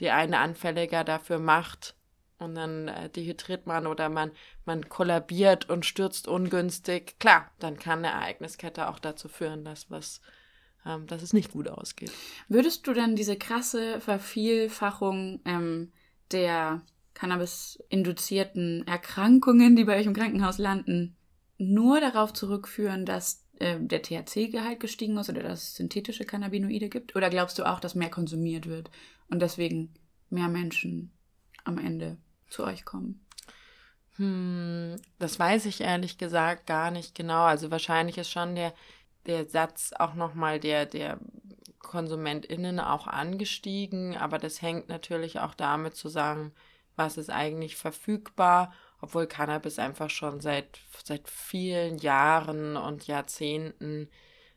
die 0.00 0.10
eine 0.10 0.38
anfälliger 0.38 1.04
dafür 1.04 1.38
macht 1.38 1.94
und 2.38 2.54
dann 2.54 2.88
äh, 2.88 3.10
dehydriert 3.10 3.66
man 3.66 3.86
oder 3.86 4.08
man, 4.08 4.32
man 4.64 4.88
kollabiert 4.88 5.68
und 5.68 5.86
stürzt 5.86 6.26
ungünstig, 6.28 7.18
klar, 7.18 7.50
dann 7.58 7.78
kann 7.78 8.04
eine 8.04 8.14
Ereigniskette 8.14 8.88
auch 8.88 8.98
dazu 8.98 9.28
führen, 9.28 9.64
dass 9.64 9.90
was 9.90 10.20
ähm, 10.86 11.06
dass 11.06 11.22
es 11.22 11.32
nicht 11.32 11.52
gut 11.52 11.68
ausgeht. 11.68 12.12
Würdest 12.48 12.86
du 12.86 12.92
dann 12.92 13.16
diese 13.16 13.36
krasse 13.36 14.00
Vervielfachung 14.00 15.40
ähm, 15.44 15.92
der 16.30 16.82
Cannabis-induzierten 17.14 18.86
Erkrankungen, 18.86 19.76
die 19.76 19.84
bei 19.84 19.98
euch 19.98 20.06
im 20.06 20.14
Krankenhaus 20.14 20.58
landen, 20.58 21.16
nur 21.58 22.00
darauf 22.00 22.32
zurückführen, 22.32 23.06
dass 23.06 23.44
äh, 23.58 23.78
der 23.80 24.02
THC-Gehalt 24.02 24.80
gestiegen 24.80 25.16
ist 25.16 25.30
oder 25.30 25.42
dass 25.42 25.62
es 25.62 25.74
synthetische 25.76 26.24
Cannabinoide 26.24 26.88
gibt? 26.88 27.14
Oder 27.14 27.30
glaubst 27.30 27.58
du 27.58 27.64
auch, 27.64 27.80
dass 27.80 27.94
mehr 27.94 28.10
konsumiert 28.10 28.66
wird 28.66 28.90
und 29.28 29.40
deswegen 29.40 29.94
mehr 30.28 30.48
Menschen 30.48 31.12
am 31.64 31.78
Ende 31.78 32.18
zu 32.48 32.64
euch 32.64 32.84
kommen? 32.84 33.24
Hm, 34.16 34.96
das 35.18 35.38
weiß 35.38 35.66
ich 35.66 35.80
ehrlich 35.80 36.18
gesagt 36.18 36.66
gar 36.66 36.90
nicht 36.90 37.14
genau. 37.14 37.44
Also 37.44 37.70
wahrscheinlich 37.70 38.18
ist 38.18 38.30
schon 38.30 38.54
der 38.54 38.74
der 39.26 39.46
Satz 39.46 39.92
auch 39.98 40.14
nochmal 40.14 40.60
der, 40.60 40.86
der 40.86 41.18
KonsumentInnen 41.80 42.80
auch 42.80 43.06
angestiegen, 43.06 44.16
aber 44.16 44.38
das 44.38 44.62
hängt 44.62 44.88
natürlich 44.88 45.38
auch 45.38 45.54
damit 45.54 45.94
zusammen, 45.94 46.52
was 46.96 47.16
ist 47.16 47.30
eigentlich 47.30 47.76
verfügbar, 47.76 48.72
obwohl 49.00 49.26
Cannabis 49.26 49.78
einfach 49.78 50.10
schon 50.10 50.40
seit, 50.40 50.80
seit 51.04 51.28
vielen 51.28 51.98
Jahren 51.98 52.76
und 52.76 53.06
Jahrzehnten 53.06 54.08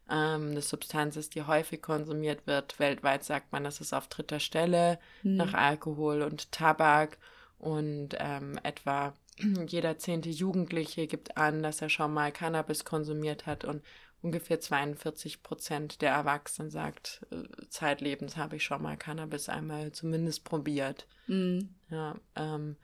ähm, 0.10 0.52
eine 0.52 0.62
Substanz 0.62 1.16
ist, 1.18 1.36
die 1.36 1.44
häufig 1.44 1.82
konsumiert 1.82 2.48
wird. 2.48 2.80
Weltweit 2.80 3.24
sagt 3.24 3.52
man, 3.52 3.64
das 3.64 3.82
ist 3.82 3.94
auf 3.94 4.08
dritter 4.08 4.40
Stelle 4.40 5.00
mhm. 5.24 5.36
nach 5.36 5.54
Alkohol 5.54 6.22
und 6.22 6.52
Tabak 6.52 7.18
und 7.60 8.10
ähm, 8.20 8.60
etwa 8.64 9.14
jeder 9.68 9.98
zehnte 9.98 10.30
Jugendliche 10.30 11.08
gibt 11.08 11.38
an, 11.38 11.62
dass 11.62 11.82
er 11.82 11.90
schon 11.90 12.14
mal 12.14 12.32
Cannabis 12.32 12.86
konsumiert 12.86 13.46
hat 13.46 13.66
und 13.66 13.84
ungefähr 14.22 14.60
42 14.60 15.44
Prozent 15.44 16.02
der 16.02 16.12
Erwachsenen 16.12 16.70
sagt, 16.70 17.26
äh, 17.32 17.44
zeitlebens 17.70 18.38
habe 18.38 18.56
ich 18.56 18.64
schon 18.64 18.82
mal 18.82 18.98
Cannabis 18.98 19.50
einmal 19.50 19.92
zumindest 19.92 20.44
probiert. 20.44 21.08
Mhm. 21.28 21.76
Ja, 21.90 22.16
ähm, 22.36 22.78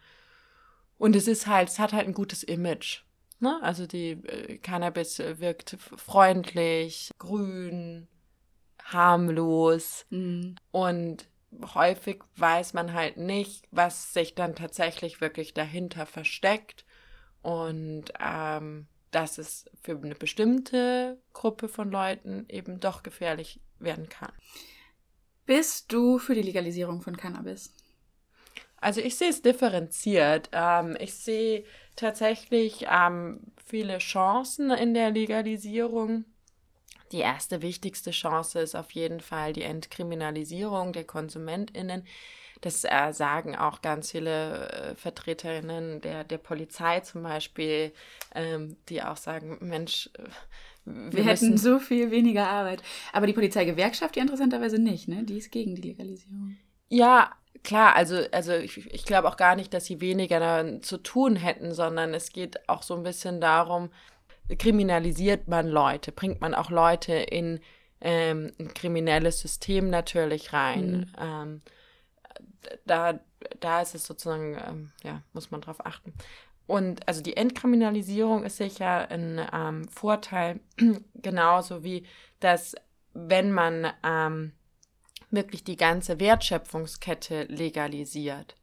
und 0.97 1.15
es 1.15 1.27
ist 1.27 1.47
halt, 1.47 1.69
es 1.69 1.79
hat 1.79 1.93
halt 1.93 2.07
ein 2.07 2.13
gutes 2.13 2.43
Image. 2.43 3.01
Ne? 3.39 3.59
Also 3.61 3.87
die 3.87 4.11
äh, 4.11 4.57
Cannabis 4.57 5.19
wirkt 5.19 5.77
freundlich, 5.97 7.11
grün, 7.17 8.07
harmlos 8.83 10.05
mhm. 10.09 10.55
und 10.71 11.27
häufig 11.73 12.23
weiß 12.35 12.73
man 12.73 12.93
halt 12.93 13.17
nicht, 13.17 13.67
was 13.71 14.13
sich 14.13 14.35
dann 14.35 14.55
tatsächlich 14.55 15.21
wirklich 15.21 15.53
dahinter 15.53 16.05
versteckt. 16.05 16.85
Und 17.41 18.05
ähm, 18.19 18.87
dass 19.15 19.37
es 19.37 19.65
für 19.81 19.97
eine 19.97 20.15
bestimmte 20.15 21.17
Gruppe 21.33 21.67
von 21.67 21.91
Leuten 21.91 22.45
eben 22.49 22.79
doch 22.79 23.03
gefährlich 23.03 23.59
werden 23.79 24.09
kann. 24.09 24.31
Bist 25.45 25.91
du 25.91 26.19
für 26.19 26.35
die 26.35 26.41
Legalisierung 26.41 27.01
von 27.01 27.17
Cannabis? 27.17 27.73
Also 28.77 29.01
ich 29.01 29.15
sehe 29.15 29.29
es 29.29 29.41
differenziert. 29.41 30.49
Ähm, 30.51 30.97
ich 30.99 31.13
sehe 31.13 31.63
tatsächlich 31.95 32.85
ähm, 32.89 33.39
viele 33.65 33.99
Chancen 33.99 34.71
in 34.71 34.93
der 34.93 35.11
Legalisierung. 35.11 36.25
Die 37.11 37.19
erste 37.19 37.61
wichtigste 37.61 38.11
Chance 38.11 38.59
ist 38.59 38.75
auf 38.75 38.91
jeden 38.91 39.19
Fall 39.19 39.53
die 39.53 39.61
Entkriminalisierung 39.61 40.93
der 40.93 41.05
KonsumentInnen. 41.05 42.05
Das 42.63 42.85
äh, 42.85 43.11
sagen 43.11 43.57
auch 43.57 43.81
ganz 43.81 44.11
viele 44.11 44.69
äh, 44.69 44.95
Vertreterinnen 44.95 45.99
der, 45.99 46.23
der 46.23 46.37
Polizei 46.37 47.01
zum 47.01 47.23
Beispiel, 47.23 47.91
ähm, 48.33 48.77
die 48.87 49.03
auch 49.03 49.17
sagen, 49.17 49.57
Mensch, 49.59 50.09
äh, 50.17 50.23
wir, 50.85 51.11
wir 51.11 51.25
hätten 51.25 51.57
so 51.57 51.77
viel 51.79 52.09
weniger 52.09 52.47
Arbeit. 52.47 52.81
Aber 53.11 53.27
die 53.27 53.33
Polizeigewerkschaft, 53.33 54.15
die 54.15 54.21
interessanterweise 54.21 54.79
nicht, 54.79 55.09
ne? 55.09 55.25
Die 55.25 55.39
ist 55.39 55.51
gegen 55.51 55.75
die 55.75 55.81
Legalisierung. 55.81 56.55
Ja, 56.87 57.33
klar, 57.63 57.97
also, 57.97 58.21
also 58.31 58.53
ich, 58.53 58.77
ich 58.93 59.03
glaube 59.03 59.27
auch 59.27 59.37
gar 59.37 59.57
nicht, 59.57 59.73
dass 59.73 59.83
sie 59.83 59.99
weniger 59.99 60.81
zu 60.81 60.97
tun 60.99 61.35
hätten, 61.35 61.73
sondern 61.73 62.13
es 62.13 62.31
geht 62.31 62.69
auch 62.69 62.83
so 62.83 62.95
ein 62.95 63.03
bisschen 63.03 63.41
darum, 63.41 63.89
kriminalisiert 64.57 65.49
man 65.49 65.67
Leute, 65.67 66.13
bringt 66.13 66.39
man 66.39 66.53
auch 66.53 66.69
Leute 66.69 67.13
in 67.13 67.59
ähm, 67.99 68.53
ein 68.57 68.73
kriminelles 68.73 69.41
System 69.41 69.89
natürlich 69.89 70.53
rein. 70.53 70.91
Mhm. 70.91 71.15
Ähm, 71.19 71.61
da, 72.85 73.19
da 73.59 73.81
ist 73.81 73.95
es 73.95 74.05
sozusagen, 74.05 74.57
ähm, 74.67 74.91
ja, 75.03 75.21
muss 75.33 75.51
man 75.51 75.61
drauf 75.61 75.85
achten. 75.85 76.13
Und 76.65 77.07
also 77.07 77.21
die 77.21 77.35
Entkriminalisierung 77.35 78.43
ist 78.43 78.57
sicher 78.57 79.09
ein 79.09 79.41
ähm, 79.51 79.87
Vorteil, 79.89 80.59
genauso 81.15 81.83
wie 81.83 82.05
dass, 82.39 82.75
wenn 83.13 83.51
man 83.51 83.91
ähm, 84.03 84.51
wirklich 85.31 85.63
die 85.63 85.77
ganze 85.77 86.19
Wertschöpfungskette 86.19 87.43
legalisiert, 87.43 88.55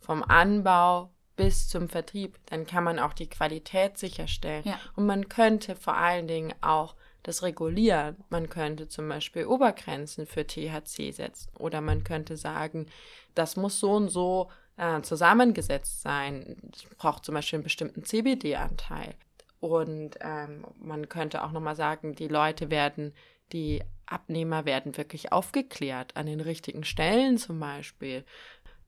vom 0.00 0.22
Anbau 0.22 1.10
bis 1.36 1.68
zum 1.68 1.88
Vertrieb, 1.88 2.38
dann 2.46 2.66
kann 2.66 2.84
man 2.84 2.98
auch 2.98 3.12
die 3.12 3.28
Qualität 3.28 3.98
sicherstellen. 3.98 4.62
Ja. 4.64 4.78
Und 4.94 5.06
man 5.06 5.28
könnte 5.28 5.74
vor 5.74 5.96
allen 5.96 6.28
Dingen 6.28 6.54
auch 6.60 6.94
das 7.22 7.42
regulieren. 7.42 8.16
Man 8.28 8.48
könnte 8.48 8.88
zum 8.88 9.08
Beispiel 9.08 9.46
Obergrenzen 9.46 10.26
für 10.26 10.46
THC 10.46 11.12
setzen 11.12 11.50
oder 11.58 11.80
man 11.80 12.04
könnte 12.04 12.36
sagen, 12.36 12.86
das 13.34 13.56
muss 13.56 13.80
so 13.80 13.92
und 13.92 14.08
so 14.08 14.50
äh, 14.76 15.02
zusammengesetzt 15.02 16.02
sein. 16.02 16.56
Es 16.72 16.84
braucht 16.96 17.24
zum 17.24 17.34
Beispiel 17.34 17.58
einen 17.58 17.64
bestimmten 17.64 18.04
CBD-Anteil. 18.04 19.14
Und 19.60 20.12
ähm, 20.20 20.64
man 20.78 21.08
könnte 21.08 21.44
auch 21.44 21.52
nochmal 21.52 21.76
sagen, 21.76 22.14
die 22.14 22.28
Leute 22.28 22.70
werden, 22.70 23.12
die 23.52 23.82
Abnehmer 24.06 24.64
werden 24.64 24.96
wirklich 24.96 25.32
aufgeklärt 25.32 26.16
an 26.16 26.26
den 26.26 26.40
richtigen 26.40 26.84
Stellen 26.84 27.36
zum 27.36 27.60
Beispiel 27.60 28.24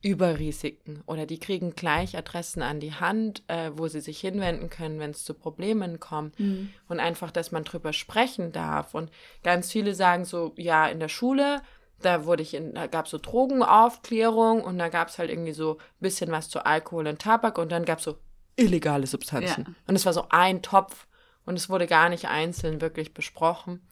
über 0.03 0.39
Risiken 0.39 1.03
oder 1.07 1.27
die 1.27 1.39
kriegen 1.39 1.77
gleich 1.77 2.17
Adressen 2.17 2.63
an 2.63 2.81
die 2.81 2.93
Hand, 2.93 3.45
äh, 3.47 3.71
wo 3.75 3.87
sie 3.87 4.01
sich 4.01 4.19
hinwenden 4.21 4.69
können, 4.69 4.99
wenn 4.99 5.13
es 5.13 5.25
zu 5.25 5.33
Problemen 5.33 6.01
kommt 6.01 6.39
mhm. 6.41 6.71
und 6.89 6.99
einfach, 6.99 7.31
dass 7.31 7.53
man 7.53 7.63
drüber 7.63 7.93
sprechen 7.93 8.51
darf 8.51 8.95
und 8.95 9.13
ganz 9.45 9.71
viele 9.71 9.95
sagen 9.95 10.25
so, 10.25 10.55
ja, 10.57 10.89
in 10.89 10.99
der 10.99 11.09
Schule, 11.09 11.63
da 12.05 12.25
wurde 12.25 12.43
ich 12.43 12.55
in, 12.55 12.75
da 12.75 12.87
gab 12.87 13.07
es 13.07 13.11
so 13.11 13.19
Drogenaufklärung 13.19 14.63
und 14.63 14.79
da 14.79 14.89
gab 14.89 15.09
es 15.09 15.19
halt 15.19 15.31
irgendwie 15.31 15.53
so 15.53 15.79
ein 15.79 16.01
bisschen 16.01 16.31
was 16.31 16.49
zu 16.49 16.65
Alkohol 16.65 17.07
und 17.07 17.21
Tabak 17.21 17.59
und 17.59 17.73
dann 17.73 17.85
gab 17.85 17.99
es 17.99 18.05
so 18.05 18.19
illegale 18.57 19.07
Substanzen 19.07 19.65
ja. 19.67 19.75
und 19.87 19.97
es 19.97 20.05
war 20.05 20.13
so 20.13 20.27
ein 20.29 20.63
Topf 20.63 21.07
und 21.45 21.57
es 21.57 21.69
wurde 21.69 21.87
gar 21.87 22.09
nicht 22.09 22.29
einzeln 22.29 22.81
wirklich 22.81 23.15
besprochen 23.15 23.87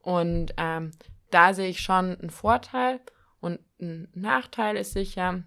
und 0.00 0.52
ähm, 0.56 0.92
da 1.30 1.54
sehe 1.54 1.68
ich 1.68 1.80
schon 1.80 2.18
einen 2.18 2.30
Vorteil 2.30 3.00
und 3.40 3.58
ein 3.80 4.08
Nachteil 4.14 4.76
ist 4.76 4.92
sicher, 4.92 5.42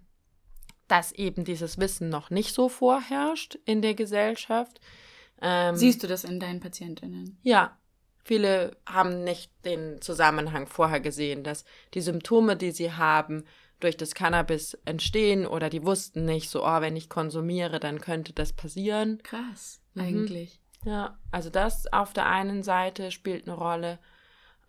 dass 0.87 1.11
eben 1.11 1.45
dieses 1.45 1.79
Wissen 1.79 2.09
noch 2.09 2.29
nicht 2.29 2.53
so 2.53 2.69
vorherrscht 2.69 3.55
in 3.65 3.81
der 3.81 3.95
Gesellschaft. 3.95 4.79
Ähm, 5.41 5.75
Siehst 5.75 6.03
du 6.03 6.07
das 6.07 6.23
in 6.23 6.39
deinen 6.39 6.59
Patientinnen? 6.59 7.39
Ja. 7.43 7.77
Viele 8.26 8.76
haben 8.88 9.23
nicht 9.23 9.52
den 9.65 10.02
Zusammenhang 10.02 10.65
vorher 10.65 10.99
gesehen, 10.99 11.43
dass 11.43 11.64
die 11.93 12.02
Symptome, 12.02 12.57
die 12.57 12.72
sie 12.72 12.91
haben, 12.91 13.45
durch 13.80 13.97
das 13.97 14.15
Cannabis 14.15 14.73
entstehen 14.85 15.45
oder 15.45 15.69
die 15.69 15.85
wussten 15.85 16.26
nicht 16.26 16.49
so, 16.49 16.65
oh, 16.65 16.81
wenn 16.81 16.95
ich 16.95 17.07
konsumiere, 17.07 17.80
dann 17.80 18.02
könnte 18.02 18.34
das 18.34 18.52
passieren. 18.52 19.22
Krass, 19.22 19.80
mhm. 19.93 20.02
eigentlich. 20.02 20.60
Ja, 20.85 21.19
also 21.31 21.52
das 21.52 21.91
auf 21.93 22.14
der 22.14 22.26
einen 22.26 22.64
Seite 22.64 23.11
spielt 23.11 23.47
eine 23.47 23.56
Rolle. 23.56 23.99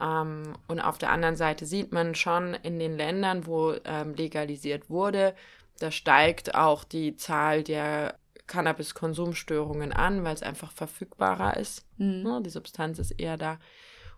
Ähm, 0.00 0.58
und 0.68 0.80
auf 0.80 0.98
der 0.98 1.10
anderen 1.10 1.36
Seite 1.36 1.64
sieht 1.64 1.92
man 1.92 2.14
schon 2.14 2.52
in 2.52 2.78
den 2.78 2.98
Ländern, 2.98 3.46
wo 3.46 3.74
ähm, 3.84 4.14
legalisiert 4.14 4.90
wurde, 4.90 5.34
da 5.78 5.90
steigt 5.90 6.54
auch 6.54 6.84
die 6.84 7.16
Zahl 7.16 7.62
der 7.62 8.18
Cannabis-Konsumstörungen 8.46 9.92
an, 9.92 10.24
weil 10.24 10.34
es 10.34 10.42
einfach 10.42 10.72
verfügbarer 10.72 11.56
ist. 11.56 11.84
Mhm. 11.98 12.22
Ne? 12.22 12.42
Die 12.44 12.50
Substanz 12.50 12.98
ist 12.98 13.12
eher 13.12 13.36
da. 13.36 13.58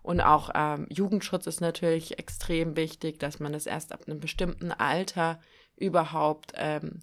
Und 0.01 0.21
auch 0.21 0.49
ähm, 0.55 0.87
Jugendschutz 0.89 1.45
ist 1.47 1.61
natürlich 1.61 2.19
extrem 2.19 2.75
wichtig, 2.75 3.19
dass 3.19 3.39
man 3.39 3.53
das 3.53 3.65
erst 3.65 3.91
ab 3.91 4.03
einem 4.07 4.19
bestimmten 4.19 4.71
Alter 4.71 5.39
überhaupt 5.75 6.53
ähm, 6.55 7.01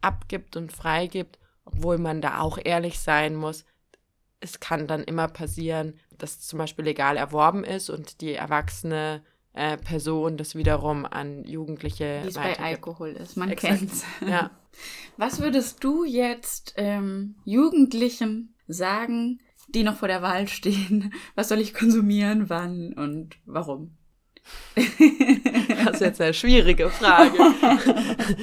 abgibt 0.00 0.56
und 0.56 0.72
freigibt, 0.72 1.38
obwohl 1.64 1.98
man 1.98 2.20
da 2.20 2.40
auch 2.40 2.58
ehrlich 2.62 2.98
sein 2.98 3.36
muss. 3.36 3.64
Es 4.40 4.60
kann 4.60 4.86
dann 4.86 5.02
immer 5.02 5.28
passieren, 5.28 5.98
dass 6.16 6.40
zum 6.40 6.58
Beispiel 6.58 6.84
legal 6.84 7.16
erworben 7.16 7.64
ist 7.64 7.90
und 7.90 8.20
die 8.20 8.34
erwachsene 8.34 9.22
äh, 9.52 9.76
Person 9.76 10.36
das 10.36 10.54
wiederum 10.54 11.04
an 11.04 11.44
Jugendliche. 11.44 12.20
Wie 12.22 12.28
es 12.28 12.34
bei 12.34 12.58
Alkohol 12.58 13.10
ist, 13.10 13.36
man 13.36 13.54
kennt 13.56 13.92
es. 13.92 14.04
Ja. 14.26 14.50
Was 15.16 15.40
würdest 15.40 15.82
du 15.82 16.04
jetzt 16.04 16.74
ähm, 16.76 17.36
Jugendlichen 17.44 18.54
sagen, 18.68 19.40
die 19.68 19.82
noch 19.82 19.96
vor 19.96 20.08
der 20.08 20.22
Wahl 20.22 20.48
stehen? 20.48 21.12
Was 21.34 21.48
soll 21.48 21.60
ich 21.60 21.74
konsumieren, 21.74 22.48
wann 22.48 22.92
und 22.92 23.36
warum? 23.44 23.96
das 24.74 25.94
ist 25.94 26.00
jetzt 26.00 26.20
eine 26.20 26.32
schwierige 26.32 26.88
Frage. 26.88 27.36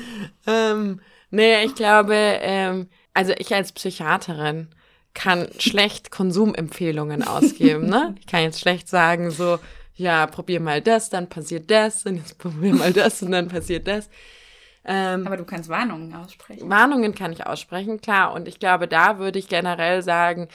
ähm, 0.48 1.02
nee, 1.32 1.64
ich 1.64 1.74
glaube, 1.74 2.14
ähm, 2.14 2.90
also 3.14 3.34
ich 3.38 3.56
als 3.56 3.72
Psychiaterin 3.72 4.68
kann 5.16 5.48
schlecht 5.58 6.12
Konsumempfehlungen 6.12 7.24
ausgeben. 7.24 7.88
Ne? 7.88 8.16
Ich 8.20 8.28
kann 8.28 8.44
jetzt 8.44 8.60
schlecht 8.60 8.88
sagen, 8.88 9.32
so, 9.32 9.58
ja, 9.96 10.28
probier 10.28 10.60
mal 10.60 10.82
das, 10.82 11.10
dann 11.10 11.30
passiert 11.30 11.72
das 11.72 12.06
und 12.06 12.18
jetzt 12.18 12.38
probier 12.38 12.74
mal 12.74 12.94
das 12.94 13.22
und 13.22 13.32
dann 13.32 13.48
passiert 13.48 13.88
das. 13.88 14.10
Ähm, 14.84 15.26
Aber 15.26 15.38
du 15.38 15.46
kannst 15.46 15.70
Warnungen 15.70 16.14
aussprechen. 16.14 16.70
Warnungen 16.70 17.16
kann 17.16 17.32
ich 17.32 17.46
aussprechen, 17.46 18.02
klar. 18.02 18.34
Und 18.34 18.48
ich 18.48 18.60
glaube, 18.60 18.88
da 18.88 19.18
würde 19.18 19.40
ich 19.40 19.48
generell 19.48 20.04
sagen, 20.04 20.48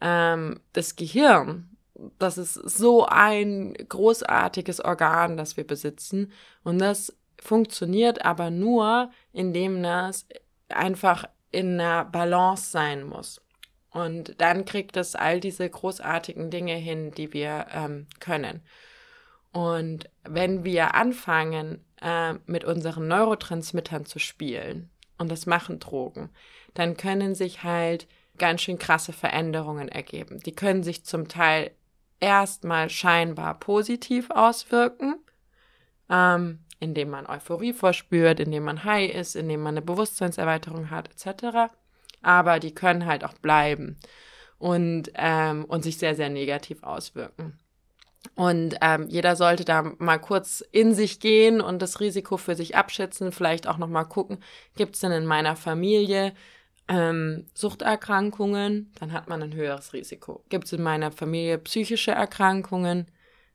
ähm, 0.00 0.60
das 0.74 0.96
Gehirn, 0.96 1.70
das 2.18 2.38
ist 2.38 2.54
so 2.54 3.06
ein 3.06 3.74
großartiges 3.74 4.84
Organ, 4.84 5.36
das 5.36 5.56
wir 5.56 5.66
besitzen. 5.66 6.32
Und 6.64 6.78
das 6.78 7.16
funktioniert 7.40 8.24
aber 8.24 8.50
nur, 8.50 9.10
indem 9.32 9.82
das 9.82 10.26
einfach 10.68 11.24
in 11.50 11.80
einer 11.80 12.04
Balance 12.04 12.70
sein 12.70 13.04
muss. 13.04 13.40
Und 13.90 14.38
dann 14.40 14.64
kriegt 14.64 14.96
es 14.96 15.14
all 15.14 15.40
diese 15.40 15.68
großartigen 15.68 16.50
Dinge 16.50 16.74
hin, 16.74 17.10
die 17.12 17.32
wir 17.32 17.66
ähm, 17.72 18.06
können. 18.20 18.62
Und 19.52 20.10
wenn 20.24 20.64
wir 20.64 20.94
anfangen, 20.94 21.84
äh, 22.00 22.34
mit 22.46 22.64
unseren 22.64 23.08
Neurotransmittern 23.08 24.04
zu 24.04 24.18
spielen, 24.18 24.90
und 25.18 25.30
das 25.30 25.46
machen 25.46 25.80
Drogen, 25.80 26.30
dann 26.74 26.96
können 26.96 27.34
sich 27.34 27.64
halt 27.64 28.06
ganz 28.38 28.62
schön 28.62 28.78
krasse 28.78 29.12
Veränderungen 29.12 29.88
ergeben. 29.88 30.40
Die 30.40 30.54
können 30.54 30.84
sich 30.84 31.04
zum 31.04 31.28
Teil 31.28 31.72
erstmal 32.20 32.88
scheinbar 32.88 33.58
positiv 33.58 34.30
auswirken, 34.30 35.16
ähm, 36.08 36.60
indem 36.80 37.10
man 37.10 37.26
Euphorie 37.26 37.72
verspürt, 37.72 38.38
indem 38.40 38.64
man 38.64 38.84
high 38.84 39.12
ist, 39.12 39.34
indem 39.34 39.62
man 39.62 39.74
eine 39.74 39.82
Bewusstseinserweiterung 39.82 40.90
hat, 40.90 41.10
etc. 41.10 41.72
Aber 42.22 42.60
die 42.60 42.74
können 42.74 43.06
halt 43.06 43.24
auch 43.24 43.34
bleiben 43.34 43.98
und, 44.58 45.10
ähm, 45.14 45.64
und 45.64 45.82
sich 45.82 45.98
sehr, 45.98 46.14
sehr 46.14 46.28
negativ 46.28 46.84
auswirken. 46.84 47.58
Und 48.34 48.76
ähm, 48.80 49.06
jeder 49.08 49.36
sollte 49.36 49.64
da 49.64 49.82
mal 49.98 50.18
kurz 50.18 50.64
in 50.72 50.94
sich 50.94 51.20
gehen 51.20 51.60
und 51.60 51.80
das 51.80 52.00
Risiko 52.00 52.36
für 52.36 52.54
sich 52.54 52.76
abschätzen, 52.76 53.32
vielleicht 53.32 53.66
auch 53.66 53.78
noch 53.78 53.88
mal 53.88 54.04
gucken, 54.04 54.38
gibt 54.76 54.94
es 54.94 55.00
denn 55.00 55.12
in 55.12 55.26
meiner 55.26 55.56
Familie 55.56 56.34
ähm, 56.88 57.46
Suchterkrankungen, 57.54 58.92
dann 58.98 59.12
hat 59.12 59.28
man 59.28 59.42
ein 59.42 59.54
höheres 59.54 59.92
Risiko. 59.92 60.44
Gibt 60.48 60.64
es 60.64 60.72
in 60.72 60.82
meiner 60.82 61.12
Familie 61.12 61.58
psychische 61.58 62.12
Erkrankungen, 62.12 63.06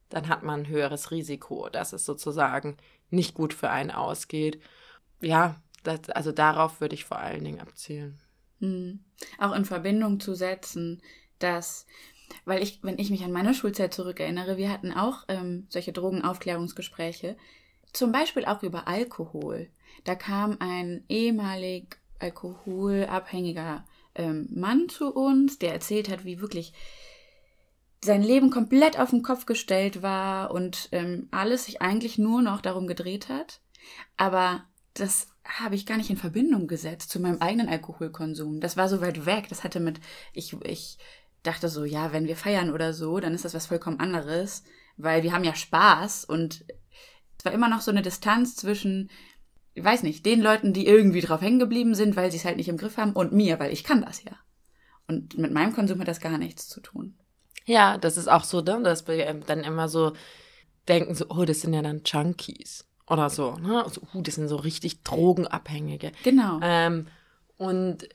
dann 0.09 0.27
hat 0.27 0.43
man 0.43 0.61
ein 0.61 0.67
höheres 0.67 1.11
Risiko, 1.11 1.69
dass 1.69 1.93
es 1.93 2.05
sozusagen 2.05 2.77
nicht 3.09 3.33
gut 3.33 3.53
für 3.53 3.69
einen 3.69 3.91
ausgeht. 3.91 4.61
Ja, 5.19 5.61
das, 5.83 6.09
also 6.09 6.31
darauf 6.31 6.79
würde 6.79 6.95
ich 6.95 7.05
vor 7.05 7.17
allen 7.17 7.43
Dingen 7.43 7.59
abzielen. 7.59 8.21
Mhm. 8.59 9.03
Auch 9.39 9.53
in 9.53 9.65
Verbindung 9.65 10.19
zu 10.19 10.35
setzen, 10.35 11.01
dass 11.39 11.85
weil 12.45 12.61
ich, 12.61 12.79
wenn 12.83 12.99
ich 12.99 13.09
mich 13.09 13.23
an 13.23 13.31
meine 13.31 13.53
Schulzeit 13.53 13.93
zurückerinnere, 13.93 14.57
wir 14.57 14.71
hatten 14.71 14.93
auch 14.93 15.23
ähm, 15.27 15.67
solche 15.69 15.93
Drogenaufklärungsgespräche, 15.93 17.37
zum 17.91 18.11
Beispiel 18.11 18.45
auch 18.45 18.63
über 18.63 18.87
Alkohol. 18.87 19.69
Da 20.03 20.15
kam 20.15 20.57
ein 20.59 21.03
ehemalig 21.09 21.97
alkoholabhängiger 22.19 23.85
ähm, 24.15 24.47
Mann 24.51 24.89
zu 24.89 25.13
uns, 25.13 25.59
der 25.59 25.73
erzählt 25.73 26.09
hat, 26.09 26.25
wie 26.25 26.41
wirklich 26.41 26.73
sein 28.03 28.21
Leben 28.21 28.49
komplett 28.49 28.99
auf 28.99 29.11
den 29.11 29.23
Kopf 29.23 29.45
gestellt 29.45 30.01
war 30.01 30.51
und 30.51 30.89
ähm, 30.91 31.27
alles 31.31 31.65
sich 31.65 31.81
eigentlich 31.81 32.17
nur 32.17 32.41
noch 32.41 32.61
darum 32.61 32.87
gedreht 32.87 33.29
hat. 33.29 33.61
Aber 34.17 34.65
das 34.93 35.27
habe 35.45 35.75
ich 35.75 35.85
gar 35.85 35.97
nicht 35.97 36.09
in 36.09 36.17
Verbindung 36.17 36.67
gesetzt 36.67 37.09
zu 37.09 37.19
meinem 37.19 37.41
eigenen 37.41 37.69
Alkoholkonsum. 37.69 38.59
Das 38.59 38.77
war 38.77 38.87
so 38.87 39.01
weit 39.01 39.25
weg. 39.25 39.47
Das 39.49 39.63
hatte 39.63 39.79
mit, 39.79 39.99
ich, 40.33 40.53
ich 40.63 40.97
dachte 41.43 41.69
so, 41.69 41.83
ja, 41.83 42.11
wenn 42.11 42.27
wir 42.27 42.35
feiern 42.35 42.71
oder 42.71 42.93
so, 42.93 43.19
dann 43.19 43.33
ist 43.33 43.45
das 43.45 43.53
was 43.53 43.67
vollkommen 43.67 43.99
anderes, 43.99 44.63
weil 44.97 45.23
wir 45.23 45.33
haben 45.33 45.43
ja 45.43 45.55
Spaß 45.55 46.25
und 46.25 46.65
es 47.37 47.45
war 47.45 47.51
immer 47.51 47.69
noch 47.69 47.81
so 47.81 47.91
eine 47.91 48.01
Distanz 48.01 48.55
zwischen, 48.55 49.09
ich 49.73 49.83
weiß 49.83 50.03
nicht, 50.03 50.25
den 50.25 50.41
Leuten, 50.41 50.73
die 50.73 50.87
irgendwie 50.87 51.21
drauf 51.21 51.41
hängen 51.41 51.59
geblieben 51.59 51.95
sind, 51.95 52.15
weil 52.15 52.31
sie 52.31 52.37
es 52.37 52.45
halt 52.45 52.57
nicht 52.57 52.69
im 52.69 52.77
Griff 52.77 52.97
haben 52.97 53.13
und 53.13 53.33
mir, 53.33 53.59
weil 53.59 53.73
ich 53.73 53.83
kann 53.83 54.01
das 54.01 54.23
ja. 54.23 54.31
Und 55.07 55.37
mit 55.37 55.51
meinem 55.51 55.73
Konsum 55.73 55.99
hat 55.99 56.07
das 56.07 56.21
gar 56.21 56.37
nichts 56.37 56.69
zu 56.69 56.79
tun. 56.79 57.17
Ja, 57.65 57.97
das 57.97 58.17
ist 58.17 58.29
auch 58.29 58.43
so, 58.43 58.61
ne, 58.61 58.81
dass 58.83 59.07
wir 59.07 59.33
dann 59.33 59.61
immer 59.61 59.89
so 59.89 60.13
denken, 60.87 61.15
so, 61.15 61.25
oh, 61.29 61.45
das 61.45 61.61
sind 61.61 61.73
ja 61.73 61.81
dann 61.81 62.01
Junkies 62.05 62.85
oder 63.07 63.29
so, 63.29 63.55
ne? 63.55 63.83
Also, 63.83 64.01
uh, 64.13 64.21
das 64.21 64.35
sind 64.35 64.47
so 64.47 64.57
richtig 64.57 65.03
Drogenabhängige. 65.03 66.11
Genau. 66.23 66.59
Ähm, 66.61 67.07
und 67.57 68.07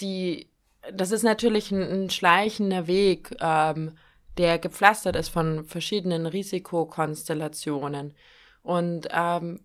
die 0.00 0.48
das 0.92 1.10
ist 1.10 1.22
natürlich 1.22 1.70
ein, 1.70 1.82
ein 1.82 2.10
schleichender 2.10 2.86
Weg, 2.86 3.34
ähm, 3.40 3.96
der 4.36 4.58
gepflastert 4.58 5.16
ist 5.16 5.28
von 5.28 5.64
verschiedenen 5.64 6.26
Risikokonstellationen. 6.26 8.14
Und 8.62 9.08
ähm, 9.10 9.60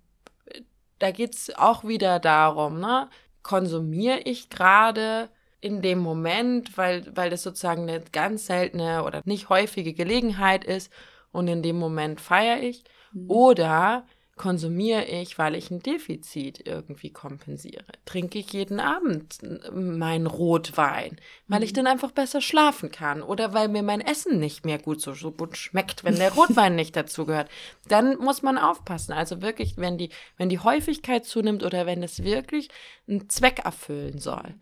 da 1.00 1.12
geht 1.12 1.36
es 1.36 1.56
auch 1.56 1.84
wieder 1.84 2.20
darum, 2.20 2.80
ne? 2.80 3.10
konsumiere 3.44 4.20
ich 4.20 4.50
gerade 4.50 5.30
in 5.60 5.82
dem 5.82 6.00
Moment, 6.00 6.78
weil, 6.78 7.06
weil 7.16 7.30
das 7.30 7.44
sozusagen 7.44 7.84
eine 7.84 8.02
ganz 8.12 8.48
seltene 8.48 9.04
oder 9.04 9.22
nicht 9.26 9.50
häufige 9.50 9.94
Gelegenheit 9.94 10.64
ist 10.64 10.92
und 11.32 11.48
in 11.48 11.62
dem 11.62 11.78
Moment 11.78 12.20
feiere 12.20 12.62
ich. 12.62 12.84
Mhm. 13.12 13.30
Oder 13.30 14.06
konsumiere 14.36 15.06
ich, 15.06 15.38
weil 15.38 15.56
ich 15.56 15.70
ein 15.70 15.82
Defizit 15.82 16.66
irgendwie 16.66 17.12
kompensiere? 17.12 17.86
Trinke 18.06 18.40
ich 18.40 18.52
jeden 18.52 18.80
Abend 18.80 19.38
meinen 19.72 20.26
Rotwein, 20.26 21.18
weil 21.48 21.60
mhm. 21.60 21.66
ich 21.66 21.74
dann 21.74 21.88
einfach 21.88 22.12
besser 22.12 22.42
schlafen 22.42 22.92
kann 22.92 23.22
oder 23.22 23.54
weil 23.54 23.68
mir 23.68 23.84
mein 23.84 24.02
Essen 24.02 24.40
nicht 24.40 24.66
mehr 24.66 24.80
gut 24.80 25.02
so, 25.02 25.14
so 25.14 25.32
gut 25.32 25.58
schmeckt, 25.58 26.04
wenn 26.04 26.16
der 26.16 26.34
Rotwein 26.34 26.76
nicht 26.76 26.96
dazugehört? 26.96 27.50
Dann 27.88 28.18
muss 28.18 28.42
man 28.42 28.58
aufpassen. 28.58 29.14
Also 29.14 29.42
wirklich, 29.42 29.78
wenn 29.78 29.98
die, 29.98 30.10
wenn 30.38 30.50
die 30.50 30.60
Häufigkeit 30.60 31.26
zunimmt 31.26 31.64
oder 31.64 31.86
wenn 31.86 32.02
es 32.02 32.24
wirklich 32.24 32.70
einen 33.08 33.30
Zweck 33.30 33.60
erfüllen 33.66 34.18
soll. 34.18 34.56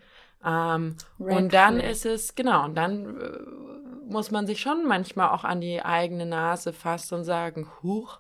Ähm, 0.43 0.98
und 1.18 1.53
dann 1.53 1.80
ist 1.80 2.06
es, 2.06 2.35
genau, 2.35 2.65
und 2.65 2.76
dann 2.76 3.19
äh, 3.19 4.11
muss 4.11 4.31
man 4.31 4.48
sich 4.48 4.60
schon 4.60 4.85
manchmal 4.88 5.30
auch 5.30 5.43
an 5.43 5.61
die 5.61 5.81
eigene 5.81 6.26
Nase 6.26 6.73
fassen 6.73 7.15
und 7.15 7.23
sagen, 7.23 7.68
huch, 7.84 8.19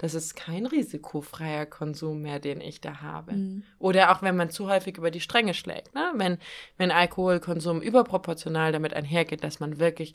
das 0.00 0.14
ist 0.14 0.34
kein 0.34 0.64
risikofreier 0.64 1.66
Konsum 1.66 2.22
mehr, 2.22 2.40
den 2.40 2.62
ich 2.62 2.80
da 2.80 3.02
habe. 3.02 3.32
Mhm. 3.32 3.64
Oder 3.78 4.10
auch 4.12 4.22
wenn 4.22 4.34
man 4.34 4.48
zu 4.48 4.66
häufig 4.66 4.96
über 4.96 5.10
die 5.10 5.20
Stränge 5.20 5.52
schlägt, 5.52 5.94
ne? 5.94 6.12
wenn, 6.14 6.38
wenn 6.78 6.90
Alkoholkonsum 6.90 7.82
überproportional 7.82 8.72
damit 8.72 8.94
einhergeht, 8.94 9.44
dass 9.44 9.60
man 9.60 9.78
wirklich 9.78 10.14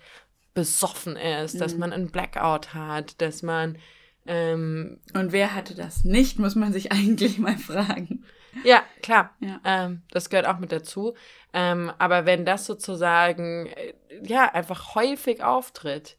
besoffen 0.55 1.15
ist, 1.15 1.53
mhm. 1.53 1.59
dass 1.59 1.77
man 1.77 1.93
einen 1.93 2.09
Blackout 2.09 2.73
hat, 2.73 3.21
dass 3.21 3.43
man 3.43 3.77
ähm, 4.25 4.99
und 5.13 5.31
wer 5.31 5.53
hatte 5.53 5.75
das 5.75 6.03
nicht, 6.03 6.39
muss 6.39 6.55
man 6.55 6.73
sich 6.73 6.91
eigentlich 6.91 7.37
mal 7.37 7.57
fragen. 7.57 8.25
Ja, 8.63 8.81
klar. 9.03 9.35
Ja. 9.39 9.61
Ähm, 9.63 10.01
das 10.09 10.31
gehört 10.31 10.47
auch 10.47 10.57
mit 10.57 10.71
dazu. 10.71 11.13
Ähm, 11.53 11.91
aber 11.99 12.25
wenn 12.25 12.43
das 12.43 12.65
sozusagen, 12.65 13.67
äh, 13.67 13.93
ja, 14.23 14.51
einfach 14.51 14.95
häufig 14.95 15.43
auftritt, 15.43 16.17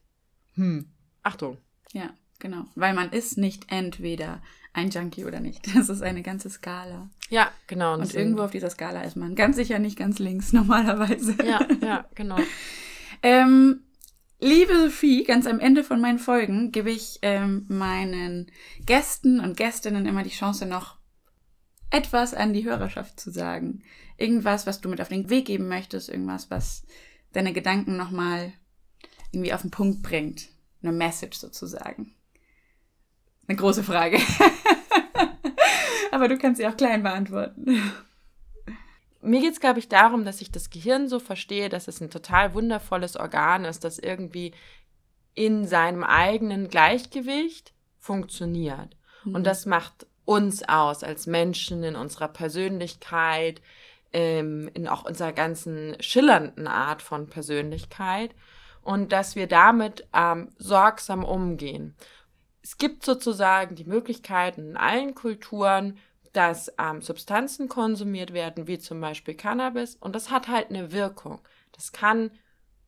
hm, 0.55 0.93
Achtung. 1.25 1.59
Ja. 1.93 2.11
Genau, 2.39 2.67
weil 2.75 2.95
man 2.95 3.11
ist 3.11 3.39
nicht 3.39 3.67
entweder 3.69 4.43
ein 4.77 4.91
Junkie 4.91 5.25
oder 5.25 5.41
nicht. 5.41 5.67
Das 5.75 5.89
ist 5.89 6.03
eine 6.03 6.23
ganze 6.23 6.51
Skala. 6.51 7.11
Ja, 7.31 7.51
genau. 7.67 7.95
Und, 7.95 8.15
irgendwo 8.15 8.43
auf 8.43 8.51
dieser 8.51 8.71
Skala 8.71 9.03
ist 9.03 9.17
man 9.17 9.35
ganz 9.35 9.57
sicher 9.57 9.79
nicht 9.79 9.99
ganz 9.99 10.19
links 10.19 10.53
normalerweise. 10.53 11.37
Ja, 11.45 11.67
ja, 11.83 12.05
genau. 12.15 12.37
ähm, 13.23 13.81
liebe 14.39 14.79
Sophie, 14.79 15.25
ganz 15.25 15.47
am 15.47 15.61
Ende 15.61 15.83
von 15.83 16.01
meinen 16.01 16.19
Folgen 16.19 16.73
gebe 16.73 16.91
ich 16.91 17.19
ähm, 17.23 17.65
meinen 17.69 18.53
Gästen 18.85 19.41
und 19.41 19.57
Gästinnen 19.57 20.07
immer 20.07 20.23
die 20.23 20.31
Chance, 20.31 20.67
noch 20.67 20.97
etwas 21.91 22.35
an 22.35 22.53
die 22.53 22.65
Hörerschaft 22.65 23.19
zu 23.19 23.31
sagen. 23.31 23.83
Irgendwas, 24.19 24.67
was 24.67 24.81
du 24.81 24.89
mit 24.89 25.01
auf 25.01 25.09
den 25.09 25.31
Weg 25.31 25.47
geben 25.47 25.69
möchtest, 25.69 26.09
irgendwas, 26.09 26.51
was 26.51 26.85
deine 27.33 27.53
Gedanken 27.53 27.97
nochmal 27.97 28.53
irgendwie 29.33 29.53
auf 29.53 29.63
den 29.63 29.71
Punkt 29.71 30.03
bringt. 30.03 30.49
Eine 30.83 30.93
Message 30.93 31.39
sozusagen. 31.39 32.16
Eine 33.49 33.57
große 33.57 33.85
Frage. 33.85 34.19
Aber 36.11 36.29
du 36.29 36.39
kannst 36.39 36.61
sie 36.61 36.67
auch 36.67 36.77
klein 36.77 37.03
beantworten. 37.03 37.83
Mir 39.21 39.41
geht 39.41 39.53
es, 39.53 39.61
glaube 39.61 39.79
ich, 39.79 39.89
darum, 39.89 40.25
dass 40.25 40.41
ich 40.41 40.51
das 40.51 40.71
Gehirn 40.71 41.09
so 41.09 41.19
verstehe, 41.19 41.69
dass 41.69 41.89
es 41.89 42.01
ein 42.01 42.11
total 42.11 42.55
wundervolles 42.55 43.17
Organ 43.17 43.65
ist, 43.65 43.85
das 43.85 43.99
irgendwie 43.99 44.53
in 45.35 45.67
seinem 45.67 46.05
eigenen 46.05 46.69
Gleichgewicht 46.69 47.73
funktioniert. 47.99 48.97
Mhm. 49.25 49.35
Und 49.35 49.45
das 49.45 49.67
macht 49.67 50.07
uns 50.25 50.69
aus 50.69 51.03
als 51.03 51.27
Menschen 51.27 51.83
in 51.83 51.97
unserer 51.97 52.29
Persönlichkeit, 52.29 53.61
ähm, 54.13 54.71
in 54.75 54.89
auch 54.89 55.05
unserer 55.05 55.33
ganzen 55.33 55.97
schillernden 56.01 56.67
Art 56.67 57.03
von 57.03 57.29
Persönlichkeit 57.29 58.31
und 58.83 59.13
dass 59.13 59.35
wir 59.35 59.47
damit 59.47 60.07
ähm, 60.15 60.53
sorgsam 60.59 61.25
umgehen 61.25 61.97
es 62.67 62.79
gibt 62.79 63.05
sozusagen 63.05 63.77
die 63.77 63.85
Möglichkeiten 63.85 64.71
in 64.71 64.77
allen 64.77 65.15
Kulturen, 65.15 65.99
dass 66.33 66.73
ähm, 66.81 67.01
Substanzen 67.01 67.69
konsumiert 67.69 68.33
werden, 68.33 68.67
wie 68.67 68.81
zum 68.81 69.01
Beispiel 69.01 69.35
Cannabis, 69.35 69.95
und 69.95 70.17
das 70.17 70.33
hat 70.33 70.49
halt 70.49 70.71
eine 70.71 70.91
Wirkung. 70.91 71.39
Das 71.71 71.93
kann 71.93 72.33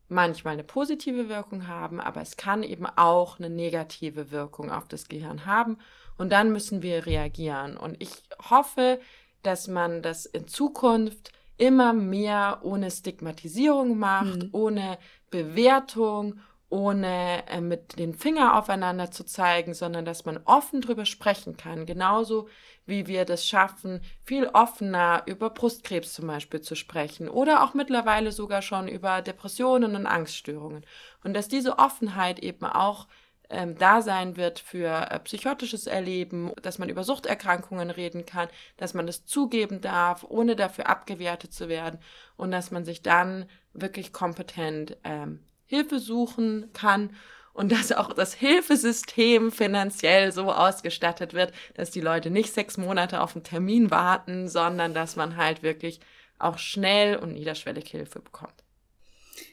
manchmal 0.08 0.54
eine 0.54 0.64
positive 0.64 1.28
Wirkung 1.28 1.68
haben, 1.68 2.00
aber 2.00 2.20
es 2.20 2.36
kann 2.36 2.64
eben 2.64 2.86
auch 2.86 3.38
eine 3.38 3.50
negative 3.50 4.32
Wirkung 4.32 4.72
auf 4.72 4.88
das 4.88 5.06
Gehirn 5.06 5.46
haben. 5.46 5.78
Und 6.16 6.32
dann 6.32 6.50
müssen 6.50 6.82
wir 6.82 7.06
reagieren. 7.06 7.76
Und 7.76 8.02
ich 8.02 8.10
hoffe, 8.50 8.98
dass 9.44 9.68
man 9.68 10.02
das 10.02 10.26
in 10.26 10.48
Zukunft 10.48 11.30
immer 11.56 11.92
mehr 11.92 12.58
ohne 12.62 12.90
Stigmatisierung 12.90 13.96
macht, 13.96 14.42
mhm. 14.42 14.48
ohne 14.50 14.98
Bewertung, 15.30 16.40
ohne 16.70 17.46
äh, 17.48 17.60
mit 17.60 17.98
den 17.98 18.14
Finger 18.14 18.56
aufeinander 18.56 19.10
zu 19.10 19.24
zeigen, 19.24 19.74
sondern 19.74 20.04
dass 20.04 20.24
man 20.24 20.40
offen 20.44 20.80
drüber 20.80 21.06
sprechen 21.06 21.56
kann. 21.56 21.86
Genauso 21.86 22.48
wie 22.84 23.06
wir 23.06 23.24
das 23.24 23.46
schaffen, 23.46 24.00
viel 24.24 24.46
offener 24.46 25.22
über 25.26 25.50
Brustkrebs 25.50 26.12
zum 26.14 26.26
Beispiel 26.26 26.60
zu 26.60 26.74
sprechen 26.74 27.28
oder 27.28 27.62
auch 27.62 27.74
mittlerweile 27.74 28.32
sogar 28.32 28.62
schon 28.62 28.88
über 28.88 29.22
Depressionen 29.22 29.96
und 29.96 30.06
Angststörungen. 30.06 30.84
Und 31.24 31.34
dass 31.34 31.48
diese 31.48 31.78
Offenheit 31.78 32.38
eben 32.38 32.66
auch 32.66 33.06
ähm, 33.50 33.76
da 33.78 34.02
sein 34.02 34.36
wird 34.36 34.58
für 34.58 35.10
äh, 35.10 35.18
psychotisches 35.20 35.86
Erleben, 35.86 36.52
dass 36.62 36.78
man 36.78 36.90
über 36.90 37.02
Suchterkrankungen 37.02 37.90
reden 37.90 38.26
kann, 38.26 38.48
dass 38.76 38.92
man 38.92 39.06
das 39.06 39.24
zugeben 39.24 39.80
darf, 39.80 40.24
ohne 40.28 40.54
dafür 40.54 40.88
abgewertet 40.88 41.52
zu 41.54 41.68
werden 41.68 41.98
und 42.36 42.50
dass 42.50 42.70
man 42.70 42.84
sich 42.84 43.02
dann 43.02 43.46
wirklich 43.72 44.12
kompetent 44.12 44.98
ähm, 45.04 45.40
Hilfe 45.68 46.00
suchen 46.00 46.70
kann 46.72 47.10
und 47.52 47.70
dass 47.72 47.92
auch 47.92 48.12
das 48.12 48.34
Hilfesystem 48.34 49.52
finanziell 49.52 50.32
so 50.32 50.52
ausgestattet 50.52 51.34
wird, 51.34 51.52
dass 51.74 51.90
die 51.90 52.00
Leute 52.00 52.30
nicht 52.30 52.52
sechs 52.52 52.76
Monate 52.76 53.20
auf 53.20 53.36
einen 53.36 53.44
Termin 53.44 53.90
warten, 53.90 54.48
sondern 54.48 54.94
dass 54.94 55.14
man 55.16 55.36
halt 55.36 55.62
wirklich 55.62 56.00
auch 56.38 56.58
schnell 56.58 57.16
und 57.16 57.32
niederschwellig 57.32 57.90
Hilfe 57.90 58.20
bekommt. 58.20 58.64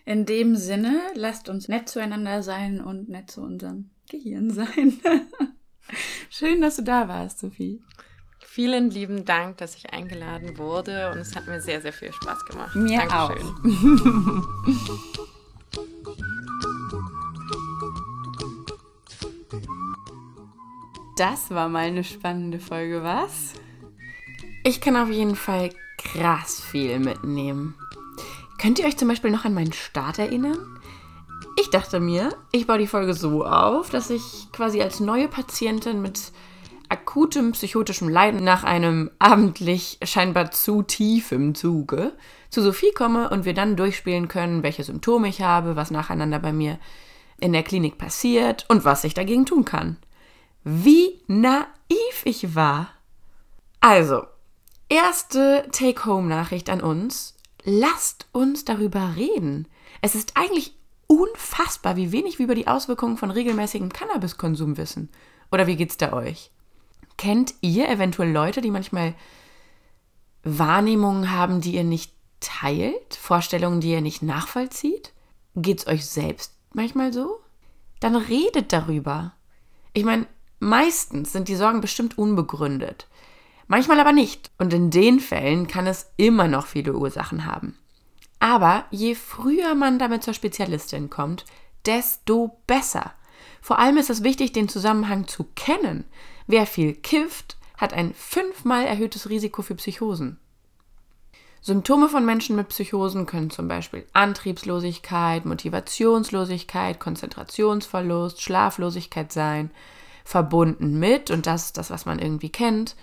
In 0.05 0.25
dem 0.25 0.55
Sinne, 0.55 1.01
lasst 1.15 1.49
uns 1.49 1.67
nett 1.67 1.89
zueinander 1.89 2.43
sein 2.43 2.79
und 2.79 3.09
nett 3.09 3.29
zu 3.29 3.41
unserem 3.41 3.89
Gehirn 4.09 4.51
sein. 4.51 4.99
Schön, 6.29 6.61
dass 6.61 6.77
du 6.77 6.83
da 6.83 7.07
warst, 7.07 7.39
Sophie. 7.39 7.81
Vielen 8.39 8.89
lieben 8.89 9.25
Dank, 9.25 9.57
dass 9.57 9.75
ich 9.75 9.91
eingeladen 9.91 10.57
wurde 10.57 11.11
und 11.11 11.17
es 11.17 11.35
hat 11.35 11.47
mir 11.47 11.59
sehr, 11.59 11.81
sehr 11.81 11.91
viel 11.91 12.13
Spaß 12.13 12.45
gemacht. 12.45 12.75
Mir 12.75 12.99
Dankeschön. 12.99 13.47
auch. 14.37 15.29
Das 21.15 21.49
war 21.49 21.69
mal 21.69 21.85
eine 21.85 22.03
spannende 22.03 22.59
Folge, 22.59 23.01
was? 23.01 23.53
Ich 24.65 24.81
kann 24.81 24.97
auf 24.97 25.09
jeden 25.09 25.37
Fall 25.37 25.69
krass 25.97 26.61
viel 26.61 26.99
mitnehmen. 26.99 27.75
Könnt 28.57 28.79
ihr 28.79 28.85
euch 28.85 28.97
zum 28.97 29.07
Beispiel 29.07 29.31
noch 29.31 29.45
an 29.45 29.53
meinen 29.53 29.71
Start 29.71 30.19
erinnern? 30.19 30.57
Ich 31.57 31.69
dachte 31.69 32.01
mir, 32.01 32.35
ich 32.51 32.67
baue 32.67 32.79
die 32.79 32.87
Folge 32.87 33.13
so 33.13 33.45
auf, 33.45 33.89
dass 33.89 34.09
ich 34.09 34.47
quasi 34.51 34.81
als 34.81 34.99
neue 34.99 35.29
Patientin 35.29 36.01
mit 36.01 36.33
akutem 36.89 37.53
psychotischem 37.53 38.09
Leiden 38.09 38.43
nach 38.43 38.65
einem 38.65 39.09
abendlich 39.17 39.99
scheinbar 40.03 40.51
zu 40.51 40.83
tiefem 40.83 41.55
Zuge 41.55 42.13
zu 42.49 42.61
Sophie 42.61 42.91
komme 42.93 43.29
und 43.29 43.45
wir 43.45 43.53
dann 43.53 43.77
durchspielen 43.77 44.27
können, 44.27 44.63
welche 44.63 44.83
Symptome 44.83 45.29
ich 45.29 45.41
habe, 45.41 45.77
was 45.77 45.91
nacheinander 45.91 46.39
bei 46.39 46.51
mir 46.51 46.77
in 47.39 47.53
der 47.53 47.63
Klinik 47.63 47.97
passiert 47.97 48.65
und 48.67 48.83
was 48.83 49.05
ich 49.05 49.13
dagegen 49.13 49.45
tun 49.45 49.63
kann. 49.63 49.95
Wie 50.67 51.21
naiv 51.27 51.67
ich 52.23 52.55
war. 52.55 52.89
Also, 53.81 54.25
erste 54.89 55.67
Take-Home-Nachricht 55.71 56.71
an 56.71 56.81
uns. 56.81 57.37
Lasst 57.63 58.25
uns 58.31 58.65
darüber 58.65 59.15
reden. 59.15 59.67
Es 60.01 60.15
ist 60.15 60.35
eigentlich 60.35 60.75
unfassbar, 61.05 61.97
wie 61.97 62.11
wenig 62.11 62.39
wir 62.39 62.45
über 62.45 62.55
die 62.55 62.67
Auswirkungen 62.67 63.17
von 63.17 63.29
regelmäßigem 63.29 63.93
Cannabiskonsum 63.93 64.75
wissen. 64.77 65.09
Oder 65.51 65.67
wie 65.67 65.75
geht's 65.75 65.97
da 65.97 66.13
euch? 66.13 66.49
Kennt 67.15 67.53
ihr 67.61 67.87
eventuell 67.87 68.31
Leute, 68.31 68.61
die 68.61 68.71
manchmal 68.71 69.13
Wahrnehmungen 70.43 71.29
haben, 71.31 71.61
die 71.61 71.75
ihr 71.75 71.83
nicht 71.83 72.11
teilt? 72.39 73.13
Vorstellungen, 73.13 73.81
die 73.81 73.91
ihr 73.91 74.01
nicht 74.01 74.23
nachvollzieht? 74.23 75.13
Geht's 75.55 75.85
euch 75.85 76.07
selbst 76.07 76.57
manchmal 76.73 77.13
so? 77.13 77.39
Dann 77.99 78.15
redet 78.15 78.73
darüber. 78.73 79.33
Ich 79.93 80.03
meine, 80.03 80.25
Meistens 80.65 81.31
sind 81.31 81.47
die 81.47 81.55
Sorgen 81.55 81.79
bestimmt 81.79 82.17
unbegründet, 82.17 83.05
manchmal 83.67 83.99
aber 83.99 84.11
nicht. 84.11 84.49
Und 84.57 84.73
in 84.73 84.89
den 84.89 85.19
Fällen 85.19 85.67
kann 85.67 85.85
es 85.85 86.09
immer 86.17 86.47
noch 86.47 86.65
viele 86.65 86.95
Ursachen 86.95 87.45
haben. 87.45 87.77
Aber 88.39 88.85
je 88.89 89.13
früher 89.13 89.75
man 89.75 89.99
damit 89.99 90.23
zur 90.23 90.33
Spezialistin 90.33 91.11
kommt, 91.11 91.45
desto 91.85 92.57
besser. 92.65 93.13
Vor 93.61 93.77
allem 93.77 93.97
ist 93.97 94.09
es 94.09 94.23
wichtig, 94.23 94.53
den 94.53 94.67
Zusammenhang 94.67 95.27
zu 95.27 95.43
kennen. 95.53 96.03
Wer 96.47 96.65
viel 96.65 96.95
kifft, 96.95 97.57
hat 97.77 97.93
ein 97.93 98.15
fünfmal 98.15 98.85
erhöhtes 98.87 99.29
Risiko 99.29 99.61
für 99.61 99.75
Psychosen. 99.75 100.39
Symptome 101.61 102.09
von 102.09 102.25
Menschen 102.25 102.55
mit 102.55 102.69
Psychosen 102.69 103.27
können 103.27 103.51
zum 103.51 103.67
Beispiel 103.67 104.07
Antriebslosigkeit, 104.13 105.45
Motivationslosigkeit, 105.45 106.99
Konzentrationsverlust, 106.99 108.41
Schlaflosigkeit 108.41 109.31
sein 109.31 109.69
verbunden 110.25 110.99
mit, 110.99 111.31
und 111.31 111.45
das 111.45 111.67
ist 111.67 111.77
das, 111.77 111.89
was 111.89 112.05
man 112.05 112.19
irgendwie 112.19 112.49
kennt, 112.49 112.95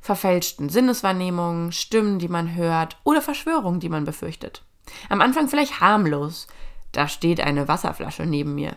verfälschten 0.00 0.68
Sinneswahrnehmungen, 0.68 1.72
Stimmen, 1.72 2.20
die 2.20 2.28
man 2.28 2.54
hört 2.54 2.98
oder 3.02 3.20
Verschwörungen, 3.20 3.80
die 3.80 3.88
man 3.88 4.04
befürchtet. 4.04 4.62
Am 5.08 5.20
Anfang 5.20 5.48
vielleicht 5.48 5.80
harmlos, 5.80 6.46
da 6.92 7.08
steht 7.08 7.40
eine 7.40 7.66
Wasserflasche 7.66 8.24
neben 8.24 8.54
mir. 8.54 8.76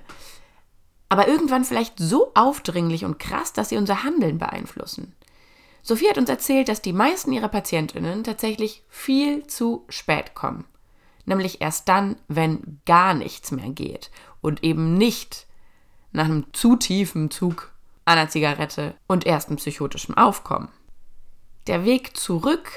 Aber 1.10 1.28
irgendwann 1.28 1.66
vielleicht 1.66 2.00
so 2.00 2.32
aufdringlich 2.34 3.06
und 3.06 3.20
krass, 3.20 3.54
dass 3.54 3.70
sie 3.70 3.78
unser 3.78 4.04
Handeln 4.04 4.38
beeinflussen. 4.40 5.14
Sophie 5.82 6.10
hat 6.10 6.18
uns 6.18 6.30
erzählt, 6.30 6.68
dass 6.68 6.82
die 6.82 6.94
meisten 6.94 7.32
ihrer 7.32 7.48
Patientinnen 7.48 8.24
tatsächlich 8.24 8.84
viel 8.90 9.46
zu 9.48 9.86
spät 9.90 10.36
kommen. 10.36 10.66
Nämlich 11.26 11.62
erst 11.62 11.90
dann, 11.90 12.16
wenn 12.28 12.80
gar 12.86 13.14
nichts 13.14 13.52
mehr 13.52 13.70
geht 13.70 14.10
und 14.42 14.64
eben 14.64 14.96
nicht 14.96 15.48
nach 16.12 16.26
einem 16.26 16.46
zu 16.54 16.76
tiefen 16.76 17.30
Zug 17.30 17.72
einer 18.10 18.28
Zigarette 18.28 18.96
und 19.08 19.26
erstem 19.26 19.58
psychotischem 19.58 20.18
Aufkommen. 20.18 20.70
Der 21.68 21.86
Weg 21.86 22.18
zurück 22.18 22.70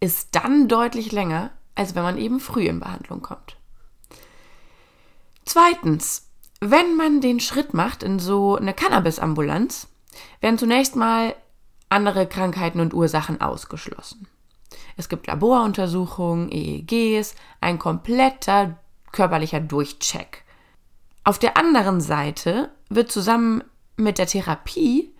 ist 0.00 0.34
dann 0.34 0.66
deutlich 0.66 1.12
länger, 1.12 1.50
als 1.74 1.94
wenn 1.94 2.02
man 2.02 2.18
eben 2.18 2.40
früh 2.40 2.66
in 2.66 2.80
Behandlung 2.80 3.22
kommt. 3.22 3.56
Zweitens, 5.44 6.28
wenn 6.60 6.96
man 6.96 7.20
den 7.20 7.40
Schritt 7.40 7.72
macht 7.72 8.02
in 8.02 8.18
so 8.18 8.56
eine 8.56 8.74
Cannabis-Ambulanz, 8.74 9.88
werden 10.40 10.58
zunächst 10.58 10.96
mal 10.96 11.36
andere 11.88 12.26
Krankheiten 12.26 12.80
und 12.80 12.92
Ursachen 12.92 13.40
ausgeschlossen. 13.40 14.26
Es 14.96 15.08
gibt 15.08 15.28
Laboruntersuchungen, 15.28 16.50
EEGs, 16.50 17.34
ein 17.60 17.78
kompletter 17.78 18.76
körperlicher 19.12 19.60
Durchcheck. 19.60 20.44
Auf 21.24 21.38
der 21.38 21.56
anderen 21.56 22.00
Seite 22.00 22.70
wird 22.88 23.10
zusammen 23.12 23.62
mit 24.00 24.18
der 24.18 24.26
Therapie 24.26 25.14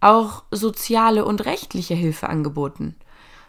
auch 0.00 0.44
soziale 0.50 1.24
und 1.24 1.44
rechtliche 1.44 1.94
Hilfe 1.94 2.28
angeboten. 2.28 2.96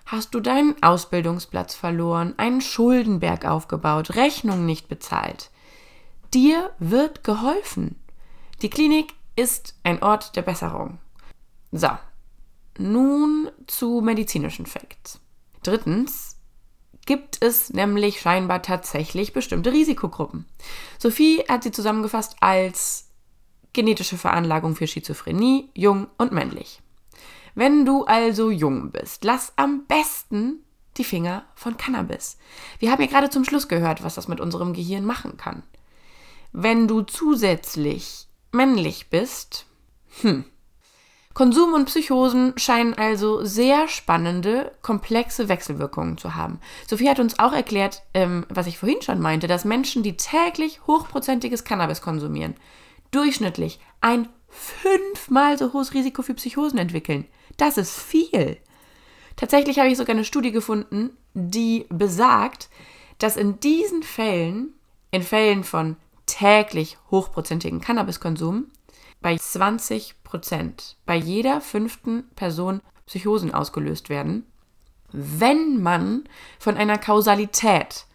Hast 0.05 0.33
du 0.33 0.39
deinen 0.39 0.81
Ausbildungsplatz 0.81 1.75
verloren, 1.75 2.33
einen 2.37 2.61
Schuldenberg 2.61 3.45
aufgebaut, 3.45 4.15
Rechnung 4.15 4.65
nicht 4.65 4.87
bezahlt? 4.87 5.51
Dir 6.33 6.71
wird 6.79 7.23
geholfen. 7.23 7.95
Die 8.61 8.69
Klinik 8.69 9.13
ist 9.35 9.75
ein 9.83 10.01
Ort 10.01 10.35
der 10.35 10.41
Besserung. 10.41 10.99
So, 11.71 11.89
nun 12.77 13.51
zu 13.67 14.01
medizinischen 14.01 14.65
Facts. 14.65 15.19
Drittens 15.63 16.37
gibt 17.05 17.43
es 17.43 17.71
nämlich 17.71 18.21
scheinbar 18.21 18.61
tatsächlich 18.61 19.33
bestimmte 19.33 19.71
Risikogruppen. 19.71 20.45
Sophie 20.97 21.43
hat 21.49 21.63
sie 21.63 21.71
zusammengefasst 21.71 22.35
als 22.39 23.06
genetische 23.77 24.17
Veranlagung 24.17 24.75
für 24.75 24.87
Schizophrenie, 24.87 25.69
jung 25.75 26.07
und 26.17 26.31
männlich. 26.31 26.81
Wenn 27.53 27.85
du 27.85 28.05
also 28.05 28.49
jung 28.49 28.91
bist, 28.91 29.23
lass 29.23 29.53
am 29.55 29.85
besten 29.85 30.63
die 30.97 31.03
Finger 31.03 31.45
von 31.53 31.77
Cannabis. 31.77 32.39
Wir 32.79 32.91
haben 32.91 33.01
ja 33.01 33.07
gerade 33.07 33.29
zum 33.29 33.45
Schluss 33.45 33.67
gehört, 33.67 34.03
was 34.03 34.15
das 34.15 34.27
mit 34.27 34.41
unserem 34.41 34.73
Gehirn 34.73 35.05
machen 35.05 35.37
kann. 35.37 35.61
Wenn 36.51 36.87
du 36.87 37.03
zusätzlich 37.03 38.27
männlich 38.51 39.11
bist, 39.11 39.67
hm. 40.21 40.43
Konsum 41.35 41.73
und 41.73 41.85
Psychosen 41.85 42.53
scheinen 42.57 42.95
also 42.95 43.45
sehr 43.45 43.87
spannende, 43.87 44.71
komplexe 44.81 45.49
Wechselwirkungen 45.49 46.17
zu 46.17 46.33
haben. 46.33 46.59
Sophie 46.89 47.09
hat 47.09 47.19
uns 47.19 47.37
auch 47.37 47.53
erklärt, 47.53 48.01
ähm, 48.15 48.43
was 48.49 48.65
ich 48.65 48.79
vorhin 48.79 49.03
schon 49.03 49.19
meinte, 49.19 49.45
dass 49.45 49.65
Menschen, 49.65 50.01
die 50.01 50.17
täglich 50.17 50.87
hochprozentiges 50.87 51.63
Cannabis 51.63 52.01
konsumieren, 52.01 52.55
durchschnittlich 53.11 53.79
ein 54.01 54.29
fünfmal 54.49 55.57
so 55.57 55.73
hohes 55.73 55.93
Risiko 55.93 56.21
für 56.21 56.33
Psychosen 56.33 56.79
entwickeln. 56.79 57.25
Das 57.57 57.77
ist 57.77 57.97
viel. 57.97 58.57
Tatsächlich 59.35 59.79
habe 59.79 59.89
ich 59.89 59.97
sogar 59.97 60.15
eine 60.15 60.25
Studie 60.25 60.51
gefunden, 60.51 61.11
die 61.33 61.85
besagt, 61.89 62.69
dass 63.19 63.37
in 63.37 63.59
diesen 63.59 64.03
Fällen, 64.03 64.73
in 65.11 65.23
Fällen 65.23 65.63
von 65.63 65.95
täglich 66.25 66.97
hochprozentigen 67.11 67.81
Cannabiskonsum, 67.81 68.71
bei 69.21 69.37
20 69.37 70.23
Prozent, 70.23 70.97
bei 71.05 71.15
jeder 71.15 71.61
fünften 71.61 72.29
Person 72.35 72.81
Psychosen 73.05 73.53
ausgelöst 73.53 74.09
werden, 74.09 74.45
wenn 75.11 75.81
man 75.81 76.25
von 76.59 76.75
einer 76.75 76.97
Kausalität 76.97 78.05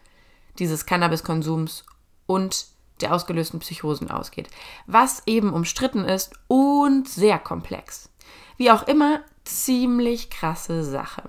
dieses 0.59 0.87
Cannabiskonsums 0.87 1.85
und 2.27 2.67
der 3.03 3.15
ausgelösten 3.15 3.61
Psychosen 3.61 4.11
ausgeht, 4.11 4.49
was 4.87 5.23
eben 5.27 5.53
umstritten 5.53 6.05
ist 6.05 6.35
und 6.49 7.09
sehr 7.09 7.39
komplex. 7.39 8.11
Wie 8.57 8.71
auch 8.71 8.87
immer, 8.87 9.21
ziemlich 9.45 10.31
krasse 10.31 10.85
Sache. 10.85 11.29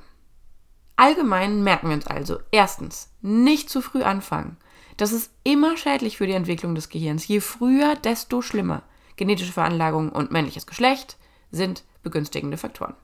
Allgemein 0.95 1.63
merken 1.63 1.87
wir 1.87 1.95
uns 1.95 2.07
also, 2.07 2.39
erstens, 2.51 3.09
nicht 3.21 3.69
zu 3.69 3.81
früh 3.81 4.03
anfangen. 4.03 4.57
Das 4.97 5.11
ist 5.11 5.31
immer 5.43 5.75
schädlich 5.75 6.17
für 6.17 6.27
die 6.27 6.33
Entwicklung 6.33 6.75
des 6.75 6.89
Gehirns. 6.89 7.27
Je 7.27 7.39
früher, 7.39 7.95
desto 7.95 8.41
schlimmer. 8.41 8.83
genetische 9.15 9.53
Veranlagung 9.53 10.11
und 10.11 10.31
männliches 10.31 10.65
Geschlecht 10.65 11.17
sind 11.51 11.83
begünstigende 12.03 12.57
Faktoren. 12.57 12.95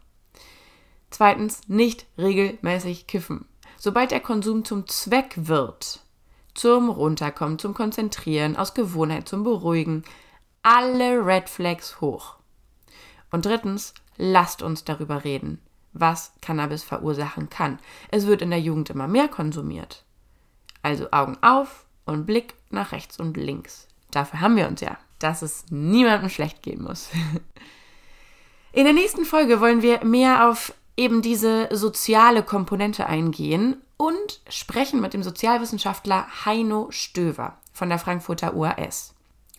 Zweitens, 1.11 1.61
nicht 1.67 2.05
regelmäßig 2.17 3.07
kiffen. 3.07 3.45
Sobald 3.77 4.11
der 4.11 4.19
Konsum 4.19 4.65
zum 4.65 4.87
Zweck 4.87 5.33
wird, 5.35 6.01
zum 6.59 6.89
Runterkommen, 6.89 7.57
zum 7.57 7.73
Konzentrieren, 7.73 8.57
aus 8.57 8.73
Gewohnheit, 8.73 9.29
zum 9.29 9.45
Beruhigen, 9.45 10.03
alle 10.61 11.25
Red 11.25 11.47
Flags 11.47 12.01
hoch. 12.01 12.35
Und 13.31 13.45
drittens, 13.45 13.93
lasst 14.17 14.61
uns 14.61 14.83
darüber 14.83 15.23
reden, 15.23 15.61
was 15.93 16.33
Cannabis 16.41 16.83
verursachen 16.83 17.49
kann. 17.49 17.79
Es 18.11 18.27
wird 18.27 18.41
in 18.41 18.49
der 18.49 18.59
Jugend 18.59 18.89
immer 18.89 19.07
mehr 19.07 19.29
konsumiert. 19.29 20.03
Also 20.81 21.09
Augen 21.11 21.37
auf 21.41 21.85
und 22.05 22.25
Blick 22.25 22.55
nach 22.69 22.91
rechts 22.91 23.19
und 23.19 23.37
links. 23.37 23.87
Dafür 24.11 24.41
haben 24.41 24.57
wir 24.57 24.67
uns 24.67 24.81
ja, 24.81 24.97
dass 25.19 25.41
es 25.41 25.65
niemandem 25.69 26.29
schlecht 26.29 26.61
gehen 26.61 26.83
muss. 26.83 27.09
In 28.73 28.83
der 28.83 28.93
nächsten 28.93 29.23
Folge 29.23 29.61
wollen 29.61 29.81
wir 29.81 30.03
mehr 30.03 30.49
auf 30.49 30.73
eben 30.97 31.21
diese 31.21 31.69
soziale 31.71 32.43
Komponente 32.43 33.05
eingehen 33.05 33.77
und 33.99 34.39
sprechen 34.47 35.01
mit 35.01 35.13
dem 35.13 35.23
Sozialwissenschaftler 35.23 36.25
Heino 36.45 36.87
Stöver 36.89 37.57
von 37.73 37.89
der 37.89 37.99
Frankfurter 37.99 38.55
UAS. 38.55 39.13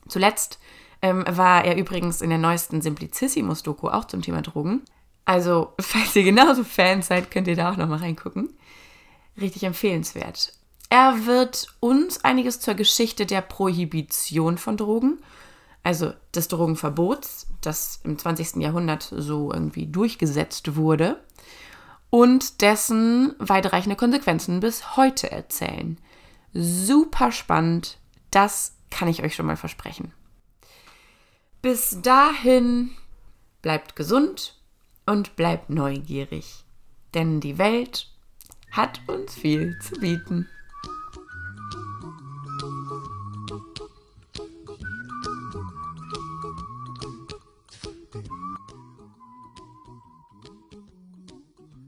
Zuletzt 0.08 0.58
ähm, 1.02 1.24
war 1.28 1.62
er 1.62 1.76
übrigens 1.76 2.22
in 2.22 2.30
der 2.30 2.38
neuesten 2.38 2.80
Simplicissimus-Doku 2.80 3.88
auch 3.88 4.06
zum 4.06 4.22
Thema 4.22 4.40
Drogen. 4.40 4.82
Also, 5.26 5.74
falls 5.80 6.16
ihr 6.16 6.24
genauso 6.24 6.64
Fans 6.64 7.08
seid, 7.08 7.30
könnt 7.30 7.48
ihr 7.48 7.56
da 7.56 7.70
auch 7.70 7.76
nochmal 7.76 7.98
reingucken. 7.98 8.54
Richtig 9.38 9.64
empfehlenswert. 9.64 10.54
Er 10.88 11.26
wird 11.26 11.68
uns 11.80 12.24
einiges 12.24 12.60
zur 12.60 12.74
Geschichte 12.74 13.26
der 13.26 13.42
Prohibition 13.42 14.56
von 14.56 14.78
Drogen 14.78 15.18
also 15.82 16.12
des 16.34 16.48
Drogenverbots, 16.48 17.46
das 17.60 18.00
im 18.04 18.18
20. 18.18 18.56
Jahrhundert 18.56 19.12
so 19.16 19.52
irgendwie 19.52 19.86
durchgesetzt 19.86 20.76
wurde, 20.76 21.22
und 22.10 22.60
dessen 22.60 23.34
weitreichende 23.38 23.96
Konsequenzen 23.96 24.60
bis 24.60 24.96
heute 24.96 25.30
erzählen. 25.30 25.98
Super 26.52 27.32
spannend, 27.32 27.98
das 28.30 28.74
kann 28.90 29.08
ich 29.08 29.22
euch 29.22 29.34
schon 29.34 29.46
mal 29.46 29.56
versprechen. 29.56 30.12
Bis 31.62 32.00
dahin 32.02 32.90
bleibt 33.62 33.94
gesund 33.94 34.58
und 35.06 35.36
bleibt 35.36 35.70
neugierig, 35.70 36.64
denn 37.14 37.40
die 37.40 37.58
Welt 37.58 38.10
hat 38.72 39.00
uns 39.06 39.34
viel 39.34 39.78
zu 39.80 39.96
bieten. 40.00 40.48